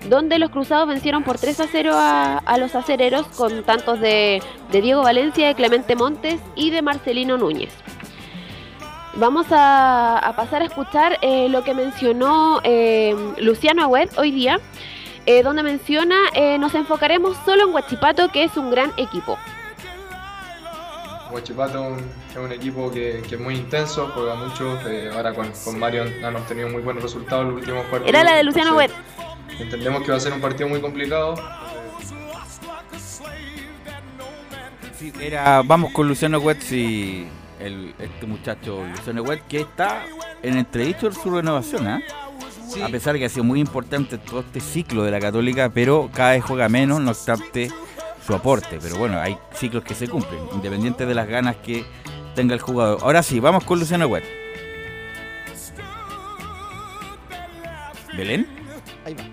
donde 0.08 0.38
los 0.38 0.52
cruzados 0.52 0.88
vencieron 0.88 1.24
por 1.24 1.40
3 1.40 1.62
a 1.62 1.68
0 1.68 1.92
a, 1.96 2.58
los 2.60 2.76
acereros 2.76 3.26
con 3.28 3.64
tantos 3.64 4.00
de, 4.00 4.42
Diego 4.72 5.02
Valencia, 5.02 5.48
de 5.48 5.56
Clemente 5.56 5.96
Montes 5.96 6.40
y 6.56 6.70
de 6.70 6.82
Marcelino 6.84 7.38
Núñez. 7.38 7.74
Vamos 9.16 9.48
a, 9.50 10.20
a 10.20 10.36
pasar 10.36 10.62
a 10.62 10.66
escuchar 10.66 11.18
eh, 11.22 11.48
lo 11.50 11.64
que 11.64 11.74
mencionó 11.74 12.60
eh, 12.64 13.16
Luciano 13.38 13.84
Agüed 13.84 14.10
hoy 14.18 14.32
día, 14.32 14.60
eh, 15.26 15.44
donde 15.44 15.64
menciona, 15.64 16.16
eh, 16.34 16.58
nos 16.58 16.74
enfocaremos 16.76 17.36
solo 17.46 17.64
en 17.68 17.74
Huachipato, 17.74 18.30
que 18.30 18.44
es 18.44 18.56
un 18.58 18.72
gran 18.72 18.92
equipo. 18.98 19.38
Huachipato 21.32 21.96
es 22.32 22.38
un- 22.38 22.52
equipo 22.52 22.92
que, 22.92 23.24
que 23.28 23.36
es 23.36 23.42
muy 23.42 23.56
intenso, 23.56 24.12
juega 24.14 24.36
mucho. 24.36 24.78
eh, 24.88 25.10
ahora 25.14 25.34
con, 25.34 25.52
con 25.64 25.80
Mario 25.80 26.04
han, 26.24 26.36
obtenido 26.36 26.70
muy 26.70 26.82
buenos 26.82 27.04
resultados 27.04 27.44
en 27.44 27.52
los 27.52 27.60
últimos 27.60 27.84
partidos. 27.86 28.08
Era 28.10 28.24
la 28.24 28.36
de 28.36 28.44
Luciano 28.44 28.80
entonces, 28.80 28.98
Entendemos 29.60 30.04
que 30.04 30.12
va 30.12 30.18
a 30.18 30.20
ser 30.20 30.34
un 30.34 30.42
partido 30.42 30.68
muy 30.70 30.82
complicado. 30.82 31.36
Sí, 34.98 35.12
era, 35.20 35.62
vamos 35.64 35.92
con 35.92 36.08
Luciano 36.08 36.38
Wetz 36.40 36.72
y 36.72 37.28
el, 37.60 37.94
este 38.00 38.26
muchacho 38.26 38.84
Luciano 38.86 39.22
Wetz 39.24 39.42
que 39.48 39.62
está 39.62 40.04
en 40.42 40.58
entredicho 40.58 41.12
su 41.12 41.32
renovación, 41.32 42.02
A 42.84 42.90
pesar 42.90 43.14
de 43.14 43.20
que 43.20 43.26
ha 43.26 43.30
sido 43.30 43.44
muy 43.44 43.60
importante 43.60 44.18
todo 44.18 44.42
este 44.42 44.60
ciclo 44.60 45.04
de 45.04 45.12
la 45.12 45.20
Católica, 45.20 45.70
pero 45.70 46.10
cada 46.14 46.32
vez 46.32 46.44
juega 46.44 46.70
menos, 46.70 47.00
no 47.02 47.12
obstante 47.12 47.70
su 48.26 48.34
aporte. 48.34 48.80
Pero 48.82 48.98
bueno, 48.98 49.20
hay 49.20 49.38
ciclos 49.54 49.84
que 49.84 49.96
se 49.96 50.08
cumplen, 50.08 50.42
independiente 50.54 51.06
de 51.06 51.16
las 51.16 51.28
ganas 51.28 51.56
que 51.58 51.86
tenga 52.36 52.54
el 52.54 52.60
jugador. 52.60 53.00
Ahora 53.02 53.24
sí, 53.24 53.40
vamos 53.40 53.64
con 53.64 53.80
Luciano 53.80 54.08
Wetz. 54.08 54.26
¿Belén? 58.16 58.48
Ahí 59.06 59.14
va. 59.14 59.24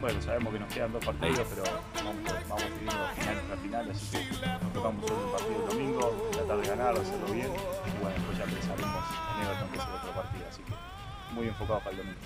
Bueno, 0.00 0.20
sabemos 0.20 0.52
que 0.52 0.58
nos 0.58 0.74
quedan 0.74 0.92
dos 0.92 1.04
partidos, 1.04 1.46
pero 1.48 1.62
vamos, 1.94 2.16
vamos 2.48 2.64
teniendo 2.64 3.06
final 3.14 3.40
tras 3.46 3.60
final, 3.60 3.90
así 3.90 4.16
que 4.16 4.46
nos 4.46 4.72
tocamos 4.72 5.06
solo 5.06 5.26
un 5.26 5.32
partido 5.32 5.62
el 5.62 5.70
domingo, 5.70 6.28
tratar 6.32 6.60
de 6.60 6.68
ganar, 6.68 6.94
hacerlo 6.98 7.26
bien, 7.32 7.46
y 7.46 8.02
bueno, 8.02 8.16
después 8.16 8.38
ya 8.38 8.44
pensaremos 8.44 9.04
en 9.30 9.46
Everton, 9.46 9.68
que 9.70 9.78
es 9.78 9.84
el 9.84 9.92
otro 9.94 10.10
partido, 10.12 10.44
así 10.50 10.62
que 10.62 11.34
muy 11.34 11.46
enfocados 11.46 11.82
para 11.84 11.92
el 11.92 11.96
domingo. 11.98 12.18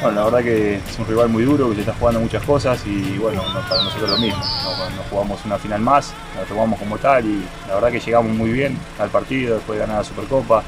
Bueno, 0.00 0.16
la 0.18 0.24
verdad 0.24 0.42
que 0.42 0.74
es 0.76 0.98
un 0.98 1.06
rival 1.06 1.28
muy 1.28 1.44
duro, 1.44 1.68
que 1.68 1.76
se 1.76 1.80
está 1.82 1.92
jugando 1.94 2.20
muchas 2.20 2.42
cosas 2.44 2.84
y 2.86 3.18
bueno, 3.18 3.40
no- 3.54 3.60
para 3.68 3.82
nosotros 3.84 4.10
lo 4.10 4.18
mismo. 4.18 4.42
No, 4.64 4.90
no 4.96 5.02
jugamos 5.08 5.44
una 5.44 5.58
final 5.58 5.80
más, 5.80 6.12
la 6.36 6.42
tomamos 6.44 6.78
como 6.78 6.98
tal 6.98 7.24
y 7.24 7.44
la 7.68 7.74
verdad 7.76 7.92
que 7.92 8.00
llegamos 8.00 8.32
muy 8.32 8.50
bien 8.50 8.76
al 8.98 9.10
partido, 9.10 9.56
después 9.56 9.78
de 9.78 9.86
ganar 9.86 9.98
la 10.02 10.04
Supercopa, 10.04 10.64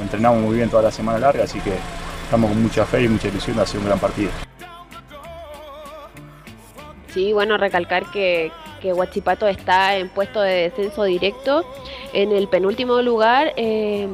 entrenamos 0.00 0.40
muy 0.40 0.56
bien 0.56 0.70
toda 0.70 0.82
la 0.84 0.90
semana 0.90 1.18
larga, 1.18 1.44
así 1.44 1.60
que 1.60 1.74
estamos 2.24 2.50
con 2.50 2.62
mucha 2.62 2.86
fe 2.86 3.02
y 3.02 3.08
mucha 3.08 3.28
ilusión 3.28 3.56
de 3.56 3.62
hacer 3.64 3.80
un 3.80 3.86
gran 3.86 3.98
partido. 3.98 4.30
Sí, 7.12 7.32
bueno, 7.34 7.58
recalcar 7.58 8.06
que, 8.10 8.50
que 8.80 8.92
Huachipato 8.92 9.46
está 9.46 9.96
en 9.96 10.08
puesto 10.08 10.40
de 10.40 10.70
descenso 10.70 11.04
directo 11.04 11.64
en 12.12 12.32
el 12.32 12.48
penúltimo 12.48 13.02
lugar 13.02 13.52
eh, 13.56 14.08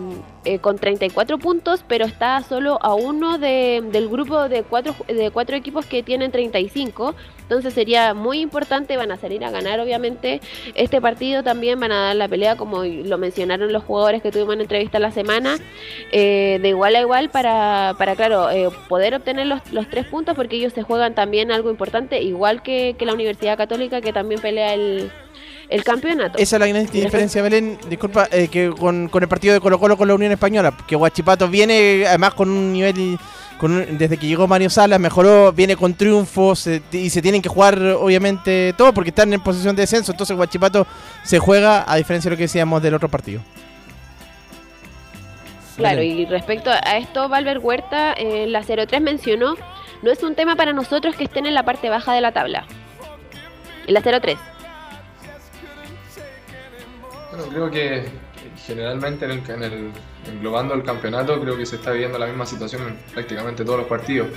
eh, 0.44 0.58
con 0.58 0.76
34 0.78 1.38
puntos, 1.38 1.84
pero 1.86 2.04
está 2.04 2.42
solo 2.42 2.78
a 2.82 2.94
uno 2.94 3.38
de- 3.38 3.82
del 3.90 4.08
grupo 4.08 4.48
de 4.48 4.62
cuatro, 4.62 4.94
de 5.08 5.30
cuatro 5.30 5.56
equipos 5.56 5.86
que 5.86 6.02
tienen 6.02 6.30
35. 6.30 7.14
Entonces 7.46 7.74
sería 7.74 8.12
muy 8.12 8.40
importante, 8.40 8.96
van 8.96 9.12
a 9.12 9.18
salir 9.18 9.44
a 9.44 9.52
ganar 9.52 9.78
obviamente 9.78 10.40
este 10.74 11.00
partido, 11.00 11.44
también 11.44 11.78
van 11.78 11.92
a 11.92 12.06
dar 12.06 12.16
la 12.16 12.26
pelea 12.26 12.56
como 12.56 12.82
lo 12.82 13.18
mencionaron 13.18 13.72
los 13.72 13.84
jugadores 13.84 14.20
que 14.20 14.32
tuvimos 14.32 14.54
en 14.54 14.62
entrevista 14.62 14.98
la 14.98 15.12
semana, 15.12 15.56
eh, 16.10 16.58
de 16.60 16.68
igual 16.68 16.96
a 16.96 17.00
igual 17.00 17.30
para, 17.30 17.94
para 17.98 18.16
claro, 18.16 18.50
eh, 18.50 18.68
poder 18.88 19.14
obtener 19.14 19.46
los, 19.46 19.60
los 19.72 19.88
tres 19.88 20.06
puntos 20.06 20.34
porque 20.34 20.56
ellos 20.56 20.72
se 20.72 20.82
juegan 20.82 21.14
también 21.14 21.52
algo 21.52 21.70
importante, 21.70 22.20
igual 22.20 22.62
que, 22.64 22.96
que 22.98 23.06
la 23.06 23.14
Universidad 23.14 23.56
Católica 23.56 24.00
que 24.00 24.12
también 24.12 24.40
pelea 24.40 24.74
el, 24.74 25.12
el 25.68 25.84
campeonato. 25.84 26.38
Esa 26.38 26.56
es 26.56 26.60
la 26.60 26.66
gran 26.66 26.86
diferencia, 26.86 27.42
Belén. 27.42 27.78
Disculpa, 27.88 28.28
eh, 28.32 28.48
que 28.48 28.70
con, 28.70 29.08
con 29.08 29.22
el 29.22 29.28
partido 29.28 29.54
de 29.54 29.60
Colo 29.60 29.78
Colo 29.78 29.96
con 29.96 30.08
la 30.08 30.14
Unión 30.14 30.32
Española, 30.32 30.76
que 30.86 30.96
Huachipato 30.96 31.48
viene 31.48 32.04
además 32.06 32.34
con 32.34 32.48
un 32.48 32.72
nivel, 32.72 33.18
con 33.58 33.72
un- 33.72 33.98
desde 33.98 34.16
que 34.18 34.26
llegó 34.26 34.46
Mario 34.46 34.68
Salas, 34.70 35.00
mejoró, 35.00 35.52
viene 35.52 35.76
con 35.76 35.94
triunfos 35.94 36.66
eh, 36.66 36.82
y 36.92 37.10
se 37.10 37.22
tienen 37.22 37.40
que 37.42 37.48
jugar 37.48 37.80
obviamente 37.98 38.74
todo 38.76 38.92
porque 38.92 39.10
están 39.10 39.32
en 39.32 39.40
posición 39.40 39.74
de 39.76 39.82
descenso. 39.82 40.12
Entonces 40.12 40.36
Huachipato 40.36 40.86
se 41.22 41.38
juega 41.38 41.84
a 41.90 41.96
diferencia 41.96 42.28
de 42.28 42.34
lo 42.34 42.38
que 42.38 42.44
decíamos 42.44 42.82
del 42.82 42.94
otro 42.94 43.08
partido. 43.08 43.40
Claro, 45.76 46.02
y 46.02 46.24
respecto 46.24 46.70
a 46.70 46.96
esto, 46.96 47.28
Valver 47.28 47.58
Huerta, 47.58 48.14
eh, 48.14 48.46
la 48.46 48.62
03 48.62 49.00
mencionó, 49.02 49.56
no 50.02 50.10
es 50.10 50.22
un 50.22 50.34
tema 50.34 50.56
para 50.56 50.72
nosotros 50.72 51.14
que 51.16 51.24
estén 51.24 51.44
en 51.44 51.52
la 51.52 51.64
parte 51.64 51.90
baja 51.90 52.14
de 52.14 52.22
la 52.22 52.32
tabla. 52.32 52.64
En 53.86 53.92
la 53.92 54.00
03. 54.00 54.38
Bueno, 57.30 57.46
creo 57.50 57.70
que 57.70 58.08
generalmente 58.66 59.24
en 59.24 59.30
el, 59.30 59.50
en 59.50 59.62
el- 59.62 59.92
englobando 60.26 60.74
el 60.74 60.82
campeonato 60.82 61.40
creo 61.40 61.56
que 61.56 61.64
se 61.66 61.76
está 61.76 61.92
viviendo 61.92 62.18
la 62.18 62.26
misma 62.26 62.46
situación 62.46 62.82
en 62.88 62.96
prácticamente 63.12 63.64
todos 63.64 63.78
los 63.80 63.88
partidos. 63.88 64.28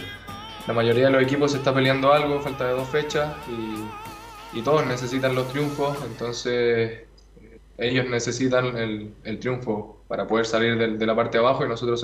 La 0.67 0.73
mayoría 0.73 1.05
de 1.05 1.11
los 1.11 1.23
equipos 1.23 1.51
se 1.51 1.57
está 1.57 1.73
peleando 1.73 2.13
algo, 2.13 2.39
falta 2.41 2.67
de 2.67 2.73
dos 2.73 2.87
fechas 2.89 3.35
y, 3.47 4.61
todos 4.61 4.85
necesitan 4.85 5.35
los 5.35 5.47
triunfos, 5.47 5.97
entonces 6.05 6.53
eh, 6.53 7.59
ellos 7.77 8.09
necesitan 8.09 8.77
el, 8.77 9.39
triunfo 9.39 10.03
para 10.07 10.27
poder 10.27 10.45
salir 10.45 10.77
de, 10.77 11.05
la 11.05 11.15
parte 11.15 11.37
de 11.37 11.45
abajo 11.45 11.65
y 11.65 11.69
nosotros 11.69 12.03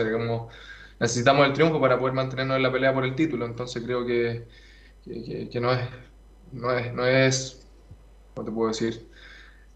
necesitamos 1.00 1.46
el 1.46 1.54
triunfo 1.54 1.82
para 1.82 2.00
poder 2.00 2.14
mantenernos 2.14 2.58
en 2.58 2.64
la 2.64 2.72
pelea 2.72 2.94
por 2.94 3.04
el 3.04 3.14
título. 3.16 3.46
Entonces 3.46 3.84
creo 3.84 4.06
que 4.06 4.48
no 5.60 5.74
es, 5.74 5.90
no 6.52 6.72
es, 6.72 6.94
no 6.94 7.06
es, 7.06 7.68
¿cómo 8.34 8.46
te 8.46 8.52
puedo 8.52 8.70
decir? 8.70 9.08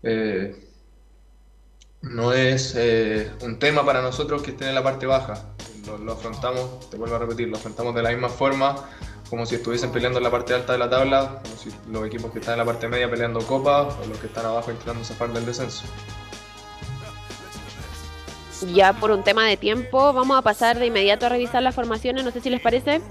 Eh, 0.03 0.68
no 2.01 2.33
es 2.33 2.75
eh, 2.77 3.31
un 3.41 3.59
tema 3.59 3.85
para 3.85 4.01
nosotros 4.01 4.41
que 4.41 4.51
estén 4.51 4.69
en 4.69 4.75
la 4.75 4.83
parte 4.83 5.05
baja. 5.05 5.45
Lo, 5.85 5.97
lo 5.97 6.13
afrontamos, 6.13 6.89
te 6.89 6.97
vuelvo 6.97 7.15
a 7.15 7.19
repetir, 7.19 7.47
lo 7.47 7.57
afrontamos 7.57 7.95
de 7.95 8.03
la 8.03 8.09
misma 8.09 8.29
forma 8.29 8.75
como 9.29 9.45
si 9.45 9.55
estuviesen 9.55 9.91
peleando 9.91 10.17
en 10.17 10.23
la 10.23 10.31
parte 10.31 10.53
alta 10.53 10.73
de 10.73 10.79
la 10.79 10.89
tabla, 10.89 11.41
como 11.43 11.55
si 11.55 11.69
los 11.91 12.05
equipos 12.07 12.31
que 12.31 12.39
están 12.39 12.53
en 12.53 12.59
la 12.59 12.65
parte 12.65 12.87
media 12.87 13.09
peleando 13.09 13.39
copa 13.41 13.83
o 13.83 14.07
los 14.07 14.17
que 14.17 14.27
están 14.27 14.45
abajo 14.45 14.71
intentando 14.71 15.03
zafar 15.03 15.31
del 15.31 15.45
descenso. 15.45 15.85
Ya 18.73 18.93
por 18.93 19.11
un 19.11 19.23
tema 19.23 19.45
de 19.45 19.55
tiempo, 19.55 20.11
vamos 20.13 20.37
a 20.37 20.41
pasar 20.41 20.79
de 20.79 20.87
inmediato 20.87 21.27
a 21.27 21.29
revisar 21.29 21.61
las 21.63 21.75
formaciones, 21.75 22.25
no 22.25 22.31
sé 22.31 22.41
si 22.41 22.49
les 22.49 22.59
parece. 22.59 23.01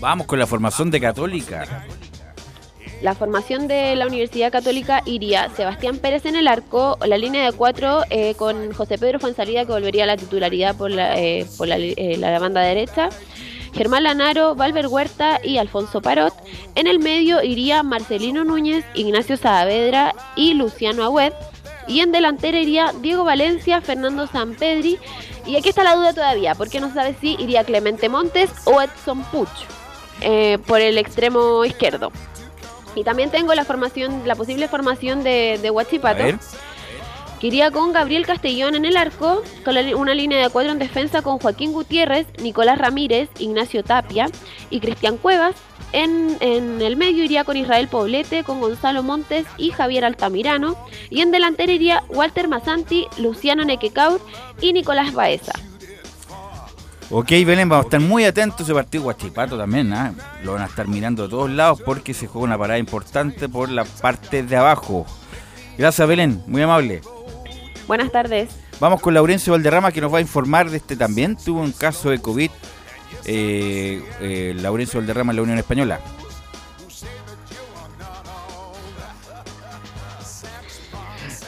Vamos 0.00 0.26
con 0.26 0.38
la 0.38 0.46
formación 0.46 0.90
de 0.90 1.00
Católica. 1.00 1.84
La 3.00 3.14
formación 3.14 3.68
de 3.68 3.94
la 3.94 4.06
Universidad 4.06 4.50
Católica 4.50 5.02
iría 5.06 5.48
Sebastián 5.50 5.98
Pérez 5.98 6.26
en 6.26 6.34
el 6.34 6.48
arco, 6.48 6.98
la 7.06 7.16
línea 7.16 7.44
de 7.44 7.52
cuatro 7.56 8.02
eh, 8.10 8.34
con 8.34 8.72
José 8.72 8.98
Pedro 8.98 9.20
Fuenzalida 9.20 9.64
que 9.64 9.72
volvería 9.72 10.02
a 10.02 10.06
la 10.08 10.16
titularidad 10.16 10.76
por 10.76 10.90
la, 10.90 11.16
eh, 11.18 11.46
por 11.56 11.68
eh, 11.70 12.16
la 12.18 12.38
banda 12.40 12.60
derecha. 12.60 13.10
Germán 13.72 14.02
Lanaro, 14.02 14.56
Valver 14.56 14.88
Huerta 14.88 15.40
y 15.44 15.58
Alfonso 15.58 16.02
Parot. 16.02 16.34
En 16.74 16.88
el 16.88 16.98
medio 16.98 17.42
iría 17.42 17.84
Marcelino 17.84 18.42
Núñez, 18.42 18.84
Ignacio 18.94 19.36
Saavedra 19.36 20.14
y 20.34 20.54
Luciano 20.54 21.04
Agüed. 21.04 21.32
Y 21.86 22.00
en 22.00 22.10
delantera 22.10 22.58
iría 22.58 22.92
Diego 23.00 23.24
Valencia, 23.24 23.80
Fernando 23.80 24.26
Sampedri. 24.26 24.98
Y 25.46 25.56
aquí 25.56 25.68
está 25.68 25.84
la 25.84 25.94
duda 25.94 26.12
todavía, 26.12 26.54
porque 26.56 26.80
no 26.80 26.92
sabe 26.92 27.14
si 27.20 27.36
iría 27.38 27.64
Clemente 27.64 28.08
Montes 28.08 28.50
o 28.64 28.82
Edson 28.82 29.22
Puch 29.24 29.48
eh, 30.20 30.58
por 30.66 30.80
el 30.80 30.98
extremo 30.98 31.64
izquierdo. 31.64 32.10
Y 32.98 33.04
también 33.04 33.30
tengo 33.30 33.54
la 33.54 33.64
formación, 33.64 34.22
la 34.26 34.34
posible 34.34 34.68
formación 34.68 35.22
de, 35.22 35.58
de 35.62 35.70
Huachipato. 35.70 36.24
Que 37.40 37.46
iría 37.46 37.70
con 37.70 37.92
Gabriel 37.92 38.26
Castellón 38.26 38.74
en 38.74 38.84
el 38.84 38.96
arco, 38.96 39.42
con 39.64 39.74
la 39.74 39.96
una 39.96 40.12
línea 40.12 40.42
de 40.42 40.48
cuatro 40.50 40.72
en 40.72 40.80
defensa 40.80 41.22
con 41.22 41.38
Joaquín 41.38 41.72
Gutiérrez, 41.72 42.26
Nicolás 42.42 42.78
Ramírez, 42.78 43.28
Ignacio 43.38 43.84
Tapia 43.84 44.26
y 44.70 44.80
Cristian 44.80 45.16
Cuevas. 45.16 45.54
En, 45.92 46.36
en 46.40 46.82
el 46.82 46.96
medio 46.96 47.22
iría 47.22 47.44
con 47.44 47.56
Israel 47.56 47.86
Poblete, 47.86 48.42
con 48.42 48.60
Gonzalo 48.60 49.04
Montes 49.04 49.46
y 49.56 49.70
Javier 49.70 50.04
Altamirano. 50.04 50.76
Y 51.10 51.20
en 51.20 51.30
delantera 51.30 51.70
iría 51.70 52.02
Walter 52.08 52.48
Masanti, 52.48 53.06
Luciano 53.18 53.64
Nequecaur 53.64 54.20
y 54.60 54.72
Nicolás 54.72 55.14
Baeza. 55.14 55.52
Ok, 57.10 57.30
Belén, 57.30 57.68
vamos 57.70 57.86
a 57.86 57.86
estar 57.86 58.00
muy 58.00 58.24
atentos 58.24 58.60
a 58.60 58.62
ese 58.64 58.74
partido 58.74 59.04
Guachipato 59.04 59.56
también, 59.56 59.92
¿ah? 59.94 60.12
Lo 60.42 60.52
van 60.52 60.62
a 60.62 60.66
estar 60.66 60.86
mirando 60.86 61.22
de 61.22 61.30
todos 61.30 61.48
lados 61.50 61.80
porque 61.82 62.12
se 62.12 62.26
juega 62.26 62.44
una 62.44 62.58
parada 62.58 62.78
importante 62.78 63.48
por 63.48 63.70
la 63.70 63.84
parte 63.84 64.42
de 64.42 64.56
abajo. 64.56 65.06
Gracias, 65.78 66.06
Belén, 66.06 66.42
muy 66.46 66.60
amable. 66.60 67.00
Buenas 67.86 68.12
tardes. 68.12 68.50
Vamos 68.78 69.00
con 69.00 69.14
Laurencio 69.14 69.54
Valderrama 69.54 69.90
que 69.90 70.02
nos 70.02 70.12
va 70.12 70.18
a 70.18 70.20
informar 70.20 70.68
de 70.68 70.76
este 70.76 70.96
también. 70.96 71.36
Tuvo 71.36 71.60
un 71.60 71.72
caso 71.72 72.10
de 72.10 72.18
COVID. 72.20 72.50
eh, 73.24 74.02
eh, 74.20 74.54
Laurencio 74.56 75.00
Valderrama 75.00 75.32
en 75.32 75.36
la 75.36 75.42
Unión 75.42 75.58
Española. 75.58 76.00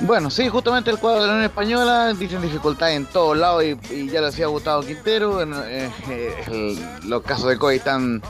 Bueno, 0.02 0.31
sí, 0.31 0.48
justamente 0.48 0.90
el 0.90 0.98
cuadro 0.98 1.20
de 1.22 1.27
la 1.27 1.32
Unión 1.35 1.44
Española 1.47 2.12
dicen 2.14 2.40
dificultad 2.40 2.93
en 2.93 3.05
todos 3.06 3.36
lados 3.36 3.62
y, 3.64 4.09
ya 4.09 4.20
lo 4.20 4.27
decía 4.27 4.47
Gustavo 4.47 4.82
Quintero, 4.82 5.43
en, 5.43 5.52
eh, 5.55 5.90
eh, 6.09 6.78
los 7.05 7.22
casos 7.22 7.48
de 7.51 7.59
COVID 7.59 7.74
están 7.77 8.22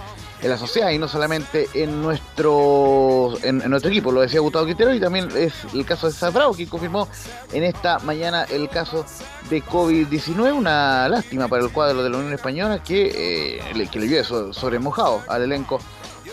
en 0.43 0.51
la 0.51 0.57
sociedad 0.57 0.91
y 0.91 0.99
no 0.99 1.07
solamente 1.07 1.69
en 1.75 2.03
nuestro 2.03 3.35
en, 3.43 3.59
nuestro 3.71 3.91
equipo, 3.91 4.11
lo 4.11 4.23
decía 4.23 4.41
Gustavo 4.41 4.67
Quintero 4.67 4.93
y 4.95 4.99
también 5.01 5.29
es 5.37 5.53
el 5.73 5.85
caso 5.85 6.11
de 6.11 6.31
Bravo, 6.31 6.55
que 6.55 6.67
confirmó 6.67 7.07
en 7.53 7.63
esta 7.63 7.99
mañana 8.01 8.45
el 8.45 8.69
caso 8.69 9.05
de 9.49 9.63
COVID-19, 9.63 10.53
una 10.53 11.09
lástima 11.09 11.47
para 11.47 11.63
el 11.63 11.71
cuadro 11.71 12.03
de 12.03 12.11
la 12.11 12.17
Unión 12.19 12.33
Española 12.33 12.83
que, 12.83 13.61
eh, 13.73 13.89
que 13.93 14.01
le 14.01 14.25
so- 14.25 14.53
sobre 14.53 14.81
mojado 14.81 15.23
al 15.29 15.43
elenco 15.43 15.79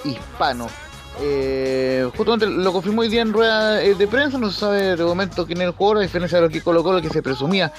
hispano. 0.04 0.68
Eh, 1.20 2.10
justamente 2.16 2.46
lo 2.46 2.72
confirmó 2.72 3.02
hoy 3.02 3.10
día 3.10 3.22
en 3.22 3.34
rueda 3.34 3.82
eh, 3.84 3.96
de 3.96 4.08
prensa, 4.08 4.38
no 4.38 4.52
se 4.52 4.60
sabe 4.60 4.96
de 4.96 5.04
momento 5.04 5.46
quién 5.46 5.62
es 5.62 5.68
el 5.68 5.74
jugador, 5.74 5.98
a 5.98 6.02
diferencia 6.02 6.38
de 6.38 6.44
lo 6.44 6.50
que 6.50 6.62
colocó, 6.62 6.94
lo 6.94 7.02
que 7.02 7.10
se 7.10 7.24
presumía 7.24 7.74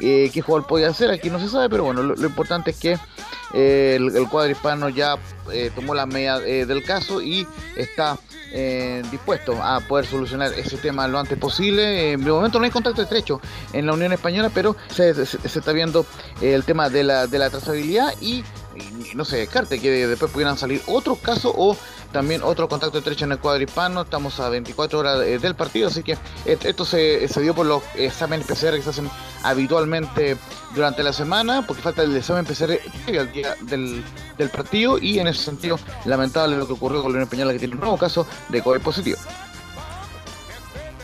eh, 0.00 0.30
qué 0.32 0.40
jugador 0.40 0.66
podía 0.66 0.92
ser, 0.92 1.10
aquí 1.10 1.30
no 1.30 1.38
se 1.38 1.48
sabe, 1.48 1.68
pero 1.68 1.84
bueno, 1.84 2.02
lo, 2.02 2.26
importante 2.26 2.70
es 2.70 2.76
que 2.78 2.98
eh, 3.52 3.96
el, 3.96 4.28
cuadro 4.28 4.50
hispano 4.50 4.88
ya 4.88 5.16
eh, 5.52 5.70
tomó 5.74 5.94
la 5.94 6.06
medida 6.06 6.44
eh, 6.44 6.66
del 6.66 6.82
caso 6.82 7.22
y 7.22 7.46
está 7.76 8.18
dispuesto 9.10 9.60
a 9.60 9.80
poder 9.80 10.06
solucionar 10.06 10.52
ese 10.52 10.76
tema 10.76 11.08
lo 11.08 11.18
antes 11.18 11.36
posible. 11.36 11.82
De 11.82 12.16
momento 12.16 12.60
no 12.60 12.64
hay 12.64 12.70
contacto 12.70 13.02
estrecho 13.02 13.40
en 13.72 13.84
la 13.84 13.94
Unión 13.94 14.12
Española, 14.12 14.48
pero 14.54 14.76
se, 14.94 15.10
está 15.10 15.72
viendo 15.72 16.06
el 16.40 16.62
tema 16.62 16.88
de 16.88 17.02
la, 17.02 17.26
de 17.26 17.40
la 17.40 17.50
trazabilidad 17.50 18.14
y, 18.20 18.44
y 18.76 19.16
no 19.16 19.24
se 19.24 19.38
descarte 19.38 19.80
que 19.80 20.06
después 20.06 20.30
pudieran 20.30 20.56
salir 20.56 20.80
otros 20.86 21.18
casos 21.18 21.52
o 21.56 21.76
también 22.14 22.42
otro 22.44 22.68
contacto 22.68 22.98
estrecho 22.98 23.24
en 23.26 23.32
el 23.32 23.38
cuadro 23.38 23.62
hispano. 23.62 24.02
Estamos 24.02 24.38
a 24.40 24.48
24 24.48 24.98
horas 25.00 25.20
eh, 25.22 25.38
del 25.40 25.54
partido, 25.56 25.88
así 25.88 26.02
que 26.04 26.12
eh, 26.46 26.56
esto 26.62 26.84
se, 26.86 27.26
se 27.28 27.40
dio 27.42 27.54
por 27.54 27.66
los 27.66 27.82
exámenes 27.96 28.46
PCR 28.46 28.76
que 28.76 28.82
se 28.82 28.90
hacen 28.90 29.10
habitualmente 29.42 30.36
durante 30.74 31.02
la 31.02 31.12
semana, 31.12 31.66
porque 31.66 31.82
falta 31.82 32.02
el 32.02 32.16
examen 32.16 32.46
PCR 32.46 32.78
al 33.18 33.32
día 33.32 33.56
del, 33.62 34.02
del 34.38 34.48
partido 34.48 34.96
y 34.98 35.18
en 35.18 35.26
ese 35.26 35.42
sentido 35.42 35.78
lamentable 36.04 36.56
lo 36.56 36.66
que 36.66 36.72
ocurrió 36.74 37.02
con 37.02 37.10
la 37.12 37.16
Unión 37.16 37.24
Española 37.24 37.52
que 37.52 37.58
tiene 37.58 37.74
un 37.74 37.80
nuevo 37.80 37.98
caso 37.98 38.26
de 38.48 38.62
COVID 38.62 38.80
positivo. 38.80 39.18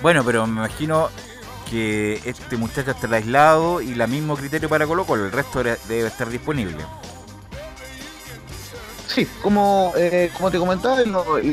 Bueno, 0.02 0.24
pero 0.24 0.46
me 0.46 0.60
imagino 0.60 1.10
que 1.68 2.20
este 2.24 2.56
muchacho 2.56 2.92
estará 2.92 3.16
aislado 3.18 3.80
y 3.80 3.94
la 3.94 4.06
mismo 4.06 4.36
criterio 4.36 4.68
para 4.68 4.86
Colo 4.86 5.04
Colo, 5.04 5.26
el 5.26 5.32
resto 5.32 5.62
de- 5.62 5.76
debe 5.88 6.08
estar 6.08 6.28
disponible. 6.30 6.78
Sí, 9.12 9.26
como, 9.42 9.92
eh, 9.96 10.30
como 10.36 10.52
te 10.52 10.58
comentaba 10.58 11.02
y 11.02 11.06
lo, 11.06 11.40
y 11.40 11.50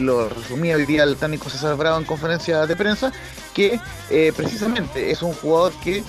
lo, 0.00 0.28
resumía 0.28 0.74
hoy 0.74 0.84
día 0.84 1.04
el 1.04 1.16
técnico 1.16 1.48
César 1.48 1.76
Bravo 1.76 1.98
en 1.98 2.04
conferencia 2.04 2.66
de 2.66 2.74
prensa, 2.74 3.12
que 3.54 3.78
eh, 4.10 4.32
precisamente 4.36 5.12
es 5.12 5.22
un 5.22 5.32
jugador 5.34 5.72
que, 5.74 6.02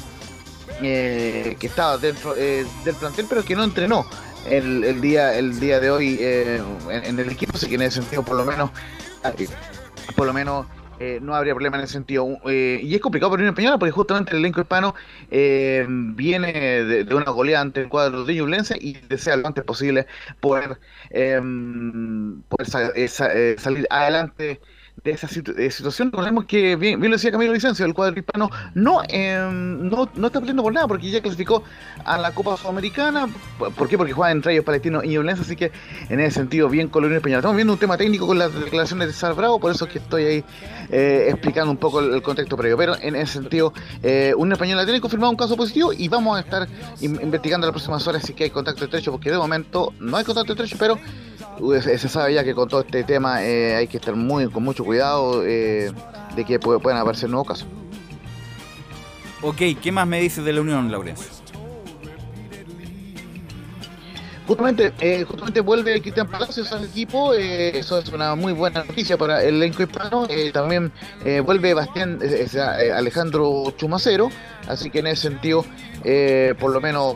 eh, 0.82 1.56
que 1.60 1.68
estaba 1.68 2.00
dentro 2.00 2.36
eh, 2.36 2.66
del 2.84 2.96
plantel 2.96 3.28
pero 3.30 3.46
que 3.46 3.56
no 3.56 3.64
entrenó 3.64 4.08
el, 4.50 4.84
el 4.84 5.00
día 5.00 5.38
el 5.38 5.60
día 5.60 5.80
de 5.80 5.92
hoy 5.92 6.18
eh, 6.20 6.60
en, 6.90 7.04
en 7.06 7.20
el 7.20 7.30
equipo, 7.30 7.56
así 7.56 7.68
que 7.68 7.76
en 7.76 7.84
ese 7.84 8.02
sentido 8.02 8.24
por 8.24 8.36
lo 8.36 8.44
menos 8.44 8.72
eh, 9.38 9.48
por 10.16 10.26
lo 10.26 10.34
menos 10.34 10.66
eh, 11.00 11.20
no 11.22 11.36
habría 11.36 11.54
problema 11.54 11.78
en 11.78 11.84
ese 11.84 11.94
sentido. 11.94 12.28
Eh, 12.46 12.80
y 12.82 12.96
es 12.96 13.02
complicado 13.02 13.32
para 13.32 13.42
Unión 13.42 13.54
Española 13.54 13.78
porque 13.78 13.92
justamente 13.92 14.32
el 14.32 14.40
elenco 14.40 14.62
hispano 14.62 14.96
eh, 15.32 15.86
viene 15.88 16.54
de, 16.54 17.16
una 17.16 17.32
goleada 17.32 17.62
ante 17.62 17.82
el 17.82 17.90
cuadro 17.90 18.26
de 18.26 18.36
Ñublense 18.36 18.78
y 18.80 18.94
desea 19.08 19.36
lo 19.38 19.48
antes 19.48 19.64
posible 19.64 20.08
poder, 20.40 20.80
eh, 21.10 21.40
poder 22.50 22.92
eh, 22.96 23.10
eh, 23.20 23.56
salir 23.58 23.88
adelante 23.90 24.60
de 25.04 25.12
esa 25.12 25.28
situ- 25.28 25.54
situación. 25.72 26.12
Recordemos 26.12 26.46
que, 26.46 26.76
bien, 26.76 27.00
bien 27.00 27.12
lo 27.12 27.18
decía 27.18 27.32
Camilo 27.32 27.54
Vicencio, 27.54 27.86
el 27.86 27.94
cuadro 27.94 28.18
hispano 28.20 28.50
no, 28.74 29.02
eh, 29.08 29.38
no, 29.52 30.10
no 30.16 30.28
está 30.28 30.40
peleando 30.40 30.64
por 30.64 30.74
nada 30.74 30.88
porque 30.88 31.10
ya 31.10 31.22
clasificó 31.22 31.64
a 32.04 32.18
la 32.18 32.32
Copa 32.32 32.58
Sudamericana. 32.58 33.28
¿Por 33.58 33.88
qué? 33.88 33.98
Porque 33.98 34.14
juega 34.14 34.32
entre 34.32 34.54
ellos 34.54 34.66
Palestino 34.66 35.04
y 35.04 35.10
Ñublense, 35.10 35.44
así 35.44 35.56
que 35.56 35.72
en 36.10 36.20
ese 36.20 36.32
sentido 36.40 36.68
bien 36.70 36.90
Unión 36.94 37.14
Española. 37.14 37.40
Estamos 37.40 37.56
viendo 37.56 37.74
un 37.74 37.80
tema 37.80 37.96
técnico 37.96 38.26
con 38.26 38.40
las 38.40 38.54
declaraciones 38.54 39.08
de 39.08 39.14
Sar 39.14 39.36
Bravo, 39.36 39.60
por 39.60 39.72
eso 39.72 39.86
es 39.86 39.92
que 39.92 40.00
estoy 40.00 40.24
ahí 40.24 40.44
eh, 40.90 41.28
explicando 41.30 41.70
un 41.72 41.78
poco 41.78 42.00
el, 42.00 42.12
el 42.14 42.22
contexto 42.24 42.58
previo. 42.58 42.76
Pero 42.76 42.96
en 43.00 43.16
ese 43.16 43.34
sentido, 43.34 43.72
eh, 44.02 44.34
Unión 44.36 44.54
Española 44.54 44.84
tiene 44.84 45.00
confirmado 45.00 45.30
un 45.30 45.38
caso 45.38 45.56
positivo 45.56 45.94
y 45.94 46.08
vamos 46.08 46.38
a 46.38 46.42
estar 46.42 46.68
in- 47.02 47.20
investigando 47.22 47.68
las 47.68 47.72
próximas 47.74 48.06
horas 48.08 48.24
si 48.24 48.34
hay 48.44 48.50
contacto 48.50 48.84
estrecho, 48.86 49.12
porque 49.12 49.30
de 49.30 49.38
momento 49.38 49.94
no 50.00 50.18
hay 50.18 50.24
contacto 50.24 50.54
estrecho, 50.54 50.76
pero 50.80 50.98
se, 51.82 51.98
sabe 52.10 52.34
ya 52.34 52.44
que 52.44 52.54
con 52.54 52.68
todo 52.70 52.82
este 52.82 53.04
tema 53.04 53.44
eh, 53.44 53.76
hay 53.76 53.88
que 53.88 53.98
estar 53.98 54.16
muy 54.16 54.48
con 54.50 54.64
mucho 54.64 54.84
cuidado 54.84 55.44
eh, 55.46 55.92
de 56.36 56.46
que 56.46 56.60
pu- 56.60 56.82
puedan 56.82 57.00
aparecer 57.00 57.30
nuevos 57.30 57.48
casos. 57.48 57.68
Ok, 59.42 59.62
¿qué 59.82 59.92
más 59.92 60.08
me 60.08 60.20
dices 60.20 60.44
de 60.44 60.54
la 60.54 60.62
Unión, 60.62 60.92
Laurencio? 60.92 61.37
Justamente, 64.48 64.94
eh, 65.02 65.26
justamente 65.28 65.60
vuelve 65.60 66.02
Cristian 66.02 66.26
Palacios 66.28 66.72
al 66.72 66.86
equipo, 66.86 67.34
eh, 67.34 67.78
eso 67.78 68.00
es 68.00 68.08
una 68.10 68.34
muy 68.34 68.54
buena 68.54 68.84
noticia 68.86 69.18
para 69.18 69.44
el 69.44 69.56
elenco 69.56 69.84
hispano. 69.84 70.26
eh, 70.30 70.52
también 70.54 70.92
eh, 71.26 71.42
vuelve 71.42 71.74
Bastián, 71.74 72.18
eh, 72.22 72.48
eh, 72.54 72.92
Alejandro 72.94 73.74
Chumacero, 73.76 74.30
así 74.70 74.90
que 74.90 75.00
en 75.00 75.08
ese 75.08 75.24
sentido, 75.24 75.66
por 76.60 76.72
lo 76.72 76.80
menos 76.80 77.16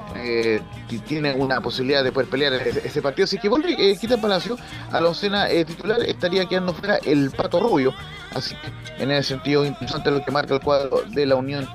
ti- 0.89 0.99
tiene 0.99 1.33
una 1.33 1.61
posibilidad 1.61 2.03
de 2.03 2.11
poder 2.11 2.27
pelear 2.29 2.51
ese, 2.53 3.01
partido. 3.01 3.23
Así 3.23 3.37
que 3.37 3.47
vuelve 3.47 3.75
Cristian 3.77 4.19
Palacios 4.19 4.59
a 4.91 4.99
la 4.99 5.07
oncena 5.07 5.47
titular, 5.65 6.01
estaría 6.01 6.45
quedando 6.47 6.73
fuera 6.73 6.97
el 7.05 7.31
Pato 7.31 7.61
Rubio. 7.61 7.93
Así 8.35 8.55
que 8.55 9.03
en 9.03 9.11
ese 9.11 9.29
sentido, 9.29 9.65
interesante 9.65 10.11
lo 10.11 10.23
que 10.23 10.31
marca 10.31 10.53
el 10.55 10.59
cuadro 10.61 11.03
de 11.07 11.25
la 11.25 11.35
Unión 11.35 11.65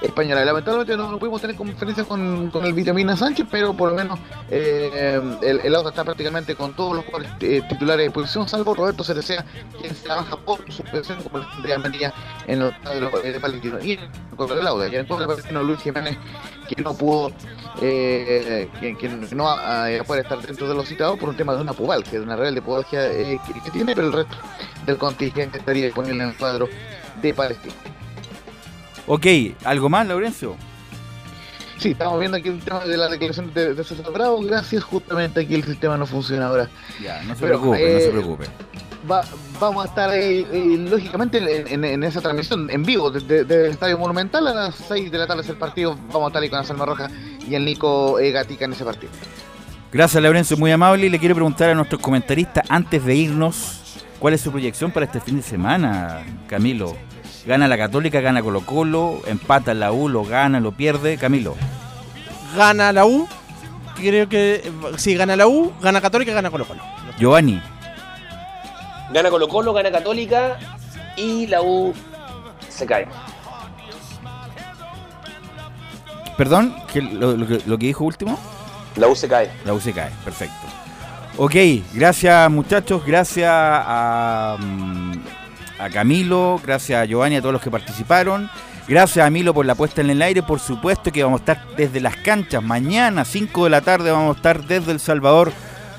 Española. 0.00 0.44
Lamentablemente 0.44 0.96
no, 0.96 1.18
pudimos 1.18 1.40
tener 1.40 1.56
conferencia 1.56 2.04
con, 2.04 2.50
con 2.50 2.64
el 2.64 2.72
Vitamina 2.72 3.16
Sánchez, 3.16 3.46
pero 3.50 3.74
por 3.74 3.90
lo 3.90 3.96
menos 3.96 4.18
eh, 4.50 5.20
el, 5.42 5.60
el 5.60 5.74
auto 5.74 5.88
está 5.88 6.04
prácticamente 6.04 6.54
con 6.54 6.74
todos 6.74 6.96
los 6.96 7.04
eh, 7.40 7.62
titulares 7.68 8.06
de 8.06 8.10
posición, 8.10 8.48
salvo 8.48 8.74
Roberto 8.74 9.02
Cerecea, 9.02 9.44
quien 9.80 9.94
se 9.94 10.04
trabaja 10.04 10.36
por 10.36 10.64
su 10.66 10.82
suspensión 10.82 11.22
como 11.22 11.40
de 11.40 11.78
María 11.78 12.12
en 12.46 12.62
el 12.62 12.74
cuadro 12.80 13.10
de 13.22 13.40
Palestino. 13.40 13.78
Y 13.80 13.98
con 14.36 14.50
el 14.50 14.64
Lauda, 14.64 14.86
y 14.86 14.94
en 14.94 15.00
el 15.00 15.06
de 15.06 15.26
Palestino 15.26 15.62
Luis 15.62 15.80
Jiménez, 15.80 16.16
que 16.68 16.82
no 16.82 16.94
pudo, 16.94 17.32
eh, 17.80 18.68
que, 18.80 19.08
no 19.34 19.86
eh, 19.86 20.02
puede 20.06 20.22
estar 20.22 20.40
dentro 20.40 20.68
de 20.68 20.74
los 20.74 20.86
citados 20.86 21.18
por 21.18 21.28
un 21.28 21.36
tema 21.36 21.54
de 21.54 21.62
una 21.62 21.72
pubal, 21.72 22.04
que 22.04 22.16
es 22.16 22.22
una 22.22 22.36
real 22.36 22.54
de 22.54 22.62
pubalgia 22.62 23.06
eh, 23.06 23.40
que, 23.46 23.60
que 23.60 23.70
tiene, 23.70 23.94
pero 23.94 24.06
el 24.06 24.12
resto 24.12 24.36
del 24.86 24.96
contingente 24.96 25.58
estaría 25.58 25.86
disponible 25.86 26.22
en 26.22 26.30
el 26.30 26.36
cuadro 26.36 26.68
de 27.20 27.34
Palestino. 27.34 27.97
Ok, 29.08 29.26
¿algo 29.64 29.88
más, 29.88 30.06
Laurencio? 30.06 30.54
Sí, 31.78 31.90
estamos 31.92 32.18
viendo 32.18 32.36
aquí 32.36 32.48
el 32.48 32.60
tema 32.60 32.84
de 32.84 32.96
la 32.96 33.08
declaración 33.08 33.52
de, 33.54 33.72
de 33.74 33.84
César 33.84 34.12
Bravo. 34.12 34.40
Gracias, 34.42 34.82
justamente 34.84 35.40
aquí 35.40 35.54
el 35.54 35.64
sistema 35.64 35.96
no 35.96 36.06
funciona 36.06 36.48
ahora. 36.48 36.68
Ya, 37.02 37.22
no 37.22 37.34
se 37.34 37.40
Pero, 37.40 37.60
preocupe, 37.60 37.78
no 37.80 37.98
eh, 37.98 38.00
se 38.00 38.10
preocupe. 38.10 38.44
Va- 39.10 39.24
vamos 39.60 39.84
a 39.84 39.88
estar 39.88 40.12
eh, 40.12 40.40
eh, 40.40 40.86
lógicamente 40.90 41.38
en, 41.38 41.68
en- 41.68 41.84
en 41.84 42.02
esa 42.02 42.20
transmisión 42.20 42.68
en 42.68 42.82
vivo 42.82 43.10
desde 43.10 43.44
del 43.44 43.70
Estadio 43.70 43.96
Monumental 43.96 44.46
a 44.48 44.54
las 44.54 44.74
6 44.74 45.10
de 45.10 45.18
la 45.18 45.26
tarde 45.28 45.42
es 45.42 45.48
el 45.48 45.56
partido. 45.56 45.96
Vamos 46.12 46.24
a 46.24 46.26
estar 46.28 46.42
ahí 46.42 46.50
con 46.50 46.58
la 46.58 46.64
Salma 46.64 46.84
Roja 46.84 47.08
y 47.48 47.54
el 47.54 47.64
Nico 47.64 48.18
eh, 48.18 48.32
Gatica 48.32 48.64
en 48.64 48.72
ese 48.72 48.84
partido. 48.84 49.12
Gracias, 49.92 50.20
Laurencio, 50.22 50.56
muy 50.56 50.72
amable. 50.72 51.06
Y 51.06 51.10
le 51.10 51.18
quiero 51.20 51.34
preguntar 51.36 51.70
a 51.70 51.74
nuestros 51.74 52.02
comentaristas, 52.02 52.64
antes 52.68 53.04
de 53.04 53.14
irnos, 53.14 53.80
¿cuál 54.18 54.34
es 54.34 54.40
su 54.40 54.50
proyección 54.50 54.90
para 54.90 55.06
este 55.06 55.20
fin 55.20 55.36
de 55.36 55.42
semana, 55.42 56.26
Camilo? 56.48 56.96
¿Gana 57.48 57.66
la 57.66 57.78
Católica, 57.78 58.20
gana 58.20 58.42
Colo 58.42 58.60
Colo, 58.60 59.22
empata 59.26 59.72
la 59.72 59.90
U, 59.90 60.06
lo 60.10 60.22
gana, 60.22 60.60
lo 60.60 60.72
pierde? 60.72 61.16
Camilo. 61.16 61.56
Gana 62.54 62.92
la 62.92 63.06
U. 63.06 63.26
Creo 63.96 64.28
que 64.28 64.70
si 64.98 65.14
gana 65.16 65.34
la 65.34 65.46
U, 65.48 65.72
gana 65.80 66.02
Católica, 66.02 66.34
gana 66.34 66.50
Colo 66.50 66.66
Colo. 66.66 66.82
Giovanni. 67.18 67.60
Gana 69.14 69.30
Colo 69.30 69.48
Colo, 69.48 69.72
gana 69.72 69.90
Católica 69.90 70.58
y 71.16 71.46
la 71.46 71.62
U 71.62 71.94
se 72.68 72.84
cae. 72.84 73.08
Perdón, 76.36 76.74
¿qué- 76.92 77.00
lo, 77.00 77.34
lo 77.34 77.46
que, 77.46 77.60
lo 77.64 77.78
que 77.78 77.86
dijo 77.86 78.04
último? 78.04 78.38
La 78.96 79.08
U 79.08 79.16
se 79.16 79.26
cae. 79.26 79.50
La 79.64 79.72
U 79.72 79.80
se 79.80 79.92
cae, 79.94 80.10
perfecto. 80.22 80.54
Ok, 81.38 81.54
gracias 81.94 82.50
muchachos, 82.50 83.02
gracias 83.06 83.50
a, 83.50 84.56
mm, 84.60 85.12
a 85.78 85.88
Camilo, 85.90 86.60
gracias 86.62 87.02
a 87.02 87.04
Giovanni, 87.04 87.36
a 87.36 87.40
todos 87.40 87.52
los 87.52 87.62
que 87.62 87.70
participaron. 87.70 88.50
Gracias 88.88 89.26
a 89.26 89.30
Milo 89.30 89.52
por 89.52 89.66
la 89.66 89.74
puesta 89.74 90.00
en 90.00 90.10
el 90.10 90.22
aire, 90.22 90.42
por 90.42 90.60
supuesto 90.60 91.12
que 91.12 91.22
vamos 91.22 91.40
a 91.40 91.52
estar 91.52 91.76
desde 91.76 92.00
las 92.00 92.16
canchas. 92.16 92.62
Mañana, 92.62 93.24
5 93.24 93.64
de 93.64 93.70
la 93.70 93.82
tarde, 93.82 94.10
vamos 94.10 94.34
a 94.34 94.38
estar 94.38 94.66
desde 94.66 94.92
El 94.92 95.00
Salvador 95.00 95.52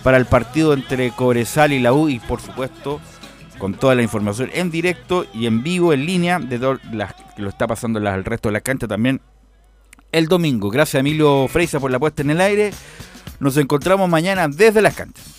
para 0.03 0.17
el 0.17 0.25
partido 0.25 0.73
entre 0.73 1.11
Cobresal 1.11 1.71
y 1.71 1.79
la 1.79 1.93
U 1.93 2.09
y 2.09 2.19
por 2.19 2.41
supuesto 2.41 2.99
con 3.59 3.73
toda 3.73 3.93
la 3.93 4.01
información 4.01 4.49
en 4.53 4.71
directo 4.71 5.25
y 5.33 5.45
en 5.45 5.61
vivo, 5.61 5.93
en 5.93 6.05
línea, 6.05 6.39
de 6.39 6.57
las, 6.91 7.13
que 7.35 7.41
lo 7.41 7.49
está 7.49 7.67
pasando 7.67 7.99
el 7.99 8.25
resto 8.25 8.49
de 8.49 8.53
las 8.53 8.63
canchas 8.63 8.89
también 8.89 9.21
el 10.11 10.27
domingo. 10.27 10.69
Gracias 10.69 10.95
a 10.95 10.99
Emilio 10.99 11.47
Freisa 11.47 11.79
por 11.79 11.91
la 11.91 11.99
puesta 11.99 12.21
en 12.21 12.31
el 12.31 12.41
aire. 12.41 12.71
Nos 13.39 13.57
encontramos 13.57 14.09
mañana 14.09 14.47
desde 14.47 14.81
las 14.81 14.95
canchas. 14.95 15.38